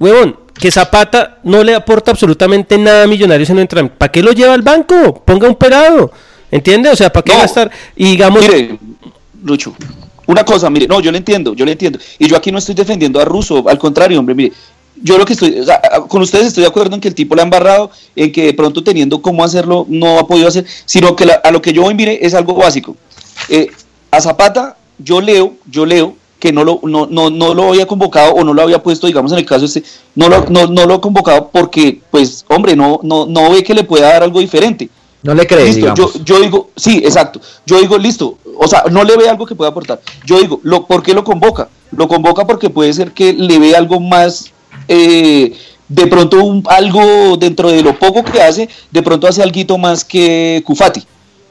huevón, 0.00 0.36
que 0.58 0.70
Zapata 0.72 1.38
no 1.44 1.62
le 1.62 1.74
aporta 1.74 2.10
absolutamente 2.10 2.76
nada 2.78 3.04
a 3.04 3.06
Millonarios 3.06 3.50
en 3.50 3.58
entrenamiento. 3.58 3.98
¿Para 3.98 4.10
qué 4.10 4.22
lo 4.22 4.32
lleva 4.32 4.54
al 4.54 4.62
banco? 4.62 5.22
Ponga 5.24 5.46
un 5.46 5.54
pelado. 5.54 6.10
¿Entiende? 6.50 6.88
O 6.88 6.96
sea, 6.96 7.12
¿para 7.12 7.22
qué 7.22 7.32
va 7.34 7.42
a 7.42 7.46
estar? 7.46 7.70
Y 7.94 8.06
digamos... 8.06 8.40
Mire, 8.40 8.78
Lucho, 9.44 9.74
una 10.26 10.44
cosa, 10.44 10.70
mire, 10.70 10.86
no, 10.86 11.00
yo 11.00 11.10
le 11.10 11.18
entiendo, 11.18 11.54
yo 11.54 11.64
le 11.64 11.72
entiendo. 11.72 11.98
Y 12.18 12.28
yo 12.28 12.36
aquí 12.36 12.52
no 12.52 12.58
estoy 12.58 12.74
defendiendo 12.74 13.20
a 13.20 13.24
Russo, 13.24 13.64
al 13.68 13.78
contrario, 13.78 14.18
hombre, 14.18 14.34
mire, 14.34 14.52
yo 14.96 15.18
lo 15.18 15.24
que 15.24 15.32
estoy, 15.32 15.64
con 16.08 16.22
ustedes 16.22 16.48
estoy 16.48 16.62
de 16.62 16.68
acuerdo 16.68 16.94
en 16.94 17.00
que 17.00 17.08
el 17.08 17.14
tipo 17.14 17.34
le 17.34 17.42
ha 17.42 17.44
embarrado, 17.44 17.90
en 18.14 18.30
que 18.30 18.46
de 18.46 18.54
pronto 18.54 18.84
teniendo 18.84 19.20
cómo 19.20 19.42
hacerlo 19.42 19.86
no 19.88 20.18
ha 20.18 20.26
podido 20.26 20.48
hacer, 20.48 20.66
sino 20.84 21.16
que 21.16 21.26
a 21.42 21.50
lo 21.50 21.60
que 21.60 21.72
yo 21.72 21.82
voy, 21.82 21.94
mire, 21.94 22.24
es 22.24 22.34
algo 22.34 22.54
básico. 22.54 22.96
Eh, 23.48 23.68
a 24.10 24.20
Zapata, 24.20 24.76
yo 24.98 25.20
leo, 25.20 25.54
yo 25.66 25.86
leo 25.86 26.16
que 26.38 26.52
no 26.52 26.64
lo, 26.64 26.80
no, 26.82 27.06
no, 27.06 27.30
no 27.30 27.54
lo 27.54 27.68
había 27.68 27.86
convocado 27.86 28.34
o 28.34 28.44
no 28.44 28.52
lo 28.52 28.62
había 28.62 28.82
puesto, 28.82 29.06
digamos 29.06 29.30
en 29.32 29.38
el 29.38 29.46
caso 29.46 29.64
este, 29.64 29.84
no 30.16 30.28
lo, 30.28 30.44
no, 30.50 30.66
no 30.66 30.86
lo 30.86 30.94
ha 30.94 31.00
convocado 31.00 31.50
porque, 31.52 32.00
pues, 32.10 32.44
hombre, 32.48 32.74
no, 32.74 32.98
no, 33.02 33.26
no 33.26 33.50
ve 33.50 33.62
que 33.62 33.74
le 33.74 33.84
pueda 33.84 34.08
dar 34.08 34.24
algo 34.24 34.40
diferente. 34.40 34.88
No 35.22 35.34
le 35.34 35.46
crees, 35.46 35.76
Yo, 35.76 36.10
yo 36.24 36.40
digo, 36.40 36.70
sí, 36.76 37.02
exacto. 37.04 37.40
Yo 37.64 37.78
digo, 37.80 37.96
listo, 37.96 38.38
o 38.58 38.66
sea, 38.66 38.84
no 38.90 39.04
le 39.04 39.16
ve 39.16 39.28
algo 39.28 39.46
que 39.46 39.54
pueda 39.54 39.70
aportar. 39.70 40.00
Yo 40.26 40.40
digo, 40.40 40.60
lo, 40.64 40.86
¿por 40.86 41.02
qué 41.02 41.14
lo 41.14 41.22
convoca? 41.22 41.68
Lo 41.92 42.08
convoca 42.08 42.44
porque 42.44 42.70
puede 42.70 42.92
ser 42.92 43.12
que 43.12 43.32
le 43.32 43.58
ve 43.58 43.76
algo 43.76 44.00
más, 44.00 44.52
eh, 44.88 45.56
de 45.88 46.06
pronto 46.08 46.42
un, 46.42 46.64
algo 46.66 47.36
dentro 47.36 47.70
de 47.70 47.82
lo 47.82 47.96
poco 47.98 48.24
que 48.24 48.42
hace, 48.42 48.68
de 48.90 49.02
pronto 49.02 49.28
hace 49.28 49.42
algo 49.42 49.78
más 49.78 50.04
que 50.04 50.62
Cufati. 50.66 51.04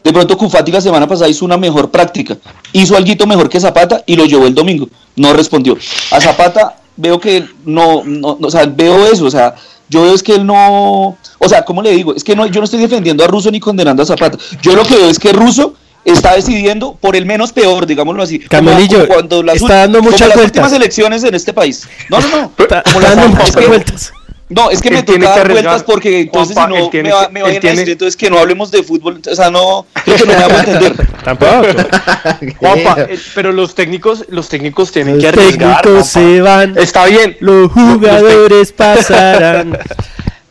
De 0.03 0.11
pronto 0.11 0.38
Cufati 0.38 0.72
la 0.72 0.81
semana 0.81 1.07
pasada 1.07 1.30
hizo 1.30 1.45
una 1.45 1.57
mejor 1.57 1.91
práctica, 1.91 2.38
hizo 2.73 2.98
algo 2.98 3.26
mejor 3.26 3.48
que 3.48 3.60
Zapata 3.60 4.03
y 4.06 4.15
lo 4.15 4.26
llevó 4.26 4.48
el 4.48 4.56
domingo, 4.56 4.89
no 5.15 5.31
respondió. 5.31 5.77
A 6.11 6.19
Zapata 6.19 6.81
veo 6.98 7.19
que 7.19 7.48
no, 7.65 8.03
no, 8.03 8.38
o 8.41 8.52
sea, 8.52 8.65
veo 8.65 9.06
eso, 9.06 9.26
o 9.26 9.31
sea, 9.31 9.56
yo 9.91 10.03
veo 10.03 10.15
es 10.15 10.23
que 10.23 10.35
él 10.35 10.45
no, 10.45 11.18
o 11.38 11.49
sea, 11.49 11.65
¿cómo 11.65 11.81
le 11.81 11.91
digo? 11.91 12.15
Es 12.15 12.23
que 12.23 12.34
no, 12.34 12.47
yo 12.47 12.61
no 12.61 12.65
estoy 12.65 12.80
defendiendo 12.80 13.26
a 13.26 13.27
Russo 13.27 13.51
ni 13.51 13.59
condenando 13.59 14.01
a 14.01 14.05
Zapata. 14.05 14.38
Yo 14.61 14.73
lo 14.73 14.85
que 14.85 14.95
veo 14.95 15.09
es 15.09 15.19
que 15.19 15.34
Russo 15.34 15.76
está 16.05 16.34
decidiendo 16.34 16.95
por 16.99 17.18
el 17.18 17.26
menos 17.26 17.51
peor, 17.51 17.85
digámoslo 17.85 18.23
así. 18.23 18.39
Camelillo, 18.39 19.05
cuando 19.05 19.43
las, 19.43 19.57
está 19.57 19.76
dando 19.76 20.01
muchas 20.01 20.30
las 20.30 20.38
vueltas. 20.38 20.45
últimas 20.45 20.72
elecciones 20.72 21.23
en 21.26 21.35
este 21.35 21.51
país. 21.51 21.89
No, 22.09 22.22
no, 22.22 22.30
no. 22.30 22.51
Está, 22.57 22.84
dando 23.01 23.27
muchas 23.27 23.68
vueltas. 23.68 24.13
No, 24.53 24.69
es 24.69 24.82
que 24.82 24.90
Él 24.90 24.95
me 24.95 25.03
tiene 25.03 25.26
toca 25.26 25.34
que 25.34 25.40
dar 25.40 25.45
arriesgar. 25.52 25.64
vueltas 25.73 25.84
porque 25.84 26.19
entonces 26.22 26.53
Juanpa, 26.56 26.73
si 26.76 26.80
no 26.80 26.86
él 26.86 26.91
tiene 26.91 27.10
me, 27.10 27.15
va, 27.15 27.30
me 27.30 27.41
a 27.41 27.60
tiene- 27.60 27.69
decir 27.78 27.90
entonces 27.94 28.15
que 28.18 28.30
no 28.30 28.38
hablemos 28.38 28.69
de 28.72 28.84
fútbol. 28.84 29.22
O 29.32 29.36
sea, 29.36 29.49
no, 29.49 29.86
creo 30.03 30.18
que 30.18 30.26
no 30.26 30.34
me 30.34 30.44
hago 30.44 30.57
entender. 30.60 31.07
Tampoco. 31.23 31.53
Juanpa, 32.60 33.02
eh, 33.10 33.19
pero 33.34 33.52
los 33.52 33.73
técnicos, 33.76 34.26
los 34.30 34.49
técnicos 34.49 34.91
tienen 34.91 35.18
que 35.19 35.23
Los 35.23 35.34
arriesgar. 35.34 35.82
técnicos 35.82 36.11
Juanpa. 36.11 36.32
se 36.36 36.41
van, 36.41 36.78
Está 36.78 37.06
bien. 37.06 37.38
los 37.40 37.72
jugadores 37.72 38.72
pasarán. 38.72 39.78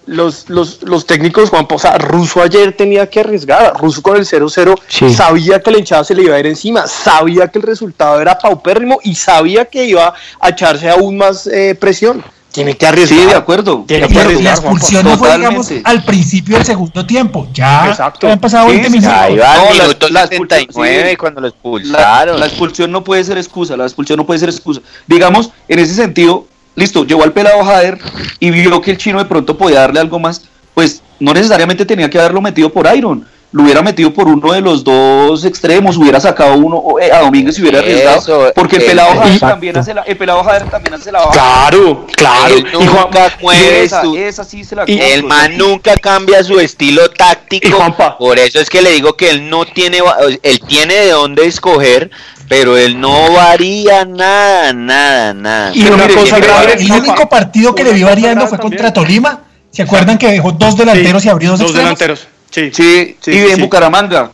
Los, 0.06 0.48
los, 0.48 0.82
los 0.82 1.06
técnicos, 1.06 1.50
Juan 1.50 1.68
Poza, 1.68 1.96
Russo 1.96 2.42
ayer 2.42 2.72
tenía 2.72 3.08
que 3.08 3.20
arriesgar. 3.20 3.74
Russo 3.78 4.02
con 4.02 4.16
el 4.16 4.24
0-0 4.26 4.74
Sí. 4.88 5.12
sabía 5.14 5.60
que 5.62 5.70
la 5.70 5.78
hinchada 5.78 6.02
se 6.02 6.16
le 6.16 6.24
iba 6.24 6.34
a 6.34 6.40
ir 6.40 6.46
encima, 6.48 6.88
sabía 6.88 7.46
que 7.46 7.60
el 7.60 7.62
resultado 7.62 8.20
era 8.20 8.36
paupérrimo 8.36 8.98
y 9.04 9.14
sabía 9.14 9.66
que 9.66 9.84
iba 9.84 10.12
a 10.40 10.48
echarse 10.48 10.88
aún 10.90 11.16
más 11.16 11.46
eh, 11.46 11.76
presión. 11.78 12.24
Tiene 12.52 12.76
que 12.76 12.86
arriesgar. 12.86 13.18
Sí, 13.20 13.26
de 13.26 13.34
acuerdo. 13.34 13.84
Tiene 13.86 14.02
de 14.02 14.08
que 14.08 14.14
la 14.14 14.20
arriesgar, 14.22 14.54
Juanpa. 14.58 14.70
expulsión 14.78 15.04
no 15.04 15.18
fue, 15.18 15.36
digamos, 15.36 15.68
al 15.84 16.04
principio 16.04 16.56
del 16.56 16.66
segundo 16.66 17.06
tiempo. 17.06 17.46
Ya 17.54 17.88
Exacto. 17.88 18.26
habían 18.26 18.40
pasado 18.40 18.66
Sí, 18.66 18.72
20 18.72 18.88
sí, 18.88 18.92
minutos. 18.98 19.14
Ahí 19.16 19.36
va 19.38 19.56
No, 19.56 19.68
al 19.68 19.78
la- 19.78 19.84
minuto 19.84 20.08
la 20.08 20.26
79 20.26 21.12
expulsión, 21.12 21.16
cuando 21.16 21.40
lo 21.40 21.46
La, 21.46 21.50
expulsaron. 21.50 22.40
la 22.40 22.46
expulsión 22.46 22.90
no 22.92 23.04
puede 23.04 23.22
ser 23.24 23.38
excusa, 23.38 23.76
la 23.76 23.84
expulsión 23.84 24.16
no 24.16 24.26
puede 24.26 24.40
ser 24.40 24.48
excusa. 24.48 24.80
Digamos, 25.06 25.50
en 25.68 25.78
ese 25.78 25.94
sentido, 25.94 26.46
listo, 26.74 27.04
llevó 27.04 27.22
al 27.22 27.32
pelado 27.32 27.62
Jader 27.64 27.98
y 28.40 28.50
vio 28.50 28.80
que 28.80 28.90
el 28.92 28.98
chino 28.98 29.18
de 29.18 29.26
pronto 29.26 29.56
podía 29.56 29.80
darle 29.80 30.00
algo 30.00 30.18
más, 30.18 30.42
pues 30.74 31.02
no 31.20 31.32
necesariamente 31.32 31.84
tenía 31.86 32.10
que 32.10 32.18
haberlo 32.18 32.40
metido 32.40 32.72
por 32.72 32.92
Iron. 32.96 33.26
Lo 33.52 33.64
hubiera 33.64 33.82
metido 33.82 34.14
por 34.14 34.28
uno 34.28 34.52
de 34.52 34.60
los 34.60 34.84
dos 34.84 35.44
extremos, 35.44 35.96
hubiera 35.96 36.20
sacado 36.20 36.54
uno 36.54 36.84
eh, 37.00 37.10
a 37.10 37.18
Domínguez 37.22 37.58
y 37.58 37.62
hubiera 37.62 37.80
arriesgado. 37.80 38.18
Eso, 38.18 38.52
porque 38.54 38.76
el 38.76 38.84
pelado 38.84 39.10
Jader 39.18 39.40
también 39.40 39.76
hace 39.76 39.92
la, 39.92 40.02
el 40.02 40.16
pelado 40.16 40.44
Jader 40.44 40.70
también 40.70 40.94
hace 40.94 41.10
la 41.10 41.18
baja. 41.18 41.32
Claro, 41.32 42.06
claro. 42.14 42.54
Él 42.54 42.64
Y 42.68 42.76
Juan- 42.86 43.06
nunca 43.06 43.32
mueve 43.42 43.82
esa, 43.82 44.02
su- 44.02 44.16
esa 44.16 44.44
sí 44.44 44.62
se 44.62 44.76
la 44.76 44.86
compro, 44.86 45.04
El 45.04 45.24
man 45.24 45.58
nunca 45.58 45.96
cambia 45.96 46.44
su 46.44 46.60
estilo 46.60 47.02
Y 47.12 47.16
táctico. 47.16 47.76
Juanpa. 47.76 48.16
Por 48.18 48.38
eso 48.38 48.60
es 48.60 48.70
que 48.70 48.82
le 48.82 48.92
digo 48.92 49.16
que 49.16 49.30
él 49.30 49.50
no 49.50 49.64
tiene, 49.66 49.98
él 50.44 50.60
tiene 50.68 50.94
de 50.94 51.10
dónde 51.10 51.44
escoger, 51.46 52.08
pero 52.48 52.76
él 52.76 53.00
no 53.00 53.32
varía 53.32 54.04
nada, 54.04 54.72
nada, 54.72 55.34
nada. 55.34 55.72
Y 55.74 55.82
una 55.88 56.06
mire, 56.06 56.14
cosa 56.14 56.38
grave, 56.38 56.74
El 56.78 56.92
único 56.92 57.28
partido 57.28 57.74
que 57.74 57.82
le 57.82 57.92
cosa 57.94 58.04
variando 58.06 58.46
fue 58.46 58.58
también. 58.58 58.78
contra 58.78 58.92
Tolima. 58.92 59.40
¿Se 59.72 59.82
acuerdan 59.82 60.18
que 60.18 60.28
dejó 60.28 60.52
dos 60.52 60.76
delanteros 60.76 61.22
Sí, 61.22 61.26
y 61.28 61.30
abrió 61.32 61.50
dos, 61.50 61.58
dos 61.58 61.70
extremos? 61.70 61.98
delanteros. 61.98 62.28
Sí, 62.50 62.70
Sí, 62.72 63.16
Sí, 63.20 63.30
y 63.30 63.34
sí, 63.34 63.38
en 63.50 63.56
sí. 63.56 63.62
Bucaramanga. 63.62 64.30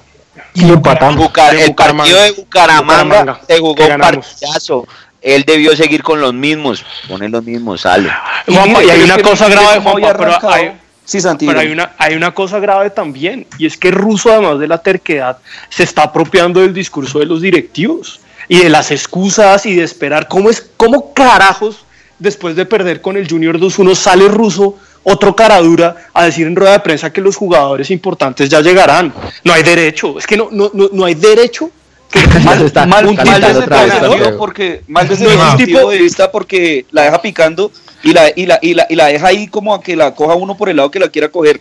Y 0.55 0.64
empatamos. 0.70 1.16
Bucar- 1.22 1.52
de 1.55 1.62
el 1.64 1.68
Bucaramanga. 1.68 2.12
partido 2.14 2.22
de 2.22 2.30
Bucaramanga, 2.43 3.02
Bucaramanga, 3.05 3.40
se 3.47 3.59
jugó 3.59 3.74
partidazo. 3.74 4.86
Él 5.22 5.44
debió 5.47 5.76
seguir 5.76 6.02
con 6.02 6.20
los 6.20 6.32
mismos. 6.32 6.84
Pone 7.09 7.28
los 7.28 7.43
mismos, 7.44 7.80
sale. 7.82 8.10
Juanpa, 8.47 8.82
y 8.82 8.86
mire, 8.86 8.93
hay 8.93 9.01
pero 9.01 9.14
una 9.14 9.22
cosa 9.22 9.48
grave, 9.48 9.80
Juanpa, 9.80 10.16
pero 10.16 10.51
hay, 10.51 10.72
Sí. 11.05 11.20
Pero 11.38 11.60
hay 11.60 11.70
una, 11.70 11.93
hay 11.98 12.16
una 12.16 12.32
cosa 12.34 12.59
grave 12.59 12.90
también, 12.90 13.47
y 13.59 13.66
es 13.66 13.76
que 13.76 13.93
Russo, 13.93 14.32
además 14.32 14.59
de 14.59 14.66
la 14.66 14.78
terquedad, 14.78 15.38
se 15.68 15.84
está 15.84 16.02
apropiando 16.02 16.60
del 16.60 16.74
discurso 16.74 17.20
de 17.20 17.26
los 17.26 17.40
directivos 17.43 18.18
y 18.48 18.59
de 18.59 18.68
las 18.70 18.90
excusas 18.90 19.66
y 19.66 19.76
de 19.76 19.84
esperar 19.84 20.26
cómo 20.26 20.51
es, 20.51 20.68
cómo 20.76 21.12
carajos, 21.14 21.84
después 22.18 22.56
de 22.56 22.66
perder 22.66 23.02
con 23.02 23.16
el 23.16 23.28
Junior 23.28 23.59
2-1, 23.60 23.94
sale 23.94 24.26
Russo, 24.26 24.76
otro 25.08 25.36
caradura, 25.36 25.94
a 26.12 26.24
decir 26.24 26.48
en 26.48 26.56
rueda 26.56 26.72
de 26.72 26.80
prensa 26.80 27.12
que 27.12 27.20
los 27.20 27.36
jugadores 27.36 27.90
importantes 27.92 28.48
ya 28.50 28.60
llegarán. 28.60 29.14
No 29.44 29.52
hay 29.52 29.62
derecho, 29.62 30.18
es 30.18 30.26
que 30.26 30.36
no, 30.36 30.48
no, 30.50 30.68
no, 30.74 30.88
no 30.92 31.04
hay 31.04 31.14
derecho. 31.14 31.70
que- 32.10 32.18
se 32.58 32.66
está 32.66 32.86
mal, 32.86 33.04
mal 33.04 33.40
desde 33.40 33.66
Santiago. 33.66 34.36
porque 34.38 34.82
mal 34.88 35.06
desde 35.06 35.26
tipo- 35.56 35.90
de 35.90 35.98
vista 35.98 36.30
porque 36.32 36.86
la 36.90 37.02
deja 37.02 37.22
picando 37.22 37.70
y 38.02 38.12
la, 38.12 38.30
y 38.34 38.46
la, 38.46 38.58
y 38.60 38.74
la, 38.74 38.86
y 38.90 38.94
la 38.96 39.06
deja 39.06 39.28
ahí 39.28 39.46
como 39.46 39.74
a 39.74 39.80
que 39.80 39.94
la 39.94 40.12
coja 40.14 40.34
uno 40.34 40.56
por 40.56 40.68
el 40.68 40.76
lado 40.76 40.90
que 40.90 40.98
la 40.98 41.08
quiera 41.08 41.28
coger. 41.28 41.60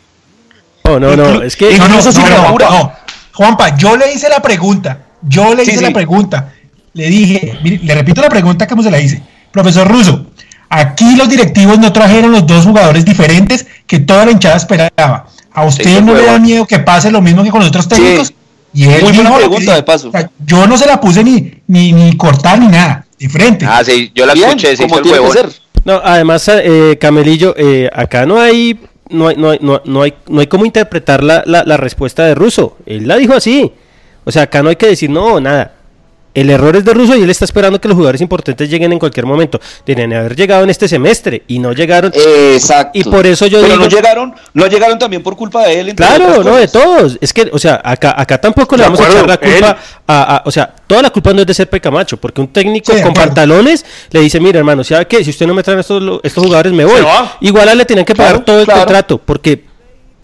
No, 0.83 0.99
no, 0.99 1.15
no, 1.15 1.41
es 1.43 1.55
que 1.55 1.77
No, 1.77 1.85
Incluso 1.85 2.11
si. 2.11 2.21
Juanpa, 3.33 3.75
yo 3.77 3.95
le 3.97 4.11
hice 4.13 4.29
la 4.29 4.41
pregunta. 4.41 4.99
Yo 5.21 5.53
le 5.53 5.65
Sí, 5.65 5.71
hice 5.71 5.79
sí. 5.79 5.85
la 5.85 5.91
pregunta. 5.91 6.53
Le 6.93 7.07
dije, 7.09 7.59
mire, 7.63 7.79
le 7.83 7.93
repito 7.95 8.21
la 8.21 8.29
pregunta 8.29 8.65
como 8.67 8.81
se 8.81 8.89
la 8.91 8.99
hice. 8.99 9.21
Profesor 9.51 9.87
Russo, 9.87 10.27
aquí 10.69 11.15
los 11.15 11.29
directivos 11.29 11.79
no 11.79 11.91
trajeron 11.93 12.31
los 12.31 12.45
dos 12.45 12.65
jugadores 12.65 13.05
diferentes 13.05 13.65
que 13.87 13.99
toda 13.99 14.25
la 14.25 14.31
hinchada 14.31 14.55
esperaba. 14.57 15.27
¿A 15.53 15.65
usted 15.65 15.83
Sí, 15.85 16.01
no 16.01 16.13
le 16.13 16.25
da 16.25 16.37
miedo 16.37 16.65
que 16.65 16.79
pase 16.79 17.09
lo 17.11 17.21
mismo 17.21 17.43
que 17.43 17.49
con 17.49 17.61
los 17.61 17.69
otros 17.69 17.87
técnicos? 17.87 18.33
Y 18.73 18.83
él 18.83 19.03
Muy 19.03 19.13
buena 19.13 19.29
dijo 19.29 19.37
pregunta, 19.37 19.75
de 19.75 19.83
paso. 19.83 20.09
O 20.09 20.11
sea, 20.11 20.29
yo 20.45 20.67
no 20.67 20.77
se 20.77 20.85
la 20.85 20.99
puse 20.99 21.23
ni, 21.23 21.61
ni, 21.67 21.93
ni 21.93 22.17
cortar 22.17 22.59
ni 22.59 22.67
nada, 22.67 23.05
de 23.17 23.29
frente. 23.29 23.65
Ah, 23.65 23.81
sí, 23.85 24.11
yo 24.13 24.25
la 24.25 24.33
Bien, 24.33 24.49
escuché, 24.49 24.75
como 24.75 25.01
tiene 25.01 25.19
que 25.19 25.31
ser. 25.31 25.49
No, 25.85 26.01
además, 26.03 26.49
eh, 26.49 26.97
Camelillo, 26.99 27.55
eh, 27.57 27.89
acá 27.93 28.25
no 28.25 28.37
hay, 28.37 28.77
no 29.09 29.29
hay, 29.29 29.37
no 29.37 29.51
hay, 29.51 29.59
no, 29.61 29.81
no 29.85 30.01
hay, 30.01 30.13
no 30.27 30.41
hay 30.41 30.47
cómo 30.47 30.65
interpretar 30.65 31.23
la, 31.23 31.43
la, 31.45 31.63
la 31.63 31.77
respuesta 31.77 32.25
de 32.25 32.35
Russo. 32.35 32.77
Él 32.85 33.07
la 33.07 33.15
dijo 33.15 33.33
así. 33.33 33.71
O 34.25 34.31
sea, 34.31 34.41
acá 34.41 34.61
no 34.61 34.69
hay 34.69 34.75
que 34.75 34.87
decir 34.87 35.09
no, 35.09 35.39
nada. 35.39 35.74
El 36.35 36.49
error 36.51 36.75
es 36.75 36.85
de 36.85 36.93
Russo 36.93 37.15
y 37.15 37.23
él 37.23 37.29
está 37.29 37.45
esperando 37.45 37.81
que 37.81 37.87
los 37.87 37.95
jugadores 37.95 38.21
importantes 38.21 38.69
lleguen 38.69 38.91
en 38.93 38.99
cualquier 38.99 39.25
momento. 39.25 39.59
Deberían 39.85 40.13
haber 40.13 40.35
llegado 40.35 40.63
en 40.63 40.69
este 40.69 40.87
semestre 40.87 41.43
y 41.47 41.57
no 41.59 41.71
llegaron. 41.73 42.11
Exacto. 42.13 42.99
Y 42.99 43.03
por 43.05 43.25
eso 43.25 43.47
yo 43.47 43.61
Pero 43.61 43.73
digo- 43.73 43.85
no 43.85 43.89
llegaron, 43.89 44.35
no 44.53 44.67
llegaron 44.67 44.99
también 44.99 45.23
por 45.23 45.35
culpa 45.35 45.65
de 45.65 45.79
él. 45.79 45.95
Claro, 45.95 46.43
no, 46.43 46.55
de 46.57 46.67
todos. 46.67 47.17
Es 47.21 47.31
que, 47.33 47.49
o 47.51 47.57
sea, 47.57 47.81
acá, 47.83 48.13
acá 48.17 48.39
tampoco 48.39 48.75
le 48.75 48.83
vamos 48.83 48.99
a 48.99 49.07
echar 49.09 49.27
la 49.27 49.37
culpa 49.37 49.77
a, 50.07 50.35
a- 50.35 50.41
O 50.45 50.51
sea, 50.51 50.71
toda 50.85 51.01
la 51.01 51.09
culpa 51.09 51.33
no 51.33 51.41
es 51.41 51.47
de 51.47 51.53
Serpe 51.53 51.79
Camacho, 51.79 52.17
porque 52.17 52.41
un 52.41 52.49
técnico 52.49 52.93
Sí, 52.93 53.01
con 53.01 53.13
pantalones 53.13 53.85
le 54.11 54.19
dice, 54.19 54.39
mira, 54.39 54.59
hermano, 54.59 54.83
¿sabe 54.83 55.07
qué? 55.07 55.23
Si 55.23 55.29
usted 55.29 55.47
no 55.47 55.53
me 55.53 55.63
trae 55.63 55.79
estos, 55.79 56.21
jugadores, 56.35 56.73
me 56.73 56.83
voy. 56.85 57.01
Igual 57.41 57.69
a 57.69 57.71
él 57.71 57.77
le 57.77 57.85
tienen 57.85 58.03
que 58.05 58.13
pagar 58.13 58.33
Claro, 58.33 58.45
todo 58.45 58.59
el 58.59 58.65
claro. 58.65 58.81
contrato, 58.81 59.17
porque 59.19 59.63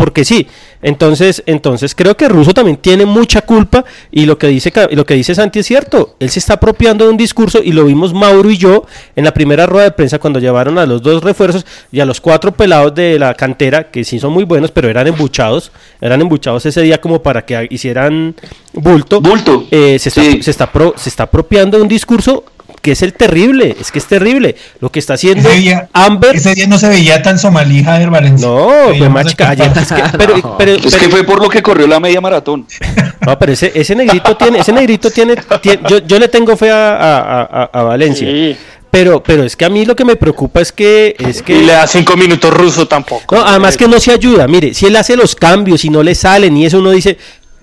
porque 0.02 0.26
sí. 0.26 0.48
Entonces, 0.82 1.44
entonces 1.46 1.94
creo 1.94 2.18
que 2.18 2.28
Russo 2.28 2.56
también 2.56 2.78
tiene 2.78 3.06
mucha 3.06 3.44
culpa 3.44 3.86
y 4.12 4.26
lo 4.26 4.40
que 4.40 4.48
dice 4.48 4.74
lo 4.90 5.06
que 5.06 5.14
dice 5.14 5.36
Santi 5.36 5.60
es 5.60 5.68
cierto. 5.68 6.16
Él 6.20 6.32
se 6.32 6.40
está 6.40 6.56
apropiando 6.56 7.06
de 7.06 7.12
un 7.12 7.18
discurso 7.18 7.60
y 7.64 7.72
lo 7.72 7.86
vimos 7.86 8.12
Mauro 8.12 8.50
y 8.50 8.58
yo 8.58 8.88
en 9.16 9.24
la 9.26 9.32
primera 9.32 9.68
rueda 9.68 9.84
de 9.86 9.92
prensa 9.92 10.18
cuando 10.18 10.40
llevaron 10.40 10.80
a 10.80 10.88
los 10.88 11.04
dos 11.04 11.24
refuerzos 11.24 11.68
y 11.92 12.00
a 12.00 12.06
los 12.06 12.20
cuatro 12.20 12.52
pelados 12.52 12.96
de 12.96 13.20
la 13.20 13.36
cantera 13.36 13.92
que 13.92 14.04
sí 14.04 14.20
son 14.20 14.34
muy 14.34 14.44
buenos, 14.44 14.72
pero 14.72 14.90
eran 14.90 15.06
embuchados, 15.06 15.72
eran 16.02 16.20
embuchados 16.20 16.66
ese 16.66 16.82
día 16.82 17.00
como 17.00 17.22
para 17.22 17.46
que 17.46 17.68
hicieran 17.70 18.34
bulto. 18.74 19.22
Bulto. 19.22 19.66
Eh, 19.70 20.00
se, 20.00 20.10
está, 20.10 20.22
Sí. 20.24 20.42
se, 20.42 20.50
está 20.50 20.72
pro- 20.72 20.96
se 20.98 21.10
está 21.10 21.24
apropiando 21.26 21.78
de 21.78 21.84
un 21.84 21.90
discurso 21.90 22.44
que 22.82 22.92
es 22.94 23.02
el 23.02 23.14
terrible, 23.14 23.76
es 23.80 23.92
que 23.92 24.00
es 24.00 24.06
terrible. 24.06 24.56
Lo 24.80 24.92
que 24.92 25.00
está 25.00 25.14
haciendo 25.14 25.50
Ese 25.50 25.60
día, 25.60 25.90
Amber 25.94 26.36
ese 26.36 26.56
día 26.56 26.68
no 26.68 26.78
se 26.78 26.90
veía 26.90 27.22
tan 27.22 27.38
somalí 27.40 27.84
Javier 27.84 28.10
Valencia. 28.10 28.48
no, 28.48 28.70
pues 28.98 29.10
más 29.10 29.28
es 29.28 29.36
que- 29.36 29.46
pero, 30.18 30.38
No. 30.38 30.58
pero- 30.58 30.74
Es 30.76 30.82
pero- 30.86 30.98
que 31.00 31.10
fue 31.10 31.24
por 31.24 31.42
lo 31.42 31.50
que 31.50 31.62
corrió 31.62 31.88
la 31.88 32.00
media 32.00 32.20
maratón. 32.22 32.66
no, 33.26 33.38
pero 33.40 33.52
ese, 33.54 33.72
ese 33.76 33.96
negrito 33.96 34.36
tiene, 34.36 34.60
ese 34.60 34.74
negrito 34.74 35.10
tiene, 35.12 35.36
tiene- 35.62 35.80
yo, 35.90 36.00
yo 36.00 36.20
le 36.20 36.28
tengo 36.28 36.58
fe 36.58 36.70
a, 36.72 36.96
a- 36.96 37.42
a- 37.42 37.70
a 37.72 37.84
Valencia. 37.84 38.28
Sí. 38.28 38.58
Pero, 38.90 39.24
pero 39.24 39.46
es 39.46 39.56
que 39.56 39.64
a 39.64 39.70
mí 39.70 39.86
lo 39.86 39.96
que 39.96 40.04
me 40.04 40.18
preocupa 40.18 40.60
es 40.60 40.74
que, 40.74 41.16
es 41.18 41.42
que 41.42 41.54
Y 41.60 41.64
le 41.66 41.72
da 41.72 41.88
cinco 41.88 42.18
minutos 42.18 42.54
ruso 42.54 42.90
tampoco. 42.90 43.36
no, 43.38 43.42
además 43.46 43.78
que 43.78 43.88
no 43.88 43.98
se 44.02 44.12
ayuda. 44.12 44.50
Mire, 44.50 44.74
si 44.74 44.86
él 44.88 44.96
hace 44.98 45.16
los 45.16 45.34
cambios 45.34 45.86
y 45.86 45.90
no 45.90 46.04
le 46.04 46.14
salen 46.14 46.58
y 46.58 46.66
eso 46.66 46.80
uno 46.80 46.92
dice, 46.92 47.18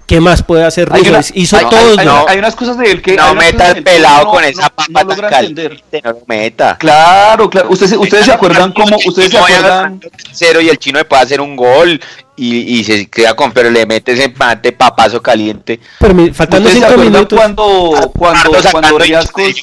¿qué 0.09 0.21
más 0.21 0.43
puede 0.43 0.65
hacer 0.65 0.89
Hay 0.91 1.03
Russo? 1.03 1.11
una- 1.13 1.25
Hizo 1.35 1.57
hay- 1.57 1.67
todos, 1.69 1.99
hay- 1.99 2.07
¿no? 2.07 2.17
hay- 2.19 2.25
hay 2.31 2.39
unas 2.39 2.57
cosas 2.57 2.77
de 2.79 2.91
él 2.91 3.01
que. 3.03 3.15
No 3.15 3.31
unas 3.31 3.35
meta 3.45 3.53
cosas 3.59 3.69
el 3.69 3.75
de 3.75 3.79
él 3.79 3.85
que 3.85 3.91
pelado 3.93 4.27
con 4.27 4.43
no- 4.43 4.49
esa 4.49 4.63
no 4.63 4.71
papa 4.75 5.05
logra 5.05 5.39
entender. 5.41 5.83
no 6.05 6.11
lo 6.13 6.19
meta. 6.27 6.77
Claro, 6.79 7.49
claro. 7.49 7.69
Ustedes, 7.71 7.93
ustedes 7.93 8.25
se 8.25 8.33
acuerdan 8.33 8.73
cómo. 8.73 8.97
Ustedes 9.07 9.31
se 9.31 9.39
No 9.39 9.45
acuerdan. 9.45 10.01
Cero 10.33 10.61
y 10.61 10.69
el 10.69 10.79
chino 10.79 10.99
le 10.99 11.05
puede 11.05 11.23
hacer 11.23 11.41
un 11.41 11.55
gol 11.55 12.01
y, 12.37 12.79
y 12.79 12.85
se 12.85 13.07
queda 13.09 13.35
con, 13.37 13.53
pero 13.53 13.71
le 13.71 13.85
mete 13.87 14.13
ese 14.13 14.25
empate 14.25 14.73
papazo 14.73 15.21
caliente. 15.23 15.79
Pero 16.01 16.15
mi- 16.15 16.31
faltando 16.33 16.69
¿Ustedes 16.69 16.85
se 16.85 16.91
cinco 16.91 17.05
minutos. 17.05 17.39
cuando, 17.39 18.11
cuando, 18.17 18.51
cuando 18.73 18.99
Riascos, 18.99 19.63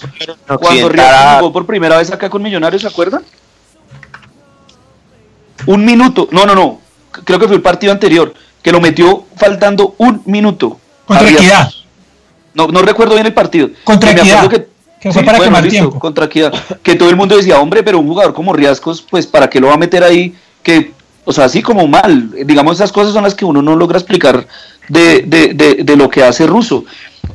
cuando. 0.60 0.90
Riascos 0.90 1.40
jugó 1.40 1.52
por 1.54 1.66
primera 1.66 1.98
vez 1.98 2.12
acá 2.12 2.30
con 2.30 2.42
Millonarios, 2.42 2.82
¿se 2.84 2.88
acuerdan? 2.88 3.24
Un 5.68 5.84
minuto, 5.86 6.28
no, 6.32 6.46
no, 6.46 6.54
no, 6.54 6.80
creo 7.24 7.40
que 7.40 7.48
fue 7.48 7.56
el 7.56 7.62
partido 7.62 7.92
anterior, 7.92 8.34
que 8.66 8.72
lo 8.72 8.82
metió 8.82 9.26
faltando 9.36 9.94
un 10.00 10.24
minuto. 10.26 10.80
Contra. 11.06 11.30
Equidad. 11.30 11.72
No, 12.56 12.68
no 12.68 12.82
recuerdo 12.82 13.14
bien 13.14 13.28
el 13.28 13.34
partido. 13.34 13.70
Contra 13.84 14.16
Que 14.16 14.22
Equidad, 14.22 14.46
acuerdo 14.46 14.66
que 15.00 15.12
fue 15.12 15.24
para 15.24 15.38
quemar 15.38 15.68
tiempo. 15.68 16.00
Contra 16.00 16.26
Equidad. 16.26 16.52
Que 16.82 16.96
todo 16.96 17.12
el 17.12 17.16
mundo 17.16 17.38
decía, 17.38 17.60
hombre, 17.60 17.84
pero 17.84 18.00
un 18.00 18.08
jugador 18.08 18.34
como 18.34 18.54
Riascos, 18.54 19.04
pues, 19.04 19.28
¿para 19.28 19.52
qué 19.52 19.60
lo 19.60 19.68
va 19.68 19.76
a 19.76 19.78
meter 19.78 20.04
ahí? 20.04 20.34
Que, 20.64 20.94
o 21.26 21.32
sea, 21.32 21.46
así 21.46 21.62
como 21.62 21.86
mal. 21.86 22.32
Digamos, 22.44 22.78
esas 22.78 22.92
cosas 22.92 23.14
son 23.14 23.24
las 23.24 23.36
que 23.36 23.46
uno 23.46 23.62
no 23.62 23.76
logra 23.76 24.00
explicar 24.00 24.48
de, 24.90 25.24
de, 25.24 25.54
de, 25.54 25.76
de 25.84 25.96
lo 25.96 26.10
que 26.10 26.24
hace 26.24 26.46
Russo. 26.48 26.86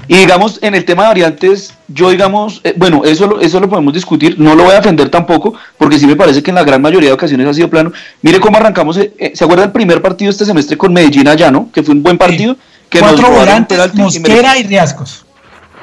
Y 0.06 0.16
digamos, 0.16 0.58
en 0.62 0.74
el 0.74 0.84
tema 0.84 1.02
de 1.04 1.08
variantes, 1.08 1.74
yo 1.88 2.10
digamos, 2.10 2.60
eh, 2.64 2.74
bueno, 2.76 3.02
eso, 3.04 3.26
lo- 3.26 3.40
eso 3.40 3.60
lo 3.60 3.68
podemos 3.68 3.92
discutir, 3.92 4.38
no 4.38 4.54
lo 4.54 4.64
voy 4.64 4.72
a 4.72 4.76
defender 4.76 5.08
tampoco, 5.08 5.54
porque 5.78 5.98
sí 5.98 6.06
me 6.06 6.16
parece 6.16 6.42
que 6.42 6.50
en 6.50 6.56
la 6.56 6.64
gran 6.64 6.82
mayoría 6.82 7.10
de 7.10 7.14
ocasiones 7.14 7.46
ha 7.46 7.54
sido 7.54 7.68
plano. 7.70 7.92
Mire 8.22 8.40
cómo 8.40 8.56
arrancamos, 8.56 8.96
eh, 8.98 9.12
eh, 9.18 9.32
¿se 9.34 9.44
acuerda 9.44 9.64
el 9.64 9.72
primer 9.72 10.00
partido 10.02 10.30
este 10.30 10.44
semestre 10.44 10.76
con 10.76 10.92
Medellín 10.92 11.28
allá, 11.28 11.50
no? 11.50 11.70
Que 11.72 11.82
fue 11.82 11.94
un 11.94 12.02
buen 12.02 12.18
partido. 12.18 12.56
Que 12.88 13.00
nos 13.00 13.12
Cuatro 13.12 13.28
un 13.28 13.34
volantes, 13.36 13.78
y 13.94 13.98
Mosquera 14.00 14.58
y 14.58 14.64
Riascos. 14.64 15.24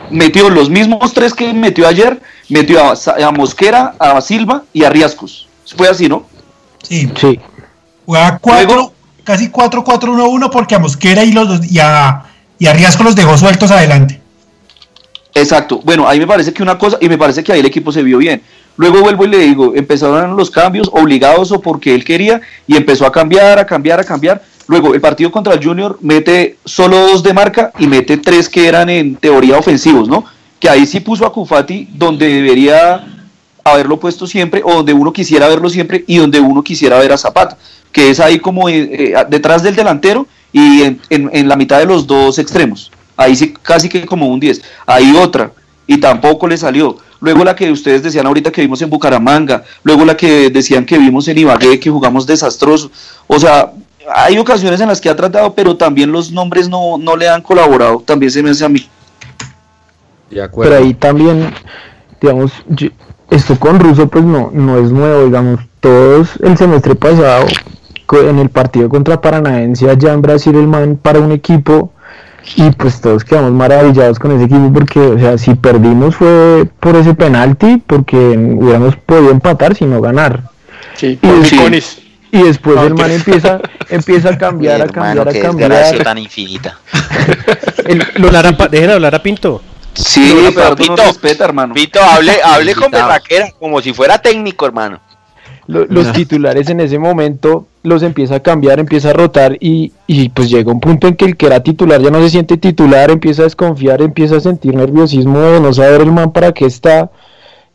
metió 0.10 0.50
los 0.50 0.70
mismos 0.70 1.14
tres 1.14 1.34
que 1.34 1.54
metió 1.54 1.88
ayer, 1.88 2.22
metió 2.50 2.82
a, 2.84 3.32
Mosquera, 3.32 3.94
a 3.98 4.20
Silva 4.20 4.64
y 4.74 4.84
a 4.84 4.90
Riascos. 4.90 5.48
Fue 5.78 5.88
así, 5.88 6.10
¿no? 6.10 6.26
Sí. 6.84 7.10
Sí. 7.16 7.40
Juega 8.06 8.40
cuatro, 8.40 8.94
casi 9.28 9.50
4-4-1-1 9.50 10.50
porque 10.50 10.74
a 10.74 10.80
Mosquera 10.80 11.26
y, 11.26 11.34
los, 11.34 11.70
y, 11.70 11.80
a, 11.80 12.24
y 12.58 12.66
a 12.66 12.72
Riasco 12.72 13.04
los 13.04 13.14
dejó 13.14 13.38
sueltos 13.38 13.70
adelante. 13.72 14.22
Exacto. 15.36 15.82
Bueno, 15.84 16.08
ahí 16.08 16.18
me 16.18 16.26
parece 16.26 16.54
que 16.54 16.64
una 16.64 16.78
cosa, 16.78 16.98
y 17.02 17.10
me 17.10 17.18
parece 17.18 17.44
que 17.44 17.52
ahí 17.52 17.60
el 17.60 17.66
equipo 17.66 17.92
se 17.92 18.04
vio 18.04 18.20
bien. 18.20 18.42
Luego 18.78 19.02
vuelvo 19.02 19.26
y 19.26 19.28
le 19.28 19.40
digo, 19.40 19.74
empezaron 19.76 20.38
los 20.38 20.50
cambios 20.50 20.90
obligados 20.94 21.52
o 21.52 21.60
porque 21.60 21.94
él 21.94 22.06
quería, 22.06 22.40
y 22.68 22.78
empezó 22.78 23.06
a 23.06 23.12
cambiar, 23.12 23.60
a 23.60 23.66
cambiar, 23.66 24.00
a 24.00 24.06
cambiar. 24.06 24.42
Luego, 24.68 24.94
el 24.94 25.02
partido 25.02 25.30
contra 25.30 25.54
el 25.56 25.64
Junior 25.64 26.00
mete 26.02 26.56
solo 26.64 26.98
dos 27.08 27.22
de 27.22 27.34
marca 27.34 27.74
y 27.78 27.88
mete 27.88 28.16
tres 28.16 28.48
que 28.48 28.66
eran 28.66 28.90
en 28.90 29.18
teoría 29.18 29.58
ofensivos, 29.58 30.08
¿no? 30.08 30.24
Que 30.58 30.70
ahí 30.70 30.88
sí 30.88 31.02
puso 31.02 31.26
a 31.26 31.34
Cufati 31.34 31.90
donde 31.92 32.28
debería 32.30 33.17
haberlo 33.72 34.00
puesto 34.00 34.28
siempre, 34.28 34.62
o 34.64 34.74
donde 34.76 34.94
uno 34.94 35.12
quisiera 35.14 35.48
verlo 35.48 35.70
siempre, 35.70 36.04
y 36.08 36.18
donde 36.18 36.40
uno 36.40 36.64
quisiera 36.64 37.00
ver 37.00 37.12
a 37.14 37.18
Zapata, 37.18 37.58
que 37.92 38.10
es 38.10 38.20
ahí 38.20 38.40
como 38.40 38.70
eh, 38.70 38.90
eh, 38.92 39.14
detrás 39.30 39.64
del 39.64 39.76
delantero 39.76 40.28
y 40.52 40.84
en, 40.84 41.02
en- 41.10 41.30
en 41.34 41.48
la 41.48 41.56
mitad 41.56 41.80
de 41.80 41.86
los 41.86 42.06
dos 42.08 42.40
extremos. 42.40 42.92
Ahí 43.16 43.36
sí 43.36 43.54
casi 43.62 43.90
que 43.90 44.06
como 44.06 44.28
un 44.28 44.40
10. 44.40 44.62
Ahí 44.86 45.16
otra, 45.16 45.52
y 45.88 45.98
tampoco 45.98 46.48
le 46.48 46.58
salió. 46.58 46.98
Luego 47.20 47.44
la 47.44 47.56
que 47.56 47.72
ustedes 47.72 48.04
decían 48.04 48.28
ahorita 48.28 48.52
que 48.52 48.62
vimos 48.62 48.82
en 48.84 48.90
Bucaramanga, 48.92 49.64
luego 49.84 50.06
la 50.06 50.16
que 50.16 50.50
decían 50.52 50.86
que 50.86 50.98
vimos 51.00 51.28
en 51.28 51.38
Ibagué, 51.40 51.80
que 51.80 51.90
jugamos 51.90 52.28
desastroso. 52.28 52.92
O 53.26 53.40
sea, 53.40 53.72
hay 54.14 54.38
ocasiones 54.38 54.80
en 54.82 54.88
las 54.88 55.02
que 55.02 55.10
ha 55.10 55.16
tratado, 55.16 55.54
pero 55.56 55.76
también 55.76 56.12
los 56.12 56.32
nombres 56.32 56.70
no, 56.70 56.98
no 57.00 57.16
le 57.18 57.28
han 57.28 57.42
colaborado, 57.42 58.04
también 58.06 58.32
se 58.32 58.44
me 58.44 58.52
hace 58.52 58.64
a 58.66 58.70
mí. 58.70 58.88
De 60.30 60.42
acuerdo. 60.44 60.72
Pero 60.72 60.84
ahí 60.86 60.94
también, 60.94 61.54
digamos, 62.22 62.52
yo- 62.68 62.90
esto 63.30 63.58
con 63.60 63.80
Russo 63.80 64.08
pues 64.08 64.24
no, 64.24 64.50
no 64.54 64.78
es 64.78 64.92
nuevo, 64.92 65.26
digamos, 65.26 65.60
todos 65.80 66.30
el 66.42 66.58
semestre 66.58 66.96
pasado 66.96 67.46
en 68.12 68.40
el 68.40 68.50
partido 68.50 68.88
contra 68.90 69.20
Paranaense 69.20 69.90
allá 69.90 70.14
en 70.14 70.22
Brasil 70.22 70.56
el 70.56 70.68
man 70.68 70.98
para 71.02 71.20
un 71.20 71.32
equipo 71.34 71.92
y 72.56 72.70
pues 72.72 73.02
todos 73.02 73.26
quedamos 73.26 73.52
maravillados 73.52 74.18
con 74.20 74.32
ese 74.32 74.46
equipo 74.46 74.72
porque, 74.74 75.00
o 75.00 75.20
sea, 75.20 75.38
si 75.38 75.56
perdimos 75.56 76.16
fue 76.16 76.66
por 76.80 76.96
ese 76.96 77.14
penalti 77.14 77.84
porque 77.86 78.16
hubiéramos 78.18 78.96
podido 78.96 79.32
empatar 79.32 79.76
sino 79.76 80.00
ganar. 80.00 80.44
Sí, 80.96 81.08
Y 81.08 81.16
por 81.18 81.32
después- 81.40 81.52
Piconis. 81.52 82.02
Y 82.30 82.44
después 82.44 82.76
No, 82.76 82.84
el 82.84 82.94
man 82.94 83.10
empieza, 83.12 83.60
empieza 83.90 84.30
a 84.30 84.38
cambiar, 84.38 84.82
a 84.82 84.84
hermano, 84.86 85.24
cambiar, 85.24 85.46
a 85.46 85.48
cambiar. 85.48 86.04
tan 86.04 86.18
infinita. 86.18 86.78
El- 87.86 88.04
dejen 88.70 88.90
hablar 88.90 89.16
a 89.16 89.24
Pinto. 89.24 89.62
Sí, 89.98 90.30
No, 90.34 90.36
pero 90.36 90.54
pero 90.54 90.70
no 90.70 90.76
Pito, 90.76 90.96
respeta, 90.96 91.46
hermano. 91.46 91.74
Pito, 91.74 92.00
hable, 92.02 92.32
hable 92.44 92.76
con 92.76 92.92
berraquera, 92.92 93.52
como 93.60 93.82
si 93.82 93.94
fuera 93.94 94.18
técnico, 94.20 94.66
hermano. 94.66 95.00
lo- 95.68 95.86
los 95.86 96.12
titulares 96.14 96.70
en 96.70 96.80
ese 96.80 96.98
momento 97.00 97.66
los 97.84 98.02
empieza 98.04 98.36
a 98.36 98.40
cambiar, 98.42 98.80
empieza 98.80 99.10
a 99.10 99.14
rotar 99.14 99.58
y, 99.60 99.92
y 100.08 100.30
pues 100.30 100.50
llega 100.50 100.72
un 100.72 100.80
punto 100.80 101.08
en 101.08 101.16
que 101.16 101.26
el 101.26 101.36
que 101.38 101.46
era 101.48 101.62
titular 101.62 102.02
ya 102.02 102.10
no 102.12 102.22
se 102.22 102.30
siente 102.30 102.58
titular, 102.58 103.12
empieza 103.12 103.42
a 103.42 103.46
desconfiar, 103.46 104.02
empieza 104.02 104.38
a 104.38 104.40
sentir 104.40 104.76
nerviosismo 104.76 105.40
de 105.40 105.60
no 105.60 105.74
saber 105.74 106.02
el 106.02 106.12
man 106.12 106.32
para 106.32 106.52
qué 106.54 106.66
está 106.66 107.10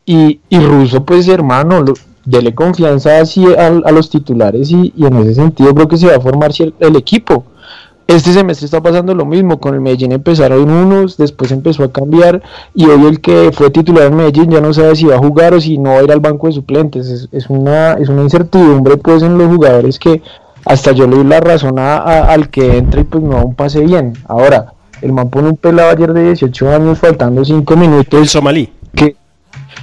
y, 0.07 0.41
y 0.49 0.59
Russo 0.59 1.05
pues 1.05 1.29
hermano, 1.29 1.83
lo- 1.83 1.95
dele 2.25 2.55
confianza 2.55 3.19
así 3.21 3.45
a, 3.55 3.67
a 3.67 3.91
los 3.93 4.09
titulares 4.11 4.71
y, 4.71 4.93
y 4.97 5.07
en 5.07 5.17
ese 5.19 5.35
sentido 5.35 5.75
creo 5.75 5.89
que 5.89 5.97
se 5.97 6.07
va 6.07 6.17
a 6.17 6.21
formar 6.21 6.53
el 6.81 6.97
equipo. 6.97 7.45
Este 8.09 8.33
semestre 8.33 8.67
está 8.67 8.83
pasando 8.83 9.15
lo 9.15 9.25
mismo, 9.25 9.59
con 9.59 9.75
el 9.75 9.81
Medellín 9.81 10.13
empezaron 10.13 10.69
unos, 10.71 11.17
después 11.17 11.51
empezó 11.53 11.85
a 11.85 11.93
cambiar 11.93 12.43
y 12.75 12.85
hoy 12.87 13.07
el 13.07 13.21
que 13.21 13.51
fue 13.53 13.71
titular 13.71 14.07
en 14.09 14.17
Medellín 14.17 14.51
ya 14.51 14.61
no 14.61 14.75
sabe 14.75 14.97
si 14.97 15.07
va 15.07 15.15
a 15.15 15.19
jugar 15.19 15.55
o 15.55 15.61
si 15.61 15.79
no 15.79 15.91
va 15.91 15.99
a 15.99 16.03
ir 16.03 16.13
al 16.13 16.21
banco 16.21 16.47
de 16.49 16.53
suplentes. 16.53 17.09
Es, 17.09 17.29
es 17.33 17.49
una, 17.49 17.95
es 17.95 18.09
una 18.09 18.23
incertidumbre 18.23 18.97
pues 18.99 19.23
en 19.23 19.39
los 19.39 19.49
jugadores 19.55 19.99
que 19.99 20.21
hasta 20.65 20.93
yo 20.93 21.07
le 21.07 21.17
doy 21.17 21.25
la 21.25 21.41
razón 21.41 21.79
a- 21.79 21.97
a- 21.99 22.33
al 22.33 22.49
que 22.51 22.77
entra 22.77 23.01
y 23.01 23.05
pues 23.05 23.23
no 23.23 23.31
da 23.37 23.45
un 23.45 23.55
pase 23.55 23.81
bien. 23.81 24.13
Ahora, 24.29 24.75
el 25.01 25.13
man 25.13 25.31
pone 25.31 25.49
un 25.49 25.57
pelado 25.57 25.91
ayer 25.91 26.13
de 26.13 26.25
18 26.25 26.71
años 26.71 26.99
faltando 26.99 27.45
5 27.45 27.77
minutos 27.77 28.21
El 28.21 28.29
somalí. 28.29 28.73
que 28.95 29.17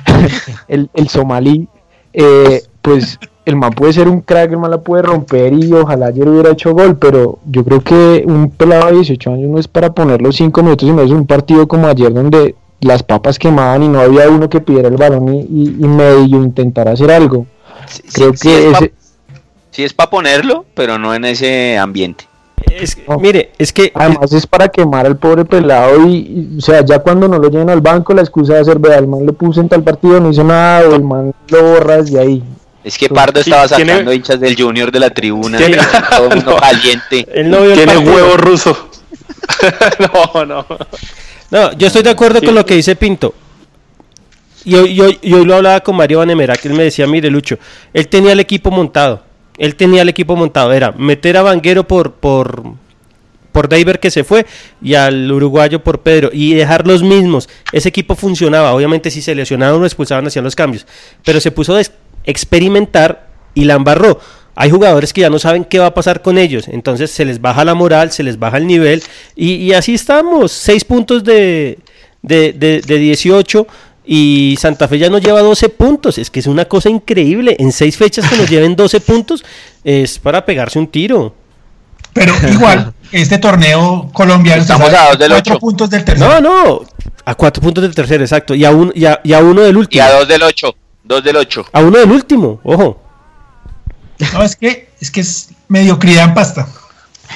el, 0.68 0.90
el 0.94 1.08
somalí, 1.10 1.68
eh, 2.14 2.64
pues 2.82 3.18
el 3.50 3.56
man 3.58 3.72
puede 3.72 3.94
ser 3.94 4.08
un 4.08 4.22
crack, 4.22 4.52
el 4.52 4.58
man 4.58 4.72
la 4.72 4.82
puede 4.82 5.04
romper 5.04 5.54
y 5.54 5.72
ojalá 5.74 6.08
ayer 6.08 6.28
hubiera 6.28 6.52
hecho 6.52 6.74
gol, 6.74 6.98
pero 6.98 7.40
yo 7.46 7.64
creo 7.66 7.82
que 7.82 8.24
un 8.26 8.50
pelado 8.52 8.88
de 8.88 8.94
18 8.96 9.32
años 9.34 9.50
no 9.50 9.60
es 9.60 9.68
para 9.68 9.94
poner 9.94 10.22
los 10.22 10.36
5 10.36 10.64
minutos, 10.64 10.88
sino 10.88 11.02
es 11.02 11.12
un 11.12 11.26
partido 11.28 11.68
como 11.68 11.88
ayer 11.88 12.14
donde 12.14 12.56
las 12.82 13.04
papas 13.04 13.38
quemaban 13.38 13.84
y 13.84 13.88
no 13.90 14.00
había 14.00 14.30
uno 14.30 14.50
que 14.50 14.62
pidiera 14.62 14.88
el 14.88 14.96
balón 14.96 15.34
y, 15.34 15.40
y, 15.42 15.64
y 15.80 15.88
medio 15.88 16.38
intentar 16.42 16.88
hacer 16.88 17.12
algo. 17.12 17.46
Sí, 17.88 18.04
Creo 18.14 18.34
sí, 18.34 18.48
que 18.48 18.50
sí 18.50 19.84
es 19.84 19.86
ese- 19.86 19.96
para 19.96 20.10
ponerlo, 20.10 20.66
pero 20.74 20.98
no 20.98 21.14
en 21.14 21.26
ese 21.26 21.78
ambiente. 21.78 22.26
Es 22.70 22.96
que- 22.96 23.04
No. 23.08 23.18
Mire, 23.18 23.52
es 23.58 23.74
que 23.74 23.92
Además 23.96 24.32
es 24.34 24.46
para 24.46 24.68
quemar 24.70 25.06
al 25.06 25.18
pobre 25.18 25.44
pelado 25.46 26.06
y, 26.08 26.18
y, 26.54 26.58
o 26.58 26.62
sea, 26.62 26.84
ya 26.86 27.00
cuando 27.00 27.28
no 27.28 27.38
lo 27.40 27.50
lleven 27.50 27.70
al 27.70 27.82
banco 27.82 28.14
la 28.14 28.22
excusa 28.22 28.54
de 28.56 28.60
hacer, 28.60 28.80
vea, 28.80 28.98
el 28.98 29.08
man 29.08 29.26
lo 29.26 29.34
puso 29.34 29.60
en 29.62 29.70
tal 29.70 29.82
partido, 29.84 30.20
no 30.20 30.30
hizo 30.30 30.44
nada, 30.44 30.88
o 30.88 30.94
el 30.96 31.04
man 31.04 31.34
lo 31.50 31.64
borras 31.64 32.10
y 32.12 32.18
ahí. 32.18 32.44
Es 32.84 32.98
que 32.98 33.10
Pardo 33.10 33.40
estaba 33.42 33.68
tiene- 33.68 33.92
sacando 33.92 34.14
hinchas 34.14 34.40
del 34.40 34.56
Junior 34.56 34.92
de 34.92 35.00
la 35.00 35.10
tribuna, 35.10 35.58
Tiene- 35.58 35.78
todo 36.10 36.28
el 36.30 36.36
mundo 36.36 36.52
No. 36.56 36.58
caliente. 36.58 37.28
él 37.34 37.50
no 37.50 37.62
vio 37.62 37.72
el 37.72 37.76
Tiene 37.76 37.98
huevo 37.98 38.38
ruso. 38.38 38.90
no, 40.36 40.46
no. 40.46 40.66
No, 41.52 41.72
yo 41.74 41.88
estoy 41.88 42.04
de 42.04 42.10
acuerdo 42.12 42.40
Sí. 42.40 42.46
con 42.46 42.56
lo 42.56 42.66
que 42.66 42.76
dice 42.76 42.96
Pinto. 42.96 43.34
Y 44.66 44.76
hoy, 44.76 44.92
y 44.92 45.02
hoy- 45.02 45.20
y 45.22 45.34
hoy 45.34 45.46
lo 45.46 45.56
hablaba 45.56 45.80
con 45.82 45.96
Mario 45.96 46.20
Vanemera, 46.20 46.56
que 46.56 46.68
él 46.68 46.74
me 46.74 46.84
decía, 46.84 47.08
mire 47.08 47.30
Lucho, 47.30 47.58
él 47.94 48.08
tenía 48.08 48.34
el 48.34 48.40
equipo 48.40 48.72
montado. 48.72 49.24
Él 49.58 49.76
tenía 49.76 50.02
el 50.04 50.10
equipo 50.10 50.36
montado. 50.36 50.72
Era 50.72 50.92
meter 50.92 51.38
a 51.38 51.42
Vanguero 51.42 51.86
por, 51.88 52.14
por, 52.14 52.64
por 53.52 53.68
que 54.00 54.12
se 54.12 54.24
fue 54.24 54.46
y 54.82 54.94
al 54.94 55.30
uruguayo 55.32 55.84
por 55.84 56.00
Pedro 56.02 56.30
y 56.32 56.54
dejar 56.54 56.88
los 56.88 57.04
mismos. 57.04 57.50
Ese 57.74 57.90
equipo 57.90 58.16
funcionaba. 58.16 58.74
Obviamente 58.74 59.10
si 59.12 59.22
se 59.22 59.36
lesionaban 59.36 59.82
o 59.82 59.86
expulsaban 59.86 60.28
hacían 60.28 60.46
los 60.46 60.56
cambios. 60.56 60.86
Pero 61.26 61.40
se 61.42 61.52
puso 61.52 61.74
a 61.74 61.78
des- 61.78 61.92
experimentar 62.26 63.28
y 63.54 63.66
la 63.66 63.76
embarró. 63.76 64.20
Hay 64.56 64.70
jugadores 64.72 65.14
que 65.14 65.22
ya 65.22 65.30
no 65.30 65.40
saben 65.40 65.64
qué 65.64 65.80
va 65.80 65.88
a 65.88 65.94
pasar 65.94 66.22
con 66.22 66.38
ellos. 66.38 66.68
Entonces 66.68 67.12
se 67.12 67.24
les 67.24 67.40
baja 67.40 67.64
la 67.64 67.76
moral, 67.76 68.12
se 68.12 68.24
les 68.24 68.38
baja 68.38 68.58
el 68.58 68.68
nivel. 68.68 69.02
Y, 69.36 69.54
y 69.56 69.74
así 69.74 69.94
estamos. 69.94 70.52
Seis 70.52 70.84
puntos 70.84 71.24
de, 71.24 71.80
de, 72.22 72.52
de, 72.54 72.82
de 72.82 72.98
18. 72.98 73.66
Y 74.06 74.58
Santa 74.60 74.88
Fe 74.88 74.98
ya 74.98 75.10
nos 75.10 75.22
lleva 75.22 75.40
12 75.42 75.70
puntos. 75.70 76.18
Es 76.18 76.30
que 76.30 76.40
es 76.42 76.48
una 76.48 76.66
cosa 76.66 76.90
increíble. 76.90 77.56
En 77.60 77.72
seis 77.72 77.96
fechas 77.96 78.28
que 78.30 78.36
nos 78.36 78.50
lleven 78.50 78.76
12 78.76 79.00
puntos 79.02 79.46
es 79.84 80.20
para 80.20 80.44
pegarse 80.46 80.78
un 80.80 80.88
tiro. 80.88 81.34
Pero 82.12 82.34
igual, 82.52 82.92
este 83.14 83.38
torneo 83.38 84.10
colombiano 84.12 84.62
Estamos 84.64 84.92
a 84.92 85.10
dos 85.12 85.20
del 85.20 85.30
cuatro 85.30 85.54
ocho. 85.54 85.60
puntos 85.60 85.90
del 85.90 86.04
tercero. 86.04 86.42
No, 86.42 86.42
no. 86.42 86.82
A 87.24 87.36
cuatro 87.36 87.62
puntos 87.62 87.84
del 87.84 87.94
tercero, 87.96 88.24
exacto. 88.24 88.56
Y 88.56 88.66
a, 88.66 88.72
un, 88.72 88.92
y 88.96 89.06
a, 89.06 89.22
y 89.24 89.32
a 89.32 89.40
uno 89.40 89.62
del 89.62 89.76
Y 89.76 89.80
último. 89.80 90.04
a 90.04 90.12
dos 90.12 90.28
del 90.28 90.42
8, 90.42 90.76
dos 91.10 91.24
del 91.24 91.36
8. 91.36 91.66
A 91.74 91.82
uno 91.82 91.98
del 91.98 92.12
último, 92.12 92.62
ojo. 92.64 93.02
No, 94.34 94.44
es 94.44 94.56
que 94.56 94.90
es 95.02 95.10
que 95.12 95.22
es 95.22 95.50
mediocridad 95.68 96.26
en 96.26 96.34
pasta. 96.36 96.68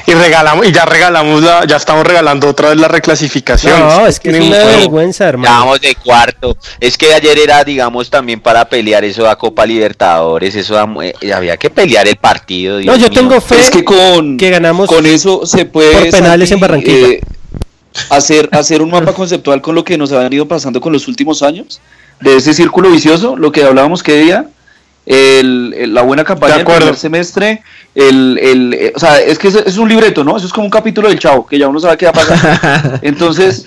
Y 0.08 0.14
regalamos, 0.14 0.66
y 0.68 0.72
ya 0.72 0.86
regalamos 0.86 1.42
la, 1.44 1.66
ya 1.66 1.78
estamos 1.78 2.06
regalando 2.06 2.50
otra 2.50 2.70
vez 2.70 2.78
la 2.80 2.88
reclasificación. 2.88 3.80
No, 3.80 4.08
es 4.08 4.20
que 4.20 4.30
es 4.32 4.40
una 4.40 4.58
vergüenza, 4.58 5.24
Ya 5.26 5.30
hermano. 5.30 5.60
vamos 5.60 5.82
de 5.82 5.96
cuarto. 5.96 6.58
Es 6.80 6.98
que 6.98 7.14
ayer 7.14 7.38
era, 7.40 7.64
digamos, 7.64 8.10
también 8.10 8.42
para 8.42 8.68
pelear 8.68 9.04
eso 9.04 9.30
a 9.30 9.38
Copa 9.38 9.66
Libertadores. 9.66 10.56
Eso 10.56 10.74
da 10.74 10.88
eh, 11.04 11.34
había 11.34 11.58
que 11.58 11.70
pelear 11.70 12.08
el 12.08 12.16
partido. 12.18 12.76
No, 12.76 12.82
Dios 12.82 12.98
yo 13.00 13.10
mío. 13.10 13.20
tengo 13.20 13.40
fe 13.42 13.60
Es 13.60 13.70
que 13.70 13.84
con, 13.84 14.38
que 14.38 14.50
ganamos 14.50 14.88
con 14.90 15.06
eso 15.06 15.46
se 15.46 15.66
puede 15.66 15.94
por 15.94 16.12
penales 16.12 16.52
en 16.52 16.60
Barranquilla. 16.60 17.08
eh, 17.08 17.22
hacer, 18.10 18.50
hacer 18.52 18.82
un 18.82 18.90
mapa 18.92 19.14
conceptual 19.14 19.62
con 19.62 19.76
lo 19.76 19.84
que 19.84 19.98
nos 19.98 20.12
han 20.12 20.34
ido 20.34 20.48
pasando 20.48 20.82
con 20.82 20.92
los 20.92 21.08
últimos 21.08 21.44
años, 21.44 21.80
de 22.24 22.36
ese 22.38 22.54
círculo 22.54 22.90
vicioso, 22.90 23.36
lo 23.36 23.52
que 23.52 23.64
hablábamos 23.64 24.02
que 24.04 24.18
día, 24.22 24.48
el, 25.06 25.74
el- 25.78 25.94
la 25.94 26.02
buena 26.02 26.24
campaña 26.24 26.58
De 26.58 26.64
del 26.64 26.76
primer 26.78 26.96
semestre, 26.96 27.62
el, 27.94 28.38
el, 28.42 28.74
eh, 28.74 28.94
o 28.96 29.00
sea, 29.00 29.20
es 29.20 29.38
que 29.38 29.50
es, 29.50 29.56
es 29.56 29.78
un 29.78 29.90
libreto, 29.90 30.24
¿no? 30.24 30.38
Eso 30.38 30.46
es 30.48 30.54
como 30.54 30.66
un 30.66 30.72
capítulo 30.72 31.10
del 31.10 31.20
chavo, 31.20 31.46
que 31.46 31.58
ya 31.60 31.68
uno 31.68 31.80
sabe 31.80 31.98
qué 31.98 32.06
va 32.06 32.12
a 32.12 32.14
pasar. 32.14 33.00
Entonces, 33.04 33.66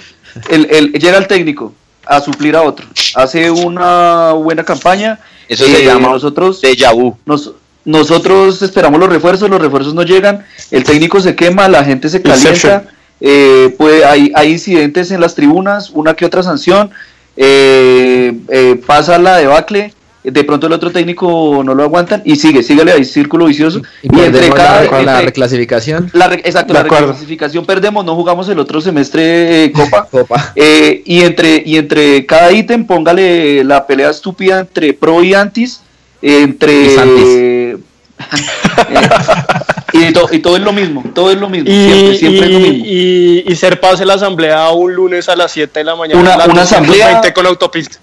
el, 0.49 0.67
el- 0.71 0.93
llega 0.93 1.19
el 1.19 1.27
técnico 1.27 1.73
a 2.07 2.21
suplir 2.21 2.57
a 2.57 2.63
otro, 2.63 2.87
hace 3.15 3.51
una 3.51 4.33
buena 4.33 4.65
campaña, 4.65 5.19
Eso 5.49 5.65
se 5.65 5.83
eh, 5.83 5.87
llama 5.87 6.09
nosotros 6.09 6.61
vu. 6.95 7.17
nos- 7.27 7.53
nosotros 7.85 8.63
esperamos 8.63 8.99
los 8.99 9.09
refuerzos, 9.09 9.49
los 9.49 9.61
refuerzos 9.61 9.95
no 9.95 10.03
llegan, 10.03 10.45
el 10.73 10.83
técnico 10.83 11.21
se 11.21 11.37
quema, 11.37 11.69
la 11.69 11.85
gente 11.85 12.09
se 12.09 12.21
calienta, 12.21 12.85
eh, 13.21 13.75
puede, 13.79 14.05
hay, 14.05 14.33
hay 14.35 14.51
incidentes 14.53 15.11
en 15.13 15.21
las 15.21 15.35
tribunas, 15.37 15.91
una 15.91 16.15
que 16.15 16.25
otra 16.25 16.43
sanción, 16.43 16.91
eh, 17.37 18.33
eh, 18.49 18.81
pasa 18.87 19.19
la 19.19 19.37
debacle, 19.39 19.93
de 20.25 20.43
pronto 20.45 20.67
el 20.67 20.73
otro 20.73 20.91
técnico 20.91 21.63
no 21.65 21.73
lo 21.75 21.85
aguantan 21.85 22.21
y 22.25 22.35
sigue, 22.37 22.63
síguele 22.65 22.91
ahí, 22.93 23.05
círculo 23.05 23.45
vicioso. 23.47 23.81
Y, 24.03 24.09
Y, 24.17 24.21
entre 24.23 24.51
cada... 24.51 24.83
la, 24.83 24.89
con 24.91 25.07
la 25.07 25.21
reclasificación. 25.21 26.11
la 26.15 26.27
re- 26.29 26.43
exacto, 26.45 26.73
De 26.73 26.81
la 26.81 26.85
acuerdo. 26.87 27.07
reclasificación 27.09 27.65
perdemos, 27.65 28.05
no 28.05 28.17
jugamos 28.17 28.49
el 28.49 28.59
otro 28.59 28.81
semestre 28.81 29.65
eh, 29.67 29.73
Copa. 29.75 30.09
Copa. 30.11 30.53
Eh, 30.57 31.03
y 31.05 31.21
entre 31.23 31.63
y 31.65 31.77
entre 31.77 32.27
cada 32.27 32.51
ítem 32.51 32.85
póngale 32.87 33.63
la 33.63 33.87
pelea 33.87 34.11
estúpida 34.11 34.59
entre 34.61 34.93
pro 34.95 35.23
y 35.23 35.33
antis, 35.35 35.81
entre. 36.23 37.77
y, 40.03 40.13
to- 40.13 40.29
y 40.33 40.39
todo 40.41 40.57
es 40.57 40.63
lo 40.63 40.73
mismo, 40.73 41.03
todo 41.15 41.31
es 41.31 41.39
lo 41.39 41.49
mismo. 41.49 41.69
Y, 41.71 41.73
siempre, 41.87 42.17
siempre 42.19 42.47
es 42.47 42.53
lo 42.53 42.59
mismo. 42.61 42.85
y, 42.87 43.45
y, 43.47 43.53
y 43.53 43.57
ser 43.57 43.81
pase 43.81 44.05
la 44.05 44.15
asamblea 44.15 44.71
un 44.71 44.95
lunes 44.95 45.29
a 45.29 45.37
las 45.37 45.53
7 45.53 45.81
de 45.81 45.85
la 45.85 45.97
mañana. 45.97 46.21
Una- 46.21 46.35
una 46.37 46.47
220 46.63 47.03
asamblea- 47.05 47.33
con 47.35 47.47
autopista. 47.47 47.99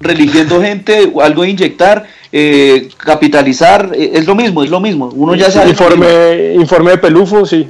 Religiendo 0.00 0.60
gente, 0.60 1.10
algo 1.22 1.42
de 1.42 1.48
inyectar, 1.50 2.06
eh, 2.30 2.88
capitalizar, 2.98 3.90
eh, 3.94 4.10
es 4.14 4.26
lo 4.26 4.34
mismo, 4.34 4.62
es 4.62 4.68
lo 4.70 4.80
mismo. 4.80 5.06
Uno 5.14 5.34
ya 5.34 5.50
sabe. 5.50 5.70
Informe, 5.70 6.54
informe 6.54 6.90
de 6.90 6.98
pelufo, 6.98 7.46
sí. 7.46 7.68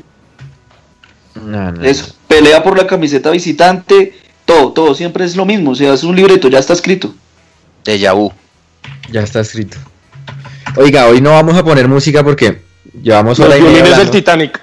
No, 1.44 1.72
no. 1.72 1.82
Es 1.84 2.14
pelea 2.28 2.62
por 2.62 2.76
la 2.76 2.86
camiseta 2.86 3.30
visitante, 3.30 4.14
todo, 4.44 4.72
todo, 4.72 4.94
siempre 4.94 5.24
es 5.24 5.36
lo 5.36 5.44
mismo. 5.44 5.72
O 5.72 5.74
sea, 5.74 5.94
es 5.94 6.02
un 6.02 6.16
libreto, 6.16 6.48
ya 6.48 6.59
está 6.59 6.72
escrito. 6.72 7.14
De 7.84 8.10
vu. 8.12 8.32
Ya 9.10 9.20
está 9.22 9.40
escrito. 9.40 9.76
Oiga, 10.76 11.06
hoy 11.06 11.20
no 11.20 11.30
vamos 11.30 11.56
a 11.56 11.64
poner 11.64 11.86
música 11.88 12.24
porque 12.24 12.62
llevamos 13.02 13.38
Los 13.38 13.48
hora 13.48 13.58
y 13.58 13.62
media 13.62 13.74
violines 13.82 13.98
del. 13.98 14.10
Titanic. 14.10 14.60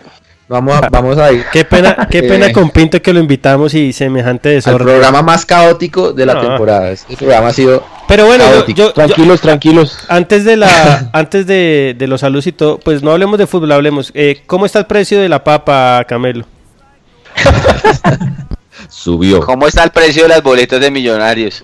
Vamos 0.48 0.76
a, 0.76 0.90
vamos 0.90 1.18
a 1.18 1.32
ir. 1.32 1.46
Qué 1.54 1.64
pena, 1.64 1.96
qué 2.12 2.18
Eh, 2.20 2.24
pena 2.24 2.52
con 2.52 2.70
Pinto 2.72 3.02
que 3.02 3.14
lo 3.14 3.22
invitamos 3.22 3.74
y 3.74 3.94
semejante 3.94 4.50
desorden. 4.50 4.86
programa 4.86 5.22
más 5.22 5.46
caótico 5.46 6.12
de 6.12 6.26
la 6.26 6.34
No. 6.34 6.42
temporada. 6.42 6.92
Este 6.92 7.16
programa 7.16 7.48
ha 7.48 7.54
sido 7.54 7.86
Pero 8.08 8.26
bueno, 8.26 8.44
yo- 8.44 8.52
caótico. 8.52 8.78
yo, 8.78 8.88
yo- 8.88 8.94
Tranquilos, 8.94 9.40
tranquilos. 9.40 9.98
antes 10.10 10.44
de 10.44 10.58
la, 10.58 11.10
antes 11.14 11.48
de, 11.48 11.96
de 11.98 12.08
los 12.08 12.20
saludos 12.20 12.48
y 12.48 12.52
todo, 12.52 12.80
pues 12.80 13.02
no 13.02 13.12
hablemos 13.12 13.38
de 13.40 13.48
fútbol, 13.48 13.72
hablemos. 13.72 14.12
Eh, 14.14 14.42
¿Cómo 14.46 14.66
está 14.66 14.80
el 14.80 14.88
precio 14.88 15.22
de 15.22 15.30
la 15.30 15.42
papa, 15.42 16.04
Camelo? 16.06 16.44
subió. 18.90 19.40
¿Cómo 19.46 19.68
está 19.68 19.84
el 19.84 19.92
precio 19.92 20.24
de 20.24 20.30
las 20.30 20.44
boletas 20.44 20.80
de 20.80 20.92
millonarios? 20.92 21.64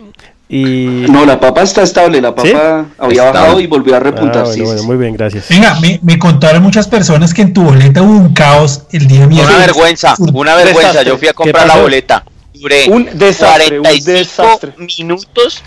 Y 0.50 1.06
No, 1.10 1.26
la 1.26 1.40
papa 1.40 1.62
está 1.62 1.84
estable, 1.84 2.22
la 2.22 2.34
papa 2.34 2.48
¿Sí? 2.48 2.54
había 2.98 3.26
Estable. 3.26 3.40
bajado 3.40 3.60
y 3.60 3.68
volvió 3.68 3.94
a 3.96 3.98
Ah, 3.98 4.02
repuntar. 4.02 4.44
bueno, 4.44 4.54
sí, 4.54 4.62
bueno, 4.62 4.78
sí, 4.78 4.80
sí. 4.82 4.86
muy 4.88 4.96
bien, 4.98 5.14
gracias. 5.16 5.50
Venga, 5.50 5.78
me, 5.82 6.00
me 6.04 6.18
contaron 6.18 6.64
muchas 6.64 6.88
personas 6.88 7.34
que 7.34 7.42
en 7.42 7.54
tu 7.54 7.64
boleta 7.64 8.02
hubo 8.02 8.14
un 8.14 8.34
caos 8.34 8.84
el 8.92 9.08
día 9.08 9.20
Una 9.26 9.28
miércoles. 9.28 9.60
vergüenza, 9.60 10.16
una 10.18 10.56
vergüenza. 10.56 10.88
Desastre. 10.90 11.06
Yo 11.10 11.18
fui 11.18 11.28
a 11.28 11.34
comprar 11.34 11.64
¿Qué 11.64 11.68
la 11.76 11.82
boleta. 11.82 12.24
Duré 12.54 12.86
Un 12.90 13.10
desastre, 13.14 13.78
un 13.80 13.84
45 13.84 14.18
desastre. 14.20 14.74
minutos. 14.78 15.62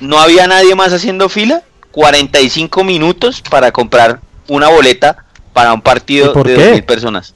No 0.00 0.18
había 0.20 0.46
nadie 0.46 0.74
más 0.74 0.92
haciendo 0.92 1.28
fila. 1.28 1.62
45 1.92 2.84
minutos 2.84 3.42
para 3.50 3.72
comprar 3.72 4.20
una 4.48 4.68
boleta 4.68 5.24
para 5.52 5.72
un 5.72 5.80
partido 5.82 6.30
¿Y 6.30 6.34
por 6.34 6.46
de 6.46 6.54
qué? 6.54 6.62
2000 6.64 6.84
personas. 6.84 7.34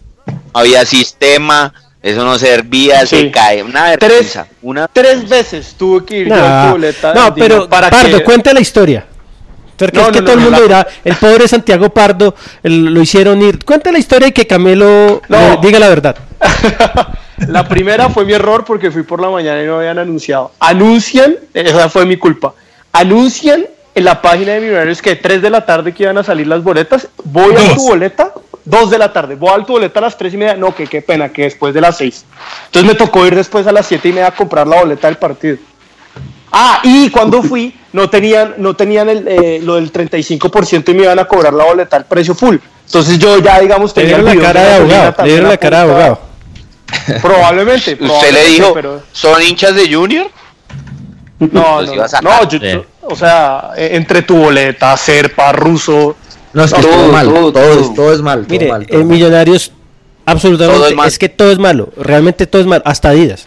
Había 0.52 0.84
sistema, 0.86 1.72
eso 2.04 2.24
no 2.24 2.38
servía, 2.38 3.04
Sí. 3.06 3.16
se 3.16 3.30
cae. 3.30 3.62
Una 3.62 3.96
Tres, 3.96 4.00
vergüenza. 4.10 4.46
Una 4.62 4.86
tres 4.88 5.28
veces 5.28 5.74
tuve 5.76 6.04
que 6.04 6.18
ir 6.18 6.28
yo 6.28 6.34
a 6.36 6.70
boleta. 6.70 7.14
no, 7.14 7.34
pero 7.34 7.68
para 7.68 7.88
Pardo, 7.90 8.18
que... 8.18 8.22
cuenta 8.24 8.52
la 8.52 8.60
historia. 8.60 9.06
Porque 9.76 9.96
No, 9.98 10.04
es 10.06 10.12
que 10.12 10.20
no, 10.20 10.26
todo 10.26 10.36
no, 10.36 10.40
el 10.46 10.50
no, 10.50 10.56
mundo 10.58 10.68
la- 10.68 10.78
dirá, 10.84 10.88
el 11.04 11.16
pobre 11.16 11.48
Santiago 11.48 11.88
Pardo 11.90 12.34
el- 12.62 12.84
lo 12.94 13.00
hicieron 13.00 13.42
ir. 13.42 13.64
Cuenta 13.64 13.90
la 13.90 13.98
historia 13.98 14.28
y 14.28 14.32
que 14.32 14.46
Camelo 14.46 15.20
No. 15.28 15.38
le 15.38 15.56
diga 15.66 15.78
la 15.80 15.88
verdad. 15.88 16.16
La 17.48 17.66
primera 17.68 18.08
fue 18.10 18.24
mi 18.24 18.32
error 18.32 18.64
porque 18.64 18.92
fui 18.92 19.02
por 19.02 19.20
la 19.20 19.28
mañana 19.28 19.60
y 19.62 19.66
no 19.66 19.78
habían 19.78 19.98
anunciado. 19.98 20.52
Anuncian, 20.60 21.34
esa 21.52 21.88
fue 21.88 22.06
mi 22.06 22.16
culpa. 22.16 22.54
Anuncian 22.92 23.66
en 23.92 24.04
la 24.04 24.22
página 24.22 24.52
de 24.52 24.60
Millonarios 24.60 25.02
que 25.02 25.16
3 25.16 25.42
de 25.42 25.50
la 25.50 25.66
tarde 25.66 25.92
que 25.92 26.04
iban 26.04 26.16
a 26.16 26.22
salir 26.22 26.46
las 26.46 26.62
boletas. 26.62 27.08
Voy 27.24 27.52
a 27.56 27.74
tu 27.74 27.82
boleta, 27.88 28.32
2 28.64 28.90
de 28.90 28.98
la 28.98 29.12
tarde. 29.12 29.34
Voy 29.34 29.50
a 29.60 29.64
tu 29.64 29.72
boleta 29.74 29.98
a 29.98 30.02
las 30.02 30.16
3 30.16 30.34
y 30.34 30.36
media. 30.36 30.54
No, 30.56 30.74
que 30.74 30.86
qué 30.86 31.02
pena, 31.02 31.28
que 31.30 31.42
después 31.42 31.74
de 31.74 31.80
las 31.80 31.96
6. 31.98 32.24
Entonces 32.66 32.88
me 32.90 32.94
tocó 32.96 33.26
ir 33.26 33.34
después 33.34 33.66
a 33.66 33.72
las 33.72 33.86
7 33.86 34.08
y 34.08 34.12
media 34.12 34.28
a 34.28 34.34
comprar 34.34 34.66
la 34.66 34.76
boleta 34.80 35.06
del 35.08 35.16
partido. 35.16 35.58
Ah, 36.56 36.80
y 36.84 37.10
cuando 37.10 37.42
fui, 37.42 37.74
no 37.92 38.08
tenían, 38.08 38.54
no 38.58 38.74
tenían 38.74 39.08
el, 39.08 39.26
eh, 39.26 39.60
lo 39.62 39.74
del 39.74 39.92
35% 39.92 40.88
y 40.92 40.94
me 40.94 41.02
iban 41.02 41.18
a 41.18 41.24
cobrar 41.24 41.52
la 41.52 41.64
boleta 41.64 41.96
al 41.96 42.04
precio 42.06 42.34
full. 42.34 42.56
Entonces 42.86 43.18
yo 43.18 43.38
ya, 43.38 43.58
digamos, 43.60 43.94
Le 43.96 44.02
tenía 44.02 44.18
dieron 44.18 44.36
la 44.38 44.42
cara 44.46 44.62
de 44.62 44.74
abogado. 44.76 45.14
Le 45.24 45.28
dieron 45.30 45.48
la 45.48 45.56
cara 45.56 45.76
de 45.78 45.82
abogado. 45.90 46.20
Probablemente. 47.20 47.92
¿Usted 48.00 48.00
le 48.00 48.08
probablemente, 48.08 48.50
dijo, 48.50 48.74
pero- 48.74 49.02
son 49.12 49.42
hinchas 49.42 49.74
de 49.74 49.92
Junior? 49.92 50.30
no, 51.40 51.82
no, 51.82 51.94
no, 52.22 52.48
yo- 52.48 52.84
o 53.02 53.16
sea, 53.16 53.70
eh, 53.76 53.90
entre 53.92 54.22
tu 54.22 54.36
boleta, 54.36 54.96
Serpa, 54.96 55.52
Ruso, 55.52 56.16
No, 56.54 56.64
es 56.64 56.72
que 56.72 56.80
Todo, 56.82 56.90
todo, 56.92 57.12
mal, 57.12 57.26
todo, 57.26 57.52
todo, 57.52 57.52
todo. 57.52 57.80
es, 57.80 57.94
todo 57.94 58.12
es 58.14 58.20
mal. 58.22 58.40
todo 58.46 58.50
Mire, 58.50 58.68
mal, 58.68 58.86
todo 58.86 59.00
en 59.00 59.06
mal. 59.08 59.16
Millonarios, 59.16 59.72
absolutamente, 60.24 60.76
Todo 60.76 60.86
es, 60.86 60.92
es 60.92 60.96
mal. 60.96 61.18
que 61.18 61.28
todo 61.28 61.50
es 61.52 61.58
malo. 61.58 61.88
Realmente 61.96 62.46
todo 62.46 62.62
es 62.62 62.66
malo. 62.68 62.82
Hasta 62.86 63.08
Adidas. 63.10 63.46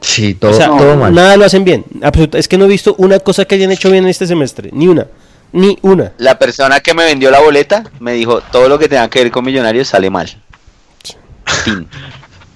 Sí, 0.00 0.34
todo, 0.34 0.50
o 0.50 0.54
sea, 0.54 0.66
todo 0.68 0.96
mal. 0.96 1.14
nada 1.14 1.36
lo 1.36 1.44
hacen 1.44 1.64
bien. 1.64 1.84
Absoluta- 2.02 2.38
es 2.38 2.48
que 2.48 2.58
no 2.58 2.64
he 2.64 2.68
visto 2.68 2.94
una 2.98 3.20
cosa 3.20 3.44
que 3.44 3.54
hayan 3.54 3.70
hecho 3.70 3.90
bien 3.90 4.04
en 4.04 4.10
este 4.10 4.26
semestre. 4.26 4.70
Ni 4.72 4.88
una. 4.88 5.06
Ni 5.52 5.78
una. 5.82 6.12
La 6.18 6.38
persona 6.38 6.80
que 6.80 6.94
me 6.94 7.04
vendió 7.04 7.30
la 7.30 7.40
boleta 7.40 7.84
me 8.00 8.12
dijo, 8.14 8.40
todo 8.50 8.68
lo 8.68 8.78
que 8.78 8.88
tenga 8.88 9.08
que 9.08 9.22
ver 9.22 9.30
con 9.30 9.44
millonarios 9.44 9.86
sale 9.88 10.08
mal. 10.10 10.28
Tin. 11.64 11.86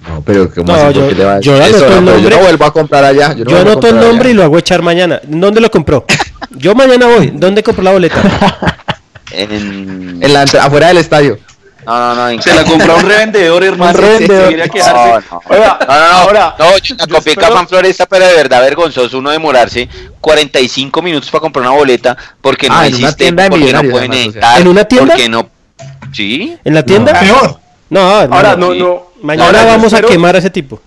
No, 0.09 0.21
pero 0.25 0.49
¿cómo 0.53 0.71
No, 0.73 0.91
yo- 0.91 1.11
le 1.11 1.23
va 1.25 1.35
a 1.35 1.39
yo 1.39 1.55
eso? 1.61 1.85
el 1.85 1.89
No, 2.05 2.11
yo 2.11 2.13
nombre. 2.13 2.35
no 2.35 2.41
vuelvo 2.41 2.65
a 2.65 2.73
comprar 2.73 3.03
allá. 3.03 3.33
Yo, 3.35 3.43
no 3.45 3.51
Yo 3.51 3.57
anoto 3.59 3.87
el 3.87 3.95
nombre 3.99 4.29
allá. 4.29 4.29
y 4.29 4.33
lo 4.33 4.43
hago 4.43 4.57
echar 4.57 4.81
mañana. 4.81 5.21
¿Dónde 5.27 5.61
lo 5.61 5.69
compró? 5.69 6.05
Yo 6.51 6.73
mañana 6.75 7.05
voy. 7.07 7.31
¿Dónde 7.35 7.61
compró 7.61 7.83
la 7.83 7.91
boleta? 7.91 8.75
En... 9.31 10.19
En 10.21 10.33
la, 10.33 10.43
entra- 10.43 10.63
afuera 10.65 10.87
del 10.87 10.97
estadio. 10.97 11.39
No, 11.85 11.97
no, 11.99 12.15
no. 12.15 12.29
en 12.29 12.41
Se 12.41 12.53
la 12.53 12.65
compró 12.65 12.97
un 12.97 13.03
revendedor, 13.03 13.63
hermano. 13.63 13.91
Un 13.97 13.97
revendedor. 14.05 14.49
Quería 14.49 14.65
No, 14.93 15.19
no. 15.19 15.41
Oiga, 15.49 15.79
No, 15.87 15.93
no, 15.93 15.99
no. 15.99 16.05
ahora, 16.17 16.55
no, 16.59 16.77
yo 16.79 16.95
la 16.95 17.03
en 17.05 17.15
espero- 17.15 17.67
Floresta, 17.67 18.05
pero 18.07 18.27
de 18.27 18.33
verdad 18.33 18.61
vergonzoso 18.61 19.17
uno 19.19 19.29
demorarse 19.29 19.87
45 20.19 21.01
minutos 21.01 21.29
para 21.29 21.41
comprar 21.41 21.65
una 21.65 21.77
boleta 21.77 22.17
porque 22.41 22.67
no 22.67 22.75
Ah, 22.75 22.81
hay 22.81 22.89
en 22.89 22.95
una 22.95 23.07
sistema, 23.07 23.15
tienda 23.17 23.43
de 23.43 23.49
porque 23.49 23.73
no 23.73 23.91
pueden 23.91 24.11
además, 24.11 24.17
o 24.27 24.31
sea. 24.31 24.41
entrar, 24.41 24.61
¿En 24.61 24.67
una 24.67 24.83
tienda? 24.85 25.13
Porque 25.13 25.29
no... 25.29 25.49
¿Sí? 26.11 26.57
¿En 26.65 26.73
la 26.73 26.83
tienda? 26.83 27.19
Peor. 27.19 27.59
No, 27.89 27.99
ahora 28.01 28.55
no, 28.57 28.73
sí. 28.73 28.79
no. 28.79 29.03
Mañana 29.21 29.45
ahora 29.47 29.65
vamos 29.65 29.93
espero- 29.93 30.07
a 30.09 30.11
quemar 30.11 30.35
a 30.35 30.39
ese 30.39 30.49
tipo. 30.49 30.81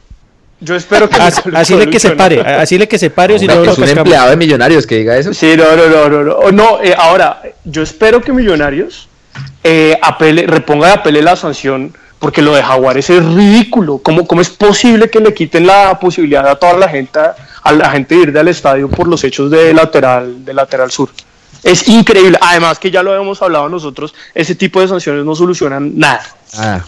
Yo 0.60 0.76
espero 0.76 1.08
que 1.08 1.16
Así, 1.16 1.40
así 1.54 1.74
le 1.74 1.88
que 1.88 1.98
se 1.98 2.10
pare. 2.10 2.40
Así 2.40 2.78
le 2.78 2.86
que 2.86 2.98
se 2.98 3.10
pare 3.10 3.34
o 3.34 3.38
si 3.38 3.46
no 3.46 3.64
es 3.64 3.78
un 3.78 3.88
empleado 3.88 4.30
de 4.30 4.36
millonarios 4.36 4.86
que 4.86 4.98
diga 4.98 5.16
eso. 5.16 5.32
Sí, 5.32 5.54
no, 5.56 5.74
no, 5.74 5.88
no, 5.88 6.08
no, 6.08 6.22
no. 6.22 6.32
Oh, 6.34 6.52
No, 6.52 6.82
eh, 6.82 6.94
ahora, 6.96 7.42
yo 7.64 7.82
espero 7.82 8.20
que 8.20 8.32
Millonarios 8.32 9.08
eh, 9.64 9.98
apele, 10.02 10.46
reponga 10.46 10.88
de 10.88 10.92
apele 10.94 11.22
la 11.22 11.36
sanción, 11.36 11.94
porque 12.18 12.42
lo 12.42 12.54
de 12.54 12.62
Jaguares 12.62 13.08
es 13.08 13.24
ridículo. 13.24 13.98
¿Cómo, 13.98 14.26
¿Cómo 14.26 14.42
es 14.42 14.50
posible 14.50 15.08
que 15.08 15.20
le 15.20 15.32
quiten 15.32 15.66
la 15.66 15.98
posibilidad 15.98 16.46
a 16.46 16.56
toda 16.56 16.74
la 16.74 16.88
gente, 16.88 17.18
a 17.62 17.72
la 17.72 17.90
gente 17.90 18.14
de 18.14 18.20
ir 18.20 18.32
del 18.32 18.48
estadio 18.48 18.88
por 18.88 19.08
los 19.08 19.24
hechos 19.24 19.50
de 19.50 19.72
lateral, 19.72 20.44
de 20.44 20.52
lateral 20.52 20.90
sur? 20.90 21.08
Es 21.62 21.88
increíble. 21.88 22.38
Además 22.40 22.78
que 22.78 22.90
ya 22.90 23.02
lo 23.02 23.12
habíamos 23.12 23.40
hablado 23.40 23.68
nosotros, 23.68 24.14
ese 24.34 24.54
tipo 24.54 24.80
de 24.80 24.88
sanciones 24.88 25.24
no 25.24 25.34
solucionan 25.34 25.98
nada. 25.98 26.22
Ah, 26.56 26.84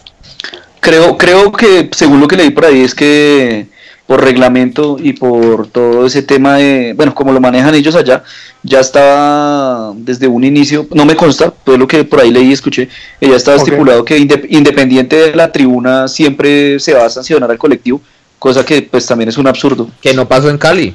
Creo, 0.83 1.17
creo 1.17 1.53
que, 1.53 1.89
según 1.93 2.19
lo 2.19 2.27
que 2.27 2.37
leí 2.37 2.51
por 2.51 2.65
ahí, 2.65 2.81
es 2.81 2.93
que 2.93 3.67
por 4.05 4.21
reglamento 4.21 4.97
y 5.01 5.13
por 5.13 5.69
todo 5.69 6.05
ese 6.07 6.23
tema 6.25 6.57
de, 6.57 6.93
bueno, 6.97 7.15
como 7.15 7.33
lo 7.33 7.41
manejan 7.41 7.73
ellos 7.77 7.95
allá, 7.95 8.25
ya 8.65 8.81
estaba 8.81 9.93
desde 9.97 10.27
un 10.27 10.43
inicio, 10.43 10.89
no 10.93 11.05
me 11.05 11.15
consta, 11.15 11.53
todo 11.65 11.79
lo 11.79 11.87
que 11.87 12.03
por 12.03 12.21
ahí 12.21 12.33
leí 12.33 12.49
y 12.49 12.53
escuché, 12.53 12.89
que 13.21 13.29
ya 13.29 13.37
estaba 13.37 13.59
estipulado 13.59 14.05
que 14.05 14.19
inde- 14.19 14.45
independiente 14.51 15.15
de 15.17 15.37
la 15.37 15.53
tribuna 15.53 16.09
siempre 16.09 16.81
se 16.81 16.95
va 16.95 17.07
a 17.07 17.11
sancionar 17.11 17.49
al 17.49 17.59
colectivo, 17.59 18.01
cosa 18.41 18.65
que 18.65 18.83
pues 18.83 19.07
también 19.07 19.29
es 19.29 19.39
un 19.39 19.47
absurdo. 19.47 19.89
que 20.01 20.13
no 20.13 20.27
pasó 20.27 20.51
en 20.51 20.59
Cali. 20.59 20.93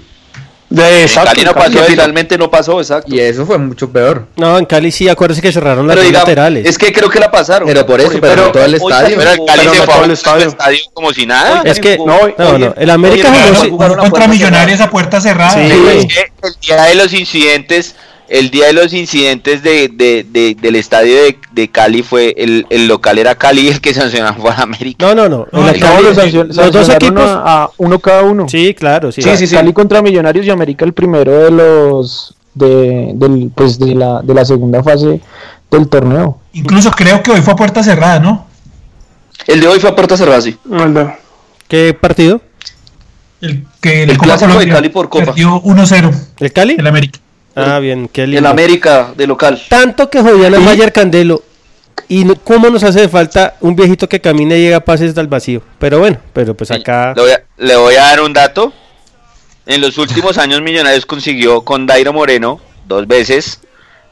De 0.69 1.03
exacto, 1.03 1.29
Cali 1.31 1.45
no 1.45 1.53
Cali. 1.53 1.65
pasó 1.65 1.79
eso. 1.79 1.89
finalmente 1.91 2.37
no 2.37 2.51
pasó, 2.51 2.79
exacto. 2.81 3.15
Y 3.15 3.19
eso 3.21 3.45
fue 3.45 3.57
mucho 3.57 3.89
peor. 3.89 4.27
No, 4.35 4.57
en 4.57 4.65
Cali 4.65 4.91
sí, 4.91 5.07
acuérdese 5.07 5.41
que 5.41 5.51
cerraron 5.53 5.87
las 5.87 5.95
Pero 5.95 6.05
digamos, 6.07 6.27
laterales. 6.27 6.65
es 6.67 6.77
que 6.77 6.91
creo 6.91 7.09
que 7.09 7.19
la 7.21 7.31
pasaron. 7.31 7.67
Pero 7.67 7.85
por 7.85 8.01
eso, 8.01 8.11
pero 8.19 8.35
no 8.47 8.51
todo 8.51 8.65
el 8.65 8.73
estadio. 8.73 9.17
Pero 9.17 9.31
el 9.31 9.37
Cali 9.45 9.47
Pero 9.61 9.71
se 9.73 9.79
no 9.79 9.85
fue 9.85 9.93
todo 9.95 10.03
el 10.05 10.11
estadio. 10.11 10.47
estadio 10.49 10.79
como 10.93 11.13
si 11.13 11.25
nada. 11.25 11.61
Es 11.63 11.79
que, 11.79 11.97
No, 11.97 12.05
no, 12.05 12.49
oye, 12.49 12.65
no, 12.65 12.73
el 12.77 12.89
América 12.89 13.29
oye, 13.29 13.37
jugó 13.39 13.47
pero- 13.49 13.61
sí- 13.63 13.69
Jugó 13.69 13.97
contra 13.97 14.27
Millonarios 14.27 14.81
a 14.81 14.89
puerta 14.89 15.21
cerrada. 15.21 15.51
Sí. 15.53 15.59
Pero 15.69 15.89
es 15.89 16.05
que 16.05 16.31
el 16.47 16.53
día 16.61 16.83
de 16.83 16.95
los 16.95 17.13
incidentes, 17.13 17.95
el 18.29 18.49
día 18.49 18.67
de 18.67 18.73
los 18.73 18.93
incidentes 18.93 19.63
de, 19.63 19.87
de- 19.89 20.25
de- 20.29 20.55
del 20.59 20.75
estadio 20.75 21.15
de, 21.15 21.37
de 21.53 21.67
Cali 21.69 22.03
fue 22.03 22.33
el, 22.37 22.65
el 22.69 22.87
local 22.87 23.17
era 23.19 23.35
Cali 23.35 23.67
el 23.67 23.79
que 23.81 23.93
sancionó 23.93 24.33
fue 24.35 24.51
a 24.51 24.61
América. 24.61 25.05
No, 25.05 25.15
no, 25.15 25.29
no. 25.29 25.45
Cali- 25.51 26.03
los, 26.03 26.17
sancion- 26.17 26.47
los 26.53 26.71
dos 26.71 26.89
equipos. 26.89 27.21
a, 27.25 27.63
a 27.63 27.69
uno 27.77 27.99
cada 27.99 28.23
uno. 28.23 28.47
Sí, 28.49 28.73
claro, 28.73 29.11
sí. 29.11 29.21
Sí, 29.21 29.29
sí, 29.37 29.47
Cali 29.47 29.71
contra 29.73 30.01
Millonarios 30.01 30.45
y 30.45 30.49
América 30.49 30.83
el 30.85 30.93
primero 30.93 31.31
de 31.45 31.51
los 31.51 32.35
de, 32.53 33.11
del, 33.15 33.51
pues 33.53 33.77
de 33.79 33.93
la 33.95 34.21
de 34.21 34.33
la 34.33 34.43
segunda 34.45 34.83
fase 34.83 35.21
del 35.71 35.87
torneo. 35.87 36.39
Incluso 36.53 36.91
creo 36.91 37.21
que 37.21 37.31
hoy 37.31 37.41
fue 37.41 37.53
a 37.53 37.55
puerta 37.55 37.83
cerrada, 37.83 38.19
¿no? 38.19 38.47
El 39.45 39.61
de 39.61 39.67
hoy 39.67 39.79
fue 39.79 39.89
a 39.91 39.95
puerta 39.95 40.17
cerrada, 40.17 40.41
sí. 40.41 40.57
¿Qué 41.67 41.93
partido? 41.93 42.41
El 43.41 43.65
que 43.81 44.03
El 44.03 44.17
Copa 44.17 44.35
clásico 44.37 44.59
de 44.59 44.67
Cali 44.67 44.89
por 44.89 45.09
Copa. 45.09 45.25
Perdió 45.25 45.61
1-0 45.61 46.13
¿El 46.39 46.51
Cali? 46.53 46.75
el 46.77 46.87
América. 46.87 47.19
Ah, 47.57 47.79
bien, 47.79 48.07
qué 48.07 48.25
lindo. 48.27 48.39
El 48.39 48.45
América 48.45 49.13
de 49.15 49.27
local. 49.27 49.61
Tanto 49.69 50.09
que 50.09 50.21
jodían 50.21 50.55
a 50.55 50.59
Mayer 50.59 50.91
Candelo. 50.93 51.41
Y 52.07 52.23
no- 52.23 52.35
cómo 52.35 52.69
nos 52.69 52.83
hace 52.83 53.01
de 53.01 53.09
falta 53.09 53.55
un 53.61 53.75
viejito 53.75 54.07
que 54.07 54.21
camina 54.21 54.55
y 54.55 54.61
llega 54.61 54.77
a 54.77 54.85
pases 54.85 55.17
al 55.17 55.27
vacío. 55.27 55.61
Pero 55.79 55.99
bueno, 55.99 56.19
pero 56.33 56.53
pues 56.55 56.71
acá. 56.71 57.13
Le 57.15 57.21
voy, 57.21 57.31
a, 57.31 57.43
le 57.57 57.75
voy 57.75 57.95
a 57.95 58.03
dar 58.03 58.21
un 58.21 58.33
dato. 58.33 58.71
En 59.65 59.81
los 59.81 59.97
últimos 59.97 60.37
años 60.37 60.61
Millonarios 60.61 61.05
consiguió 61.05 61.61
con 61.61 61.85
Dairo 61.87 62.13
Moreno 62.13 62.61
dos 62.87 63.07
veces, 63.07 63.59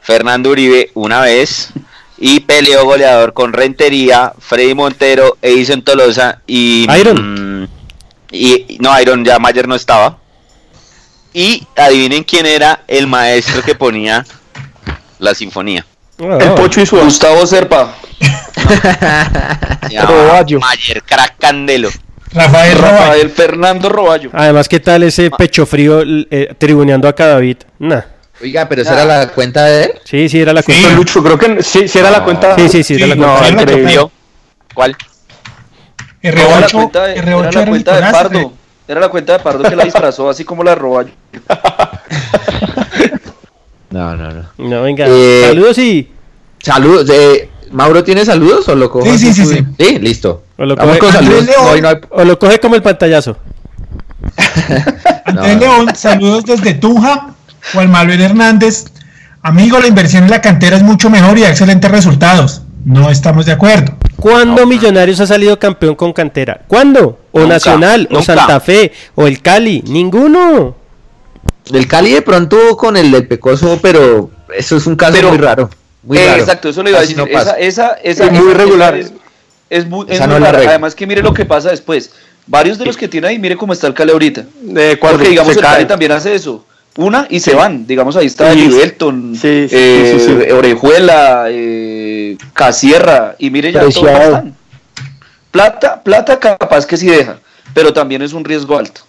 Fernando 0.02 0.50
Uribe 0.50 0.92
una 0.96 1.22
vez, 1.22 1.70
y 2.18 2.42
peleó 2.42 2.84
goleador 2.86 3.34
con 3.34 3.54
Rentería, 3.54 4.34
Freddy 4.40 4.74
Montero, 4.74 5.38
Edison 5.42 5.82
Tolosa 5.82 6.42
y... 6.48 6.86
Iron. 7.00 7.62
mm, 7.64 7.68
y 8.32 8.78
no, 8.82 9.00
Iron 9.00 9.24
ya 9.24 9.40
Mayer 9.40 9.68
no 9.68 9.76
estaba. 9.76 10.18
Y 11.36 11.68
adivinen 11.76 12.24
quién 12.24 12.46
era 12.46 12.80
el 12.88 13.08
maestro 13.08 13.62
que 13.62 13.76
ponía 13.76 14.26
la 15.20 15.36
sinfonía. 15.36 15.86
Ah, 16.18 16.38
El 16.40 16.54
Pocho 16.54 16.80
y 16.80 16.86
su 16.86 16.98
Gustavo 16.98 17.46
Serpa. 17.46 17.94
Se 19.90 19.94
llamaba 19.94 20.24
Roballo. 20.24 20.62
Mayer 20.62 21.04
Crack 21.04 21.36
Candelo. 21.38 21.90
Rafael 22.32 22.78
Roballo. 22.78 22.98
Rafael 22.98 23.30
Fernando 23.32 23.90
Roballo. 23.90 24.30
Además, 24.32 24.70
¿qué 24.70 24.80
tal 24.80 25.04
ese 25.04 25.30
pecho 25.30 25.66
frío 25.66 26.04
eh, 26.06 26.56
tribuneando 26.58 27.10
acá 27.10 27.28
David? 27.28 27.58
Nah. 27.80 28.02
Oiga, 28.42 28.70
pero 28.70 28.84
esa 28.84 28.94
era 28.94 29.04
la 29.04 29.28
cuenta 29.28 29.66
de 29.66 29.84
él. 29.84 29.92
Sí, 30.06 30.30
sí, 30.30 30.40
era 30.40 30.54
la 30.54 30.62
Sí, 30.62 30.72
cuenta. 30.72 30.90
Lucho, 30.92 31.22
creo 31.22 31.38
que 31.38 31.62
sí, 31.64 31.90
sí 31.90 32.00
era 32.00 32.12
la 32.12 32.24
cuenta. 32.24 32.56
Sí, 32.56 32.70
sí, 32.70 32.82
sí, 32.82 32.94
era 32.94 33.08
la 33.08 33.16
Sí, 33.16 33.20
cuenta. 33.20 33.40
No, 33.42 33.46
Sí, 33.46 33.56
la 33.56 33.62
increíble. 33.62 33.92
¿Vio? 33.92 34.12
¿Cuál? 34.74 34.96
Era 36.22 36.44
la 36.62 36.68
R8, 36.68 36.72
cuenta 36.72 37.04
de, 37.08 37.14
era 37.18 37.26
R8 37.34 37.42
la 37.54 37.62
era 37.62 37.70
cuenta 37.70 37.96
de 37.96 38.12
Pardo. 38.14 38.54
Era 38.88 39.00
la 39.02 39.10
cuenta 39.10 39.34
de 39.34 39.40
Pardo 39.40 39.64
que 39.64 39.76
la 39.76 39.84
disfrazó 39.86 40.30
así 40.30 40.44
como 40.44 40.64
la 40.64 40.76
Roballo. 40.76 41.12
No, 43.90 44.16
no, 44.16 44.32
no. 44.32 44.44
No, 44.58 44.82
venga. 44.84 45.06
Eh, 45.08 45.44
Saludos 45.48 45.78
y. 45.78 46.12
Saludos. 46.60 47.10
Eh, 47.12 47.50
¿Mauro 47.72 48.04
tiene 48.04 48.24
saludos 48.26 48.68
o 48.70 48.76
lo 48.76 48.90
cojo? 48.92 49.06
Sí, 49.06 49.18
sí, 49.18 49.34
sí, 49.34 49.64
tú? 49.64 49.74
Sí, 49.84 50.00
listo. 50.00 50.44
O 50.58 50.66
lo 50.66 50.76
Vamos 50.76 50.98
coge- 50.98 51.00
con 51.00 51.12
saludos. 51.12 51.46
No 51.82 51.88
hay- 51.90 51.98
O 52.10 52.24
lo 52.24 52.38
coge 52.40 52.60
como 52.60 52.76
el 52.76 52.82
pantallazo. 52.82 53.38
Andrés 55.26 55.56
No. 55.56 55.60
León, 55.60 55.96
saludos 55.96 56.46
desde 56.46 56.74
Tunja. 56.76 57.34
Juan 57.74 57.90
Manuel 57.90 58.22
Hernández. 58.22 58.86
Amigo, 59.42 59.80
la 59.80 59.88
inversión 59.88 60.24
en 60.24 60.30
la 60.32 60.42
cantera 60.42 60.76
es 60.78 60.84
mucho 60.84 61.10
mejor 61.10 61.38
y 61.38 61.42
da 61.42 61.50
excelentes 61.50 61.90
resultados. 61.92 62.62
No 62.86 63.10
estamos 63.10 63.46
de 63.48 63.52
acuerdo. 63.52 63.96
¿Cuándo 64.18 64.66
Millonarios 64.66 65.20
ha 65.20 65.28
salido 65.28 65.58
campeón 65.60 65.96
con 65.96 66.14
cantera? 66.14 66.62
¿Cuándo? 66.68 67.20
¿O 67.32 67.40
Nunca, 67.40 67.54
Nacional? 67.56 68.08
¿O. 68.12 68.22
Santa 68.22 68.60
Fe? 68.60 68.92
¿O 69.16 69.26
el 69.28 69.42
Cali? 69.42 69.84
Ninguno. 69.88 70.76
Del 71.70 71.88
Cali 71.88 72.14
de 72.14 72.22
pronto 72.22 72.78
con 72.78 72.96
el 72.96 73.12
del 73.12 73.28
Pecoso, 73.28 73.80
pero 73.82 74.30
eso 74.56 74.78
es 74.78 74.86
un 74.88 74.96
caso 74.96 75.14
Pero- 75.14 75.30
muy 75.30 75.38
raro. 75.40 75.70
Muy 76.04 76.20
Eh, 76.20 76.28
raro. 76.28 76.40
exacto, 76.44 76.70
eso 76.70 76.84
le 76.84 76.92
iba 76.92 77.00
a 77.00 77.02
decir. 77.02 77.18
no 77.18 77.26
esa, 77.26 77.54
esa, 77.58 77.94
esa, 78.04 78.26
Es 78.26 78.32
muy 78.32 78.54
regular. 78.54 78.96
Es, 78.96 79.12
es 79.72 79.88
muy, 79.88 80.06
es 80.08 80.20
muy 80.20 80.28
no 80.30 80.40
rara. 80.40 80.60
Además 80.60 80.94
que 80.94 81.08
mire 81.08 81.24
lo 81.24 81.34
que 81.34 81.46
pasa 81.46 81.72
después. 81.72 82.12
Varios 82.46 82.78
de 82.78 82.86
los 82.86 82.96
que 82.96 83.08
tiene 83.08 83.28
ahí, 83.30 83.40
mire 83.40 83.58
cómo 83.58 83.74
está 83.74 83.88
el 83.88 83.96
Cali 83.96 84.12
ahorita. 84.12 84.46
Eh, 84.78 84.98
Porque 85.02 85.30
digamos 85.30 85.54
se 85.54 85.60
el 85.60 85.66
Cali 85.66 85.86
también 85.86 86.12
hace 86.12 86.36
eso. 86.36 86.64
Una 86.98 87.28
y 87.30 87.40
se 87.42 87.54
van. 87.56 87.86
Digamos 87.86 88.16
ahí 88.16 88.28
está 88.28 88.54
Sí. 88.54 88.68
Belton, 88.70 89.34
Sí, 89.36 89.68
sí, 89.70 89.76
eh, 89.76 90.18
sí. 90.48 90.52
Orejuela, 90.52 91.46
eh, 91.50 92.38
Casierra 92.54 93.36
y 93.38 93.50
mire 93.50 93.72
ya 93.72 93.82
todos 93.82 94.00
Preciado. 94.00 94.24
están. 94.36 94.56
Plata, 95.52 96.02
plata 96.04 96.40
capaz 96.40 96.86
que 96.86 96.98
sí 96.98 97.08
deja, 97.08 97.38
pero 97.74 97.94
también 97.94 98.22
es 98.22 98.34
un 98.34 98.44
riesgo 98.44 98.78
alto. 98.78 99.02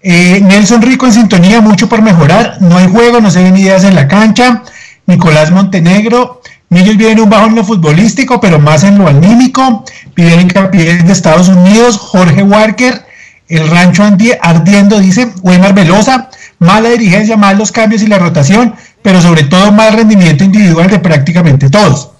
Eh, 0.00 0.40
Nelson 0.42 0.82
Rico 0.82 1.06
en 1.06 1.12
sintonía, 1.12 1.60
mucho 1.60 1.88
por 1.88 2.02
mejorar. 2.02 2.58
No 2.60 2.76
hay 2.76 2.88
juego, 2.88 3.20
no 3.20 3.30
se 3.30 3.42
ven 3.42 3.56
ideas 3.56 3.84
en 3.84 3.94
la 3.94 4.06
cancha. 4.06 4.62
Nicolás 5.06 5.50
Montenegro. 5.50 6.40
Millos 6.68 6.96
viene 6.96 7.22
un 7.22 7.30
bajo 7.30 7.46
en 7.46 7.54
lo 7.54 7.64
futbolístico, 7.64 8.40
pero 8.40 8.58
más 8.58 8.84
en 8.84 8.98
lo 8.98 9.06
anímico. 9.08 9.84
Piden 10.14 10.40
hincapié 10.42 11.02
de 11.02 11.12
Estados 11.12 11.48
Unidos. 11.48 11.96
Jorge 11.96 12.42
Walker. 12.42 13.04
El 13.48 13.68
rancho 13.68 14.02
ardiendo, 14.40 14.98
dice. 14.98 15.32
Weimar 15.42 15.74
Velosa. 15.74 16.30
Mala 16.58 16.88
dirigencia, 16.90 17.36
malos 17.36 17.72
cambios 17.72 18.02
y 18.02 18.06
la 18.06 18.18
rotación, 18.18 18.74
pero 19.02 19.20
sobre 19.20 19.42
todo 19.42 19.72
mal 19.72 19.92
rendimiento 19.92 20.44
individual 20.44 20.88
de 20.88 20.98
prácticamente 20.98 21.68
todos. 21.68 22.10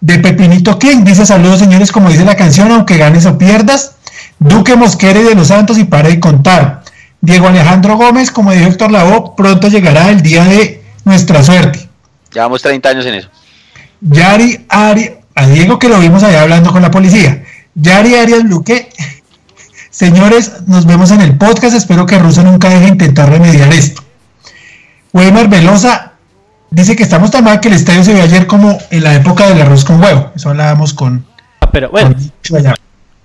De 0.00 0.18
Pepinito 0.18 0.78
King, 0.78 1.04
dice 1.04 1.26
saludos 1.26 1.58
señores, 1.58 1.92
como 1.92 2.08
dice 2.08 2.24
la 2.24 2.36
canción, 2.36 2.72
aunque 2.72 2.96
ganes 2.96 3.26
o 3.26 3.36
pierdas. 3.36 3.96
Duque 4.38 4.74
Mosquera 4.74 5.20
y 5.20 5.24
de 5.24 5.34
los 5.34 5.48
Santos 5.48 5.76
y 5.76 5.84
para 5.84 6.08
de 6.08 6.18
contar. 6.18 6.82
Diego 7.20 7.48
Alejandro 7.48 7.98
Gómez, 7.98 8.30
como 8.30 8.52
dijo 8.52 8.68
Héctor 8.68 8.90
Lavoe, 8.90 9.32
pronto 9.36 9.68
llegará 9.68 10.08
el 10.08 10.22
día 10.22 10.44
de 10.44 10.82
nuestra 11.04 11.42
suerte. 11.42 11.86
Llevamos 12.32 12.62
30 12.62 12.88
años 12.88 13.06
en 13.06 13.14
eso. 13.14 13.28
Yari 14.00 14.64
Ari, 14.68 15.10
a 15.34 15.46
Diego 15.46 15.78
que 15.78 15.90
lo 15.90 15.98
vimos 16.00 16.22
allá 16.22 16.42
hablando 16.42 16.72
con 16.72 16.80
la 16.80 16.90
policía. 16.90 17.44
Yari 17.74 18.14
Arias 18.14 18.44
Luque, 18.44 18.88
señores, 20.00 20.52
nos 20.66 20.86
vemos 20.86 21.10
en 21.10 21.20
el 21.20 21.36
podcast. 21.36 21.76
Espero 21.76 22.06
que 22.06 22.18
Russo 22.18 22.42
nunca 22.42 22.70
deje 22.70 22.84
de 22.84 22.88
intentar 22.88 23.28
remediar 23.28 23.70
esto. 23.70 24.02
Weimar 25.12 25.50
Velosa 25.50 26.12
dice 26.70 26.96
que 26.96 27.02
estamos 27.02 27.30
tan 27.30 27.44
mal 27.44 27.60
que 27.60 27.68
el 27.68 27.74
estadio 27.74 28.02
se 28.02 28.14
ve 28.14 28.22
ayer 28.22 28.46
como 28.46 28.78
en 28.90 29.04
la 29.04 29.14
época 29.14 29.46
del 29.46 29.60
arroz 29.60 29.84
con 29.84 30.02
huevo. 30.02 30.32
Eso 30.34 30.48
hablábamos 30.48 30.94
con, 30.94 31.26
Ah, 31.60 31.70
pero 31.70 31.90
bueno, 31.90 32.14
con 32.48 32.64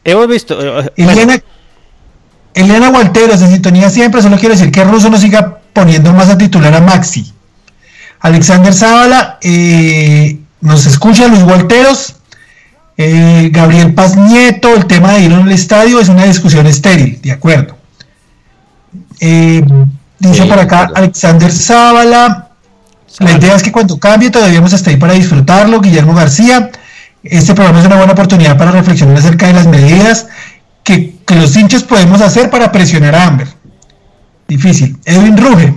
hemos 0.04 0.28
visto. 0.28 0.62
eh, 0.62 0.92
bueno, 0.98 1.12
Eliana, 1.12 1.40
Eliana 2.54 2.90
Gualteros 2.90 3.42
en 3.42 3.52
sintonía 3.52 3.90
siempre, 3.90 4.22
solo 4.22 4.38
quiero 4.38 4.54
decir 4.56 4.70
que 4.70 4.84
Russo 4.84 5.10
no 5.10 5.18
siga 5.18 5.60
poniendo 5.72 6.12
más 6.12 6.30
a 6.30 6.38
titular 6.38 6.76
a 6.76 6.82
Maxi. 6.82 7.34
Alexander 8.20 8.74
Zábala, 8.74 9.38
eh, 9.42 10.40
nos 10.60 10.86
escucha 10.88 11.30
Luis 11.30 11.44
Gualteros, 11.44 12.16
eh, 12.98 13.50
Gabriel 13.52 13.94
Paz 13.94 14.16
Nieto, 14.16 14.74
el 14.74 14.86
tema 14.86 15.14
de 15.14 15.22
ir 15.22 15.34
al 15.34 15.52
estadio 15.52 16.00
es 16.00 16.10
una 16.10 16.26
discusión 16.26 16.66
estéril, 16.68 17.22
de 17.22 17.32
acuerdo. 17.32 17.78
Eh, 19.20 19.64
dice 20.20 20.44
Sí, 20.44 20.50
por 20.50 20.60
acá. 20.60 20.90
Alexander 20.96 21.52
Zábala, 21.52 22.50
la 23.20 23.32
idea 23.32 23.56
es 23.56 23.64
que 23.64 23.72
cuando 23.72 23.98
cambie 23.98 24.30
todavía 24.30 24.60
vamos 24.60 24.74
hasta 24.74 24.90
ahí 24.90 24.98
para 24.98 25.14
disfrutarlo. 25.14 25.82
Guillermo 25.82 26.14
García, 26.14 26.72
este 27.24 27.54
programa 27.54 27.80
es 27.80 27.86
una 27.86 27.98
buena 27.98 28.14
oportunidad 28.14 28.58
para 28.58 28.72
reflexionar 28.72 29.18
acerca 29.18 29.48
de 29.48 29.54
las 29.54 29.68
medidas 29.68 30.28
que, 30.84 31.16
que 31.26 31.36
los 31.36 31.56
hinchas 31.56 31.84
podemos 31.84 32.22
hacer 32.22 32.50
para 32.50 32.72
presionar 32.72 33.16
a 33.16 33.28
Amber. 33.28 33.48
Difícil. 34.48 34.98
Edwin 35.06 35.38
Ruge, 35.38 35.74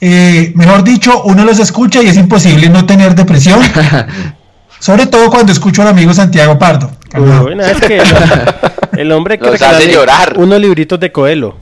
eh, 0.00 0.52
mejor 0.54 0.84
dicho, 0.84 1.22
uno 1.24 1.44
los 1.44 1.58
escucha 1.58 2.02
y 2.02 2.06
es 2.06 2.16
imposible 2.16 2.68
no 2.68 2.86
tener 2.86 3.14
depresión, 3.14 3.60
sobre 4.78 5.06
todo 5.06 5.30
cuando 5.30 5.52
escucho 5.52 5.82
al 5.82 5.88
amigo 5.88 6.12
Santiago 6.12 6.58
Pardo. 6.58 6.90
Es 7.12 7.80
que 7.80 7.98
el, 7.98 8.06
el 8.98 9.12
hombre 9.12 9.38
que 9.38 9.46
Los 9.46 9.62
hace 9.62 9.90
llorar. 9.92 10.34
unos 10.36 10.60
libritos 10.60 11.00
de 11.00 11.10
Coelho. 11.12 11.56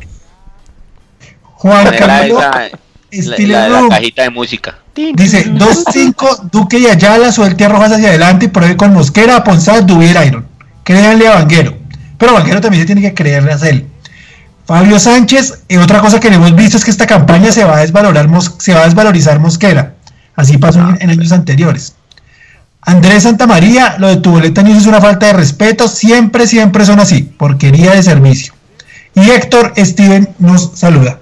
Juan 1.42 1.86
Camilo 1.96 2.40
la, 2.40 2.70
la 3.38 3.68
la 3.68 3.88
cajita 3.88 4.22
de 4.22 4.30
música. 4.30 4.78
Dice 4.94 5.52
2-5, 5.52 6.50
Duque 6.50 6.78
y 6.78 6.86
Ayala, 6.86 7.30
suelte 7.32 7.64
a 7.64 7.68
Rojas 7.68 7.92
hacia 7.92 8.08
adelante 8.08 8.46
y 8.46 8.48
pruebe 8.48 8.76
con 8.76 8.92
Mosquera, 8.92 9.44
Ponzal, 9.44 9.86
Dubier, 9.86 10.16
Iron. 10.26 10.46
Créanle 10.84 11.28
a 11.28 11.34
Vanguero. 11.34 11.76
Pero 12.18 12.32
Vanguero 12.32 12.60
también 12.60 12.82
se 12.82 12.86
tiene 12.86 13.02
que 13.02 13.14
creerle 13.14 13.52
a 13.52 13.68
él. 13.68 13.86
Fabio 14.66 14.98
Sánchez, 14.98 15.62
eh, 15.68 15.78
otra 15.78 16.00
cosa 16.00 16.18
que 16.18 16.28
hemos 16.28 16.54
visto 16.56 16.76
es 16.76 16.84
que 16.84 16.90
esta 16.90 17.06
campaña 17.06 17.52
se 17.52 17.64
va 17.64 17.76
a 17.76 17.80
desvalorar, 17.80 18.28
se 18.58 18.74
va 18.74 18.80
a 18.80 18.84
desvalorizar 18.84 19.38
Mosquera. 19.38 19.94
Así 20.34 20.58
pasó 20.58 20.80
en, 20.80 20.98
en 21.00 21.10
años 21.10 21.32
anteriores. 21.32 21.94
Andrés 22.86 23.24
Santamaría, 23.24 23.96
lo 23.98 24.08
de 24.08 24.16
tu 24.16 24.30
boleta 24.30 24.62
news 24.62 24.78
es 24.78 24.86
una 24.86 25.00
falta 25.00 25.26
de 25.26 25.32
respeto, 25.34 25.88
siempre, 25.88 26.46
siempre 26.46 26.84
son 26.86 27.00
así, 27.00 27.22
porquería 27.22 27.92
de 27.92 28.02
servicio. 28.02 28.54
Y 29.14 29.28
Héctor 29.30 29.72
Steven 29.76 30.28
nos 30.38 30.70
saluda. 30.78 31.18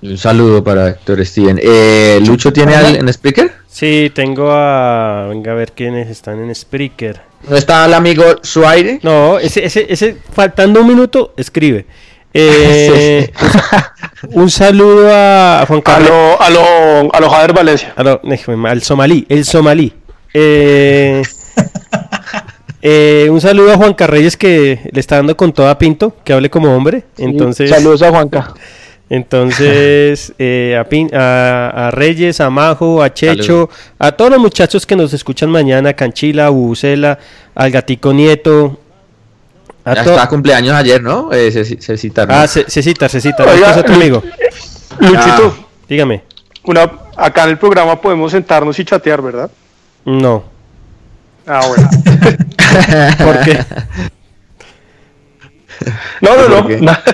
Un 0.00 0.16
saludo 0.16 0.62
para 0.64 0.88
Héctor 0.88 1.24
Steven. 1.26 1.58
Eh, 1.62 2.20
¿Lucho 2.24 2.52
tiene 2.52 2.74
al, 2.76 2.96
en 2.96 3.08
speaker? 3.08 3.52
Sí, 3.66 4.10
tengo 4.14 4.50
a. 4.52 5.26
Venga 5.28 5.52
a 5.52 5.54
ver 5.54 5.72
quiénes 5.72 6.08
están 6.08 6.38
en 6.42 6.54
Spreaker. 6.54 7.20
¿No 7.48 7.56
está 7.56 7.84
el 7.84 7.94
amigo 7.94 8.24
Suaire? 8.42 9.00
No, 9.02 9.38
ese, 9.38 9.64
ese, 9.64 9.86
ese, 9.88 10.16
faltando 10.32 10.80
un 10.80 10.88
minuto, 10.88 11.34
escribe. 11.36 11.86
Eh, 12.34 13.32
un 14.32 14.50
saludo 14.50 15.08
a 15.10 15.64
Juan 15.66 15.80
A 15.80 15.82
Carlos. 15.82 16.10
lo, 16.10 16.40
a 16.42 16.50
lo, 16.50 17.14
a 17.14 17.20
lo 17.20 17.30
Jader 17.30 17.52
Valencia. 17.54 17.94
a 17.96 18.02
lo- 18.02 18.20
déjeme, 18.22 18.68
al 18.68 18.82
somalí, 18.82 19.24
el 19.30 19.44
somalí. 19.46 19.92
Eh, 20.34 21.22
eh, 22.82 23.28
un 23.30 23.40
saludo 23.40 23.72
a 23.72 23.76
Juan 23.76 23.94
Carreyes 23.94 24.36
que 24.36 24.88
le 24.92 25.00
está 25.00 25.16
dando 25.16 25.36
con 25.36 25.52
toda 25.52 25.76
pinto, 25.78 26.14
que 26.24 26.32
hable 26.32 26.50
como 26.50 26.74
hombre. 26.74 27.04
Entonces, 27.16 27.70
Saludos 27.70 28.02
a 28.02 28.10
Juanca. 28.10 28.52
entonces 29.10 30.32
eh, 30.38 30.76
a, 30.78 30.84
Pin- 30.88 31.12
a- 31.14 31.88
a 31.88 31.90
Reyes, 31.90 32.40
a 32.40 32.50
Majo, 32.50 33.02
a 33.02 33.12
Checho, 33.12 33.68
a 33.98 34.12
todos 34.12 34.30
los 34.30 34.40
muchachos 34.40 34.86
que 34.86 34.96
nos 34.96 35.12
escuchan 35.12 35.50
mañana, 35.50 35.90
a 35.90 35.94
Canchila, 35.94 36.46
a 36.46 36.50
Bubucela, 36.50 37.18
al 37.54 37.70
Gatico 37.70 38.12
Nieto. 38.12 38.78
A 39.84 39.94
Ya 39.94 40.00
estaba 40.02 40.28
cumpleaños 40.28 40.74
ayer, 40.74 41.02
¿no? 41.02 41.32
Eh, 41.32 41.50
se, 41.50 41.64
se 41.80 41.96
citaron. 41.96 42.36
Ah, 42.36 42.46
Ce- 42.46 42.66
Cecita, 42.68 43.08
Cecita, 43.08 43.44
Oiga, 43.44 43.68
este 43.68 43.70
es 43.70 43.76
otro 43.78 43.94
Lu- 43.94 44.00
amigo. 44.00 44.22
Luchito, 45.00 45.56
Dígame. 45.88 46.22
una, 46.64 46.90
acá 47.16 47.44
en 47.44 47.50
el 47.50 47.58
programa 47.58 47.98
podemos 48.00 48.30
sentarnos 48.32 48.78
y 48.78 48.84
chatear, 48.84 49.22
¿verdad? 49.22 49.50
No. 50.08 50.42
Ah, 51.46 51.60
bueno. 51.68 51.88
¿Por 53.24 53.40
qué? 53.44 53.64
No, 56.20 56.48
no, 56.48 56.62
¿Por 56.62 56.82
no. 56.82 56.92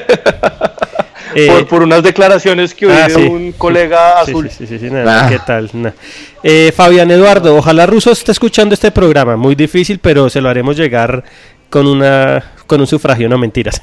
Eh, 1.37 1.49
por, 1.49 1.67
por 1.67 1.83
unas 1.83 2.05
declaraciones 2.05 2.73
que 2.75 2.87
oí 2.87 2.93
ah, 2.93 3.09
de 3.09 3.15
sí. 3.15 3.23
un 3.23 3.51
colega 3.51 4.25
Sí, 4.25 4.31
azul. 4.31 4.49
Sí, 4.49 4.69
sí, 4.69 4.79
sí, 4.79 4.89
nada, 4.89 5.27
Ah. 5.27 5.29
¿qué 5.29 5.41
tal? 5.41 5.69
Nah. 5.73 5.91
Eh, 6.45 6.73
Fabián 6.77 7.11
Eduardo, 7.11 7.57
ojalá 7.57 7.87
Russo 7.87 8.13
esté 8.13 8.31
escuchando 8.31 8.73
este 8.73 8.93
programa. 8.93 9.37
Muy 9.37 9.57
difícil, 9.57 9.99
pero 9.99 10.31
se 10.31 10.41
lo 10.41 10.49
haremos 10.49 10.77
llegar 10.77 11.25
con 11.71 11.89
una 11.89 12.53
con 12.69 12.81
un 12.81 12.87
sufragio, 12.87 13.29
no 13.29 13.37
mentiras. 13.39 13.83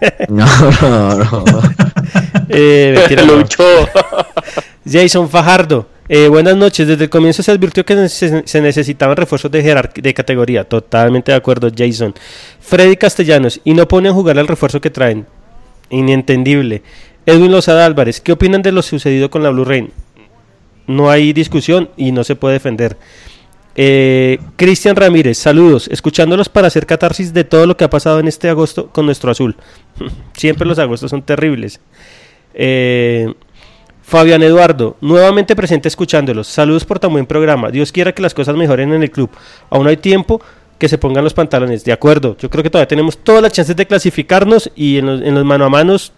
No, 0.28 0.46
no, 0.80 1.14
no. 1.16 1.44
Eh, 2.48 2.94
mentira, 2.96 3.24
no. 3.24 3.44
Jason 4.84 5.28
Fajardo, 5.28 5.88
eh, 6.14 6.28
buenas 6.28 6.56
noches. 6.56 6.86
Desde 6.86 7.04
el 7.04 7.10
comienzo 7.10 7.42
se 7.42 7.50
advirtió 7.50 7.86
que 7.86 8.08
se, 8.08 8.60
necesitaban 8.60 9.16
refuerzos 9.16 9.50
de, 9.50 9.90
de 9.94 10.14
categoría. 10.14 10.64
Totalmente 10.64 11.32
de 11.32 11.38
acuerdo, 11.38 11.70
Jason. 11.74 12.14
Freddy 12.60 12.96
Castellanos, 12.96 13.60
y 13.64 13.72
no 13.72 13.88
ponen 13.88 14.12
a 14.12 14.14
jugar 14.14 14.38
al 14.38 14.46
refuerzo 14.46 14.80
que 14.80 14.90
traen. 14.90 15.26
Inentendible. 15.88 16.82
Edwin 17.24 17.50
Lozada 17.50 17.86
Álvarez, 17.86 18.20
¿qué 18.20 18.32
opinan 18.32 18.60
de 18.60 18.72
lo 18.72 18.82
sucedido 18.82 19.30
con 19.30 19.42
la 19.42 19.50
Blue 19.50 19.64
Rain? 19.64 19.90
No 20.86 21.10
hay 21.10 21.32
discusión 21.32 21.88
y 21.96 22.12
no 22.12 22.24
se 22.24 22.36
puede 22.36 22.54
defender. 22.54 22.98
Eh, 23.74 24.38
Cristian 24.56 24.96
Ramírez, 24.96 25.38
saludos. 25.38 25.88
Escuchándolos 25.88 26.48
para 26.48 26.66
hacer 26.66 26.84
catarsis 26.84 27.32
de 27.32 27.44
todo 27.44 27.66
lo 27.66 27.76
que 27.76 27.84
ha 27.84 27.90
pasado 27.90 28.20
en 28.20 28.28
este 28.28 28.48
agosto 28.48 28.88
con 28.88 29.06
nuestro 29.06 29.30
azul. 29.30 29.56
Siempre 30.36 30.66
los 30.66 30.78
agostos 30.78 31.10
son 31.10 31.22
terribles. 31.22 31.80
Eh, 32.54 33.32
Fabián 34.12 34.42
Eduardo, 34.42 34.98
nuevamente 35.00 35.56
presente 35.56 35.88
escuchándolos. 35.88 36.46
Saludos 36.46 36.84
por 36.84 36.98
tan 36.98 37.12
buen 37.12 37.24
programa. 37.24 37.70
Dios 37.70 37.90
quiera 37.90 38.12
que 38.12 38.20
las 38.20 38.34
cosas 38.34 38.54
mejoren 38.56 38.92
en 38.92 39.02
el 39.02 39.10
club. 39.10 39.30
Aún 39.70 39.86
hay 39.86 39.96
tiempo 39.96 40.38
que 40.76 40.86
se 40.86 40.98
pongan 40.98 41.24
los 41.24 41.32
pantalones. 41.32 41.82
De 41.82 41.92
acuerdo, 41.92 42.36
yo 42.38 42.50
creo 42.50 42.62
que 42.62 42.68
todavía 42.68 42.88
tenemos 42.88 43.16
todas 43.16 43.40
las 43.40 43.52
chances 43.52 43.74
de 43.74 43.86
clasificarnos 43.86 44.70
y 44.76 44.98
en 44.98 45.06
los, 45.06 45.22
en 45.22 45.34
los 45.34 45.46
mano 45.46 45.64
a 45.64 45.70
manos, 45.70 46.12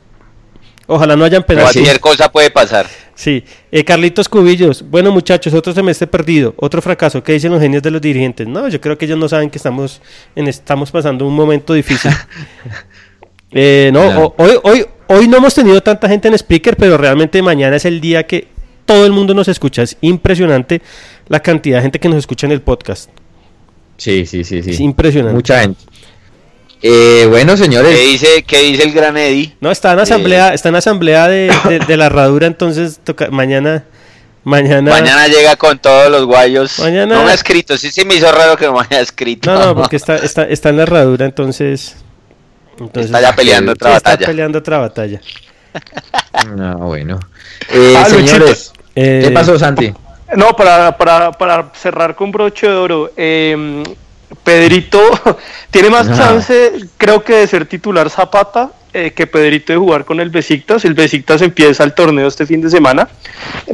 ojalá 0.88 1.14
no 1.14 1.24
hayan 1.24 1.44
penaltis. 1.44 1.74
Cualquier 1.82 2.00
cosa 2.00 2.32
puede 2.32 2.50
pasar. 2.50 2.88
Sí, 3.14 3.44
eh, 3.70 3.84
Carlitos 3.84 4.28
Cubillos, 4.28 4.82
bueno 4.90 5.12
muchachos, 5.12 5.54
otro 5.54 5.72
semestre 5.72 6.08
perdido, 6.08 6.52
otro 6.56 6.82
fracaso, 6.82 7.22
¿qué 7.22 7.34
dicen 7.34 7.52
los 7.52 7.60
genios 7.60 7.80
de 7.84 7.92
los 7.92 8.00
dirigentes? 8.00 8.48
No, 8.48 8.66
yo 8.66 8.80
creo 8.80 8.98
que 8.98 9.04
ellos 9.04 9.18
no 9.18 9.28
saben 9.28 9.50
que 9.50 9.58
estamos, 9.58 10.02
en, 10.34 10.48
estamos 10.48 10.90
pasando 10.90 11.24
un 11.28 11.34
momento 11.36 11.74
difícil. 11.74 12.10
Eh, 13.56 13.90
no, 13.92 14.00
o- 14.24 14.34
hoy, 14.38 14.58
hoy, 14.64 14.84
hoy 15.08 15.28
no 15.28 15.36
hemos 15.38 15.54
tenido 15.54 15.80
tanta 15.82 16.08
gente 16.08 16.28
en 16.28 16.34
speaker, 16.34 16.76
pero 16.76 16.96
realmente 16.96 17.40
mañana 17.42 17.76
es 17.76 17.84
el 17.84 18.00
día 18.00 18.26
que 18.26 18.48
todo 18.86 19.06
el 19.06 19.12
mundo 19.12 19.34
nos 19.34 19.48
escucha. 19.48 19.82
Es 19.82 19.96
impresionante 20.00 20.82
la 21.28 21.40
cantidad 21.40 21.78
de 21.78 21.82
gente 21.82 21.98
que 22.00 22.08
nos 22.08 22.18
escucha 22.18 22.46
en 22.46 22.52
el 22.52 22.60
podcast. 22.62 23.10
Sí, 23.96 24.26
sí, 24.26 24.44
sí, 24.44 24.62
sí. 24.62 24.70
Es 24.70 24.80
impresionante. 24.80 25.34
Mucha 25.34 25.60
gente. 25.60 25.80
Eh, 26.82 27.26
bueno, 27.30 27.56
señores. 27.56 27.96
¿Qué 27.96 28.04
dice, 28.04 28.44
qué 28.46 28.58
dice 28.62 28.82
el 28.82 28.92
gran 28.92 29.16
Eddie? 29.16 29.54
No, 29.60 29.70
está 29.70 29.92
en 29.92 30.00
asamblea, 30.00 30.52
está 30.52 30.68
en 30.68 30.74
asamblea 30.76 31.28
de, 31.28 31.50
de- 31.68 31.78
de 31.78 31.96
la 31.96 32.06
herradura, 32.06 32.46
entonces 32.46 33.00
toca, 33.02 33.30
mañana, 33.30 33.84
mañana, 34.42 34.90
Mañana 34.90 35.26
llega 35.28 35.56
con 35.56 35.78
todos 35.78 36.10
los 36.10 36.26
guayos. 36.26 36.78
Mañana- 36.80 37.14
No 37.14 37.24
me 37.24 37.30
ha 37.30 37.34
escrito, 37.34 37.78
sí 37.78 37.90
se 37.90 38.04
me 38.04 38.16
hizo 38.16 38.30
raro 38.30 38.56
que 38.58 38.66
no 38.66 38.74
me 38.74 38.80
haya 38.80 39.00
escrito. 39.00 39.50
No, 39.50 39.64
no, 39.66 39.74
porque 39.76 39.96
está, 39.96 40.16
está, 40.16 40.44
está 40.44 40.68
en 40.68 40.76
la 40.76 40.82
herradura, 40.82 41.24
entonces. 41.24 41.96
Entonces 42.78 43.06
Está 43.06 43.20
ya 43.20 43.34
peleando 43.36 43.72
otra 43.72 43.96
está 43.96 44.10
batalla. 44.10 44.26
peleando 44.26 44.58
otra 44.58 44.78
batalla. 44.78 45.20
No, 46.56 46.76
bueno. 46.78 47.18
Eh, 47.68 47.94
Ah, 47.96 48.04
señores, 48.04 48.72
Eh, 48.94 49.22
¿qué 49.24 49.30
pasó, 49.30 49.58
Santi? 49.58 49.92
No, 50.36 50.54
para, 50.56 50.96
para, 50.96 51.32
para 51.32 51.70
cerrar 51.74 52.14
con 52.14 52.30
broche 52.32 52.68
de 52.68 52.74
oro, 52.74 53.12
eh, 53.16 53.82
Pedrito 54.42 54.98
tiene 55.70 55.90
más 55.90 56.06
chance, 56.16 56.72
creo 56.96 57.22
que 57.22 57.34
de 57.34 57.46
ser 57.46 57.66
titular 57.66 58.10
Zapata 58.10 58.70
eh, 58.92 59.10
que 59.10 59.26
Pedrito 59.26 59.72
de 59.72 59.78
jugar 59.78 60.04
con 60.04 60.20
el 60.20 60.30
Besiktas. 60.30 60.84
El 60.84 60.94
Besiktas 60.94 61.42
empieza 61.42 61.82
el 61.84 61.94
torneo 61.94 62.28
este 62.28 62.46
fin 62.46 62.60
de 62.60 62.70
semana. 62.70 63.08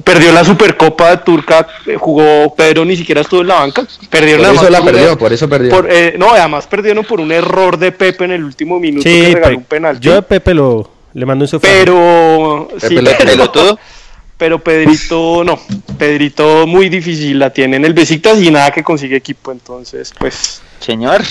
Perdió 0.02 0.32
la 0.32 0.44
Supercopa 0.44 1.10
de 1.10 1.16
Turca, 1.18 1.66
eh, 1.86 1.96
jugó 1.98 2.54
Pedro, 2.54 2.84
ni 2.86 2.96
siquiera 2.96 3.20
estuvo 3.20 3.42
en 3.42 3.48
la 3.48 3.56
banca. 3.56 3.84
Perdieron 4.08 4.46
Por 4.46 4.54
eso 4.54 4.70
la 4.70 4.80
un 4.80 4.86
perdió, 4.86 5.12
er- 5.12 5.18
por 5.18 5.32
eso 5.32 5.48
perdió. 5.48 5.70
por, 5.70 5.88
eh, 5.90 6.14
no, 6.18 6.30
además 6.32 6.66
perdieron 6.66 7.04
por 7.04 7.20
un 7.20 7.32
error 7.32 7.76
de 7.76 7.92
Pepe 7.92 8.24
en 8.24 8.32
el 8.32 8.44
último 8.44 8.78
minuto 8.80 9.04
que 9.04 9.10
Sí, 9.10 9.34
regaló 9.34 9.48
Pe- 9.48 9.56
un 9.56 9.64
penalti. 9.64 10.06
yo 10.06 10.16
a 10.16 10.22
Pepe 10.22 10.54
lo, 10.54 10.90
le 11.12 11.26
mando 11.26 11.44
un 11.44 11.48
sufragio. 11.48 11.78
Pero, 11.80 12.68
sí, 12.78 12.94
Pepe 12.96 13.36
lo- 13.36 13.52
pero-. 13.52 13.78
pero 14.40 14.58
Pedrito 14.58 15.44
no, 15.44 15.58
Pedrito 15.98 16.66
muy 16.66 16.88
difícil 16.88 17.38
la 17.38 17.50
tiene 17.50 17.76
en 17.76 17.84
el 17.84 17.92
Besiktas 17.92 18.40
y 18.42 18.50
nada 18.50 18.70
que 18.72 18.82
consigue 18.82 19.14
equipo, 19.16 19.52
entonces 19.52 20.12
pues 20.18 20.62
Señor. 20.80 21.22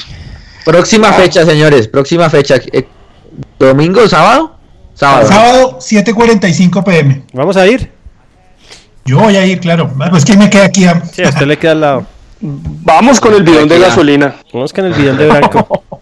Próxima 0.64 1.12
fecha, 1.14 1.44
señores, 1.46 1.88
próxima 1.88 2.30
fecha. 2.30 2.56
Eh, 2.72 2.86
¿Domingo, 3.58 4.08
sábado? 4.08 4.56
Sábado. 4.94 5.28
Sábado 5.28 5.78
7:45 5.80 6.84
pm. 6.84 7.24
Vamos 7.34 7.58
a 7.58 7.66
ir. 7.68 7.92
Yo 9.06 9.18
voy 9.20 9.36
a 9.38 9.46
ir, 9.48 9.60
claro. 9.60 9.92
Ah, 10.00 10.10
Pues 10.12 10.24
que 10.24 10.38
me 10.38 10.50
queda 10.50 10.66
aquí. 10.66 10.86
a- 10.86 11.04
Sí, 11.06 11.24
a 11.24 11.30
usted 11.30 11.48
le 11.48 11.58
queda 11.58 11.72
al 11.72 11.82
lado. 11.82 12.06
vamos 12.42 13.20
con 13.20 13.34
el 13.34 13.42
bidón 13.44 13.68
de 13.68 13.80
gasolina. 13.80 14.36
Vamos 14.54 14.72
con 14.72 14.86
el 14.86 14.94
bidón 14.94 15.18
de 15.18 15.28
Branco. 15.28 15.84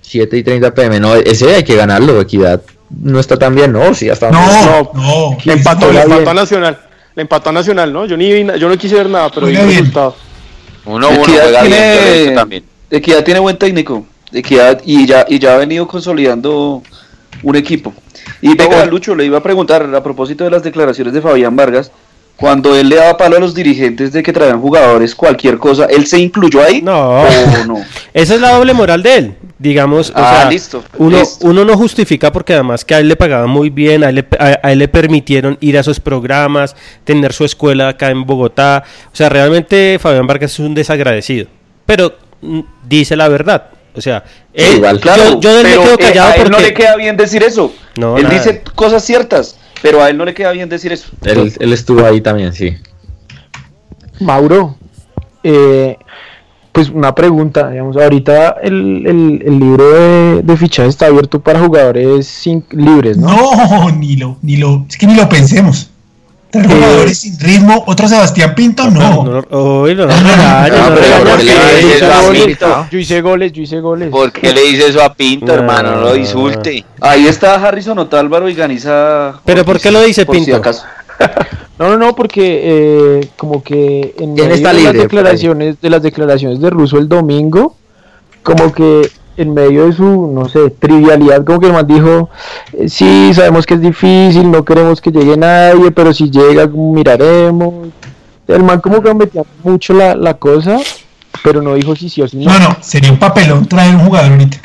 7 0.00 0.36
y 0.38 0.42
30 0.42 0.72
pm. 0.72 1.00
No, 1.00 1.14
ese 1.16 1.54
hay 1.54 1.64
que 1.64 1.76
ganarlo, 1.76 2.18
Equidad. 2.20 2.62
No 3.02 3.20
está 3.20 3.38
tan 3.38 3.54
bien, 3.54 3.72
¿no? 3.72 3.94
Sí, 3.94 4.08
hasta 4.08 4.30
No, 4.30 4.92
no. 4.94 5.38
Le 5.44 5.52
empató, 5.54 5.90
le 5.92 6.02
empató 6.02 6.30
a 6.30 6.34
Nacional. 6.34 6.78
Le 7.14 7.22
empató 7.22 7.50
a 7.50 7.52
Nacional, 7.52 7.92
¿no? 7.92 8.06
Yo 8.06 8.16
ni 8.16 8.28
yo 8.58 8.68
no 8.68 8.76
quise 8.76 8.94
ver 8.96 9.08
nada, 9.08 9.30
pero 9.30 9.46
vi 9.46 9.56
el 9.56 9.66
resultado. 9.66 10.16
Uno 10.86 11.08
uno 11.08 11.24
juega 11.24 11.62
tiene, 11.62 12.34
también. 12.34 12.64
Equidad 12.90 13.24
tiene 13.24 13.40
buen 13.40 13.56
técnico. 13.56 14.04
Equidad 14.32 14.80
y 14.84 15.06
ya, 15.06 15.24
y 15.28 15.38
ya 15.38 15.54
ha 15.54 15.58
venido 15.58 15.86
consolidando 15.86 16.82
un 17.42 17.56
equipo. 17.56 17.92
Y 18.40 18.48
venga, 18.56 18.76
bueno. 18.76 18.90
Lucho, 18.90 19.14
le 19.14 19.24
iba 19.24 19.38
a 19.38 19.42
preguntar 19.42 19.94
a 19.94 20.02
propósito 20.02 20.44
de 20.44 20.50
las 20.50 20.62
declaraciones 20.62 21.14
de 21.14 21.22
Fabián 21.22 21.56
Vargas. 21.56 21.90
Cuando 22.36 22.74
él 22.74 22.88
le 22.88 22.96
daba 22.96 23.16
palo 23.16 23.36
a 23.36 23.40
los 23.40 23.54
dirigentes 23.54 24.12
de 24.12 24.22
que 24.22 24.32
traían 24.32 24.60
jugadores, 24.60 25.14
cualquier 25.14 25.56
cosa, 25.58 25.86
¿él 25.86 26.04
se 26.06 26.18
incluyó 26.18 26.62
ahí? 26.62 26.82
No. 26.82 27.22
¿O 27.22 27.26
no? 27.66 27.76
Esa 28.12 28.34
es 28.34 28.40
la 28.40 28.50
doble 28.50 28.74
moral 28.74 29.02
de 29.04 29.16
él. 29.16 29.34
Digamos, 29.56 30.10
o 30.10 30.14
Ah, 30.16 30.40
sea, 30.40 30.50
listo, 30.50 30.82
uno, 30.98 31.18
listo. 31.20 31.46
uno 31.46 31.64
no 31.64 31.76
justifica 31.76 32.32
porque 32.32 32.54
además 32.54 32.84
que 32.84 32.94
a 32.96 32.98
él 32.98 33.06
le 33.08 33.14
pagaban 33.14 33.48
muy 33.48 33.70
bien, 33.70 34.02
a 34.02 34.08
él, 34.08 34.16
le, 34.16 34.26
a- 34.38 34.58
a 34.62 34.72
él 34.72 34.80
le 34.80 34.88
permitieron 34.88 35.56
ir 35.60 35.76
a 35.76 35.80
esos 35.80 36.00
programas, 36.00 36.74
tener 37.04 37.32
su 37.32 37.44
escuela 37.44 37.88
acá 37.90 38.10
en 38.10 38.24
Bogotá. 38.26 38.82
O 39.12 39.16
sea, 39.16 39.28
realmente 39.28 39.98
Fabián 40.00 40.26
Vargas 40.26 40.52
es 40.52 40.58
un 40.58 40.74
desagradecido. 40.74 41.46
Pero 41.86 42.16
dice 42.88 43.14
la 43.16 43.28
verdad. 43.28 43.70
O 43.94 44.00
sea, 44.00 44.24
él- 44.52 44.74
igual. 44.78 44.98
Claro, 44.98 45.22
yo, 45.22 45.40
yo 45.40 45.50
él 45.58 45.62
me 45.64 45.70
pero, 45.70 45.82
quedo 45.82 45.94
eh, 45.94 45.98
callado 45.98 46.28
a 46.28 46.34
él 46.34 46.42
porque... 46.42 46.50
no 46.50 46.58
le 46.60 46.74
queda 46.74 46.96
bien 46.96 47.16
decir 47.16 47.42
eso. 47.44 47.72
No, 47.96 48.16
él 48.16 48.24
nada. 48.24 48.34
dice 48.34 48.62
cosas 48.74 49.04
ciertas, 49.04 49.56
pero 49.80 50.02
a 50.02 50.10
él 50.10 50.16
no 50.16 50.24
le 50.24 50.34
queda 50.34 50.50
bien 50.50 50.68
decir 50.68 50.92
eso. 50.92 51.10
Él, 51.24 51.52
él 51.60 51.72
estuvo 51.72 52.04
ahí 52.04 52.20
también, 52.20 52.52
sí. 52.52 52.76
Mauro, 54.20 54.76
eh, 55.44 55.96
pues 56.74 56.90
una 56.90 57.14
pregunta, 57.14 57.70
digamos, 57.70 57.96
ahorita 57.96 58.56
el, 58.62 59.06
el- 59.06 59.42
el 59.46 59.58
libro 59.60 59.90
de, 59.92 60.42
de 60.42 60.56
fichajes 60.56 60.90
está 60.90 61.06
abierto 61.06 61.38
para 61.40 61.60
jugadores 61.60 62.26
sin, 62.26 62.64
libres, 62.72 63.16
¿no? 63.16 63.28
No, 63.28 63.90
ni 63.92 64.16
lo, 64.16 64.36
ni 64.42 64.56
lo, 64.56 64.84
es 64.88 64.98
que 64.98 65.06
ni 65.06 65.14
lo 65.14 65.28
pensemos. 65.28 65.88
Tres 66.50 66.66
Eh, 66.66 66.68
jugadores 66.74 67.18
sin 67.18 67.38
ritmo, 67.38 67.84
otro 67.86 68.08
Sebastián 68.08 68.54
Pinto, 68.56 68.90
no. 68.90 69.24
No, 69.24 69.44
no, 69.50 69.82
uy, 69.82 69.94
no, 69.94 70.06
no, 70.06 70.16
regañes, 70.16 70.72
No, 70.78 70.90
no 70.90 70.94
pero 70.96 71.00
regañes. 71.00 71.28
¿por 71.30 71.38
qué 71.38 71.44
le 71.44 71.80
Yo 71.82 71.88
hice 71.96 72.10
goles, 72.22 72.44
Pinto? 72.44 72.86
yo 72.90 72.98
hice 73.62 73.80
goles. 73.80 74.10
¿Por 74.10 74.32
qué 74.32 74.52
le 74.52 74.60
dice 74.62 74.88
eso 74.88 75.02
a 75.04 75.14
Pinto, 75.14 75.46
No. 75.46 75.52
hermano? 75.54 75.92
No 75.92 76.00
lo 76.00 76.16
insulte. 76.16 76.84
Ahí 77.00 77.26
está 77.28 77.54
Harrison 77.54 77.98
Otálvaro 78.00 78.48
y 78.48 78.54
Ganiza. 78.54 79.34
¿Pero 79.44 79.64
por 79.64 79.80
qué 79.80 79.90
lo 79.92 80.00
dice 80.02 80.26
por 80.26 80.34
si 80.34 80.42
Pinto? 80.42 80.56
acaso. 80.56 80.82
No, 81.78 81.88
no, 81.88 81.98
no, 81.98 82.14
porque 82.14 82.60
eh, 82.62 83.28
como 83.36 83.62
que 83.62 84.14
en 84.18 84.34
¿Quién 84.34 84.48
medio 84.48 84.54
está 84.54 84.72
de 84.72 84.78
libre 84.78 84.92
las 84.92 85.02
declaraciones 85.02 85.80
de 85.80 85.90
las 85.90 86.02
declaraciones 86.02 86.60
de 86.60 86.70
Russo 86.70 86.98
el 86.98 87.08
domingo, 87.08 87.76
como 88.42 88.72
que 88.72 89.10
en 89.36 89.52
medio 89.52 89.86
de 89.86 89.92
su, 89.92 90.30
no 90.32 90.48
sé, 90.48 90.70
trivialidad, 90.70 91.44
como 91.44 91.60
que 91.60 91.66
el 91.66 91.72
man 91.72 91.86
dijo, 91.86 92.30
eh, 92.72 92.88
sí, 92.88 93.32
sabemos 93.34 93.66
que 93.66 93.74
es 93.74 93.80
difícil, 93.80 94.50
no 94.50 94.64
queremos 94.64 95.00
que 95.00 95.10
llegue 95.10 95.36
nadie, 95.36 95.90
pero 95.90 96.14
si 96.14 96.30
llega, 96.30 96.66
miraremos. 96.66 97.88
El 98.46 98.62
man 98.62 98.80
como 98.80 99.02
que 99.02 99.12
metía 99.14 99.42
mucho 99.62 99.94
la, 99.94 100.14
la 100.14 100.34
cosa, 100.34 100.78
pero 101.42 101.62
no 101.62 101.74
dijo 101.74 101.96
si 101.96 102.08
sí 102.08 102.22
o 102.22 102.28
si 102.28 102.36
no. 102.36 102.52
No, 102.52 102.68
no, 102.68 102.76
sería 102.80 103.10
un 103.10 103.18
papelón 103.18 103.66
traer 103.66 103.94
un 103.96 104.04
jugador 104.04 104.32
ahorita. 104.32 104.58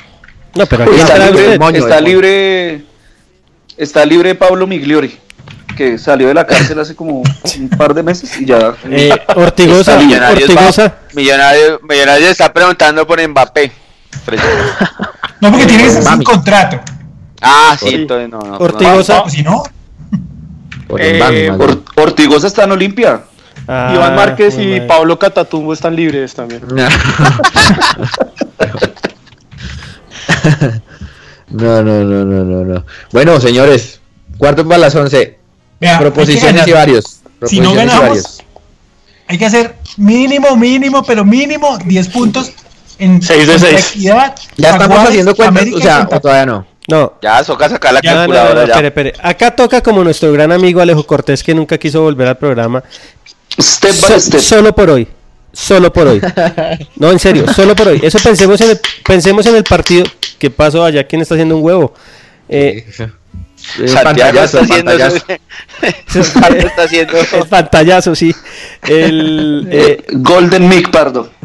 No, 0.55 0.65
pero 0.65 0.83
aquí 0.83 0.95
Está 1.75 2.01
libre, 2.01 2.83
está 3.77 4.05
libre 4.05 4.35
Pablo 4.35 4.67
Migliori, 4.67 5.17
que 5.75 5.97
salió 5.97 6.27
de 6.27 6.33
la 6.33 6.45
cárcel 6.45 6.77
hace 6.79 6.93
como 6.95 7.21
un 7.21 7.69
par 7.77 7.93
de 7.93 8.03
meses 8.03 8.39
y 8.41 8.45
ya. 8.45 8.73
Eh, 8.89 9.09
Ortigosa, 9.35 9.97
Millonarios, 9.97 10.49
Ortigosa. 10.49 10.95
Millonarios, 11.13 11.79
Millonarios 11.83 12.31
está 12.31 12.51
preguntando 12.51 13.07
por 13.07 13.25
Mbappé. 13.25 13.71
No, 15.39 15.51
porque 15.51 15.65
tiene 15.67 15.83
que 15.83 15.89
ser 15.91 16.01
sin 16.03 16.11
Mami. 16.11 16.25
contrato. 16.25 16.81
Ah, 17.41 17.77
sí, 17.79 17.87
entonces 17.95 18.29
no, 18.29 18.39
no. 18.39 18.57
Ortigosa. 18.57 19.21
O 19.21 19.29
si 19.29 19.41
no, 19.43 19.63
Por 20.87 20.99
Eh. 21.01 21.49
Or- 21.51 21.83
Ortigosa 21.95 22.47
está 22.47 22.63
en 22.65 22.71
Olimpia. 22.73 23.21
Ah, 23.67 23.91
Iván 23.95 24.15
Márquez 24.15 24.55
y 24.55 24.65
madre. 24.65 24.81
Pablo 24.81 25.17
Catatumbo 25.19 25.71
están 25.73 25.95
libres 25.95 26.33
también. 26.33 26.61
No, 31.51 31.81
no, 31.81 32.03
no, 32.03 32.23
no, 32.25 32.43
no, 32.43 32.63
no. 32.63 32.85
Bueno, 33.11 33.39
señores, 33.41 33.99
Cuarto 34.37 34.63
para 34.67 34.77
las 34.77 34.93
11. 34.95 35.38
Vea, 35.79 35.99
Proposiciones 35.99 36.67
y 36.67 36.71
varios. 36.71 37.19
Si 37.45 37.59
no 37.59 37.71
y 37.73 37.75
ganamos, 37.77 38.01
varios. 38.09 38.43
hay 39.27 39.37
que 39.37 39.45
hacer 39.45 39.75
mínimo, 39.97 40.55
mínimo, 40.55 41.03
pero 41.03 41.23
mínimo 41.23 41.77
10 41.77 42.07
puntos 42.09 42.51
en 42.97 43.19
de. 43.19 43.35
Equidad, 43.35 44.35
Ya 44.57 44.71
estamos 44.71 44.99
haciendo 44.99 45.35
cuentas, 45.35 45.61
América 45.61 45.77
o 45.77 45.81
sea, 45.81 46.07
o 46.11 46.19
todavía 46.19 46.45
no. 46.45 46.67
No. 46.89 47.13
Ya, 47.21 47.43
toca 47.43 47.69
sacar 47.69 47.93
la 47.93 48.01
Ya, 48.01 48.13
no, 48.15 48.19
no, 48.21 48.27
no, 48.27 48.33
calculadora 48.33 48.65
ya. 48.65 48.73
espere, 48.73 48.87
espere. 48.87 49.13
Acá 49.21 49.55
toca 49.55 49.81
como 49.81 50.03
nuestro 50.03 50.31
gran 50.33 50.51
amigo 50.51 50.81
Alejo 50.81 51.05
Cortés 51.05 51.43
que 51.43 51.53
nunca 51.53 51.77
quiso 51.77 52.01
volver 52.01 52.27
al 52.27 52.37
programa. 52.37 52.83
Step 53.61 53.91
So- 53.93 54.09
by 54.09 54.19
step. 54.19 54.39
Solo 54.41 54.73
por 54.75 54.89
hoy. 54.89 55.07
Solo 55.53 55.93
por 55.93 56.07
hoy. 56.07 56.21
No, 56.95 57.11
en 57.11 57.19
serio, 57.19 57.45
solo 57.53 57.75
por 57.75 57.87
hoy. 57.89 57.99
Eso 58.03 58.17
pensemos 58.23 58.59
en 58.61 58.71
el, 58.71 58.79
pensemos 59.05 59.45
en 59.45 59.55
el 59.55 59.63
partido. 59.63 60.05
¿Qué 60.37 60.49
pasó 60.49 60.83
allá? 60.83 61.05
¿Quién 61.07 61.21
está 61.21 61.35
haciendo 61.35 61.57
un 61.57 61.63
huevo? 61.63 61.93
Eh, 62.47 62.85
Eh, 63.77 63.87
Santiago 63.87 64.03
pantallazo, 64.03 64.59
está 64.59 64.73
haciendo 64.73 64.91
pantallazo. 64.91 65.25
Santiago 66.23 66.67
está 66.67 66.83
haciendo 66.83 67.17
el 67.17 67.47
pantallazo, 67.47 68.15
sí. 68.15 68.35
El, 68.87 69.67
eh, 69.71 70.05
Golden 70.13 70.67
Mic 70.67 70.89
Pardo. 70.89 71.29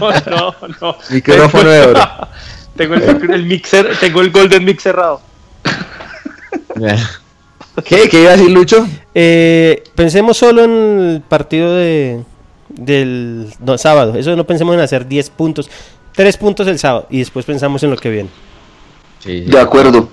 No, 0.00 0.10
no, 0.30 0.54
no. 0.80 0.96
Micrófono 1.10 1.68
de 1.68 1.80
oro. 1.80 2.00
Tengo 2.76 2.94
el, 2.94 3.30
el 3.30 3.44
mixer, 3.44 3.98
tengo 3.98 4.20
el 4.22 4.30
Golden 4.30 4.64
Mix 4.64 4.82
cerrado. 4.84 5.20
¿Qué? 7.84 8.08
¿Qué 8.08 8.22
iba 8.22 8.30
a 8.30 8.36
decir 8.36 8.50
Lucho? 8.50 8.86
eh, 9.14 9.82
pensemos 9.94 10.36
solo 10.38 10.64
en 10.64 10.70
el 11.00 11.20
partido 11.20 11.74
de 11.74 12.22
del 12.68 13.52
no, 13.60 13.76
sábado. 13.78 14.14
Eso 14.16 14.34
no 14.36 14.46
pensemos 14.46 14.74
en 14.74 14.80
hacer 14.80 15.06
10 15.06 15.30
puntos. 15.30 15.70
3 16.14 16.36
puntos 16.36 16.66
el 16.66 16.78
sábado 16.78 17.06
y 17.10 17.18
después 17.18 17.44
pensamos 17.44 17.82
en 17.82 17.90
lo 17.90 17.96
que 17.96 18.10
viene. 18.10 18.30
Sí, 19.18 19.44
sí. 19.44 19.50
De 19.50 19.60
acuerdo. 19.60 20.08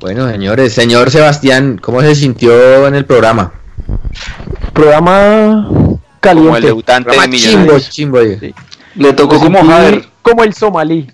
Bueno, 0.00 0.28
señores, 0.30 0.72
señor 0.72 1.10
Sebastián, 1.10 1.78
¿cómo 1.80 2.00
se 2.02 2.14
sintió 2.14 2.86
en 2.86 2.94
el 2.94 3.04
programa? 3.06 3.52
Programa 4.72 5.68
como 5.68 5.88
el 5.88 5.98
caliente. 6.20 6.66
debutante 6.66 7.10
de 7.10 7.30
chimbo, 7.36 7.78
chimbo. 7.78 8.18
oye. 8.18 8.54
Le 8.94 9.12
tocó 9.12 9.38
como 9.38 9.60
Sí, 9.60 9.66
Javier. 9.66 10.04
como 10.22 10.44
el 10.44 10.54
somalí. 10.54 11.10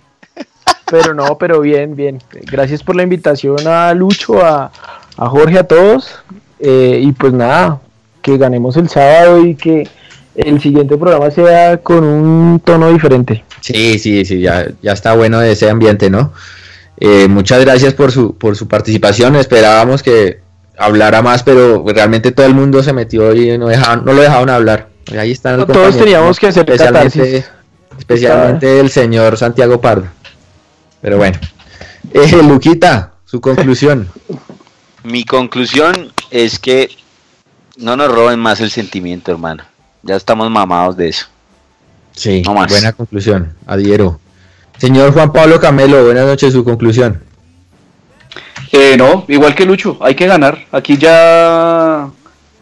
Pero 0.90 1.14
no, 1.14 1.38
pero 1.38 1.60
bien, 1.60 1.96
bien. 1.96 2.18
Gracias 2.50 2.82
por 2.82 2.96
la 2.96 3.02
invitación 3.02 3.66
a 3.66 3.94
Lucho, 3.94 4.44
a, 4.44 4.70
a 5.16 5.28
Jorge, 5.28 5.58
a 5.58 5.64
todos. 5.64 6.16
Eh, 6.60 7.00
y 7.02 7.12
pues 7.12 7.32
nada, 7.32 7.80
que 8.20 8.36
ganemos 8.36 8.76
el 8.76 8.88
sábado 8.88 9.44
y 9.44 9.54
que 9.54 9.88
el 10.34 10.60
siguiente 10.60 10.96
programa 10.96 11.30
sea 11.30 11.78
con 11.78 12.04
un 12.04 12.60
tono 12.60 12.92
diferente. 12.92 13.44
Sí, 13.60 13.98
sí, 13.98 14.24
sí, 14.24 14.40
ya, 14.40 14.66
ya 14.82 14.92
está 14.92 15.14
bueno 15.14 15.40
de 15.40 15.52
ese 15.52 15.70
ambiente, 15.70 16.10
¿no? 16.10 16.32
Eh, 16.98 17.26
muchas 17.28 17.60
gracias 17.60 17.94
por 17.94 18.12
su, 18.12 18.36
por 18.36 18.56
su 18.56 18.68
participación. 18.68 19.36
Esperábamos 19.36 20.02
que 20.02 20.40
hablara 20.76 21.22
más, 21.22 21.42
pero 21.42 21.84
realmente 21.86 22.32
todo 22.32 22.46
el 22.46 22.54
mundo 22.54 22.82
se 22.82 22.92
metió 22.92 23.34
y 23.34 23.56
no, 23.58 23.68
dejaban, 23.68 24.04
no 24.04 24.12
lo 24.12 24.22
dejaban 24.22 24.50
hablar. 24.50 24.88
Y 25.12 25.16
Ahí 25.16 25.32
están 25.32 25.56
los 25.58 25.66
Todos 25.66 25.96
teníamos 25.96 26.38
que 26.38 26.46
hacer 26.48 26.68
especialmente, 26.70 27.18
catarsis. 27.18 27.50
especialmente 27.98 28.80
el 28.80 28.90
señor 28.90 29.36
Santiago 29.36 29.80
Pardo. 29.80 30.06
Pero 31.00 31.16
bueno, 31.16 31.38
eh, 32.14 32.42
Luquita, 32.42 33.14
su 33.24 33.40
conclusión. 33.40 34.08
Mi 35.04 35.24
conclusión 35.24 36.12
es 36.30 36.60
que 36.60 36.90
no 37.76 37.96
nos 37.96 38.12
roben 38.12 38.38
más 38.38 38.60
el 38.60 38.70
sentimiento, 38.70 39.32
hermano. 39.32 39.64
Ya 40.02 40.14
estamos 40.16 40.48
mamados 40.50 40.96
de 40.96 41.08
eso. 41.08 41.26
Sí, 42.12 42.42
No 42.44 42.54
más. 42.54 42.70
buena 42.70 42.92
conclusión, 42.92 43.54
adhiero. 43.66 44.20
Señor 44.78 45.12
Juan 45.12 45.32
Pablo 45.32 45.60
Camelo, 45.60 46.04
buenas 46.04 46.26
noches, 46.26 46.52
su 46.52 46.64
conclusión. 46.64 47.22
Eh, 48.72 48.96
no, 48.96 49.24
igual 49.28 49.54
que 49.54 49.66
Lucho, 49.66 49.98
hay 50.00 50.14
que 50.14 50.26
ganar. 50.26 50.66
Aquí 50.72 50.96
ya 50.96 52.08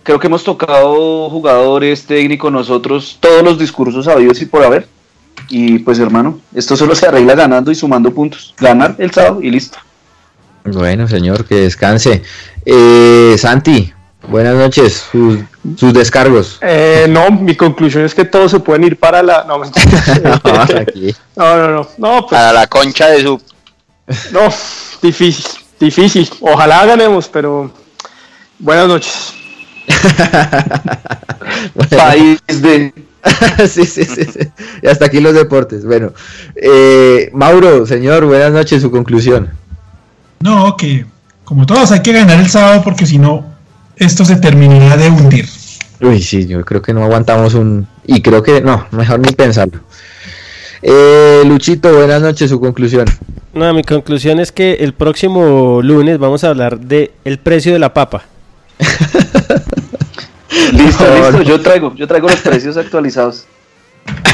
creo 0.02 0.18
que 0.18 0.26
hemos 0.26 0.44
tocado 0.44 1.30
jugadores, 1.30 2.04
técnicos, 2.04 2.50
nosotros, 2.52 3.18
todos 3.20 3.42
los 3.42 3.58
discursos 3.58 4.08
habidos 4.08 4.42
y 4.42 4.46
por 4.46 4.64
haber. 4.64 4.88
Y 5.48 5.78
pues 5.78 5.98
hermano, 5.98 6.40
esto 6.54 6.76
solo 6.76 6.94
se 6.94 7.06
arregla 7.06 7.34
ganando 7.34 7.70
y 7.70 7.74
sumando 7.74 8.12
puntos. 8.12 8.54
Ganar 8.58 8.96
el 8.98 9.10
sábado 9.12 9.40
y 9.40 9.50
listo. 9.50 9.78
Bueno, 10.64 11.08
señor, 11.08 11.44
que 11.44 11.54
descanse. 11.56 12.22
Eh, 12.66 13.36
Santi, 13.38 13.92
buenas 14.28 14.54
noches, 14.54 15.06
sus, 15.10 15.38
sus 15.76 15.92
descargos. 15.92 16.58
Eh, 16.60 17.06
no, 17.08 17.30
mi 17.30 17.56
conclusión 17.56 18.04
es 18.04 18.14
que 18.14 18.24
todos 18.24 18.50
se 18.50 18.60
pueden 18.60 18.84
ir 18.84 18.98
para 18.98 19.22
la. 19.22 19.44
No. 19.44 19.60
No, 20.44 20.80
aquí. 20.80 21.14
no, 21.36 21.56
no, 21.56 21.68
no. 21.68 21.88
No, 21.98 22.20
pues, 22.20 22.30
Para 22.30 22.52
la 22.52 22.66
concha 22.66 23.08
de 23.08 23.22
su. 23.22 23.40
no, 24.32 24.48
difícil, 25.02 25.44
difícil. 25.78 26.28
Ojalá 26.40 26.84
ganemos, 26.86 27.28
pero 27.28 27.70
buenas 28.58 28.88
noches. 28.88 29.34
Bueno, 31.74 31.90
País 31.96 32.40
de... 32.46 32.92
sí, 33.68 33.84
sí, 33.84 34.04
sí, 34.04 34.24
sí. 34.24 34.50
Y 34.82 34.86
hasta 34.86 35.06
aquí 35.06 35.20
los 35.20 35.34
deportes. 35.34 35.84
Bueno, 35.84 36.12
eh, 36.56 37.30
Mauro, 37.32 37.86
señor, 37.86 38.24
buenas 38.24 38.52
noches, 38.52 38.82
su 38.82 38.90
conclusión. 38.90 39.50
No, 40.40 40.76
que 40.76 41.04
como 41.44 41.66
todos 41.66 41.92
hay 41.92 42.00
que 42.00 42.12
ganar 42.12 42.40
el 42.40 42.48
sábado 42.48 42.82
porque 42.82 43.06
si 43.06 43.18
no, 43.18 43.44
esto 44.00 44.24
se 44.24 44.36
terminará 44.36 44.96
de 44.96 45.08
hundir. 45.08 45.46
Uy, 46.00 46.20
sí, 46.22 46.46
yo 46.46 46.64
creo 46.64 46.82
que 46.82 46.92
no 46.94 47.04
aguantamos 47.04 47.54
un... 47.54 47.86
Y 48.06 48.22
creo 48.22 48.42
que 48.42 48.60
no, 48.60 48.86
mejor 48.90 49.20
ni 49.20 49.32
pensarlo. 49.32 49.80
Eh, 50.82 51.42
Luchito, 51.44 51.92
buenas 51.94 52.22
noches, 52.22 52.48
su 52.50 52.58
conclusión. 52.58 53.04
No, 53.52 53.72
mi 53.74 53.82
conclusión 53.84 54.40
es 54.40 54.50
que 54.50 54.74
el 54.80 54.94
próximo 54.94 55.80
lunes 55.82 56.18
vamos 56.18 56.42
a 56.42 56.48
hablar 56.48 56.80
de 56.80 57.10
el 57.24 57.38
precio 57.38 57.72
de 57.72 57.78
la 57.78 57.92
papa. 57.92 58.22
Listo, 60.72 61.04
No, 61.04 61.14
listo, 61.14 61.32
no. 61.32 61.42
yo 61.42 61.60
traigo, 61.60 61.94
yo 61.94 62.06
traigo 62.08 62.28
los 62.28 62.40
precios 62.40 62.76
actualizados. 62.76 63.44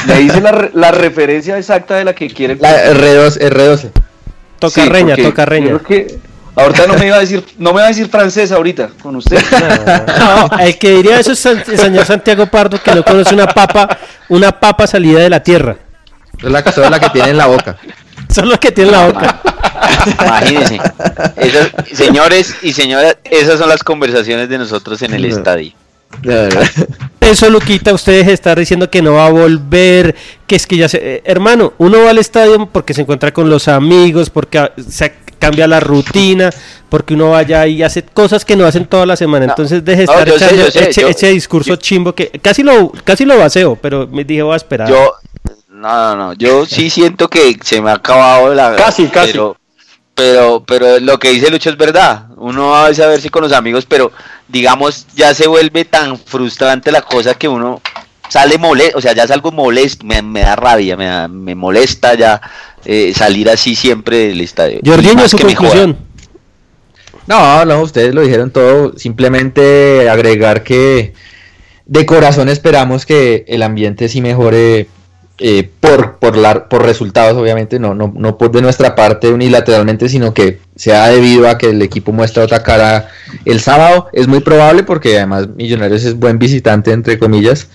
Me 0.07 0.19
dice 0.21 0.41
la, 0.41 0.53
re- 0.53 0.71
la 0.75 0.91
referencia 0.93 1.59
exacta 1.59 1.97
de 1.97 2.05
la 2.05 2.15
que 2.15 2.29
quiere. 2.29 2.57
La 2.57 2.93
R2, 2.95 3.39
R12. 3.41 3.91
Toca 4.59 4.83
Sí, 4.85 4.89
reña, 4.89 5.17
toca 5.17 5.45
reña. 5.45 5.71
yo 5.71 5.83
creo 5.83 6.07
que 6.07 6.19
ahorita 6.57 6.87
no 6.87 6.95
me 6.95 7.07
iba 7.07 7.17
a 7.17 7.21
decir, 7.21 7.45
no 7.59 7.73
me 7.73 7.81
va 7.81 7.85
a 7.87 7.89
decir 7.89 8.09
francés 8.09 8.51
ahorita 8.53 8.91
con 9.03 9.17
usted. 9.17 9.39
No, 10.19 10.59
el 10.59 10.77
que 10.79 10.91
diría 10.97 11.21
eso 11.21 11.33
es 11.33 11.39
señor 11.39 12.05
Santiago 12.05 12.47
Pardo 12.47 12.83
que 12.83 12.95
no 12.95 13.05
conoce 13.05 13.35
una 13.35 13.47
papa, 13.47 13.99
una 14.29 14.51
papa 14.59 14.87
salida 14.87 15.21
de 15.21 15.31
la 15.31 15.43
tierra. 15.43 15.77
Es 16.39 16.45
la, 16.51 16.63
solo 16.73 16.91
la 16.91 16.99
que 17.01 17.11
tiene 17.11 17.31
en 17.31 17.37
la 17.39 17.47
boca. 17.47 17.77
Son 18.35 18.49
los 18.49 18.59
que 18.59 18.73
tienen 18.73 18.93
la 18.93 19.07
boca. 19.07 19.41
Imagínense. 20.25 20.81
Esas- 21.37 21.71
señores 21.93 22.57
y 22.63 22.73
señoras, 22.73 23.17
esas 23.25 23.59
son 23.59 23.69
las 23.69 23.83
conversaciones 23.85 24.49
de 24.49 24.59
nosotros 24.59 25.01
en 25.03 25.15
el 25.15 25.23
No. 25.29 25.37
estadio. 25.37 25.73
Eso, 27.21 27.51
Luquita, 27.51 27.93
ustedes 27.93 28.29
están 28.29 28.57
diciendo 28.59 28.89
que 28.91 29.03
no 29.03 29.15
va 29.15 29.27
a 29.27 29.31
volver, 29.31 30.15
que 30.47 30.57
es 30.57 30.67
que 30.67 30.77
ya 30.77 30.89
se... 30.89 30.99
eh, 31.17 31.23
hermano, 31.25 31.73
uno 31.79 32.03
va 32.05 32.11
al 32.11 32.19
estadio 32.19 32.67
porque 32.67 32.95
se 32.95 33.03
encuentra 33.03 33.33
con 33.33 33.51
los 33.51 33.69
amigos, 33.69 34.31
porque 34.31 34.59
ah, 34.59 34.73
se 34.89 35.13
cambia 35.39 35.67
la 35.67 35.81
rutina, 35.81 36.51
porque 36.89 37.15
uno 37.15 37.31
vaya 37.31 37.67
y 37.67 37.83
hace 37.83 38.03
cosas 38.03 38.45
que 38.45 38.57
no 38.57 38.67
hacen 38.67 38.87
toda 38.87 39.07
la 39.07 39.17
semana. 39.17 39.47
No. 39.47 39.53
Entonces 39.53 39.85
deje 39.85 40.05
No, 40.05 40.13
estar 40.13 40.29
echando 40.29 40.71
sé, 40.71 40.91
ese, 40.91 41.01
yo- 41.03 41.09
ese 41.09 41.29
discurso 41.31 41.71
yo- 41.71 41.77
chimbo 41.77 42.15
que 42.15 42.29
casi 42.43 42.63
lo, 42.63 42.91
casi 43.05 43.25
lo 43.25 43.39
baseo, 43.39 43.77
pero 43.77 44.07
me 44.07 44.25
dije 44.25 44.43
voy 44.43 44.55
a 44.55 44.57
esperar. 44.57 44.89
Yo, 44.89 45.13
no, 45.69 45.89
no, 45.89 46.17
no, 46.17 46.33
yo 46.35 46.65
sí 46.67 46.89
siento 46.91 47.29
que 47.29 47.59
se 47.63 47.81
me 47.81 47.91
ha 47.91 47.95
acabado 47.95 48.55
la... 48.55 48.77
Casi, 48.77 49.07
casi. 49.07 49.33
Pero, 49.33 49.57
pero, 50.15 50.65
pero 50.67 50.99
lo 51.01 51.19
que 51.19 51.31
dice 51.31 51.51
Lucho 51.51 51.69
es 51.71 51.77
verdad. 51.77 52.27
Uno 52.37 52.69
va 52.71 52.87
a 52.87 52.89
veces 52.89 53.05
a 53.05 53.09
ver 53.09 53.21
si 53.21 53.29
con 53.29 53.43
los 53.43 53.53
amigos, 53.53 53.85
pero 53.87 54.11
digamos, 54.49 55.07
ya 55.15 55.35
se 55.35 55.47
vuelve 55.47 55.85
tan 55.85 56.19
frustrante 56.19 56.91
la 56.91 57.03
cosa 57.03 57.35
que 57.35 57.49
uno 57.49 57.83
sale 58.29 58.59
molesto, 58.59 58.99
o 58.99 59.01
sea, 59.01 59.13
ya 59.15 59.27
salgo 59.27 59.53
molesto, 59.53 60.05
me, 60.07 60.23
me 60.23 60.41
da 60.41 60.57
rabia, 60.57 60.97
me, 60.97 61.07
da- 61.07 61.29
me 61.29 61.55
molesta 61.55 62.15
ya 62.15 62.41
eh, 62.85 63.13
salir 63.15 63.49
así 63.51 63.75
siempre 63.75 64.29
del 64.29 64.41
estadio. 64.41 64.81
Jorginho, 64.85 65.29
su 65.29 65.37
que 65.37 65.45
me 65.45 65.55
conclusión. 65.55 65.97
No, 67.27 67.65
no, 67.65 67.81
ustedes 67.83 68.15
lo 68.15 68.21
dijeron 68.23 68.51
todo. 68.51 68.97
Simplemente 68.99 70.09
agregar 70.09 70.63
que 70.63 71.13
de 71.87 72.07
corazón 72.07 72.49
esperamos 72.49 73.05
que 73.07 73.45
el 73.49 73.63
ambiente 73.63 74.09
sí 74.09 74.21
mejore 74.21 74.89
eh, 75.39 75.69
por, 75.81 76.19
por, 76.19 76.37
la- 76.37 76.69
por 76.69 76.83
resultados, 76.85 77.37
obviamente, 77.37 77.79
no, 77.79 77.95
no, 77.95 78.13
no 78.17 78.39
por 78.39 78.53
de 78.53 78.63
nuestra 78.63 78.95
parte 78.95 79.29
unilateralmente, 79.29 80.09
sino 80.09 80.33
que 80.33 80.61
sea 80.77 81.09
debido 81.09 81.49
a 81.49 81.59
que 81.59 81.71
el 81.71 81.83
equipo 81.83 82.13
muestra 82.13 82.45
otra 82.45 82.63
cara 82.63 83.09
el 83.45 83.61
sábado. 83.61 84.09
Es 84.13 84.29
muy 84.29 84.41
probable 84.41 84.85
porque 84.85 85.17
además 85.17 85.49
Millonarios 85.57 86.05
es 86.05 86.15
buen 86.15 86.39
visitante, 86.39 86.93
entre 86.93 87.19
comillas. 87.19 87.69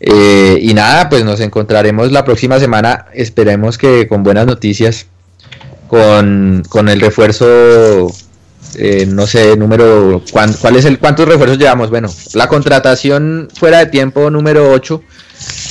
Eh, 0.00 0.58
y 0.62 0.74
nada, 0.74 1.08
pues 1.08 1.24
nos 1.24 1.40
encontraremos 1.40 2.12
la 2.12 2.24
próxima 2.24 2.58
semana. 2.60 3.06
Esperemos 3.14 3.76
que 3.78 4.06
con 4.08 4.22
buenas 4.22 4.46
noticias, 4.46 5.06
con, 5.88 6.62
con 6.68 6.88
el 6.88 7.00
refuerzo 7.00 8.08
eh, 8.76 9.06
no 9.08 9.26
sé, 9.26 9.56
número, 9.56 10.22
¿cuán- 10.30 10.52
¿cuál 10.52 10.76
es 10.76 10.84
el, 10.84 10.98
cuántos 10.98 11.26
refuerzos 11.26 11.58
llevamos? 11.58 11.88
Bueno, 11.90 12.08
la 12.34 12.48
contratación 12.48 13.48
fuera 13.54 13.78
de 13.78 13.86
tiempo 13.86 14.30
número 14.30 14.70
8, 14.70 15.02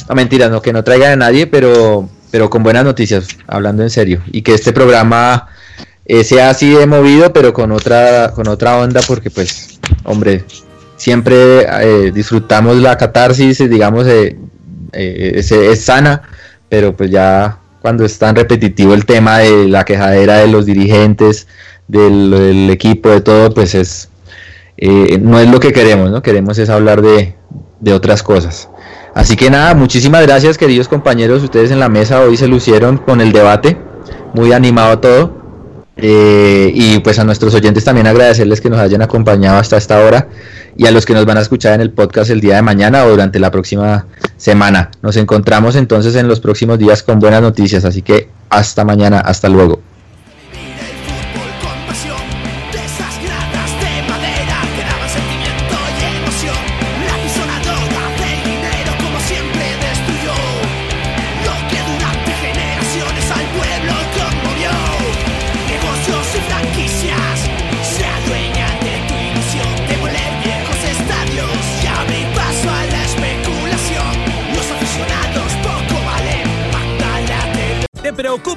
no 0.10 0.16
mentira, 0.16 0.50
no, 0.50 0.62
que 0.62 0.74
no 0.74 0.84
traiga 0.84 1.12
a 1.12 1.16
nadie, 1.16 1.46
pero, 1.46 2.10
pero 2.32 2.50
con 2.50 2.64
buenas 2.64 2.84
noticias, 2.86 3.28
hablando 3.46 3.84
en 3.84 3.92
serio, 3.92 4.24
y 4.32 4.42
que 4.42 4.56
este 4.56 4.74
programa 4.74 5.48
eh, 6.06 6.24
sea 6.24 6.50
así 6.50 6.72
de 6.72 6.88
movido, 6.88 7.32
pero 7.34 7.54
con 7.54 7.72
otra, 7.72 8.32
con 8.34 8.48
otra 8.48 8.78
onda, 8.80 9.02
porque 9.06 9.30
pues, 9.30 9.80
hombre, 10.04 10.44
siempre 10.98 11.66
eh, 11.82 12.12
disfrutamos 12.14 12.78
la 12.78 12.98
catarsis, 12.98 13.58
digamos, 13.70 14.06
eh, 14.08 14.38
es, 14.92 15.52
es, 15.52 15.86
sana, 15.86 16.24
pero 16.68 16.96
pues 16.96 17.10
ya 17.10 17.60
cuando 17.82 18.04
es 18.04 18.18
tan 18.20 18.36
repetitivo 18.36 18.94
el 18.94 19.06
tema 19.06 19.40
de 19.40 19.68
la 19.70 19.86
quejadera 19.86 20.38
de 20.38 20.48
los 20.48 20.66
dirigentes, 20.66 21.48
del, 21.88 22.70
equipo, 22.70 23.10
de 23.10 23.22
todo, 23.22 23.54
pues 23.54 23.74
es 23.76 24.10
no 25.22 25.40
es 25.40 25.50
lo 25.50 25.60
que 25.60 25.72
queremos, 25.72 26.12
¿no? 26.12 26.22
Queremos 26.22 26.60
es 26.60 26.70
hablar 26.70 27.02
de, 27.02 27.36
de 27.80 27.94
otras 27.94 28.22
cosas. 28.22 28.70
Así 29.14 29.36
que 29.36 29.50
nada, 29.50 29.74
muchísimas 29.74 30.22
gracias 30.22 30.58
queridos 30.60 30.88
compañeros, 30.88 31.42
ustedes 31.42 31.72
en 31.72 31.80
la 31.80 31.90
mesa 31.90 32.22
hoy 32.22 32.38
se 32.38 32.48
lucieron 32.48 32.98
con 32.98 33.20
el 33.20 33.32
debate, 33.32 33.78
muy 34.34 34.54
animado 34.54 35.00
todo. 35.00 35.47
Eh, 35.98 36.72
y 36.74 37.00
pues 37.00 37.18
a 37.18 37.24
nuestros 37.24 37.54
oyentes 37.56 37.84
también 37.84 38.06
agradecerles 38.06 38.62
que 38.62 38.70
nos 38.70 38.80
hayan 38.80 39.02
acompañado 39.02 39.58
hasta 39.58 39.78
esta 39.78 40.00
hora 40.00 40.28
y 40.76 40.86
a 40.86 40.92
los 40.92 41.06
que 41.06 41.14
nos 41.14 41.26
van 41.26 41.38
a 41.38 41.42
escuchar 41.42 41.74
en 41.74 41.82
el 41.82 41.90
podcast 41.90 42.30
el 42.30 42.40
día 42.40 42.56
de 42.56 42.62
mañana 42.62 43.04
o 43.06 43.10
durante 43.10 43.40
la 43.40 43.50
próxima 43.50 44.06
semana. 44.38 44.92
Nos 45.02 45.18
encontramos 45.18 45.76
entonces 45.76 46.16
en 46.16 46.28
los 46.28 46.40
próximos 46.40 46.78
días 46.78 47.02
con 47.02 47.20
buenas 47.20 47.42
noticias, 47.42 47.84
así 47.84 48.04
que 48.04 48.30
hasta 48.50 48.86
mañana, 48.86 49.20
hasta 49.20 49.50
luego. 49.50 49.82